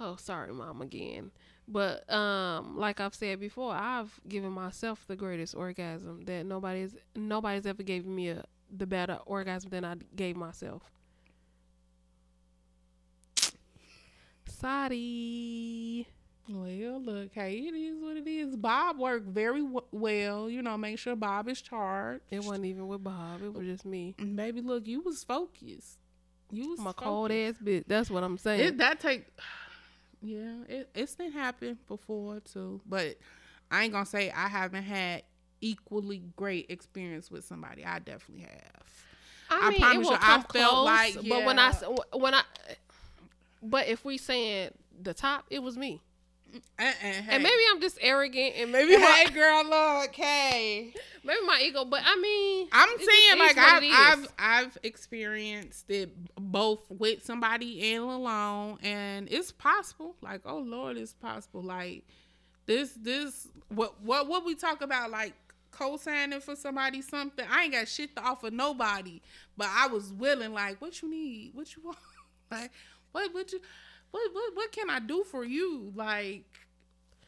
Oh, 0.00 0.16
sorry, 0.16 0.52
mom, 0.52 0.82
again. 0.82 1.30
But 1.68 2.10
um, 2.12 2.76
like 2.76 3.00
I've 3.00 3.14
said 3.14 3.40
before, 3.40 3.72
I've 3.72 4.20
given 4.28 4.50
myself 4.52 5.04
the 5.06 5.16
greatest 5.16 5.54
orgasm 5.54 6.22
that 6.24 6.44
nobody's 6.46 6.94
nobody's 7.14 7.66
ever 7.66 7.82
given 7.82 8.14
me 8.14 8.30
a 8.30 8.44
the 8.76 8.86
better 8.86 9.18
orgasm 9.26 9.70
than 9.70 9.84
I 9.84 9.94
gave 10.16 10.36
myself. 10.36 10.82
Sorry. 14.46 16.06
Well, 16.48 17.00
look, 17.02 17.32
hey, 17.32 17.58
it 17.58 17.74
is 17.74 17.96
what 18.02 18.16
it 18.16 18.26
is. 18.26 18.56
Bob 18.56 18.98
worked 18.98 19.28
very 19.28 19.62
w- 19.62 19.80
well. 19.92 20.50
You 20.50 20.60
know, 20.62 20.76
make 20.76 20.98
sure 20.98 21.16
Bob 21.16 21.48
is 21.48 21.62
charged. 21.62 22.22
It 22.30 22.44
wasn't 22.44 22.66
even 22.66 22.86
with 22.86 23.02
Bob. 23.02 23.42
It 23.42 23.52
was 23.54 23.66
just 23.66 23.86
me. 23.86 24.14
Baby, 24.18 24.60
look, 24.60 24.86
you 24.86 25.00
was 25.00 25.24
focused. 25.24 25.98
You 26.54 26.76
a 26.86 26.94
cold 26.94 27.30
ass 27.30 27.54
bitch. 27.62 27.84
That's 27.86 28.10
what 28.10 28.22
I'm 28.22 28.38
saying. 28.38 28.60
It, 28.60 28.78
that 28.78 29.00
take, 29.00 29.26
yeah, 30.22 30.54
it, 30.68 30.88
it's 30.94 31.14
been 31.14 31.32
happened 31.32 31.78
before 31.86 32.40
too. 32.40 32.80
But 32.86 33.16
I 33.70 33.84
ain't 33.84 33.92
gonna 33.92 34.06
say 34.06 34.30
I 34.30 34.48
haven't 34.48 34.84
had 34.84 35.22
equally 35.60 36.22
great 36.36 36.66
experience 36.70 37.30
with 37.30 37.44
somebody. 37.44 37.84
I 37.84 37.98
definitely 37.98 38.44
have. 38.44 38.82
I 39.50 39.70
mean, 39.70 39.80
promise 39.80 39.96
it 39.96 40.10
will 40.10 40.12
you, 40.12 40.18
I 40.20 40.40
felt 40.40 40.48
close, 40.48 40.84
like, 40.84 41.28
but 41.28 41.44
when 41.44 41.58
I 41.58 41.72
when 42.12 42.34
I, 42.34 42.42
but 43.62 43.88
if 43.88 44.04
we 44.04 44.18
saying 44.18 44.70
the 45.00 45.14
top, 45.14 45.46
it 45.50 45.62
was 45.62 45.76
me, 45.76 46.00
Uh-uh, 46.54 47.22
and 47.28 47.42
maybe 47.42 47.62
I'm 47.70 47.80
just 47.80 47.98
arrogant, 48.00 48.54
and 48.56 48.72
maybe 48.72 48.96
my, 48.96 49.06
hey, 49.06 49.30
girl, 49.34 49.64
look, 49.64 50.14
hey. 50.14 50.92
maybe 51.24 51.40
my 51.46 51.60
ego. 51.62 51.84
But 51.84 52.02
I 52.04 52.16
mean, 52.16 52.68
I'm 52.72 52.98
saying 52.98 53.38
like 53.38 53.58
I've, 53.58 53.82
I've. 53.92 54.28
I've 54.38 54.78
experienced 54.82 55.90
it 55.90 56.10
both 56.36 56.82
with 56.90 57.24
somebody 57.24 57.94
and 57.94 58.04
alone, 58.04 58.78
and 58.82 59.28
it's 59.30 59.52
possible. 59.52 60.16
Like, 60.20 60.42
oh 60.44 60.58
Lord, 60.58 60.96
it's 60.96 61.12
possible. 61.14 61.62
Like 61.62 62.04
this, 62.66 62.92
this, 62.92 63.48
what, 63.68 64.00
what, 64.02 64.28
what 64.28 64.44
we 64.44 64.54
talk 64.54 64.82
about, 64.82 65.10
like 65.10 65.34
co-signing 65.70 66.40
for 66.40 66.56
somebody 66.56 67.02
something. 67.02 67.44
I 67.50 67.64
ain't 67.64 67.72
got 67.72 67.88
shit 67.88 68.14
to 68.16 68.22
offer 68.22 68.50
nobody, 68.50 69.20
but 69.56 69.68
I 69.70 69.88
was 69.88 70.12
willing. 70.12 70.52
Like, 70.52 70.80
what 70.80 71.02
you 71.02 71.10
need? 71.10 71.50
What 71.54 71.74
you 71.76 71.82
want? 71.84 71.98
like, 72.50 72.70
what, 73.12 73.32
would 73.34 73.52
you, 73.52 73.60
what, 74.14 74.32
what, 74.32 74.54
what 74.54 74.72
can 74.72 74.90
I 74.90 75.00
do 75.00 75.24
for 75.24 75.44
you? 75.44 75.92
Like. 75.96 76.44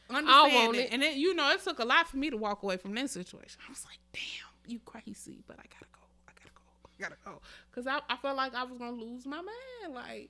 Understand 0.09 0.53
want 0.53 0.77
it. 0.77 0.79
it. 0.79 0.93
And 0.93 1.01
then, 1.01 1.17
you 1.17 1.35
know, 1.35 1.51
it 1.51 1.61
took 1.61 1.79
a 1.79 1.83
lot 1.83 2.07
for 2.07 2.15
me 2.15 2.29
to 2.29 2.37
walk 2.37 2.63
away 2.63 2.77
from 2.77 2.95
that 2.95 3.09
situation. 3.09 3.59
I 3.67 3.69
was 3.69 3.83
like, 3.83 3.99
damn, 4.13 4.71
you 4.71 4.79
crazy, 4.85 5.43
but 5.45 5.57
I 5.59 5.63
gotta 5.63 5.91
go. 5.91 5.99
I 6.29 6.31
gotta 6.31 6.53
go. 6.55 6.61
I 6.85 7.03
gotta 7.03 7.17
go. 7.25 7.41
Cause 7.75 7.87
I, 7.87 7.99
I 8.09 8.15
felt 8.15 8.37
like 8.37 8.55
I 8.55 8.63
was 8.63 8.77
gonna 8.77 8.91
lose 8.91 9.25
my 9.25 9.41
man. 9.41 9.93
Like, 9.93 10.29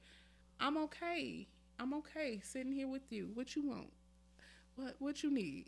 I'm 0.59 0.77
okay. 0.77 1.47
I'm 1.79 1.93
okay 1.93 2.41
sitting 2.43 2.71
here 2.71 2.88
with 2.88 3.11
you. 3.11 3.29
What 3.35 3.55
you 3.55 3.67
want? 3.67 3.93
What 4.75 4.95
what 4.97 5.21
you 5.21 5.31
need? 5.31 5.65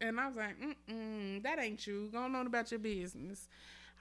And 0.00 0.18
I 0.18 0.26
was 0.26 0.36
like, 0.36 0.56
mm 0.90 1.40
that 1.44 1.60
ain't 1.60 1.86
you. 1.86 2.08
Going 2.10 2.34
on 2.34 2.48
about 2.48 2.72
your 2.72 2.80
business. 2.80 3.46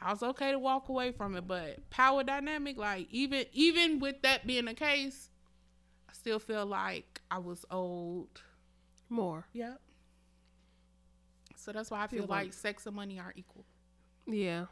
I 0.01 0.11
was 0.11 0.23
okay 0.23 0.51
to 0.51 0.57
walk 0.57 0.89
away 0.89 1.11
from 1.11 1.35
it, 1.35 1.47
but 1.47 1.87
power 1.91 2.23
dynamic, 2.23 2.77
like 2.77 3.07
even 3.11 3.45
even 3.53 3.99
with 3.99 4.23
that 4.23 4.47
being 4.47 4.65
the 4.65 4.73
case, 4.73 5.29
I 6.13 6.15
still 6.15 6.37
feel 6.39 6.65
like 6.65 7.21
I 7.31 7.39
was 7.39 7.65
old. 7.71 8.41
more. 9.09 9.47
Yep. 9.53 9.79
So 11.55 11.71
that's 11.71 11.89
why 11.89 12.03
I 12.03 12.07
feel 12.07 12.21
Feel 12.21 12.29
like 12.29 12.45
like- 12.45 12.53
sex 12.53 12.85
and 12.85 12.95
money 12.95 13.19
are 13.19 13.33
equal. 13.35 13.65
Yeah, 14.25 14.65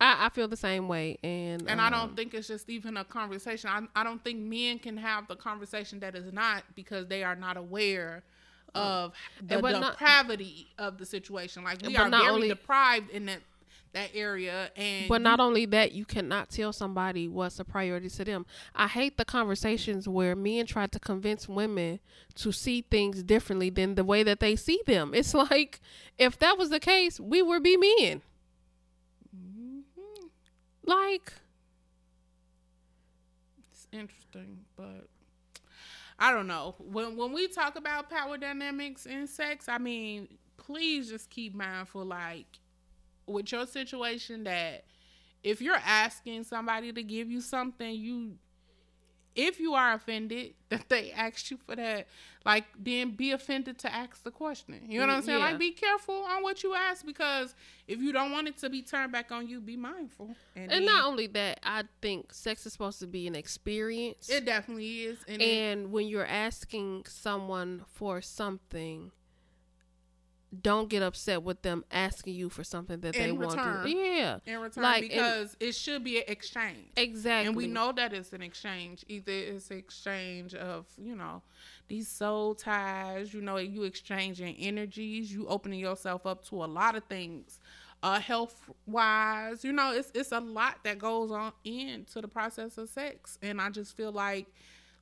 I, 0.00 0.26
I 0.26 0.28
feel 0.30 0.48
the 0.48 0.56
same 0.56 0.88
way, 0.88 1.18
and 1.22 1.68
And 1.68 1.78
I 1.80 1.88
um, 1.88 1.92
don't 1.92 2.16
think 2.16 2.32
it's 2.32 2.48
just 2.48 2.70
even 2.70 2.96
a 2.96 3.04
conversation. 3.04 3.68
I, 3.70 3.82
I 4.00 4.02
don't 4.04 4.22
think 4.24 4.38
men 4.40 4.78
can 4.78 4.96
have 4.96 5.28
the 5.28 5.36
conversation 5.36 6.00
that 6.00 6.14
is 6.14 6.32
not 6.32 6.62
because 6.74 7.06
they 7.08 7.22
are 7.22 7.36
not 7.36 7.56
aware 7.58 8.22
of 8.74 9.12
the 9.46 9.58
Uh, 9.58 9.60
but 9.60 9.72
not- 9.80 9.92
depravity 9.98 10.68
of 10.78 10.96
the 10.98 11.04
situation. 11.06 11.64
Like 11.64 11.82
we 11.86 11.96
are 11.96 12.08
very 12.08 12.28
only- 12.28 12.48
deprived 12.48 13.10
in 13.10 13.26
that 13.26 13.40
that 13.94 14.10
area 14.14 14.70
and 14.76 15.08
But 15.08 15.22
not 15.22 15.40
only 15.40 15.66
that, 15.66 15.92
you 15.92 16.04
cannot 16.04 16.50
tell 16.50 16.72
somebody 16.72 17.26
what's 17.26 17.58
a 17.58 17.64
priority 17.64 18.08
to 18.10 18.24
them. 18.24 18.46
I 18.74 18.86
hate 18.88 19.16
the 19.16 19.24
conversations 19.24 20.06
where 20.06 20.36
men 20.36 20.66
try 20.66 20.86
to 20.86 21.00
convince 21.00 21.48
women 21.48 22.00
to 22.36 22.52
see 22.52 22.82
things 22.82 23.22
differently 23.22 23.70
than 23.70 23.94
the 23.94 24.04
way 24.04 24.22
that 24.22 24.40
they 24.40 24.56
see 24.56 24.80
them. 24.86 25.14
It's 25.14 25.34
like 25.50 25.80
if 26.18 26.38
that 26.40 26.58
was 26.58 26.70
the 26.70 26.80
case, 26.80 27.18
we 27.18 27.42
would 27.42 27.62
be 27.62 27.76
men. 27.76 28.22
Mhm. 29.34 29.82
Like, 30.84 31.32
It's 33.72 33.86
interesting, 33.92 34.58
but 34.76 35.08
I 36.18 36.32
don't 36.32 36.46
know. 36.46 36.74
When 36.78 37.16
when 37.16 37.32
we 37.32 37.48
talk 37.48 37.76
about 37.76 38.10
power 38.10 38.36
dynamics 38.38 39.06
in 39.06 39.26
sex, 39.26 39.68
I 39.68 39.78
mean, 39.78 40.28
please 40.56 41.08
just 41.10 41.28
keep 41.30 41.54
mindful 41.54 42.04
like 42.04 42.46
with 43.26 43.50
your 43.52 43.66
situation 43.66 44.44
that 44.44 44.84
if 45.42 45.60
you're 45.60 45.74
asking 45.84 46.44
somebody 46.44 46.92
to 46.92 47.02
give 47.02 47.30
you 47.30 47.40
something, 47.40 47.94
you 47.94 48.38
if 49.36 49.58
you 49.58 49.74
are 49.74 49.94
offended 49.94 50.54
that 50.68 50.88
they 50.88 51.10
asked 51.10 51.50
you 51.50 51.56
for 51.66 51.74
that, 51.74 52.06
like 52.44 52.64
then 52.78 53.10
be 53.10 53.32
offended 53.32 53.76
to 53.80 53.92
ask 53.92 54.22
the 54.22 54.30
question. 54.30 54.80
You 54.88 55.00
know 55.00 55.06
what 55.08 55.12
I'm 55.16 55.22
saying? 55.22 55.38
Yeah. 55.40 55.46
Like 55.46 55.58
be 55.58 55.72
careful 55.72 56.14
on 56.14 56.42
what 56.44 56.62
you 56.62 56.72
ask 56.74 57.04
because 57.04 57.54
if 57.88 57.98
you 58.00 58.12
don't 58.12 58.30
want 58.30 58.46
it 58.48 58.56
to 58.58 58.70
be 58.70 58.80
turned 58.82 59.10
back 59.12 59.32
on 59.32 59.48
you, 59.48 59.60
be 59.60 59.76
mindful. 59.76 60.36
and 60.54 60.70
then- 60.70 60.84
not 60.86 61.04
only 61.06 61.26
that, 61.28 61.58
I 61.64 61.82
think 62.00 62.32
sex 62.32 62.64
is 62.64 62.72
supposed 62.74 63.00
to 63.00 63.06
be 63.08 63.26
an 63.26 63.34
experience. 63.34 64.28
it 64.30 64.44
definitely 64.44 65.02
is. 65.02 65.18
And, 65.26 65.42
it- 65.42 65.44
and 65.44 65.90
when 65.92 66.06
you're 66.06 66.26
asking 66.26 67.06
someone 67.08 67.84
for 67.92 68.20
something, 68.22 69.10
don't 70.62 70.88
get 70.88 71.02
upset 71.02 71.42
with 71.42 71.62
them 71.62 71.84
asking 71.90 72.34
you 72.34 72.48
for 72.48 72.64
something 72.64 73.00
that 73.00 73.14
they 73.14 73.28
In 73.28 73.38
want 73.38 73.52
to. 73.52 73.90
Yeah, 73.90 74.38
in 74.46 74.60
return 74.60 74.82
Like, 74.82 75.02
because 75.02 75.56
it 75.60 75.74
should 75.74 76.04
be 76.04 76.18
an 76.18 76.24
exchange. 76.28 76.88
exactly. 76.96 77.46
And 77.48 77.56
we 77.56 77.66
know 77.66 77.92
that 77.92 78.12
it's 78.12 78.32
an 78.32 78.42
exchange. 78.42 79.04
Either 79.08 79.32
it's 79.32 79.70
an 79.70 79.78
exchange 79.78 80.54
of, 80.54 80.86
you 80.98 81.14
know, 81.16 81.42
these 81.88 82.08
soul 82.08 82.54
ties, 82.54 83.32
you 83.34 83.40
know, 83.40 83.56
you 83.56 83.82
exchanging 83.84 84.56
energies, 84.56 85.32
you 85.32 85.46
opening 85.48 85.80
yourself 85.80 86.26
up 86.26 86.44
to 86.48 86.64
a 86.64 86.66
lot 86.66 86.96
of 86.96 87.04
things. 87.04 87.60
Uh 88.02 88.20
health 88.20 88.70
wise, 88.86 89.64
you 89.64 89.72
know, 89.72 89.92
it's 89.92 90.10
it's 90.14 90.32
a 90.32 90.40
lot 90.40 90.76
that 90.84 90.98
goes 90.98 91.30
on 91.30 91.52
into 91.64 92.20
the 92.20 92.28
process 92.28 92.76
of 92.76 92.88
sex. 92.88 93.38
And 93.42 93.60
I 93.60 93.70
just 93.70 93.96
feel 93.96 94.12
like 94.12 94.46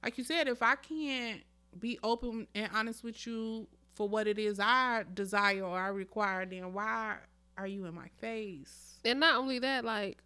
like 0.04 0.18
you 0.18 0.24
said, 0.24 0.46
if 0.48 0.62
I 0.62 0.76
can't 0.76 1.40
be 1.78 1.98
open 2.02 2.46
and 2.54 2.70
honest 2.74 3.02
with 3.02 3.26
you 3.26 3.66
for 3.94 4.08
what 4.08 4.26
it 4.26 4.38
is 4.38 4.58
I 4.60 5.04
desire 5.12 5.62
or 5.62 5.78
I 5.78 5.88
require, 5.88 6.46
then 6.46 6.72
why 6.72 7.16
are 7.56 7.66
you 7.66 7.84
in 7.86 7.94
my 7.94 8.08
face? 8.18 9.00
and 9.04 9.18
not 9.20 9.36
only 9.36 9.58
that, 9.58 9.84
like 9.84 10.18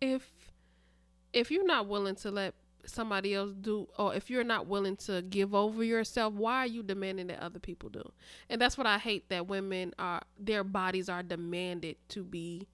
if 0.00 0.30
if 1.32 1.50
you're 1.50 1.66
not 1.66 1.86
willing 1.86 2.14
to 2.14 2.30
let 2.30 2.54
somebody 2.84 3.34
else 3.34 3.52
do 3.60 3.88
or 3.98 4.14
if 4.14 4.30
you're 4.30 4.44
not 4.44 4.66
willing 4.66 4.96
to 4.96 5.20
give 5.22 5.54
over 5.54 5.82
yourself 5.82 6.32
why 6.34 6.58
are 6.58 6.66
you 6.66 6.82
demanding 6.82 7.26
that 7.26 7.40
other 7.40 7.58
people 7.58 7.88
do 7.88 8.12
and 8.48 8.60
that's 8.60 8.78
what 8.78 8.86
i 8.86 8.96
hate 8.96 9.28
that 9.28 9.48
women 9.48 9.92
are 9.98 10.22
their 10.38 10.62
bodies 10.62 11.08
are 11.08 11.22
demanded 11.22 11.96
to 12.08 12.22
be 12.22 12.66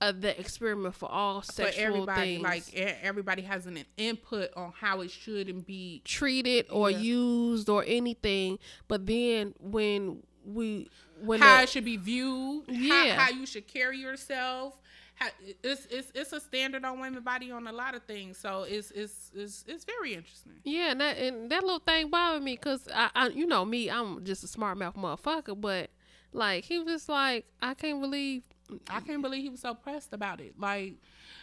uh, 0.00 0.12
the 0.12 0.38
experiment 0.40 0.94
for 0.94 1.10
all 1.10 1.40
for 1.42 1.52
sexual 1.52 1.84
everybody 1.84 2.20
things 2.38 2.42
like 2.42 2.74
everybody 3.02 3.42
has 3.42 3.66
an 3.66 3.78
input 3.96 4.50
on 4.56 4.72
how 4.78 5.00
it 5.02 5.10
should 5.10 5.48
and 5.48 5.64
be 5.66 6.00
treated 6.04 6.66
or 6.70 6.90
Yeah. 6.90 6.98
used 6.98 7.68
or 7.68 7.84
anything 7.86 8.58
but 8.88 9.06
then 9.06 9.54
when 9.60 10.22
we 10.44 10.88
when 11.20 11.40
how 11.40 11.58
the- 11.58 11.62
it 11.64 11.68
should 11.68 11.84
be 11.84 11.96
viewed 11.98 12.64
Yeah. 12.68 13.14
how, 13.16 13.24
how 13.26 13.30
you 13.30 13.44
should 13.46 13.66
carry 13.68 13.98
yourself 13.98 14.80
how, 15.16 15.28
it's, 15.62 15.84
it's 15.90 16.10
it's 16.14 16.32
a 16.32 16.40
standard 16.40 16.82
on 16.82 16.98
women 16.98 17.22
body 17.22 17.50
on 17.50 17.66
a 17.66 17.72
lot 17.72 17.94
of 17.94 18.02
things 18.04 18.38
so 18.38 18.62
it's 18.62 18.90
it's 18.92 19.30
it's, 19.34 19.64
it's 19.68 19.84
very 19.84 20.14
interesting 20.14 20.54
Yeah, 20.64 20.92
and 20.92 21.00
that 21.02 21.18
and 21.18 21.50
that 21.50 21.62
little 21.62 21.78
thing 21.80 22.08
bothered 22.08 22.42
me 22.42 22.54
because 22.56 22.88
I, 22.94 23.10
I, 23.14 23.28
you 23.28 23.46
know 23.46 23.66
me, 23.66 23.90
I'm 23.90 24.24
just 24.24 24.44
a 24.44 24.48
smart 24.48 24.78
mouth 24.78 24.96
motherfucker. 24.96 25.60
But 25.60 25.90
like 26.32 26.64
he 26.64 26.78
was 26.78 27.06
like, 27.08 27.44
I 27.60 27.74
can't 27.74 28.00
believe. 28.00 28.44
I 28.90 29.00
can't 29.00 29.22
believe 29.22 29.42
he 29.42 29.48
was 29.48 29.60
so 29.60 29.74
pressed 29.74 30.12
about 30.12 30.40
it 30.40 30.54
like 30.58 30.94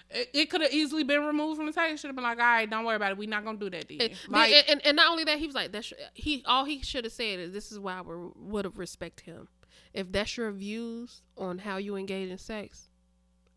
it, 0.10 0.30
it 0.34 0.49
could 0.49 0.62
have 0.62 0.72
easily 0.72 1.04
been 1.04 1.24
removed 1.24 1.58
from 1.58 1.66
the 1.66 1.74
table 1.74 1.98
should 1.98 2.08
have 2.08 2.16
been 2.16 2.24
like 2.24 2.40
all 2.40 2.45
right 2.45 2.70
don't 2.70 2.86
worry 2.86 2.95
about 2.95 3.12
it 3.12 3.18
we're 3.18 3.30
not 3.30 3.44
gonna 3.44 3.58
do 3.58 3.70
that 3.70 3.88
then 3.88 3.98
And, 4.02 4.12
like 4.30 4.52
and, 4.52 4.70
and, 4.70 4.86
and 4.86 4.95
not 4.95 5.12
only 5.12 5.24
that, 5.26 5.40
he 5.40 5.45
was 5.45 5.56
like, 5.56 5.72
that's 5.72 5.94
he 6.14 6.44
all 6.45 6.66
he 6.66 6.82
should 6.82 7.04
have 7.04 7.14
said 7.14 7.40
is, 7.40 7.52
this 7.52 7.72
is 7.72 7.80
why 7.80 7.98
I 7.98 8.02
would 8.02 8.32
would 8.36 8.66
have 8.66 8.78
respect 8.78 9.22
him. 9.22 9.48
If 9.94 10.12
that's 10.12 10.38
your 10.38 10.52
views 10.52 11.22
on 11.38 11.60
how 11.60 11.78
you 11.78 11.95
engage 11.95 12.30
in 12.30 12.38
sex, 12.38 12.90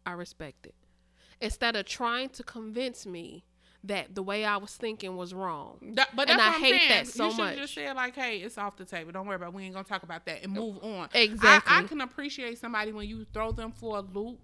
I 0.07 0.13
respect 0.13 0.67
it. 0.67 0.75
Instead 1.41 1.77
of 1.77 1.87
trying 1.87 2.31
to 2.31 2.43
convince 2.43 3.07
me 3.07 3.45
that 3.85 4.15
the 4.15 4.23
way 4.23 4.45
I 4.45 4.59
was 4.59 4.75
thinking 4.77 5.17
was 5.17 5.33
wrong. 5.33 5.79
That, 5.95 6.15
but 6.15 6.29
And 6.29 6.41
I 6.41 6.51
hate 6.53 6.79
saying. 6.81 6.89
that 6.91 7.07
so 7.07 7.29
much. 7.33 7.39
you 7.39 7.47
should 7.47 7.59
just 7.63 7.75
say 7.75 7.93
like, 7.93 8.15
"Hey, 8.15 8.39
it's 8.39 8.59
off 8.59 8.77
the 8.77 8.85
table. 8.85 9.11
Don't 9.13 9.27
worry 9.27 9.37
about. 9.37 9.49
it. 9.49 9.55
We 9.55 9.65
ain't 9.65 9.73
gonna 9.75 9.85
talk 9.85 10.03
about 10.03 10.27
that 10.27 10.43
and 10.43 10.53
move 10.53 10.79
on." 10.85 11.09
Exactly. 11.15 11.73
I, 11.75 11.81
I 11.81 11.83
can 11.85 12.01
appreciate 12.03 12.59
somebody 12.59 12.93
when 12.93 13.09
you 13.09 13.25
throw 13.33 13.53
them 13.53 13.73
for 13.73 13.97
a 13.99 14.01
loop. 14.01 14.39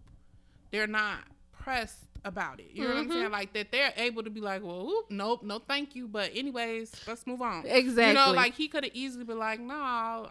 They're 0.71 0.87
not 0.87 1.19
pressed 1.53 2.01
about 2.25 2.59
it. 2.61 2.71
You 2.73 2.83
know 2.85 2.89
what 2.95 2.97
I'm 2.99 3.09
Mhm. 3.09 3.13
saying? 3.13 3.31
Like 3.31 3.53
that 3.53 3.71
they're 3.71 3.93
able 3.97 4.23
to 4.25 4.31
be 4.31 4.41
like, 4.41 4.63
"Well, 4.65 4.89
oop, 4.89 5.11
nope, 5.11 5.43
no, 5.43 5.59
thank 5.59 5.95
you." 5.95 6.09
But 6.09 6.31
anyways, 6.35 6.93
let's 7.07 7.27
move 7.27 7.43
on. 7.43 7.65
Exactly. 7.67 8.09
You 8.09 8.15
know, 8.15 8.33
like 8.33 8.55
he 8.55 8.69
could 8.69 8.85
have 8.85 8.95
easily 8.95 9.25
been 9.25 9.39
like, 9.39 9.61
"No, 9.61 9.75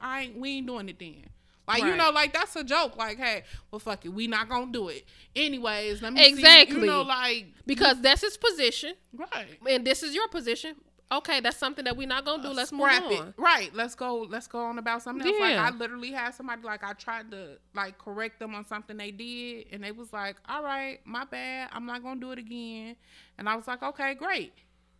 I 0.02 0.24
ain't. 0.24 0.38
We 0.38 0.50
ain't 0.58 0.68
doing 0.68 0.90
it 0.90 0.98
then." 1.00 1.26
Like 1.68 1.84
you 1.84 1.96
know, 1.96 2.12
like 2.12 2.32
that's 2.34 2.56
a 2.56 2.64
joke. 2.64 2.96
Like, 2.96 3.18
hey, 3.18 3.44
well, 3.72 3.80
fuck 3.80 4.06
it, 4.06 4.10
we 4.10 4.28
not 4.28 4.48
gonna 4.50 4.72
do 4.72 4.90
it. 4.90 5.06
Anyways, 5.36 6.02
let 6.02 6.14
me 6.14 6.24
see, 6.24 6.30
Exactly. 6.30 6.82
you 6.82 6.86
know, 6.86 7.02
like 7.02 7.48
because 7.66 8.00
that's 8.02 8.22
his 8.22 8.38
position, 8.38 8.94
right. 9.14 9.48
and 9.70 9.86
this 9.86 10.04
is 10.04 10.14
your 10.14 10.28
position. 10.28 10.76
Okay, 11.12 11.40
that's 11.40 11.58
something 11.58 11.86
that 11.86 11.96
we're 11.96 12.08
not 12.08 12.26
gonna 12.26 12.42
do. 12.42 12.50
Let's 12.50 12.72
move 12.72 12.82
on. 12.82 13.12
it. 13.12 13.34
Right. 13.38 13.70
Let's 13.76 13.94
go. 13.94 14.22
Let's 14.28 14.48
go 14.48 14.60
on 14.60 14.80
about 14.80 15.04
something 15.04 15.28
else. 15.28 15.40
Like 15.40 15.56
I 15.58 15.70
literally 15.70 16.12
had 16.12 16.34
somebody 16.34 16.64
like 16.64 16.84
I 16.84 16.94
tried 16.94 17.30
to 17.32 17.58
like 17.76 17.98
correct 18.00 18.40
them 18.40 18.56
on 18.56 18.66
something 18.66 18.98
they 18.98 19.12
did, 19.12 19.68
and 19.72 19.84
they 19.84 19.92
was 19.92 20.12
like, 20.12 20.38
"All 20.50 20.64
right, 20.64 21.00
my 21.06 21.24
bad. 21.26 21.70
I'm 21.74 21.86
not 21.86 22.02
gonna 22.02 22.20
do 22.20 22.32
it 22.32 22.40
again." 22.40 22.96
And 23.38 23.48
I 23.48 23.56
was 23.56 23.68
like, 23.68 23.84
"Okay, 23.84 24.16
great," 24.16 24.54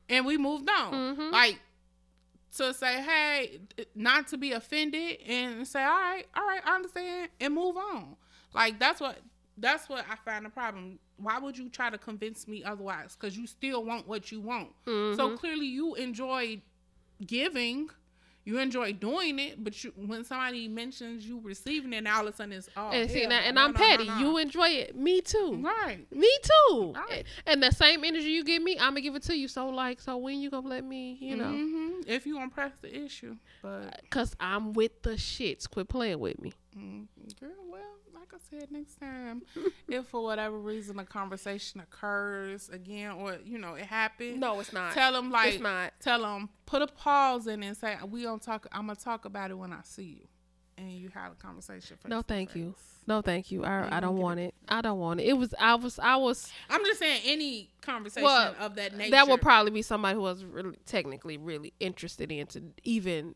and 0.08 0.26
we 0.28 0.38
moved 0.38 0.70
on. 0.70 0.94
Mhm. 0.94 1.32
Like 1.32 1.60
to 2.58 2.74
say, 2.74 3.02
"Hey," 3.02 3.60
not 3.96 4.28
to 4.30 4.38
be 4.38 4.52
offended, 4.52 5.20
and 5.28 5.68
say, 5.68 5.84
"All 5.84 5.90
right, 5.90 6.26
all 6.36 6.46
right, 6.46 6.62
I 6.66 6.76
understand," 6.76 7.30
and 7.40 7.54
move 7.54 7.78
on. 7.78 8.16
Like 8.54 8.80
that's 8.80 9.00
what 9.00 9.20
that's 9.58 9.88
what 9.88 10.06
I 10.10 10.16
find 10.16 10.46
the 10.46 10.50
problem. 10.50 11.00
Why 11.18 11.40
would 11.40 11.58
you 11.58 11.70
try 11.70 11.90
to 11.90 11.98
convince 11.98 12.48
me 12.48 12.64
otherwise? 12.64 13.16
Because 13.16 13.38
you 13.38 13.48
still 13.48 13.84
want 13.84 14.08
what 14.08 14.32
you 14.32 14.42
want. 14.42 14.70
Mm-hmm. 14.86 15.16
So 15.16 15.38
clearly, 15.38 15.68
you 15.68 15.96
enjoy 15.96 16.62
giving, 17.26 17.90
you 18.46 18.60
enjoy 18.60 18.94
doing 18.94 19.40
it, 19.40 19.62
but 19.64 19.84
you, 19.84 19.92
when 19.96 20.24
somebody 20.24 20.68
mentions 20.68 21.26
you 21.26 21.40
receiving 21.44 21.92
it, 21.94 22.02
now 22.04 22.20
all 22.20 22.28
of 22.28 22.34
a 22.34 22.38
sudden 22.38 22.54
it's 22.54 22.70
oh, 22.78 22.90
and 22.92 23.10
see 23.10 23.26
now, 23.26 23.40
and 23.40 23.56
no, 23.56 23.64
I'm 23.66 23.72
no, 23.74 23.78
petty. 23.78 24.06
no. 24.08 24.18
You 24.20 24.38
enjoy 24.38 24.70
it. 24.70 24.96
Me 24.96 25.20
too. 25.22 25.60
right? 25.64 26.06
Me 26.12 26.30
too. 26.44 26.94
Right. 26.96 27.26
And 27.48 27.62
the 27.62 27.72
same 27.72 28.04
energy 28.04 28.28
you 28.30 28.44
give 28.44 28.62
me, 28.62 28.78
I'm 28.80 28.92
gonna 28.92 29.02
give 29.02 29.16
it 29.16 29.24
to 29.24 29.36
you. 29.36 29.48
So 29.48 29.68
like, 29.70 30.00
so 30.00 30.16
when 30.18 30.40
you 30.40 30.50
gonna 30.52 30.68
let 30.68 30.84
me, 30.84 31.18
you 31.20 31.36
know, 31.36 31.50
hmm 31.50 31.92
if 32.08 32.26
you 32.28 32.36
want 32.38 32.52
to 32.52 32.56
press 32.56 32.72
the 32.82 32.96
issue, 32.96 33.36
but 33.64 34.00
cause 34.12 34.36
I'm 34.40 34.74
with 34.74 35.02
the 35.02 35.12
shits. 35.12 35.68
Quit 35.70 35.88
playing 35.90 36.20
with 36.20 36.40
me. 36.40 36.54
mm, 36.78 37.08
girl, 37.40 37.50
well, 37.72 37.82
like 38.32 38.42
I 38.42 38.58
said, 38.60 38.72
next 38.72 39.00
time, 39.00 39.42
if 39.88 40.06
for 40.08 40.24
whatever 40.24 40.58
reason 40.58 41.00
a 41.00 41.06
conversation 41.06 41.82
occurs 41.82 42.70
again, 42.70 43.12
or 43.12 43.38
you 43.44 43.58
know 43.58 43.76
it 43.76 43.86
happened, 43.86 44.40
No, 44.40 44.60
it's 44.60 44.74
not. 44.74 44.94
tell 44.94 45.14
them 45.14 45.32
like 45.32 45.54
it's 45.56 45.64
not. 45.64 45.94
tell 46.00 46.22
them 46.22 46.50
put 46.66 46.82
a 46.82 46.88
pause 46.88 47.48
in 47.48 47.64
it 47.64 47.68
and 47.68 47.78
say 47.78 47.96
we 48.10 48.24
gonna 48.24 48.40
talk. 48.40 48.68
I'm 48.72 48.88
gonna 48.88 48.96
talk 48.96 49.26
about 49.26 49.52
it 49.52 49.56
when 49.56 49.74
I 49.74 49.80
see 49.84 50.04
you, 50.22 50.28
and 50.78 50.92
you 50.92 51.10
have 51.14 51.34
a 51.34 51.36
conversation. 51.36 51.98
No, 52.08 52.18
face 52.22 52.26
thank 52.28 52.56
you. 52.56 52.76
No, 53.08 53.22
thank 53.22 53.52
you. 53.52 53.64
I, 53.64 53.98
I 53.98 54.00
don't 54.00 54.18
want 54.18 54.40
it. 54.40 54.56
I 54.68 54.82
don't 54.82 54.98
want 55.00 55.20
it. 55.20 55.26
It 55.28 55.34
was. 55.38 55.54
I 55.60 55.76
was. 55.76 56.00
I 56.00 56.16
was. 56.16 56.52
I'm 56.70 56.84
just 56.86 57.00
saying 57.00 57.22
any 57.26 57.70
conversation 57.82 58.24
Well, 58.24 58.56
of 58.60 58.76
that 58.76 58.96
nature. 58.98 59.12
That 59.12 59.28
would 59.28 59.42
probably 59.42 59.72
be 59.72 59.84
somebody 59.84 60.16
who 60.16 60.22
was 60.22 60.44
really 60.44 60.78
technically 60.88 61.38
really 61.38 61.74
interested 61.80 62.32
in 62.32 62.48
to 62.48 62.64
even 62.84 63.36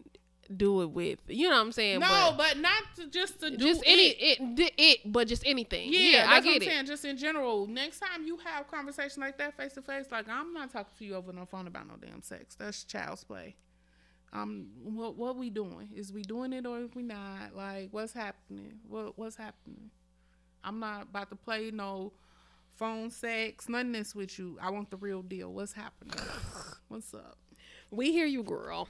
do 0.56 0.82
it 0.82 0.92
with. 0.92 1.20
You 1.28 1.50
know 1.50 1.56
what 1.56 1.62
I'm 1.62 1.72
saying? 1.72 2.00
no, 2.00 2.34
but, 2.38 2.58
not 2.58 2.84
to, 2.96 3.08
just 3.08 3.40
to 3.42 3.52
do 3.52 3.58
just 3.58 3.84
any 3.86 4.10
it. 4.10 4.60
it, 4.60 4.74
it 4.78 5.00
but 5.06 5.28
just 5.28 5.44
anything. 5.46 5.94
Yeah, 5.94 6.00
Yeah, 6.00 6.26
I 6.30 6.42
get 6.42 6.56
I'm 6.56 6.62
it. 6.62 6.66
saying. 6.66 6.86
Just 6.86 7.06
in 7.06 7.18
general, 7.18 7.68
next 7.68 8.00
time 8.00 8.26
you 8.26 8.38
have 8.38 8.70
conversation 8.70 9.22
like 9.22 9.38
that 9.38 9.56
face 9.56 9.74
to 9.74 9.82
face, 9.82 10.06
like 10.12 10.28
I'm 10.30 10.54
not 10.54 10.72
talking 10.72 10.94
to 10.98 11.06
you 11.06 11.16
over 11.16 11.32
no 11.32 11.46
phone 11.46 11.68
about 11.68 11.88
no 11.88 11.96
damn 11.96 12.22
sex. 12.22 12.56
That's 12.56 12.84
child's 12.84 13.24
play. 13.24 13.56
Um, 14.32 14.68
what 14.84 15.16
what 15.16 15.38
we 15.38 15.50
doing? 15.50 15.90
Is 15.96 16.14
we 16.14 16.22
doing 16.22 16.54
it 16.54 16.66
or 16.66 16.80
is 16.80 16.94
we 16.94 17.04
not? 17.04 17.56
Like, 17.56 17.90
what's 17.92 18.14
happening? 18.14 18.80
What 18.88 19.18
what's 19.18 19.36
happening? 19.36 19.90
I'm 20.64 20.80
not 20.80 21.04
about 21.04 21.30
to 21.30 21.36
play 21.36 21.72
no 21.72 22.14
phone 22.76 23.10
sex, 23.12 23.68
this 23.68 24.16
with 24.16 24.40
you. 24.40 24.58
I 24.62 24.70
want 24.70 24.90
the 24.90 24.98
real 24.98 25.22
deal. 25.22 25.52
What's 25.52 25.74
happening? 25.74 26.14
What's 26.88 27.14
up? 27.14 27.38
We 27.92 28.12
hear 28.12 28.26
you, 28.26 28.44
girl. 28.44 28.88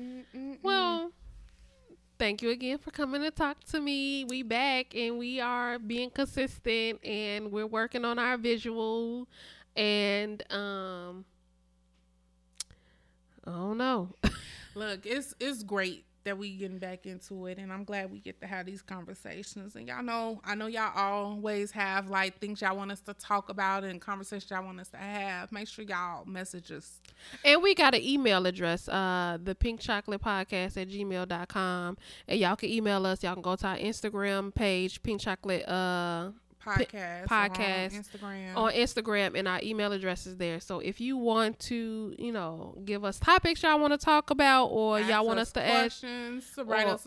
Mm-mm-mm. 0.00 0.58
Well, 0.62 1.12
thank 2.18 2.42
you 2.42 2.50
again 2.50 2.78
for 2.78 2.90
coming 2.90 3.22
to 3.22 3.30
talk 3.30 3.62
to 3.64 3.80
me. 3.80 4.24
We 4.24 4.42
back 4.42 4.94
and 4.94 5.18
we 5.18 5.40
are 5.40 5.78
being 5.78 6.10
consistent 6.10 7.04
and 7.04 7.50
we're 7.52 7.66
working 7.66 8.04
on 8.04 8.18
our 8.18 8.36
visual 8.38 9.28
and 9.76 10.42
um 10.52 11.24
I 13.46 13.50
don't 13.52 13.78
know. 13.78 14.14
Look, 14.74 15.06
it's 15.06 15.34
it's 15.40 15.62
great 15.62 16.04
that 16.24 16.36
we 16.36 16.56
getting 16.56 16.78
back 16.78 17.06
into 17.06 17.46
it, 17.46 17.58
and 17.58 17.72
I'm 17.72 17.84
glad 17.84 18.10
we 18.10 18.18
get 18.20 18.40
to 18.40 18.46
have 18.46 18.66
these 18.66 18.82
conversations. 18.82 19.76
And 19.76 19.88
y'all 19.88 20.02
know, 20.02 20.40
I 20.44 20.54
know 20.54 20.66
y'all 20.66 20.92
always 20.94 21.70
have 21.72 22.08
like 22.08 22.38
things 22.40 22.60
y'all 22.60 22.76
want 22.76 22.92
us 22.92 23.00
to 23.02 23.14
talk 23.14 23.48
about 23.48 23.84
and 23.84 24.00
conversations 24.00 24.50
y'all 24.50 24.64
want 24.64 24.80
us 24.80 24.88
to 24.88 24.98
have. 24.98 25.52
Make 25.52 25.68
sure 25.68 25.84
y'all 25.84 26.24
message 26.26 26.70
us. 26.72 27.00
And 27.44 27.62
we 27.62 27.74
got 27.74 27.94
an 27.94 28.02
email 28.02 28.46
address, 28.46 28.88
uh, 28.88 29.38
the 29.42 29.54
pink 29.54 29.80
chocolate 29.80 30.22
podcast 30.22 30.80
at 30.80 30.88
gmail.com. 30.88 31.96
And 32.28 32.40
y'all 32.40 32.56
can 32.56 32.68
email 32.68 33.06
us. 33.06 33.22
Y'all 33.22 33.34
can 33.34 33.42
go 33.42 33.56
to 33.56 33.66
our 33.66 33.76
Instagram 33.76 34.54
page, 34.54 35.02
pink 35.02 35.20
chocolate 35.20 35.66
uh 35.68 36.30
Podcast, 36.64 37.26
podcast 37.26 37.94
on 37.94 38.02
Instagram. 38.02 38.56
on 38.56 38.72
Instagram 38.72 39.38
and 39.38 39.48
our 39.48 39.60
email 39.62 39.92
address 39.92 40.26
is 40.26 40.36
there. 40.36 40.60
So 40.60 40.80
if 40.80 41.00
you 41.00 41.16
want 41.16 41.58
to, 41.60 42.14
you 42.18 42.32
know, 42.32 42.76
give 42.84 43.04
us 43.04 43.18
topics 43.18 43.62
y'all 43.62 43.80
want 43.80 43.92
to 43.92 43.98
talk 43.98 44.30
about 44.30 44.66
or 44.66 44.98
Ask 44.98 45.08
y'all 45.08 45.26
want 45.26 45.38
us 45.38 45.52
to 45.52 45.62
add 45.62 45.80
questions, 45.82 46.52
write 46.64 46.86
or- 46.86 46.90
us, 46.90 47.06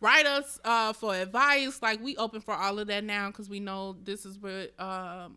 write 0.00 0.26
us 0.26 0.58
uh, 0.64 0.92
for 0.92 1.14
advice. 1.14 1.80
Like 1.80 2.02
we 2.02 2.16
open 2.16 2.40
for 2.40 2.54
all 2.54 2.78
of 2.80 2.88
that 2.88 3.04
now 3.04 3.28
because 3.28 3.48
we 3.48 3.60
know 3.60 3.96
this 4.02 4.26
is 4.26 4.38
what 4.38 4.72
um, 4.80 5.36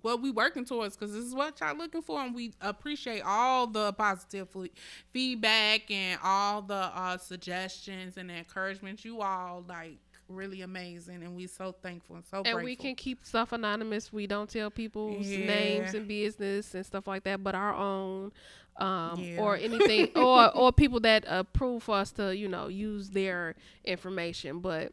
what 0.00 0.22
we 0.22 0.30
working 0.30 0.64
towards 0.64 0.96
because 0.96 1.12
this 1.12 1.24
is 1.24 1.34
what 1.34 1.60
y'all 1.60 1.76
looking 1.76 2.00
for, 2.02 2.20
and 2.20 2.34
we 2.34 2.54
appreciate 2.60 3.22
all 3.26 3.66
the 3.66 3.92
positive 3.94 4.48
fe- 4.48 4.70
feedback 5.12 5.90
and 5.90 6.18
all 6.22 6.62
the 6.62 6.74
uh, 6.74 7.18
suggestions 7.18 8.16
and 8.16 8.30
encouragement. 8.30 9.04
You 9.04 9.20
all 9.20 9.64
like 9.68 9.98
really 10.34 10.62
amazing, 10.62 11.22
and 11.22 11.36
we're 11.36 11.48
so 11.48 11.72
thankful 11.82 12.16
and 12.16 12.24
so 12.26 12.38
and 12.38 12.44
grateful. 12.44 12.64
we 12.64 12.76
can 12.76 12.94
keep 12.94 13.24
stuff 13.24 13.52
anonymous. 13.52 14.12
We 14.12 14.26
don't 14.26 14.48
tell 14.48 14.70
people's 14.70 15.26
Yeah. 15.26 15.46
names 15.46 15.94
and 15.94 16.06
business 16.08 16.74
and 16.74 16.84
stuff 16.84 17.06
like 17.06 17.24
that, 17.24 17.42
but 17.44 17.54
our 17.54 17.74
own, 17.74 18.32
um, 18.78 19.20
Yeah. 19.22 19.40
or 19.40 19.56
anything, 19.56 20.08
or 20.16 20.50
or 20.56 20.72
people 20.72 21.00
that 21.00 21.24
approve 21.28 21.82
for 21.84 21.96
us 21.96 22.10
to, 22.12 22.36
you 22.36 22.48
know, 22.48 22.68
use 22.68 23.10
their 23.10 23.54
information. 23.84 24.60
But 24.60 24.92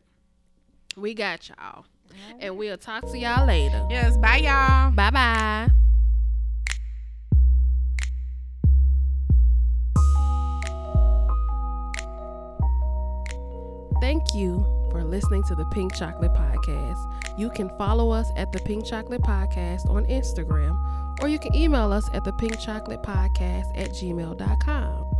we 0.96 1.14
got 1.14 1.48
y'all, 1.50 1.86
and 2.40 2.58
we'll 2.58 2.78
talk 2.78 3.10
to 3.12 3.18
y'all 3.18 3.46
later. 3.46 3.86
yes, 3.90 4.18
bye 4.18 4.38
y'all. 4.38 4.92
Bye 4.92 5.10
bye. 5.12 5.70
Thank 14.02 14.34
you 14.34 14.66
listening 15.10 15.44
to 15.44 15.56
the 15.56 15.66
Pink 15.66 15.96
Chocolate 15.96 16.34
Podcast. 16.34 17.00
You 17.38 17.50
can 17.50 17.70
follow 17.78 18.12
us 18.12 18.32
at 18.36 18.52
the 18.52 18.60
Pink 18.60 18.86
Chocolate 18.86 19.22
Podcast 19.22 19.90
on 19.90 20.06
Instagram, 20.06 20.78
or 21.22 21.28
you 21.28 21.40
can 21.40 21.56
email 21.56 21.92
us 21.92 22.10
at 22.14 22.24
the 22.24 22.34
Pink 22.34 22.60
Chocolate 22.60 23.04
Podcast 23.04 23.78
at 23.78 23.90
gmail.com. 23.90 25.19